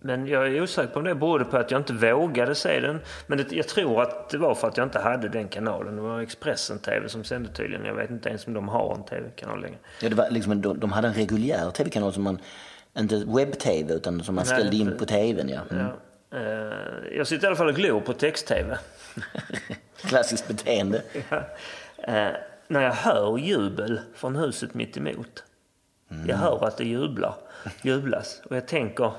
Men 0.02 0.28
jag 0.28 0.48
är 0.48 0.62
osäker 0.62 0.94
på 0.94 1.00
om 1.00 1.06
det 1.06 1.16
berodde 1.16 1.46
på 1.46 1.58
att 1.58 1.72
jag 1.72 1.80
inte 1.80 1.94
vågade 1.94 2.56
se 2.56 2.80
den. 2.80 3.00
Men 3.28 3.38
det, 3.38 3.52
jag 3.52 3.68
tror 3.68 4.02
att 4.02 4.30
det 4.30 4.38
var 4.38 4.56
för 4.56 4.68
att 4.68 4.78
jag 4.78 4.86
inte 4.86 5.00
hade 5.00 5.30
den 5.30 5.48
kanalen. 5.48 5.96
Det 5.96 6.02
var 6.02 6.22
Expressen 6.22 6.80
TV 6.80 7.10
som 7.10 7.24
sände 7.24 7.50
tydligen. 7.50 7.86
Jag 7.86 7.94
vet 7.96 8.10
inte 8.10 8.30
ens 8.30 8.48
om 8.48 8.54
de 8.54 8.68
har 8.70 8.96
en 8.96 9.04
TV-kanal 9.04 9.62
längre. 9.62 9.78
Ja, 10.02 10.10
det 10.10 10.16
var 10.16 10.30
liksom, 10.30 10.62
de, 10.62 10.80
de 10.80 10.92
hade 10.92 11.08
en 11.08 11.14
reguljär 11.14 11.72
tv-kanal 11.72 12.14
som 12.14 12.24
man, 12.24 12.40
inte 13.00 13.16
webb-tv 13.28 13.94
utan 13.94 14.24
som 14.24 14.36
man 14.36 14.46
Nej, 14.48 14.56
ställde 14.60 14.76
in 14.76 14.98
på 14.98 15.06
tvn. 15.06 15.50
Ja. 15.50 15.60
Mm. 15.72 15.86
Ja. 15.86 16.38
Eh, 16.38 17.18
Jag 17.18 17.28
sitter 17.28 17.44
i 17.44 17.48
alla 17.48 17.56
fall 17.56 17.68
och 17.68 17.76
glor 17.76 18.00
på 18.02 18.14
text-TV. 18.14 18.78
Klassiskt 20.02 20.48
beteende. 20.48 21.02
Eh, 22.04 22.28
när 22.68 22.82
jag 22.82 22.92
hör 22.92 23.38
jubel 23.38 24.02
från 24.16 24.36
huset 24.36 24.74
mitt 24.74 24.98
emot. 24.98 25.44
Jag 26.28 26.38
hör 26.38 26.66
att 26.68 26.78
det 26.78 26.84
jublar, 26.84 27.36
jublas 27.82 28.42
och 28.46 28.56
jag 28.56 28.68
tänker, 28.68 29.12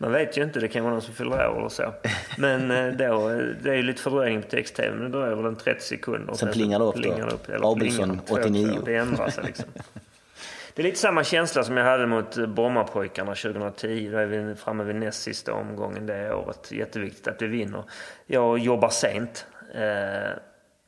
man 0.00 0.12
vet 0.12 0.38
ju 0.38 0.42
inte, 0.42 0.60
det 0.60 0.68
kan 0.68 0.82
vara 0.82 0.92
någon 0.92 1.02
som 1.02 1.14
fyller 1.14 1.48
år 1.48 1.58
eller 1.58 1.68
så. 1.68 1.94
Men 2.38 2.70
eh, 2.70 2.92
då, 2.92 3.30
eh, 3.30 3.36
det 3.36 3.70
är 3.70 3.74
ju 3.74 3.82
lite 3.82 4.02
fördröjning 4.02 4.42
på 4.42 4.48
text-tv, 4.48 4.96
men 4.96 5.10
det 5.10 5.18
dröjer 5.18 5.36
väl 5.36 5.46
en 5.46 5.56
30 5.56 5.84
sekunder. 5.84 6.34
Sen 6.34 6.52
plingar 6.52 6.78
det 6.78 6.84
upp 6.84 6.94
då. 6.94 7.00
plingar 7.00 7.26
det 7.26 7.32
upp, 7.32 7.48
eller 7.48 7.72
Abelsson, 7.72 8.08
plingar 8.08 8.22
det 8.22 8.28
två, 8.28 8.34
89. 8.34 8.72
två. 8.74 8.84
Det 8.84 8.96
ändrar 8.96 9.30
sig 9.30 9.44
liksom. 9.44 9.66
Det 10.74 10.82
är 10.82 10.84
lite 10.84 10.98
samma 10.98 11.24
känsla 11.24 11.64
som 11.64 11.76
jag 11.76 11.84
hade 11.84 12.06
mot 12.06 12.36
eh, 12.36 12.46
Brommapojkarna 12.46 13.34
2010. 13.34 14.08
Då 14.12 14.18
är 14.18 14.26
vi 14.26 14.54
framme 14.54 14.84
vid 14.84 14.96
näst 14.96 15.22
sista 15.22 15.52
omgången 15.52 16.06
det 16.06 16.34
året. 16.34 16.72
Jätteviktigt 16.72 17.28
att 17.28 17.42
vi 17.42 17.46
vinner. 17.46 17.84
Jag 18.26 18.58
jobbar 18.58 18.88
sent. 18.88 19.46
Eh, 19.74 20.38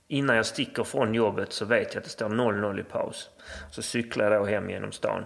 innan 0.09 0.37
jag 0.37 0.47
sticker 0.47 0.85
från 0.85 1.15
jobbet 1.15 1.53
så 1.53 1.65
vet 1.65 1.95
jag 1.95 2.01
att 2.01 2.05
det 2.05 2.11
står 2.11 2.29
0-0 2.29 2.81
i 2.81 2.83
paus. 2.83 3.31
Så 3.71 3.83
cyklar 3.83 4.31
jag 4.31 4.43
då 4.43 4.47
hem 4.47 4.71
genom 4.71 4.93
stan. 4.93 5.25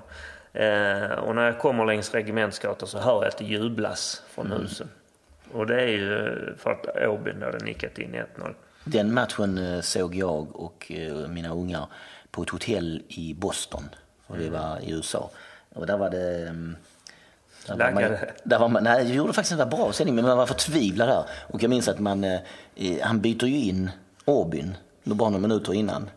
Eh, 0.57 1.19
och 1.19 1.35
när 1.35 1.47
jag 1.47 1.59
kommer 1.59 1.85
längs 1.85 2.15
Regementsgatan 2.15 2.89
så 2.89 2.99
hör 2.99 3.15
jag 3.15 3.25
att 3.25 3.39
det 3.39 3.45
jublas 3.45 4.23
från 4.29 4.53
husen. 4.53 4.89
Och 5.53 5.67
det 5.67 5.83
är 5.83 5.87
ju 5.89 6.35
för 6.59 6.71
att 6.71 7.09
Åbyn 7.09 7.43
hade 7.43 7.59
nickat 7.59 7.99
in 7.99 8.15
1-0. 8.39 8.55
Den 8.85 9.15
matchen 9.15 9.59
eh, 9.59 9.81
såg 9.81 10.15
jag 10.15 10.57
och 10.57 10.93
eh, 10.95 11.29
mina 11.29 11.49
ungar 11.49 11.87
på 12.31 12.43
ett 12.43 12.51
hotell 12.51 13.03
i 13.09 13.35
Boston. 13.35 13.85
För 14.27 14.37
vi 14.37 14.49
var 14.49 14.79
i 14.83 14.91
USA. 14.93 15.31
Och 15.75 15.87
där 15.87 15.97
var 15.97 16.11
det... 16.11 16.49
mm, 16.49 16.77
Där 17.67 17.77
var 17.77 17.93
man, 17.93 18.17
där 18.45 18.59
var 18.59 18.69
man, 18.69 18.85
nej, 18.85 19.05
vi 19.05 19.15
gjorde 19.15 19.33
faktiskt 19.33 19.61
en 19.61 19.69
bra 19.69 19.93
sändning, 19.93 20.15
men 20.15 20.25
man 20.25 20.37
var 20.39 20.47
förtvivlad 20.47 21.09
där. 21.09 21.25
Och 21.49 21.63
jag 21.63 21.69
minns 21.71 21.89
att 21.89 21.99
man, 21.99 22.27
han 23.03 23.21
byter 23.21 23.45
ju 23.45 23.57
in 23.59 23.91
Åbyn 24.25 24.75
bara 25.05 25.31
några 25.31 25.43
minuter 25.49 25.75
innan. 25.75 26.11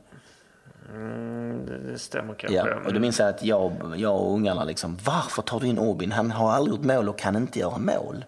Mm, 0.94 1.66
det, 1.66 1.78
det 1.78 2.00
stämmer 2.00 2.34
kanske. 2.34 2.58
Ja, 2.58 2.76
och 2.86 2.94
då 2.94 3.00
minns 3.00 3.20
jag 3.20 3.30
att 3.30 3.44
jag, 3.44 3.94
jag 3.98 4.22
och 4.22 4.34
ungarna 4.34 4.64
liksom, 4.64 4.98
varför 5.06 5.42
tar 5.42 5.60
du 5.60 5.68
in 5.68 5.80
Åbyn? 5.80 6.12
Han 6.12 6.32
har 6.32 6.52
aldrig 6.52 6.76
gjort 6.76 6.86
mål 6.86 7.10
och 7.10 7.20
kan 7.20 7.36
inte 7.36 7.60
göra 7.60 7.78
mål. 7.78 8.26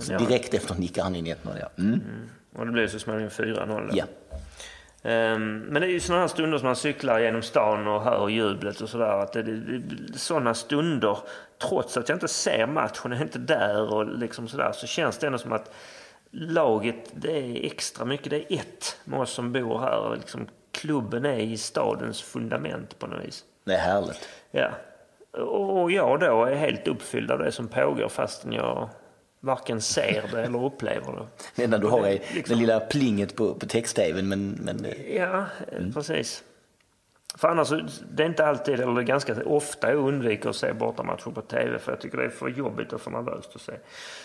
Så 0.00 0.18
direkt 0.18 0.54
efter 0.54 0.74
nickar 0.74 1.02
han 1.02 1.16
in 1.16 1.26
1-0. 1.26 1.36
Ja. 1.60 1.68
Mm. 1.78 2.00
Och 2.56 2.66
det 2.66 2.72
blev 2.72 2.88
så 2.88 2.98
småningom 2.98 3.30
4-0 3.30 3.66
då. 3.66 3.96
Ja. 3.96 4.04
Ehm, 5.02 5.58
Men 5.58 5.82
det 5.82 5.88
är 5.88 5.92
ju 5.92 6.00
sådana 6.00 6.20
här 6.20 6.28
stunder 6.28 6.58
som 6.58 6.66
man 6.66 6.76
cyklar 6.76 7.20
genom 7.20 7.42
stan 7.42 7.88
och 7.88 8.02
hör 8.02 8.28
jublet 8.28 8.80
och 8.80 8.88
sådär. 8.88 9.22
Att 9.22 9.32
det, 9.32 9.42
det, 9.42 9.78
det, 9.78 10.18
sådana 10.18 10.54
stunder, 10.54 11.18
trots 11.68 11.96
att 11.96 12.08
jag 12.08 12.16
inte 12.16 12.28
ser 12.28 12.66
matchen, 12.66 13.12
är 13.12 13.22
inte 13.22 13.38
där 13.38 13.94
och 13.94 14.18
liksom 14.18 14.48
sådär, 14.48 14.72
så 14.72 14.86
känns 14.86 15.18
det 15.18 15.26
ändå 15.26 15.38
som 15.38 15.52
att 15.52 15.74
laget, 16.30 17.10
det 17.12 17.38
är 17.38 17.66
extra 17.66 18.04
mycket. 18.04 18.30
Det 18.30 18.36
är 18.36 18.58
ett 18.58 18.96
med 19.04 19.20
oss 19.20 19.30
som 19.30 19.52
bor 19.52 19.78
här. 19.78 20.16
Liksom, 20.16 20.46
klubben 20.72 21.24
är 21.24 21.38
i 21.38 21.56
stadens 21.56 22.22
fundament 22.22 22.98
på 22.98 23.06
något 23.06 23.24
vis. 23.24 23.44
Det 23.64 23.74
är 23.74 23.78
härligt. 23.78 24.28
Ja. 24.50 24.70
Och 25.42 25.92
jag 25.92 26.20
då 26.20 26.44
är 26.44 26.54
helt 26.54 26.88
uppfylld 26.88 27.30
av 27.30 27.38
det 27.38 27.52
som 27.52 27.68
pågår 27.68 28.08
fastän 28.08 28.52
jag 28.52 28.88
varken 29.40 29.80
ser 29.80 30.24
det 30.32 30.42
eller 30.42 30.64
upplever 30.64 31.12
det. 31.12 31.26
Det 31.56 31.64
enda 31.64 31.78
du 31.78 31.86
har 31.86 32.06
är 32.06 32.12
liksom- 32.12 32.56
det 32.56 32.60
lilla 32.60 32.80
plinget 32.80 33.36
på, 33.36 33.54
på 33.54 33.66
text-tvn. 33.66 34.28
Men, 34.28 34.50
men, 34.50 34.86
Ja, 35.14 35.44
eh, 35.72 35.92
precis. 35.94 36.44
För 37.36 37.48
annars, 37.48 37.72
det 38.10 38.22
är 38.22 38.26
inte 38.26 38.46
alltid, 38.46 38.80
eller 38.80 38.98
är 38.98 39.02
ganska 39.02 39.44
ofta 39.44 39.90
jag 39.90 39.98
undviker 40.08 40.48
att 40.50 40.56
se 40.56 40.72
bortamatcher 40.72 41.30
på 41.30 41.40
TV 41.40 41.78
för 41.78 41.92
jag 41.92 42.00
tycker 42.00 42.18
det 42.18 42.24
är 42.24 42.28
för 42.28 42.48
jobbigt 42.48 42.92
och 42.92 43.00
för 43.00 43.10
nervöst 43.10 43.50
att 43.54 43.60
se. 43.60 43.72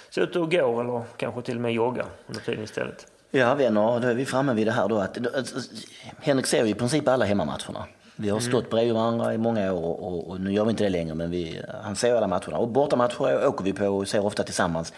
Så 0.09 0.21
ut 0.21 0.35
och 0.35 0.51
gå 0.51 0.81
eller 0.81 1.03
kanske 1.17 1.41
till 1.41 1.55
och 1.55 1.61
med 1.61 1.73
jogga 1.73 2.05
under 2.27 2.41
tiden 2.41 2.63
istället. 2.63 3.07
Ja 3.31 3.55
vänner, 3.55 3.99
då 3.99 4.07
är 4.07 4.13
vi 4.13 4.25
framme 4.25 4.53
vid 4.53 4.67
det 4.67 4.71
här 4.71 4.87
då 4.87 4.97
att 4.97 5.17
Henrik 6.19 6.45
ser 6.45 6.65
ju 6.65 6.69
i 6.69 6.73
princip 6.73 7.07
alla 7.07 7.25
hemmamatcherna. 7.25 7.85
Vi 8.19 8.29
har 8.29 8.39
stått 8.39 8.69
bredvid 8.69 8.93
varandra 8.93 9.33
i 9.33 9.37
många 9.37 9.73
år 9.73 10.01
och, 10.01 10.29
och, 10.29 10.41
nu 10.41 10.53
gör 10.53 10.63
vi 10.65 10.69
inte 10.69 10.83
det 10.83 10.89
längre 10.89 11.15
men 11.15 11.31
vi, 11.31 11.61
han 11.83 11.95
ser 11.95 12.15
alla 12.15 12.27
matcherna. 12.27 12.57
Och 12.57 12.67
bortamatcher 12.67 13.47
åker 13.47 13.63
vi 13.63 13.73
på 13.73 13.87
och 13.87 14.07
ser 14.07 14.25
ofta 14.25 14.43
tillsammans. 14.43 14.93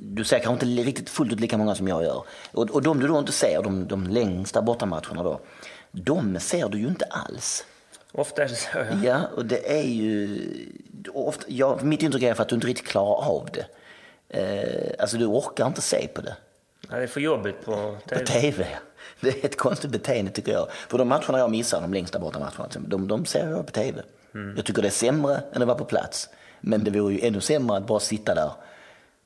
Du 0.00 0.24
ser 0.24 0.38
kanske 0.38 0.66
inte 0.66 0.82
riktigt 0.82 1.10
fullt 1.10 1.32
ut 1.32 1.40
lika 1.40 1.58
många 1.58 1.74
som 1.74 1.88
jag 1.88 2.02
gör. 2.02 2.24
Och, 2.52 2.70
och 2.70 2.82
de 2.82 3.00
du 3.00 3.06
då 3.06 3.18
inte 3.18 3.32
ser, 3.32 3.62
de, 3.62 3.86
de 3.86 4.06
längsta 4.06 4.62
bortamatcherna 4.62 5.22
då, 5.22 5.40
de 5.90 6.40
ser 6.40 6.68
du 6.68 6.78
ju 6.78 6.86
inte 6.86 7.04
alls. 7.04 7.64
Ofta 8.12 8.42
är 8.42 8.48
det 8.48 8.54
så 8.54 8.68
ja. 8.74 8.84
Ja, 9.04 9.20
och 9.36 9.46
det 9.46 9.78
är 9.78 9.82
ju... 9.82 10.40
Ofta, 11.14 11.44
ja, 11.48 11.78
mitt 11.82 12.02
intryck 12.02 12.22
är 12.22 12.40
att 12.40 12.48
du 12.48 12.54
inte 12.54 12.66
riktigt 12.66 12.88
klarar 12.88 13.28
av 13.28 13.48
det. 13.52 13.66
Eh, 14.28 14.94
alltså 14.98 15.16
du 15.16 15.26
orkar 15.26 15.66
inte 15.66 15.80
se 15.80 16.08
på 16.14 16.20
det. 16.20 16.36
Ja, 16.92 16.98
det 16.98 17.02
är 17.02 17.06
för 17.06 17.20
jobbigt 17.20 17.64
på 17.64 17.96
TV. 18.08 18.20
På 18.20 18.26
TV. 18.26 18.66
Det 19.20 19.28
är 19.28 19.44
ett 19.44 19.56
konstigt 19.56 19.90
beteende 19.90 20.30
tycker 20.30 20.52
jag. 20.52 20.68
För 20.70 20.98
de 20.98 21.08
matcherna 21.08 21.38
jag 21.38 21.50
missar, 21.50 21.80
de 21.80 21.94
längsta 21.94 22.18
borta 22.18 22.38
matcherna, 22.38 22.68
de, 22.74 23.08
de 23.08 23.24
ser 23.24 23.50
jag 23.50 23.66
på 23.66 23.72
TV. 23.72 24.02
Mm. 24.34 24.56
Jag 24.56 24.64
tycker 24.64 24.82
det 24.82 24.88
är 24.88 24.90
sämre 24.90 25.40
än 25.52 25.62
att 25.62 25.68
vara 25.68 25.78
på 25.78 25.84
plats. 25.84 26.28
Men 26.60 26.84
det 26.84 26.90
vore 26.90 27.14
ju 27.14 27.26
ännu 27.26 27.40
sämre 27.40 27.76
att 27.76 27.86
bara 27.86 28.00
sitta 28.00 28.34
där 28.34 28.50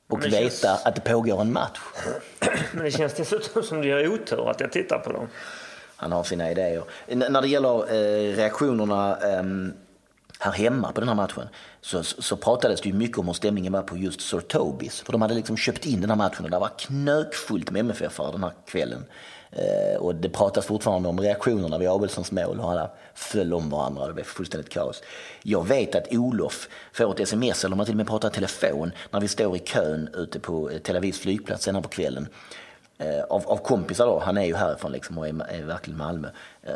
och 0.07 0.25
veta 0.25 0.37
känns... 0.37 0.63
att 0.63 0.95
det 0.95 1.01
pågår 1.01 1.41
en 1.41 1.53
match. 1.53 1.79
Men 2.71 2.83
det 2.83 2.91
känns 2.91 3.13
dessutom 3.13 3.63
som 3.63 3.81
det 3.81 3.87
gör 3.87 4.07
otur 4.07 4.49
att 4.49 4.59
jag 4.59 4.71
tittar 4.71 4.99
på 4.99 5.11
dem. 5.11 5.27
Han 5.95 6.11
har 6.11 6.23
sina 6.23 6.51
idéer. 6.51 6.83
N 7.07 7.23
när 7.29 7.41
det 7.41 7.47
gäller 7.47 7.93
eh, 7.93 8.35
reaktionerna 8.35 9.17
eh, 9.17 9.43
här 10.39 10.51
hemma 10.51 10.91
på 10.91 10.99
den 10.99 11.09
här 11.09 11.15
matchen 11.15 11.47
så, 11.81 12.03
så 12.03 12.37
pratades 12.37 12.81
det 12.81 12.89
ju 12.89 12.95
mycket 12.95 13.17
om 13.17 13.27
hur 13.27 13.33
stämningen 13.33 13.73
var 13.73 13.81
på 13.81 13.97
just 13.97 14.21
Sir 14.21 14.39
Tobis. 14.39 15.01
För 15.01 15.11
de 15.11 15.21
hade 15.21 15.33
liksom 15.33 15.57
köpt 15.57 15.85
in 15.85 16.01
den 16.01 16.09
här 16.09 16.17
matchen 16.17 16.45
och 16.45 16.51
det 16.51 16.59
var 16.59 16.71
knökfullt 16.79 17.71
med 17.71 17.85
mff 17.85 18.17
den 18.17 18.43
här 18.43 18.53
kvällen. 18.65 19.05
Eh, 19.51 19.97
och 19.99 20.15
det 20.15 20.29
pratas 20.29 20.65
fortfarande 20.65 21.09
om 21.09 21.19
reaktionerna 21.19 21.77
vid 21.77 21.89
Abelssons 21.89 22.31
mål, 22.31 22.59
och 22.59 22.71
alla 22.71 22.91
föll 23.13 23.53
om 23.53 23.69
varandra, 23.69 24.07
det 24.07 24.13
blev 24.13 24.23
fullständigt 24.23 24.69
kaos. 24.69 25.01
Jag 25.43 25.67
vet 25.67 25.95
att 25.95 26.13
Olof 26.13 26.67
får 26.93 27.11
ett 27.11 27.19
sms, 27.19 27.65
eller 27.65 27.75
man 27.75 27.85
till 27.85 27.93
och 27.93 27.97
med 27.97 28.07
pratar 28.07 28.29
i 28.29 28.31
telefon, 28.31 28.91
när 29.11 29.19
vi 29.19 29.27
står 29.27 29.55
i 29.55 29.59
kön 29.59 30.09
ute 30.13 30.39
på 30.39 30.71
Tel 30.83 30.95
Avivs 30.95 31.19
flygplats 31.19 31.63
senare 31.63 31.83
på 31.83 31.89
kvällen. 31.89 32.27
Eh, 32.97 33.23
av, 33.23 33.47
av 33.47 33.57
kompisar 33.57 34.05
då, 34.05 34.19
han 34.19 34.37
är 34.37 34.45
ju 34.45 34.55
härifrån 34.55 34.91
liksom 34.91 35.17
och 35.17 35.27
är, 35.27 35.49
är 35.49 35.63
verkligen 35.63 35.97
Malmö. 35.97 36.27
Eh, 36.63 36.73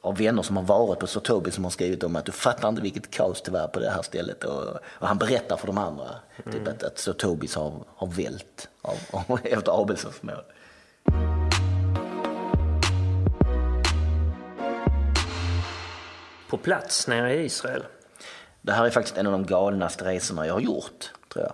av 0.00 0.16
vänner 0.16 0.42
som 0.42 0.56
har 0.56 0.64
varit 0.64 0.98
på 0.98 1.06
Sotobi 1.06 1.50
som 1.50 1.64
har 1.64 1.70
skrivit 1.70 2.04
om 2.04 2.16
att 2.16 2.24
du 2.24 2.32
fattar 2.32 2.68
inte 2.68 2.82
vilket 2.82 3.10
kaos 3.10 3.42
det 3.42 3.50
var 3.50 3.68
på 3.68 3.80
det 3.80 3.90
här 3.90 4.02
stället. 4.02 4.44
Och, 4.44 4.62
och 4.82 5.08
han 5.08 5.18
berättar 5.18 5.56
för 5.56 5.66
de 5.66 5.78
andra 5.78 6.08
mm. 6.44 6.58
typ 6.58 6.68
att, 6.68 6.82
att 6.82 6.98
Sotobis 6.98 7.54
har, 7.54 7.72
har 7.96 8.06
vält 8.06 8.68
av, 8.82 8.96
av, 9.10 9.40
efter 9.44 9.82
Abelssons 9.82 10.22
mål. 10.22 10.44
På 16.48 16.56
plats 16.56 17.08
nere 17.08 17.34
i 17.34 17.44
Israel? 17.44 17.84
Det 18.62 18.72
här 18.72 18.86
är 18.86 18.90
faktiskt 18.90 19.16
en 19.16 19.26
av 19.26 19.32
de 19.32 19.46
galnaste 19.46 20.04
resorna 20.04 20.46
jag 20.46 20.54
har 20.54 20.60
gjort, 20.60 21.12
tror 21.32 21.44
jag. 21.44 21.52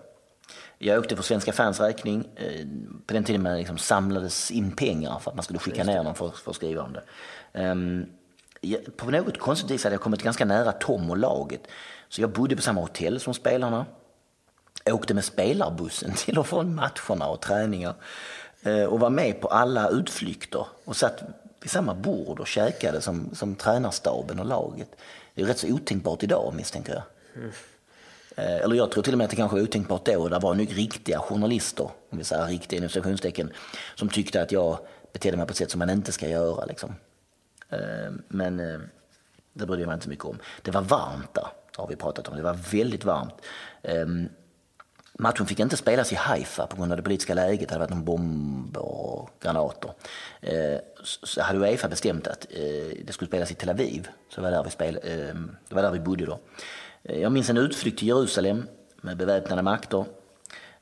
Jag 0.78 0.98
åkte 0.98 1.16
för 1.16 1.22
Svenska 1.22 1.52
fans 1.52 1.80
räkning 1.80 2.28
eh, 2.36 2.66
på 3.06 3.14
den 3.14 3.24
tiden 3.24 3.42
man 3.42 3.56
liksom 3.56 3.78
samlades 3.78 4.50
in 4.50 4.72
pengar 4.72 5.18
för 5.18 5.30
att 5.30 5.36
man 5.36 5.44
skulle 5.44 5.58
skicka 5.58 5.84
ner 5.84 6.02
någon 6.02 6.14
för, 6.14 6.30
för 6.30 6.50
att 6.50 6.56
skriva 6.56 6.82
om 6.82 6.92
det. 6.92 7.02
Um, 7.70 8.06
på 8.96 9.10
något 9.10 9.38
konstigt 9.38 9.70
vis 9.70 9.84
hade 9.84 9.94
jag 9.94 10.02
kommit 10.02 10.22
ganska 10.22 10.44
nära 10.44 10.72
Tom 10.72 11.10
och 11.10 11.16
laget. 11.16 11.60
Så 12.08 12.20
jag 12.20 12.30
bodde 12.30 12.56
på 12.56 12.62
samma 12.62 12.80
hotell 12.80 13.20
som 13.20 13.34
spelarna. 13.34 13.86
Åkte 14.90 15.14
med 15.14 15.24
spelarbussen 15.24 16.12
till 16.16 16.38
och 16.38 16.46
från 16.46 16.74
matcherna 16.74 17.28
och 17.28 17.40
träningar. 17.40 17.94
Eh, 18.62 18.84
och 18.84 19.00
var 19.00 19.10
med 19.10 19.40
på 19.40 19.48
alla 19.48 19.88
utflykter 19.88 20.66
och 20.84 20.96
satt 20.96 21.22
vid 21.60 21.70
samma 21.70 21.94
bord 21.94 22.40
och 22.40 22.46
käkade 22.46 23.00
som, 23.00 23.30
som 23.34 23.54
tränarstaben 23.54 24.40
och 24.40 24.46
laget. 24.46 24.88
Det 25.34 25.42
är 25.42 25.46
rätt 25.46 25.58
så 25.58 25.66
otänkbart 25.66 26.22
idag 26.22 26.54
misstänker 26.56 26.92
jag. 26.92 27.02
Mm. 27.42 27.52
Eller 28.36 28.76
jag 28.76 28.90
tror 28.90 29.02
till 29.02 29.14
och 29.14 29.18
med 29.18 29.24
att 29.24 29.30
det 29.30 29.36
kanske 29.36 29.56
var 29.56 29.62
otänkbart 29.62 30.04
då. 30.04 30.28
Det 30.28 30.38
var 30.38 30.54
nog 30.54 30.78
riktiga 30.78 31.18
journalister, 31.18 31.90
om 32.10 32.18
vi 32.18 32.24
säger 32.24 32.46
riktiga 32.46 32.78
inom 32.78 33.50
som 33.94 34.08
tyckte 34.08 34.42
att 34.42 34.52
jag 34.52 34.78
betedde 35.12 35.36
mig 35.36 35.46
på 35.46 35.50
ett 35.50 35.56
sätt 35.56 35.70
som 35.70 35.78
man 35.78 35.90
inte 35.90 36.12
ska 36.12 36.28
göra. 36.28 36.64
Liksom. 36.64 36.94
Eh, 37.70 38.12
men 38.28 38.60
eh, 38.60 38.78
det 39.52 39.66
brydde 39.66 39.82
jag 39.82 39.86
mig 39.86 39.94
inte 39.94 40.04
så 40.04 40.10
mycket 40.10 40.24
om. 40.24 40.38
Det 40.62 40.70
var 40.70 40.82
varmt 40.82 41.34
där, 41.34 41.46
har 41.76 41.88
vi 41.88 41.96
pratat 41.96 42.28
om. 42.28 42.36
Det 42.36 42.42
var 42.42 42.58
väldigt 42.72 43.04
varmt. 43.04 43.34
Ehm, 43.82 44.28
matchen 45.18 45.46
fick 45.46 45.60
inte 45.60 45.76
spelas 45.76 46.12
i 46.12 46.14
Haifa 46.14 46.66
på 46.66 46.76
grund 46.76 46.92
av 46.92 46.96
det 46.96 47.02
politiska 47.02 47.34
läget. 47.34 47.68
Det 47.68 47.74
hade 47.74 47.84
varit 47.84 47.90
någon 47.90 48.04
bomb 48.04 48.76
och 48.76 49.30
granater. 49.40 49.90
Eh, 50.40 50.78
så 51.02 51.42
hade 51.42 51.58
Uefa 51.58 51.88
bestämt 51.88 52.26
att 52.26 52.46
eh, 52.50 53.04
det 53.04 53.12
skulle 53.12 53.28
spelas 53.28 53.50
i 53.50 53.54
Tel 53.54 53.70
Aviv. 53.70 54.08
Så 54.28 54.40
det 54.40 54.42
var 54.42 54.50
där 54.50 54.64
vi, 54.64 54.70
spel, 54.70 55.00
ehm, 55.02 55.56
det 55.68 55.74
var 55.74 55.82
där 55.82 55.90
vi 55.90 56.00
bodde 56.00 56.26
då. 56.26 56.38
Jag 57.02 57.32
minns 57.32 57.50
en 57.50 57.56
utflykt 57.56 57.98
till 57.98 58.08
Jerusalem 58.08 58.66
med 59.00 59.16
beväpnade 59.16 59.62
makter. 59.62 60.04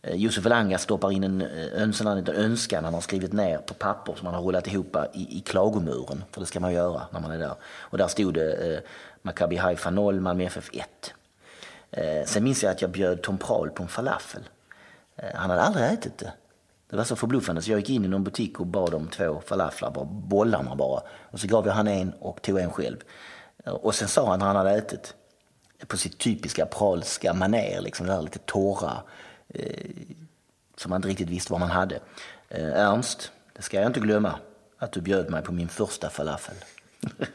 Eh, 0.04 0.16
Josef 0.16 0.46
Elanga 0.46 0.78
stoppar 0.78 1.12
in 1.12 1.24
en 1.24 1.42
eh, 1.42 1.82
önskan, 1.82 2.18
en 2.18 2.28
önskan 2.28 2.84
han 2.84 2.94
har 2.94 3.00
skrivit 3.00 3.32
ner 3.32 3.58
på 3.58 3.74
papper 3.74 4.14
som 4.14 4.26
han 4.26 4.34
har 4.34 4.42
rullat 4.42 4.66
ihop 4.66 4.96
eh, 4.96 5.04
i, 5.12 5.38
i 5.38 5.40
klagomuren. 5.40 6.24
För 6.30 6.40
det 6.40 6.46
ska 6.46 6.60
man 6.60 6.72
göra 6.72 7.02
när 7.10 7.20
man 7.20 7.30
är 7.30 7.38
där. 7.38 7.54
Och 7.64 7.98
där 7.98 8.08
stod 8.08 8.34
det 8.34 8.74
eh, 8.74 8.80
Maccabi 9.22 9.56
Haifa 9.56 9.90
0, 9.90 10.20
Malmö 10.20 10.44
FF 10.44 10.70
1. 10.72 11.14
Eh, 11.90 12.26
sen 12.26 12.44
minns 12.44 12.62
jag 12.62 12.72
att 12.72 12.82
jag 12.82 12.90
bjöd 12.90 13.22
Tom 13.22 13.38
Prahl 13.38 13.70
på 13.70 13.82
en 13.82 13.88
falafel. 13.88 14.42
Eh, 15.16 15.34
han 15.34 15.50
hade 15.50 15.62
aldrig 15.62 15.86
ätit 15.86 16.18
det. 16.18 16.32
Det 16.90 16.96
var 16.96 17.04
så 17.04 17.16
förbluffande 17.16 17.62
så 17.62 17.70
jag 17.70 17.78
gick 17.78 17.90
in 17.90 18.04
i 18.04 18.08
någon 18.08 18.24
butik 18.24 18.60
och 18.60 18.66
bad 18.66 18.94
om 18.94 19.08
två 19.08 19.42
falaflar, 19.46 19.90
bara 19.90 20.04
bollarna 20.04 20.74
bara. 20.74 21.02
Och 21.30 21.40
så 21.40 21.46
gav 21.46 21.66
jag 21.66 21.74
han 21.74 21.88
en 21.88 22.12
och 22.12 22.42
tog 22.42 22.58
en 22.58 22.70
själv. 22.70 22.96
Eh, 23.64 23.72
och 23.72 23.94
sen 23.94 24.08
sa 24.08 24.30
han 24.30 24.38
när 24.38 24.46
han 24.46 24.56
hade 24.56 24.70
ätit, 24.70 25.14
på 25.86 25.96
sitt 25.96 26.18
typiska 26.18 26.66
pralska 26.66 27.34
maner, 27.34 27.80
liksom 27.80 28.06
det 28.06 28.12
här 28.12 28.22
lite 28.22 28.38
torra, 28.38 29.02
Eh, 29.48 29.90
som 30.76 30.90
man 30.90 30.96
inte 30.96 31.08
riktigt 31.08 31.28
visste 31.28 31.52
vad 31.52 31.60
man 31.60 31.70
hade. 31.70 32.00
Eh, 32.48 32.80
Ernst, 32.80 33.32
det 33.56 33.62
ska 33.62 33.76
jag 33.76 33.86
inte 33.86 34.00
glömma, 34.00 34.38
att 34.78 34.92
du 34.92 35.00
bjöd 35.00 35.30
mig 35.30 35.42
på 35.42 35.52
min 35.52 35.68
första 35.68 36.10
falafel. 36.10 36.56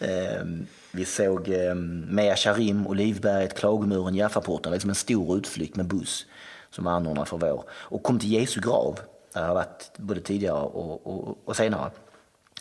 Ehm, 0.00 0.66
vi 0.92 1.04
såg 1.04 1.48
ehm, 1.48 2.00
Mea 2.00 2.36
Sharim, 2.36 2.86
Olivberget, 2.86 3.58
Klagomuren, 3.58 4.14
Jaffaporten, 4.14 4.72
liksom 4.72 4.90
en 4.90 4.96
stor 4.96 5.38
utflykt 5.38 5.76
med 5.76 5.86
buss 5.86 6.26
som 6.70 6.84
var 6.84 6.92
anordnad 6.92 7.28
för 7.28 7.38
vår. 7.38 7.64
Och 7.70 8.02
kom 8.02 8.18
till 8.18 8.32
Jesu 8.32 8.60
grav, 8.60 9.00
där 9.32 9.40
jag 9.40 9.48
har 9.48 9.54
varit 9.54 9.90
både 9.96 10.20
tidigare 10.20 10.60
och, 10.60 11.06
och, 11.06 11.38
och 11.44 11.56
senare. 11.56 11.90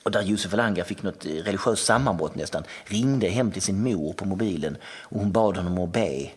Och 0.04 0.12
där 0.12 0.22
Josef 0.22 0.54
Alanga 0.54 0.84
fick 0.84 1.04
något 1.04 1.26
eh, 1.26 1.30
religiöst 1.30 1.86
sammanbrott 1.86 2.36
nästan, 2.36 2.64
ringde 2.86 3.28
hem 3.28 3.52
till 3.52 3.62
sin 3.62 3.84
mor 3.84 4.14
på 4.14 4.26
mobilen 4.26 4.78
och 4.84 5.20
hon 5.20 5.32
bad 5.32 5.58
honom 5.58 5.78
att 5.78 5.94
be 5.94 6.30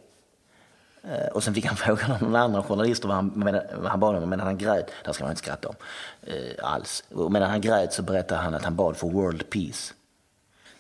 och 1.33 1.45
sen 1.45 1.55
fick 1.55 1.67
han 1.67 1.77
frågan 1.87 2.13
av 2.13 2.23
någon 2.23 2.37
annan 2.37 2.63
journalist 2.63 3.05
vad 3.05 3.15
han, 3.15 3.33
vad 3.75 3.91
han 3.91 4.01
bad 4.01 4.17
om, 4.17 4.31
medan 4.31 4.47
han 4.47 4.59
grät, 4.59 4.87
det 4.87 5.07
här 5.07 5.13
ska 5.13 5.25
man 5.25 5.31
inte 5.31 5.43
skratta 5.43 5.69
om 5.69 5.75
eh, 6.23 6.35
alls. 6.63 7.05
Och 7.09 7.33
medan 7.33 7.51
han 7.51 7.61
grät 7.61 7.93
så 7.93 8.03
berättade 8.03 8.41
han 8.41 8.55
att 8.55 8.65
han 8.65 8.77
bad 8.77 8.97
för 8.97 9.07
world 9.07 9.51
peace. 9.51 9.95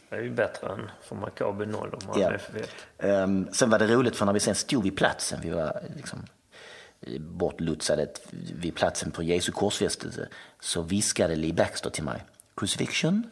Det 0.09 0.16
är 0.16 0.20
ju 0.20 0.30
bättre 0.30 0.72
än 0.72 0.90
för 1.02 1.16
Maccabi 1.16 1.66
0 1.66 1.94
om 1.94 2.06
man 2.06 2.20
ja. 2.20 3.22
Um, 3.22 3.48
sen 3.52 3.70
var 3.70 3.78
det 3.78 3.86
roligt 3.86 4.16
för 4.16 4.26
när 4.26 4.32
vi 4.32 4.40
sen 4.40 4.55
stod 4.55 4.82
vid 4.82 4.97
platsen, 4.97 5.40
vi 5.42 5.51
var 5.51 5.80
liksom 5.97 6.26
eh, 7.01 7.20
bortlutsade 7.20 8.06
vid 8.55 8.74
platsen 8.74 9.10
på 9.10 9.22
Jesu 9.22 9.52
korsfästelse, 9.52 10.28
så 10.60 10.82
viskade 10.82 11.36
Lee 11.36 11.52
Baxter 11.52 11.90
till 11.90 12.05
mig, 12.05 12.24
crucifixion? 12.56 13.30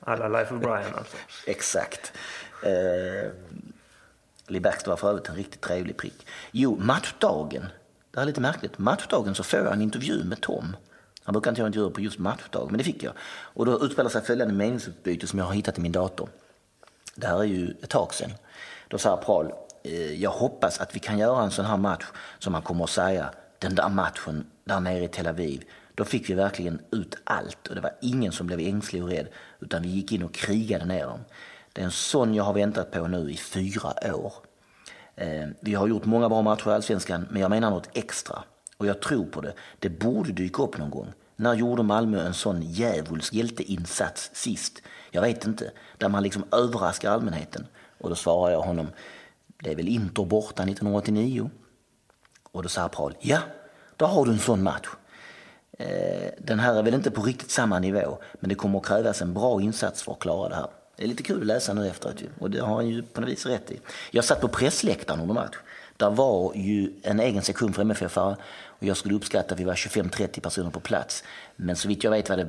Alla 0.00 0.28
Life 0.28 0.54
of 0.54 0.60
Brian 0.60 0.94
alltså? 0.94 1.16
Exakt. 1.46 2.12
Uh, 2.66 3.30
Lee 4.48 4.60
Baxter 4.60 4.90
var 4.90 4.96
för 4.96 5.08
övrigt 5.08 5.28
en 5.28 5.36
riktigt 5.36 5.60
trevlig 5.60 5.96
prick. 5.96 6.26
Jo, 6.50 6.76
matchdagen. 6.80 7.62
Det 8.10 8.18
här 8.18 8.22
är 8.22 8.26
lite 8.26 8.40
märkligt. 8.40 8.78
Matchdagen 8.78 9.34
så 9.34 9.42
får 9.42 9.58
jag 9.58 9.72
en 9.72 9.82
intervju 9.82 10.24
med 10.24 10.40
Tom. 10.40 10.76
Han 11.22 11.32
brukar 11.32 11.50
inte 11.50 11.60
göra 11.60 11.66
intervjuer 11.66 11.90
på 11.90 12.00
just 12.00 12.18
matchdag, 12.18 12.66
men 12.70 12.78
det 12.78 12.84
fick 12.84 13.02
jag. 13.02 13.12
Och 13.28 13.66
då 13.66 13.84
utspelar 13.84 14.10
sig 14.10 14.22
följande 14.22 14.54
meningsutbyte 14.54 15.26
som 15.26 15.38
jag 15.38 15.46
har 15.46 15.52
hittat 15.52 15.78
i 15.78 15.80
min 15.80 15.92
dator. 15.92 16.28
Det 17.14 17.26
här 17.26 17.38
är 17.38 17.44
ju 17.44 17.74
ett 17.82 17.90
tag 17.90 18.14
sedan. 18.14 18.30
Då 18.88 18.98
säger 18.98 19.16
Prahl, 19.16 19.52
eh, 19.82 20.22
jag 20.22 20.30
hoppas 20.30 20.80
att 20.80 20.96
vi 20.96 20.98
kan 20.98 21.18
göra 21.18 21.42
en 21.42 21.50
sån 21.50 21.64
här 21.64 21.76
match 21.76 22.04
som 22.38 22.52
man 22.52 22.62
kommer 22.62 22.84
att 22.84 22.90
säga, 22.90 23.30
den 23.58 23.74
där 23.74 23.88
matchen 23.88 24.46
där 24.64 24.80
nere 24.80 25.04
i 25.04 25.08
Tel 25.08 25.26
Aviv. 25.26 25.64
Då 25.94 26.04
fick 26.04 26.30
vi 26.30 26.34
verkligen 26.34 26.80
ut 26.92 27.16
allt 27.24 27.66
och 27.66 27.74
det 27.74 27.80
var 27.80 27.92
ingen 28.00 28.32
som 28.32 28.46
blev 28.46 28.60
ängslig 28.60 29.02
och 29.02 29.08
rädd, 29.08 29.28
utan 29.60 29.82
vi 29.82 29.88
gick 29.88 30.12
in 30.12 30.22
och 30.22 30.34
krigade 30.34 30.84
ner 30.84 31.06
dem. 31.06 31.20
Det 31.76 31.82
är 31.82 31.84
en 31.84 31.90
sån 31.90 32.34
jag 32.34 32.44
har 32.44 32.52
väntat 32.52 32.90
på 32.90 33.06
nu 33.06 33.30
i 33.30 33.36
fyra 33.36 34.14
år. 34.14 34.32
Eh, 35.14 35.48
vi 35.60 35.74
har 35.74 35.86
gjort 35.86 36.04
många 36.04 36.28
bra 36.28 36.42
matcher 36.42 36.70
i 36.70 36.72
Allsvenskan, 36.72 37.26
men 37.30 37.42
jag 37.42 37.50
menar 37.50 37.70
något 37.70 37.88
extra. 37.92 38.42
Och 38.76 38.86
jag 38.86 39.02
tror 39.02 39.24
på 39.24 39.40
det. 39.40 39.54
Det 39.78 39.88
borde 39.88 40.32
dyka 40.32 40.62
upp 40.62 40.78
någon 40.78 40.90
gång. 40.90 41.12
När 41.36 41.54
gjorde 41.54 41.82
Malmö 41.82 42.26
en 42.26 42.34
sån 42.34 42.62
djävulsk 42.62 43.34
hjälteinsats 43.34 44.30
sist? 44.32 44.82
Jag 45.10 45.22
vet 45.22 45.46
inte. 45.46 45.70
Där 45.98 46.08
man 46.08 46.22
liksom 46.22 46.44
överraskar 46.52 47.10
allmänheten. 47.10 47.66
Och 47.98 48.08
då 48.08 48.14
svarar 48.14 48.52
jag 48.52 48.60
honom, 48.60 48.86
det 49.62 49.72
är 49.72 49.76
väl 49.76 49.88
Inter 49.88 50.24
borta 50.24 50.62
1989? 50.62 51.50
Och 52.52 52.62
då 52.62 52.68
säger 52.68 52.88
Paul, 52.88 53.14
ja, 53.20 53.38
då 53.96 54.06
har 54.06 54.24
du 54.24 54.32
en 54.32 54.38
sån 54.38 54.62
match. 54.62 54.88
Eh, 55.78 56.30
den 56.38 56.60
här 56.60 56.74
är 56.74 56.82
väl 56.82 56.94
inte 56.94 57.10
på 57.10 57.22
riktigt 57.22 57.50
samma 57.50 57.78
nivå, 57.78 58.18
men 58.40 58.48
det 58.48 58.54
kommer 58.54 58.78
att 58.78 58.86
krävas 58.86 59.22
en 59.22 59.34
bra 59.34 59.62
insats 59.62 60.02
för 60.02 60.12
att 60.12 60.18
klara 60.18 60.48
det 60.48 60.54
här. 60.54 60.68
Det 60.96 61.04
är 61.04 61.08
lite 61.08 61.22
kul 61.22 61.40
att 61.40 61.46
läsa 61.46 61.74
nu 61.74 61.88
efteråt 61.88 62.22
ju. 62.22 62.26
och 62.38 62.50
det 62.50 62.60
har 62.60 62.74
han 62.74 62.88
ju 62.88 63.02
på 63.02 63.20
något 63.20 63.30
vis 63.30 63.46
rätt 63.46 63.70
i. 63.70 63.80
Jag 64.10 64.24
satt 64.24 64.40
på 64.40 64.48
pressläktaren 64.48 65.20
under 65.20 65.34
match. 65.34 65.56
Där 65.96 66.10
var 66.10 66.52
ju 66.54 66.92
en 67.02 67.20
egen 67.20 67.42
sektion 67.42 67.72
för 67.72 67.82
MFF 67.82 68.18
och 68.18 68.86
jag 68.86 68.96
skulle 68.96 69.14
uppskatta 69.14 69.54
att 69.54 69.60
vi 69.60 69.64
var 69.64 69.74
25-30 69.74 70.40
personer 70.40 70.70
på 70.70 70.80
plats. 70.80 71.24
Men 71.56 71.76
så 71.76 71.88
vitt 71.88 72.04
jag 72.04 72.10
vet 72.10 72.28
var 72.28 72.36
det 72.36 72.48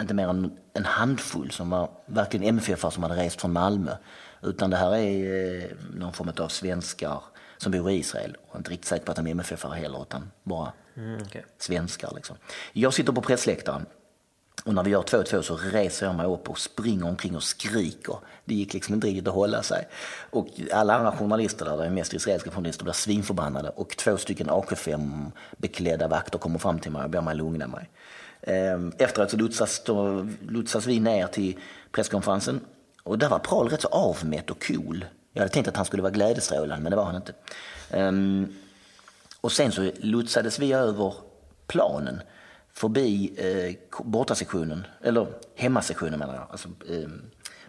inte 0.00 0.14
mer 0.14 0.28
än 0.28 0.58
en 0.72 0.84
handfull 0.84 1.50
som 1.50 1.70
var 1.70 1.90
verkligen 2.06 2.46
MFF 2.46 2.92
som 2.92 3.02
hade 3.02 3.16
rest 3.16 3.40
från 3.40 3.52
Malmö. 3.52 3.96
Utan 4.42 4.70
det 4.70 4.76
här 4.76 4.94
är 4.94 5.62
eh, 5.62 5.70
någon 5.94 6.12
form 6.12 6.32
av 6.38 6.48
svenskar 6.48 7.22
som 7.56 7.72
bor 7.72 7.90
i 7.90 7.94
Israel. 7.94 8.36
Är 8.52 8.56
inte 8.56 8.70
riktigt 8.70 8.88
säker 8.88 9.04
på 9.04 9.10
att 9.10 9.16
de 9.16 9.26
är 9.26 9.30
MFF 9.30 9.64
heller, 9.64 10.02
utan 10.02 10.30
bara 10.42 10.72
mm, 10.96 11.22
okay. 11.22 11.42
svenskar. 11.58 12.12
Liksom. 12.14 12.36
Jag 12.72 12.94
sitter 12.94 13.12
på 13.12 13.22
pressläktaren 13.22 13.86
och 14.64 14.74
när 14.74 14.82
vi 14.82 14.90
gör 14.90 15.02
2-2 15.02 15.42
så 15.42 15.56
reser 15.56 16.06
jag 16.06 16.14
mig 16.14 16.26
upp 16.26 16.50
och 16.50 16.58
springer 16.58 17.06
omkring 17.06 17.36
och 17.36 17.42
skriker. 17.42 18.16
Det 18.44 18.54
gick 18.54 18.74
liksom 18.74 18.94
inte 18.94 19.06
riktigt 19.06 19.28
att 19.28 19.34
hålla 19.34 19.62
sig. 19.62 19.88
Och 20.30 20.48
alla 20.72 20.94
andra 20.94 21.12
journalister 21.12 21.64
där, 21.64 21.76
det 21.76 21.84
är 21.84 21.90
mest 21.90 22.14
israeliska 22.14 22.50
journalister, 22.50 22.84
blir 22.84 22.92
svinförbannade. 22.92 23.68
Och 23.68 23.96
två 23.96 24.16
stycken 24.16 24.50
AK5 24.50 25.30
beklädda 25.56 26.08
vakter 26.08 26.38
kommer 26.38 26.58
fram 26.58 26.78
till 26.78 26.92
mig 26.92 27.04
och 27.04 27.10
ber 27.10 27.20
mig 27.20 27.36
lugna 27.36 27.66
mig. 27.66 27.90
Ehm, 28.42 28.92
efteråt 28.98 29.30
så 29.30 29.36
lotsas, 29.36 29.82
då, 29.84 30.28
lotsas 30.48 30.86
vi 30.86 31.00
ner 31.00 31.26
till 31.26 31.58
presskonferensen. 31.92 32.60
Och 33.02 33.18
där 33.18 33.28
var 33.28 33.38
Prahl 33.38 33.68
rätt 33.68 33.82
så 33.82 33.88
avmätt 33.88 34.50
och 34.50 34.66
cool. 34.66 35.04
Jag 35.32 35.40
hade 35.40 35.52
tänkt 35.52 35.68
att 35.68 35.76
han 35.76 35.86
skulle 35.86 36.02
vara 36.02 36.12
glädjestrålande, 36.12 36.82
men 36.82 36.90
det 36.90 36.96
var 36.96 37.04
han 37.04 37.16
inte. 37.16 37.32
Ehm, 37.90 38.54
och 39.40 39.52
sen 39.52 39.72
så 39.72 39.90
lotsades 40.00 40.58
vi 40.58 40.72
över 40.72 41.14
planen 41.66 42.20
förbi 42.74 43.34
eh, 43.36 44.04
bortasektionen, 44.04 44.86
eller 45.02 45.26
hemmasektionen 45.54 46.18
menar 46.18 46.34
jag, 46.34 46.46
alltså 46.50 46.68
eh, 46.68 47.08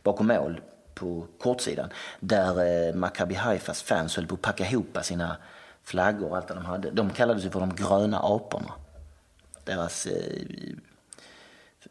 bakom 0.03 0.27
mål 0.27 0.61
på 0.95 1.27
kortsidan. 1.40 1.90
Där 2.19 2.88
eh, 2.88 2.95
Maccabi 2.95 3.36
Haifas 3.36 3.82
fans 3.82 4.15
höll 4.15 4.27
på 4.27 4.36
att 4.36 4.41
packa 4.41 4.65
ihop 4.65 4.98
sina 5.02 5.38
flaggor 5.84 6.30
och 6.30 6.38
allt 6.38 6.48
de 6.48 6.65
hade. 6.65 6.91
De 6.91 7.10
kallade 7.10 7.41
sig 7.41 7.52
för 7.52 7.60
de 7.60 7.76
gröna 7.76 8.19
aporna. 8.19 8.72
Deras 9.64 10.06
eh, 10.06 10.14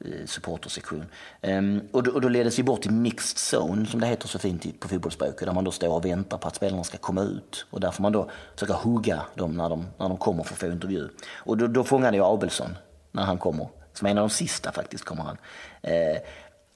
eh 0.00 0.26
supportersektion. 0.26 1.04
Um, 1.42 1.88
och, 1.92 2.02
då, 2.02 2.10
och 2.10 2.20
då 2.20 2.28
leddes 2.28 2.58
vi 2.58 2.62
bort 2.62 2.82
till 2.82 2.92
mixed 2.92 3.60
zone 3.60 3.86
som 3.86 4.00
det 4.00 4.06
heter 4.06 4.28
så 4.28 4.38
fint 4.38 4.80
på 4.80 4.88
fotbollsspråket, 4.88 5.46
där 5.46 5.52
man 5.52 5.64
då 5.64 5.70
står 5.70 5.88
och 5.88 6.04
väntar 6.04 6.38
på 6.38 6.48
att 6.48 6.54
spelarna 6.54 6.84
ska 6.84 6.98
komma 6.98 7.22
ut. 7.22 7.66
Och 7.70 7.80
där 7.80 7.90
får 7.90 8.02
man 8.02 8.12
då 8.12 8.30
försöka 8.54 8.72
hugga 8.72 9.22
dem 9.34 9.56
när 9.56 9.68
de, 9.68 9.86
när 9.98 10.08
de 10.08 10.16
kommer 10.16 10.44
för 10.44 10.54
att 10.54 10.60
få 10.60 10.66
intervju. 10.66 11.08
Och 11.34 11.56
då, 11.56 11.66
då 11.66 11.84
fångade 11.84 12.16
jag 12.16 12.34
Abelsson 12.34 12.76
när 13.14 13.22
han 13.22 13.38
kommer. 13.38 13.68
Som 13.92 14.06
en 14.06 14.18
av 14.18 14.28
de 14.28 14.34
sista 14.34 14.72
faktiskt 14.72 15.04
kommer 15.04 15.22
han. 15.22 15.36
Eh, 15.82 16.18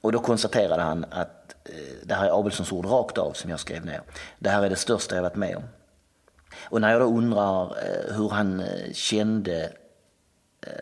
och 0.01 0.13
då 0.13 0.19
konstaterade 0.19 0.83
han 0.83 1.05
att 1.11 1.55
eh, 1.65 1.75
det 2.03 2.15
här 2.15 2.27
är 2.27 2.41
Abelssons 2.41 2.73
ord 2.73 2.87
rakt 2.87 3.19
av 3.19 3.33
som 3.33 3.51
jag 3.51 3.61
skrev 3.61 3.87
ner. 3.87 4.01
Det 4.39 4.51
här 4.51 4.63
är 4.63 4.71
det 4.71 4.77
största 4.77 5.15
jag 5.15 5.23
varit 5.23 5.37
med 5.37 5.57
om. 5.57 5.63
Och 6.61 6.81
när 6.81 6.93
jag 6.93 7.01
då 7.01 7.07
undrar 7.07 7.63
eh, 7.65 8.15
hur 8.17 8.29
han 8.29 8.61
eh, 8.61 8.93
kände 8.93 9.73
eh, 10.67 10.73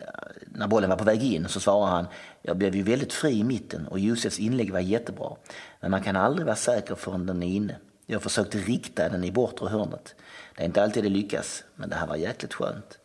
när 0.45 0.67
bollen 0.67 0.89
var 0.89 0.97
på 0.97 1.03
väg 1.03 1.23
in 1.23 1.47
så 1.47 1.59
svarar 1.59 1.87
han, 1.87 2.07
jag 2.41 2.57
blev 2.57 2.75
ju 2.75 2.83
väldigt 2.83 3.13
fri 3.13 3.39
i 3.39 3.43
mitten 3.43 3.87
och 3.87 3.99
Josefs 3.99 4.39
inlägg 4.39 4.73
var 4.73 4.79
jättebra. 4.79 5.35
Men 5.79 5.91
man 5.91 6.03
kan 6.03 6.15
aldrig 6.15 6.45
vara 6.45 6.55
säker 6.55 6.95
förrän 6.95 7.25
den 7.25 7.43
är 7.43 7.47
inne. 7.47 7.75
Jag 8.05 8.21
försökte 8.21 8.57
rikta 8.57 9.09
den 9.09 9.23
i 9.23 9.31
bortre 9.31 9.69
hörnet. 9.69 10.15
Det 10.55 10.61
är 10.61 10.65
inte 10.65 10.83
alltid 10.83 11.03
det 11.03 11.09
lyckas, 11.09 11.63
men 11.75 11.89
det 11.89 11.95
här 11.95 12.07
var 12.07 12.15
jäkligt 12.15 12.53
skönt. 12.53 12.99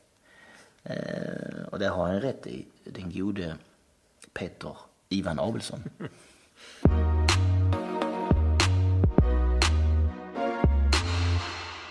Eh, 0.84 1.64
och 1.70 1.78
det 1.78 1.88
har 1.88 2.06
han 2.06 2.20
rätt 2.20 2.46
i, 2.46 2.66
den 2.84 3.12
gode 3.12 3.56
Peter 4.32 4.76
Ivan 5.08 5.38
Abelsson. 5.38 5.82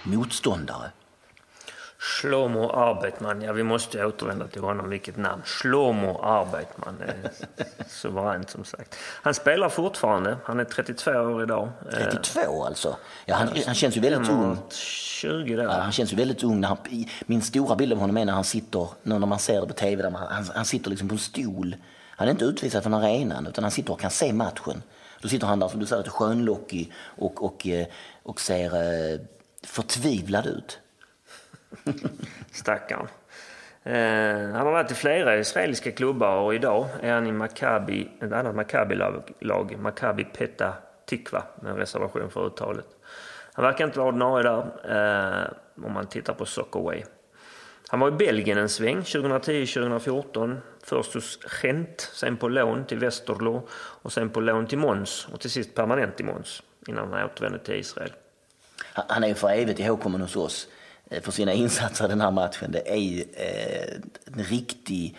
Motståndare. 0.04 0.92
Shlomo 2.02 2.70
Arbeitman, 2.70 3.42
ja 3.42 3.54
vi 3.54 3.64
måste 3.64 4.06
återvända 4.06 4.48
till 4.48 4.62
honom. 4.62 4.90
Vilket 4.90 5.18
namn! 5.18 5.42
Shlomo 5.46 6.22
Arbeitman. 6.22 7.04
Suveränt 7.88 8.50
som 8.50 8.64
sagt. 8.64 8.96
Han 9.00 9.34
spelar 9.34 9.70
fortfarande. 9.70 10.38
Han 10.44 10.60
är 10.60 10.64
32 10.64 11.12
år 11.12 11.44
idag. 11.44 11.70
32 11.94 12.66
alltså? 12.66 12.96
Ja, 13.26 13.36
han, 13.36 13.50
han 13.66 13.76
känns 13.76 13.98
ju 13.98 14.02
väldigt 14.02 14.30
ung. 14.30 14.58
20 14.72 15.56
där. 15.56 15.64
Ja, 15.64 15.72
han 15.72 15.92
känns 15.92 16.14
ju 16.14 16.18
väldigt 16.18 16.44
ung. 16.44 16.60
När 16.60 16.68
han, 16.68 16.78
min 17.26 17.42
stora 17.42 17.76
bild 17.76 17.94
av 17.94 18.00
honom 18.00 18.18
är 18.18 18.26
när 18.26 18.34
han 18.34 18.44
sitter, 18.44 18.88
när 19.04 19.20
man 19.20 19.40
ser 19.40 19.62
det 19.62 19.68
på 19.68 19.74
tv, 19.74 20.04
där 20.04 20.12
han, 20.12 20.46
han 20.56 20.66
sitter 20.66 20.90
liksom 20.90 21.08
på 21.08 21.16
en 21.16 21.20
stol. 21.20 21.76
Han 22.10 22.28
är 22.28 22.32
inte 22.32 22.46
utvisad 22.46 22.84
från 22.84 22.94
arenan 22.94 23.48
utan 23.48 23.64
han 23.64 23.72
sitter 23.72 23.94
och 23.94 24.00
kan 24.00 24.12
se 24.12 24.34
matchen. 24.34 24.84
Då 25.22 25.28
sitter 25.28 25.48
han 25.48 25.60
där 25.60 25.68
som 25.68 25.80
du 25.80 25.86
säger, 25.86 26.04
skönlockig 26.04 26.94
och, 27.18 27.46
och, 27.46 27.68
eh, 27.68 27.88
och 28.24 28.42
ser 28.42 28.66
eh, 28.66 29.20
förtvivlad 29.64 30.46
ut. 30.46 30.80
Stackarn. 32.52 33.08
Eh, 33.84 34.54
han 34.54 34.66
har 34.66 34.72
varit 34.72 34.92
i 34.92 34.96
flera 34.96 35.38
israeliska 35.38 35.92
klubbar 35.92 36.36
och 36.36 36.56
idag 36.56 36.88
är 37.02 37.14
han 37.14 37.28
i 37.28 37.32
Maccabi, 37.32 38.10
ett 38.22 38.32
annat 38.32 38.56
Maccabi-lag, 38.56 39.78
Maccabi 39.80 40.24
Peta 40.24 40.74
Tikva 41.06 41.44
med 41.62 41.78
reservation 41.78 42.30
för 42.30 42.48
uttalet. 42.48 42.88
Han 43.54 43.66
verkar 43.66 43.86
inte 43.86 44.00
vara 44.00 44.10
ordinarie 44.10 44.44
där 44.44 45.44
eh, 45.46 45.86
om 45.86 45.94
man 45.94 46.08
tittar 46.08 46.34
på 46.34 46.46
Soccerway. 46.46 47.04
Han 47.88 48.00
var 48.00 48.08
i 48.08 48.12
Belgien 48.12 48.58
en 48.58 48.70
sväng 48.70 49.00
2010-2014. 49.00 50.58
Först 50.84 51.14
hos 51.14 51.40
Gent, 51.62 52.10
sen 52.14 52.38
på 52.38 52.48
lån 52.48 52.86
till 52.86 53.00
Westerlo 53.00 53.68
och 53.74 54.14
sen 54.14 54.30
på 54.30 54.42
lån 54.42 54.68
till 54.68 54.78
Mons 54.78 55.28
och 55.34 55.40
till 55.40 55.50
sist 55.50 55.76
permanent 55.76 56.20
i 56.20 56.24
Mons 56.24 56.64
innan 56.88 57.14
han 57.14 57.26
återvände 57.26 57.60
till 57.60 57.76
Israel. 57.76 58.12
Han 58.94 59.24
är 59.24 59.28
ju 59.28 59.34
för 59.34 59.50
evigt 59.50 59.80
ihågkommen 59.80 60.22
hos 60.22 60.36
oss. 60.36 60.68
Eh, 61.12 61.22
för 61.22 61.32
sina 61.32 61.54
insatser 61.54 62.06
i 62.06 62.08
den 62.08 62.22
här 62.22 62.32
matchen. 62.32 62.72
Det 62.72 62.90
är 62.90 63.24
eh, 63.34 63.96
en 64.34 64.44
riktig 64.44 65.18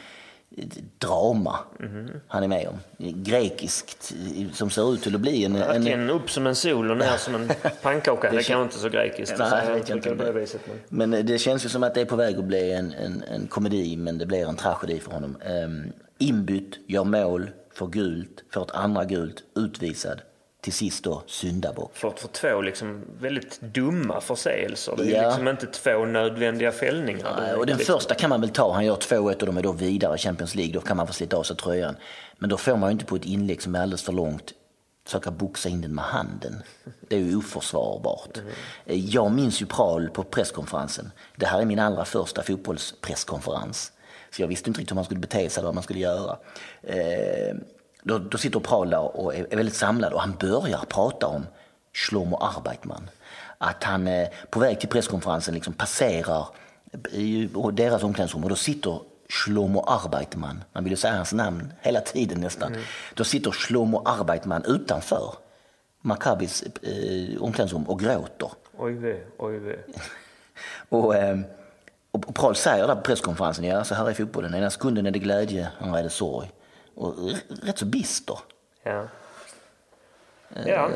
eh, 0.57 0.65
drama 0.99 1.59
mm. 1.81 2.11
han 2.29 2.43
är 2.43 2.49
med 2.49 2.69
om. 2.69 2.79
Grekiskt, 2.99 4.15
som 4.53 4.71
ser 4.71 4.95
ut 4.95 5.03
till 5.03 5.15
att 5.15 5.21
bli 5.21 5.45
en... 5.45 5.53
Verkligen 5.53 6.01
en... 6.01 6.11
upp 6.11 6.31
som 6.31 6.47
en 6.47 6.55
sol 6.55 6.91
och 6.91 6.97
ner 6.97 7.17
som 7.17 7.35
en 7.35 7.51
pannkaka. 7.83 8.31
det, 8.31 8.37
det 8.37 8.43
kan 8.43 8.63
inte 8.63 8.79
så 8.79 8.89
grekiskt. 8.89 9.39
Nej, 9.39 9.67
så 9.67 9.73
vet 9.73 9.89
jag 9.89 9.99
inte 9.99 10.15
det 10.15 10.33
viset, 10.33 10.61
men... 10.89 11.11
men 11.11 11.27
det 11.27 11.39
känns 11.39 11.65
ju 11.65 11.69
som 11.69 11.83
att 11.83 11.95
det 11.95 12.01
är 12.01 12.05
på 12.05 12.17
väg 12.17 12.39
att 12.39 12.45
bli 12.45 12.73
en, 12.73 12.93
en, 12.93 13.23
en 13.23 13.47
komedi, 13.47 13.97
men 13.97 14.19
det 14.19 14.27
blir 14.27 14.49
en 14.49 14.57
tragedi 14.57 15.01
för 15.01 15.13
honom. 15.13 15.37
Um, 15.65 15.93
inbytt, 16.19 16.79
gör 16.87 17.05
mål, 17.05 17.51
får 17.75 17.89
gult, 17.89 18.45
får 18.51 18.63
ett 18.63 18.71
andra 18.71 19.05
gult, 19.05 19.43
utvisad 19.57 20.21
till 20.63 20.73
sist 20.73 21.05
då 21.05 21.23
syndabock. 21.27 21.97
För, 21.97 22.11
för 22.11 22.29
två 22.29 22.61
liksom 22.61 23.03
väldigt 23.21 23.61
dumma 23.61 24.21
förseelser. 24.21 24.95
Det 24.97 25.17
är 25.17 25.23
ja. 25.23 25.29
liksom 25.29 25.49
inte 25.49 25.67
två 25.67 26.05
nödvändiga 26.05 26.73
fällningar. 26.73 27.49
Ja, 27.49 27.57
och 27.57 27.67
den 27.67 27.77
liksom... 27.77 27.95
första 27.95 28.15
kan 28.15 28.31
man 28.31 28.41
väl 28.41 28.51
ta. 28.51 28.73
Han 28.73 28.85
gör 28.85 28.97
2-1 28.97 29.41
och 29.41 29.47
de 29.47 29.57
är 29.57 29.63
då 29.63 29.73
vidare 29.73 30.15
i 30.15 30.19
Champions 30.19 30.55
League. 30.55 30.75
Då 30.75 30.81
kan 30.81 30.97
man 30.97 31.07
få 31.07 31.13
slita 31.13 31.37
av 31.37 31.43
sig 31.43 31.57
tröjan. 31.57 31.97
Men 32.39 32.51
då 32.51 32.57
får 32.57 32.77
man 32.77 32.91
ju 32.91 32.93
inte 32.93 33.05
på 33.05 33.17
ett 33.17 33.25
inlägg 33.25 33.63
som 33.63 33.75
är 33.75 33.81
alldeles 33.83 34.03
för 34.03 34.13
långt 34.13 34.55
försöka 35.05 35.31
boxa 35.31 35.69
in 35.69 35.81
den 35.81 35.95
med 35.95 36.05
handen. 36.05 36.63
Det 37.09 37.17
är 37.17 37.21
ju 37.21 37.37
oförsvarbart. 37.37 38.37
Mm. 38.37 38.53
Jag 38.85 39.33
minns 39.33 39.63
ju 39.63 39.67
Pral 39.67 40.09
på 40.09 40.23
presskonferensen. 40.23 41.13
Det 41.37 41.47
här 41.47 41.61
är 41.61 41.65
min 41.65 41.79
allra 41.79 42.05
första 42.05 42.43
fotbollspresskonferens. 42.43 43.93
Så 44.31 44.43
jag 44.43 44.49
visste 44.49 44.71
inte 44.71 44.81
riktigt 44.81 44.91
hur 44.91 44.97
man 44.97 45.05
skulle 45.05 45.21
bete 45.21 45.51
sig 45.51 45.61
eller 45.61 45.69
vad 45.69 45.75
man 45.75 45.83
skulle 45.83 46.01
göra. 46.01 46.39
Eh, 46.83 47.57
då, 48.03 48.19
då 48.19 48.39
sitter 48.39 48.61
Prahl 48.61 48.95
och 48.95 49.35
är, 49.35 49.57
väldigt 49.57 49.77
samlad 49.77 50.13
och 50.13 50.21
han 50.21 50.37
börjar 50.41 50.85
prata 50.89 51.27
om 51.27 51.47
Shlomo 51.93 52.37
Arbeitman. 52.37 53.11
Att 53.59 53.85
han 53.85 54.09
eh, 54.09 54.29
på 54.51 54.61
väg 54.61 54.81
till 54.81 54.89
presskonferensen 54.89 55.55
liksom 55.55 55.73
passerar 55.73 56.47
i 57.11 57.49
deras 57.73 58.03
omklädningsrum 58.03 58.45
och 58.45 58.51
då 58.51 58.57
sitter 58.57 59.01
Shlomo 59.29 59.85
Arbeitman, 59.87 60.65
man 60.73 60.85
vill 60.85 60.91
ju 60.91 60.97
säga 60.97 61.17
hans 61.17 61.33
namn 61.33 61.73
hela 61.81 62.01
tiden 62.01 62.41
nästan. 62.41 62.73
Mm. 62.73 62.85
Då 63.15 63.25
sitter 63.25 63.51
Shlomo 63.51 64.03
Arbeitman 64.05 64.65
utanför 64.65 65.35
Maccabis 66.01 66.63
eh, 66.63 67.43
omklädningsrum 67.43 67.83
och 67.83 68.01
gråter. 68.01 68.51
Oj 68.79 68.93
ve, 68.93 69.21
oj 69.39 69.59
ve. 69.59 69.77
och, 70.89 71.17
eh, 71.17 71.39
och 72.11 72.35
Prahl 72.35 72.55
säger 72.55 72.87
där 72.87 72.95
på 72.95 73.01
presskonferensen, 73.01 73.65
ja 73.65 73.85
så 73.85 73.95
här 73.95 74.11
är 74.11 74.15
fotbollen, 74.15 74.55
ena 74.55 74.71
sekunden 74.71 75.07
är 75.07 75.11
det 75.11 75.19
glädje, 75.19 75.69
andra 75.81 75.99
är 75.99 76.03
det 76.03 76.11
sorg 76.11 76.53
och 76.95 77.15
rätt 77.63 77.79
så 77.79 77.85
bister. 77.85 78.39
Ja. 78.83 79.07
Eh, 80.57 80.69
ja. 80.69 80.91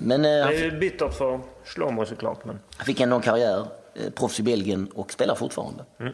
Men, 0.00 0.24
eh, 0.24 0.30
det 0.30 0.56
är 0.56 0.64
ju 0.64 0.78
bittert 0.78 1.14
för 1.14 1.40
Shlomo 1.64 2.06
såklart. 2.06 2.44
Men... 2.44 2.58
Han 2.76 2.86
fick 2.86 3.00
ändå 3.00 3.16
en 3.16 3.22
karriär, 3.22 3.66
eh, 3.94 4.10
proffs 4.10 4.40
i 4.40 4.42
Belgien 4.42 4.88
och 4.94 5.12
spelar 5.12 5.34
fortfarande. 5.34 5.84
Mm. 6.00 6.12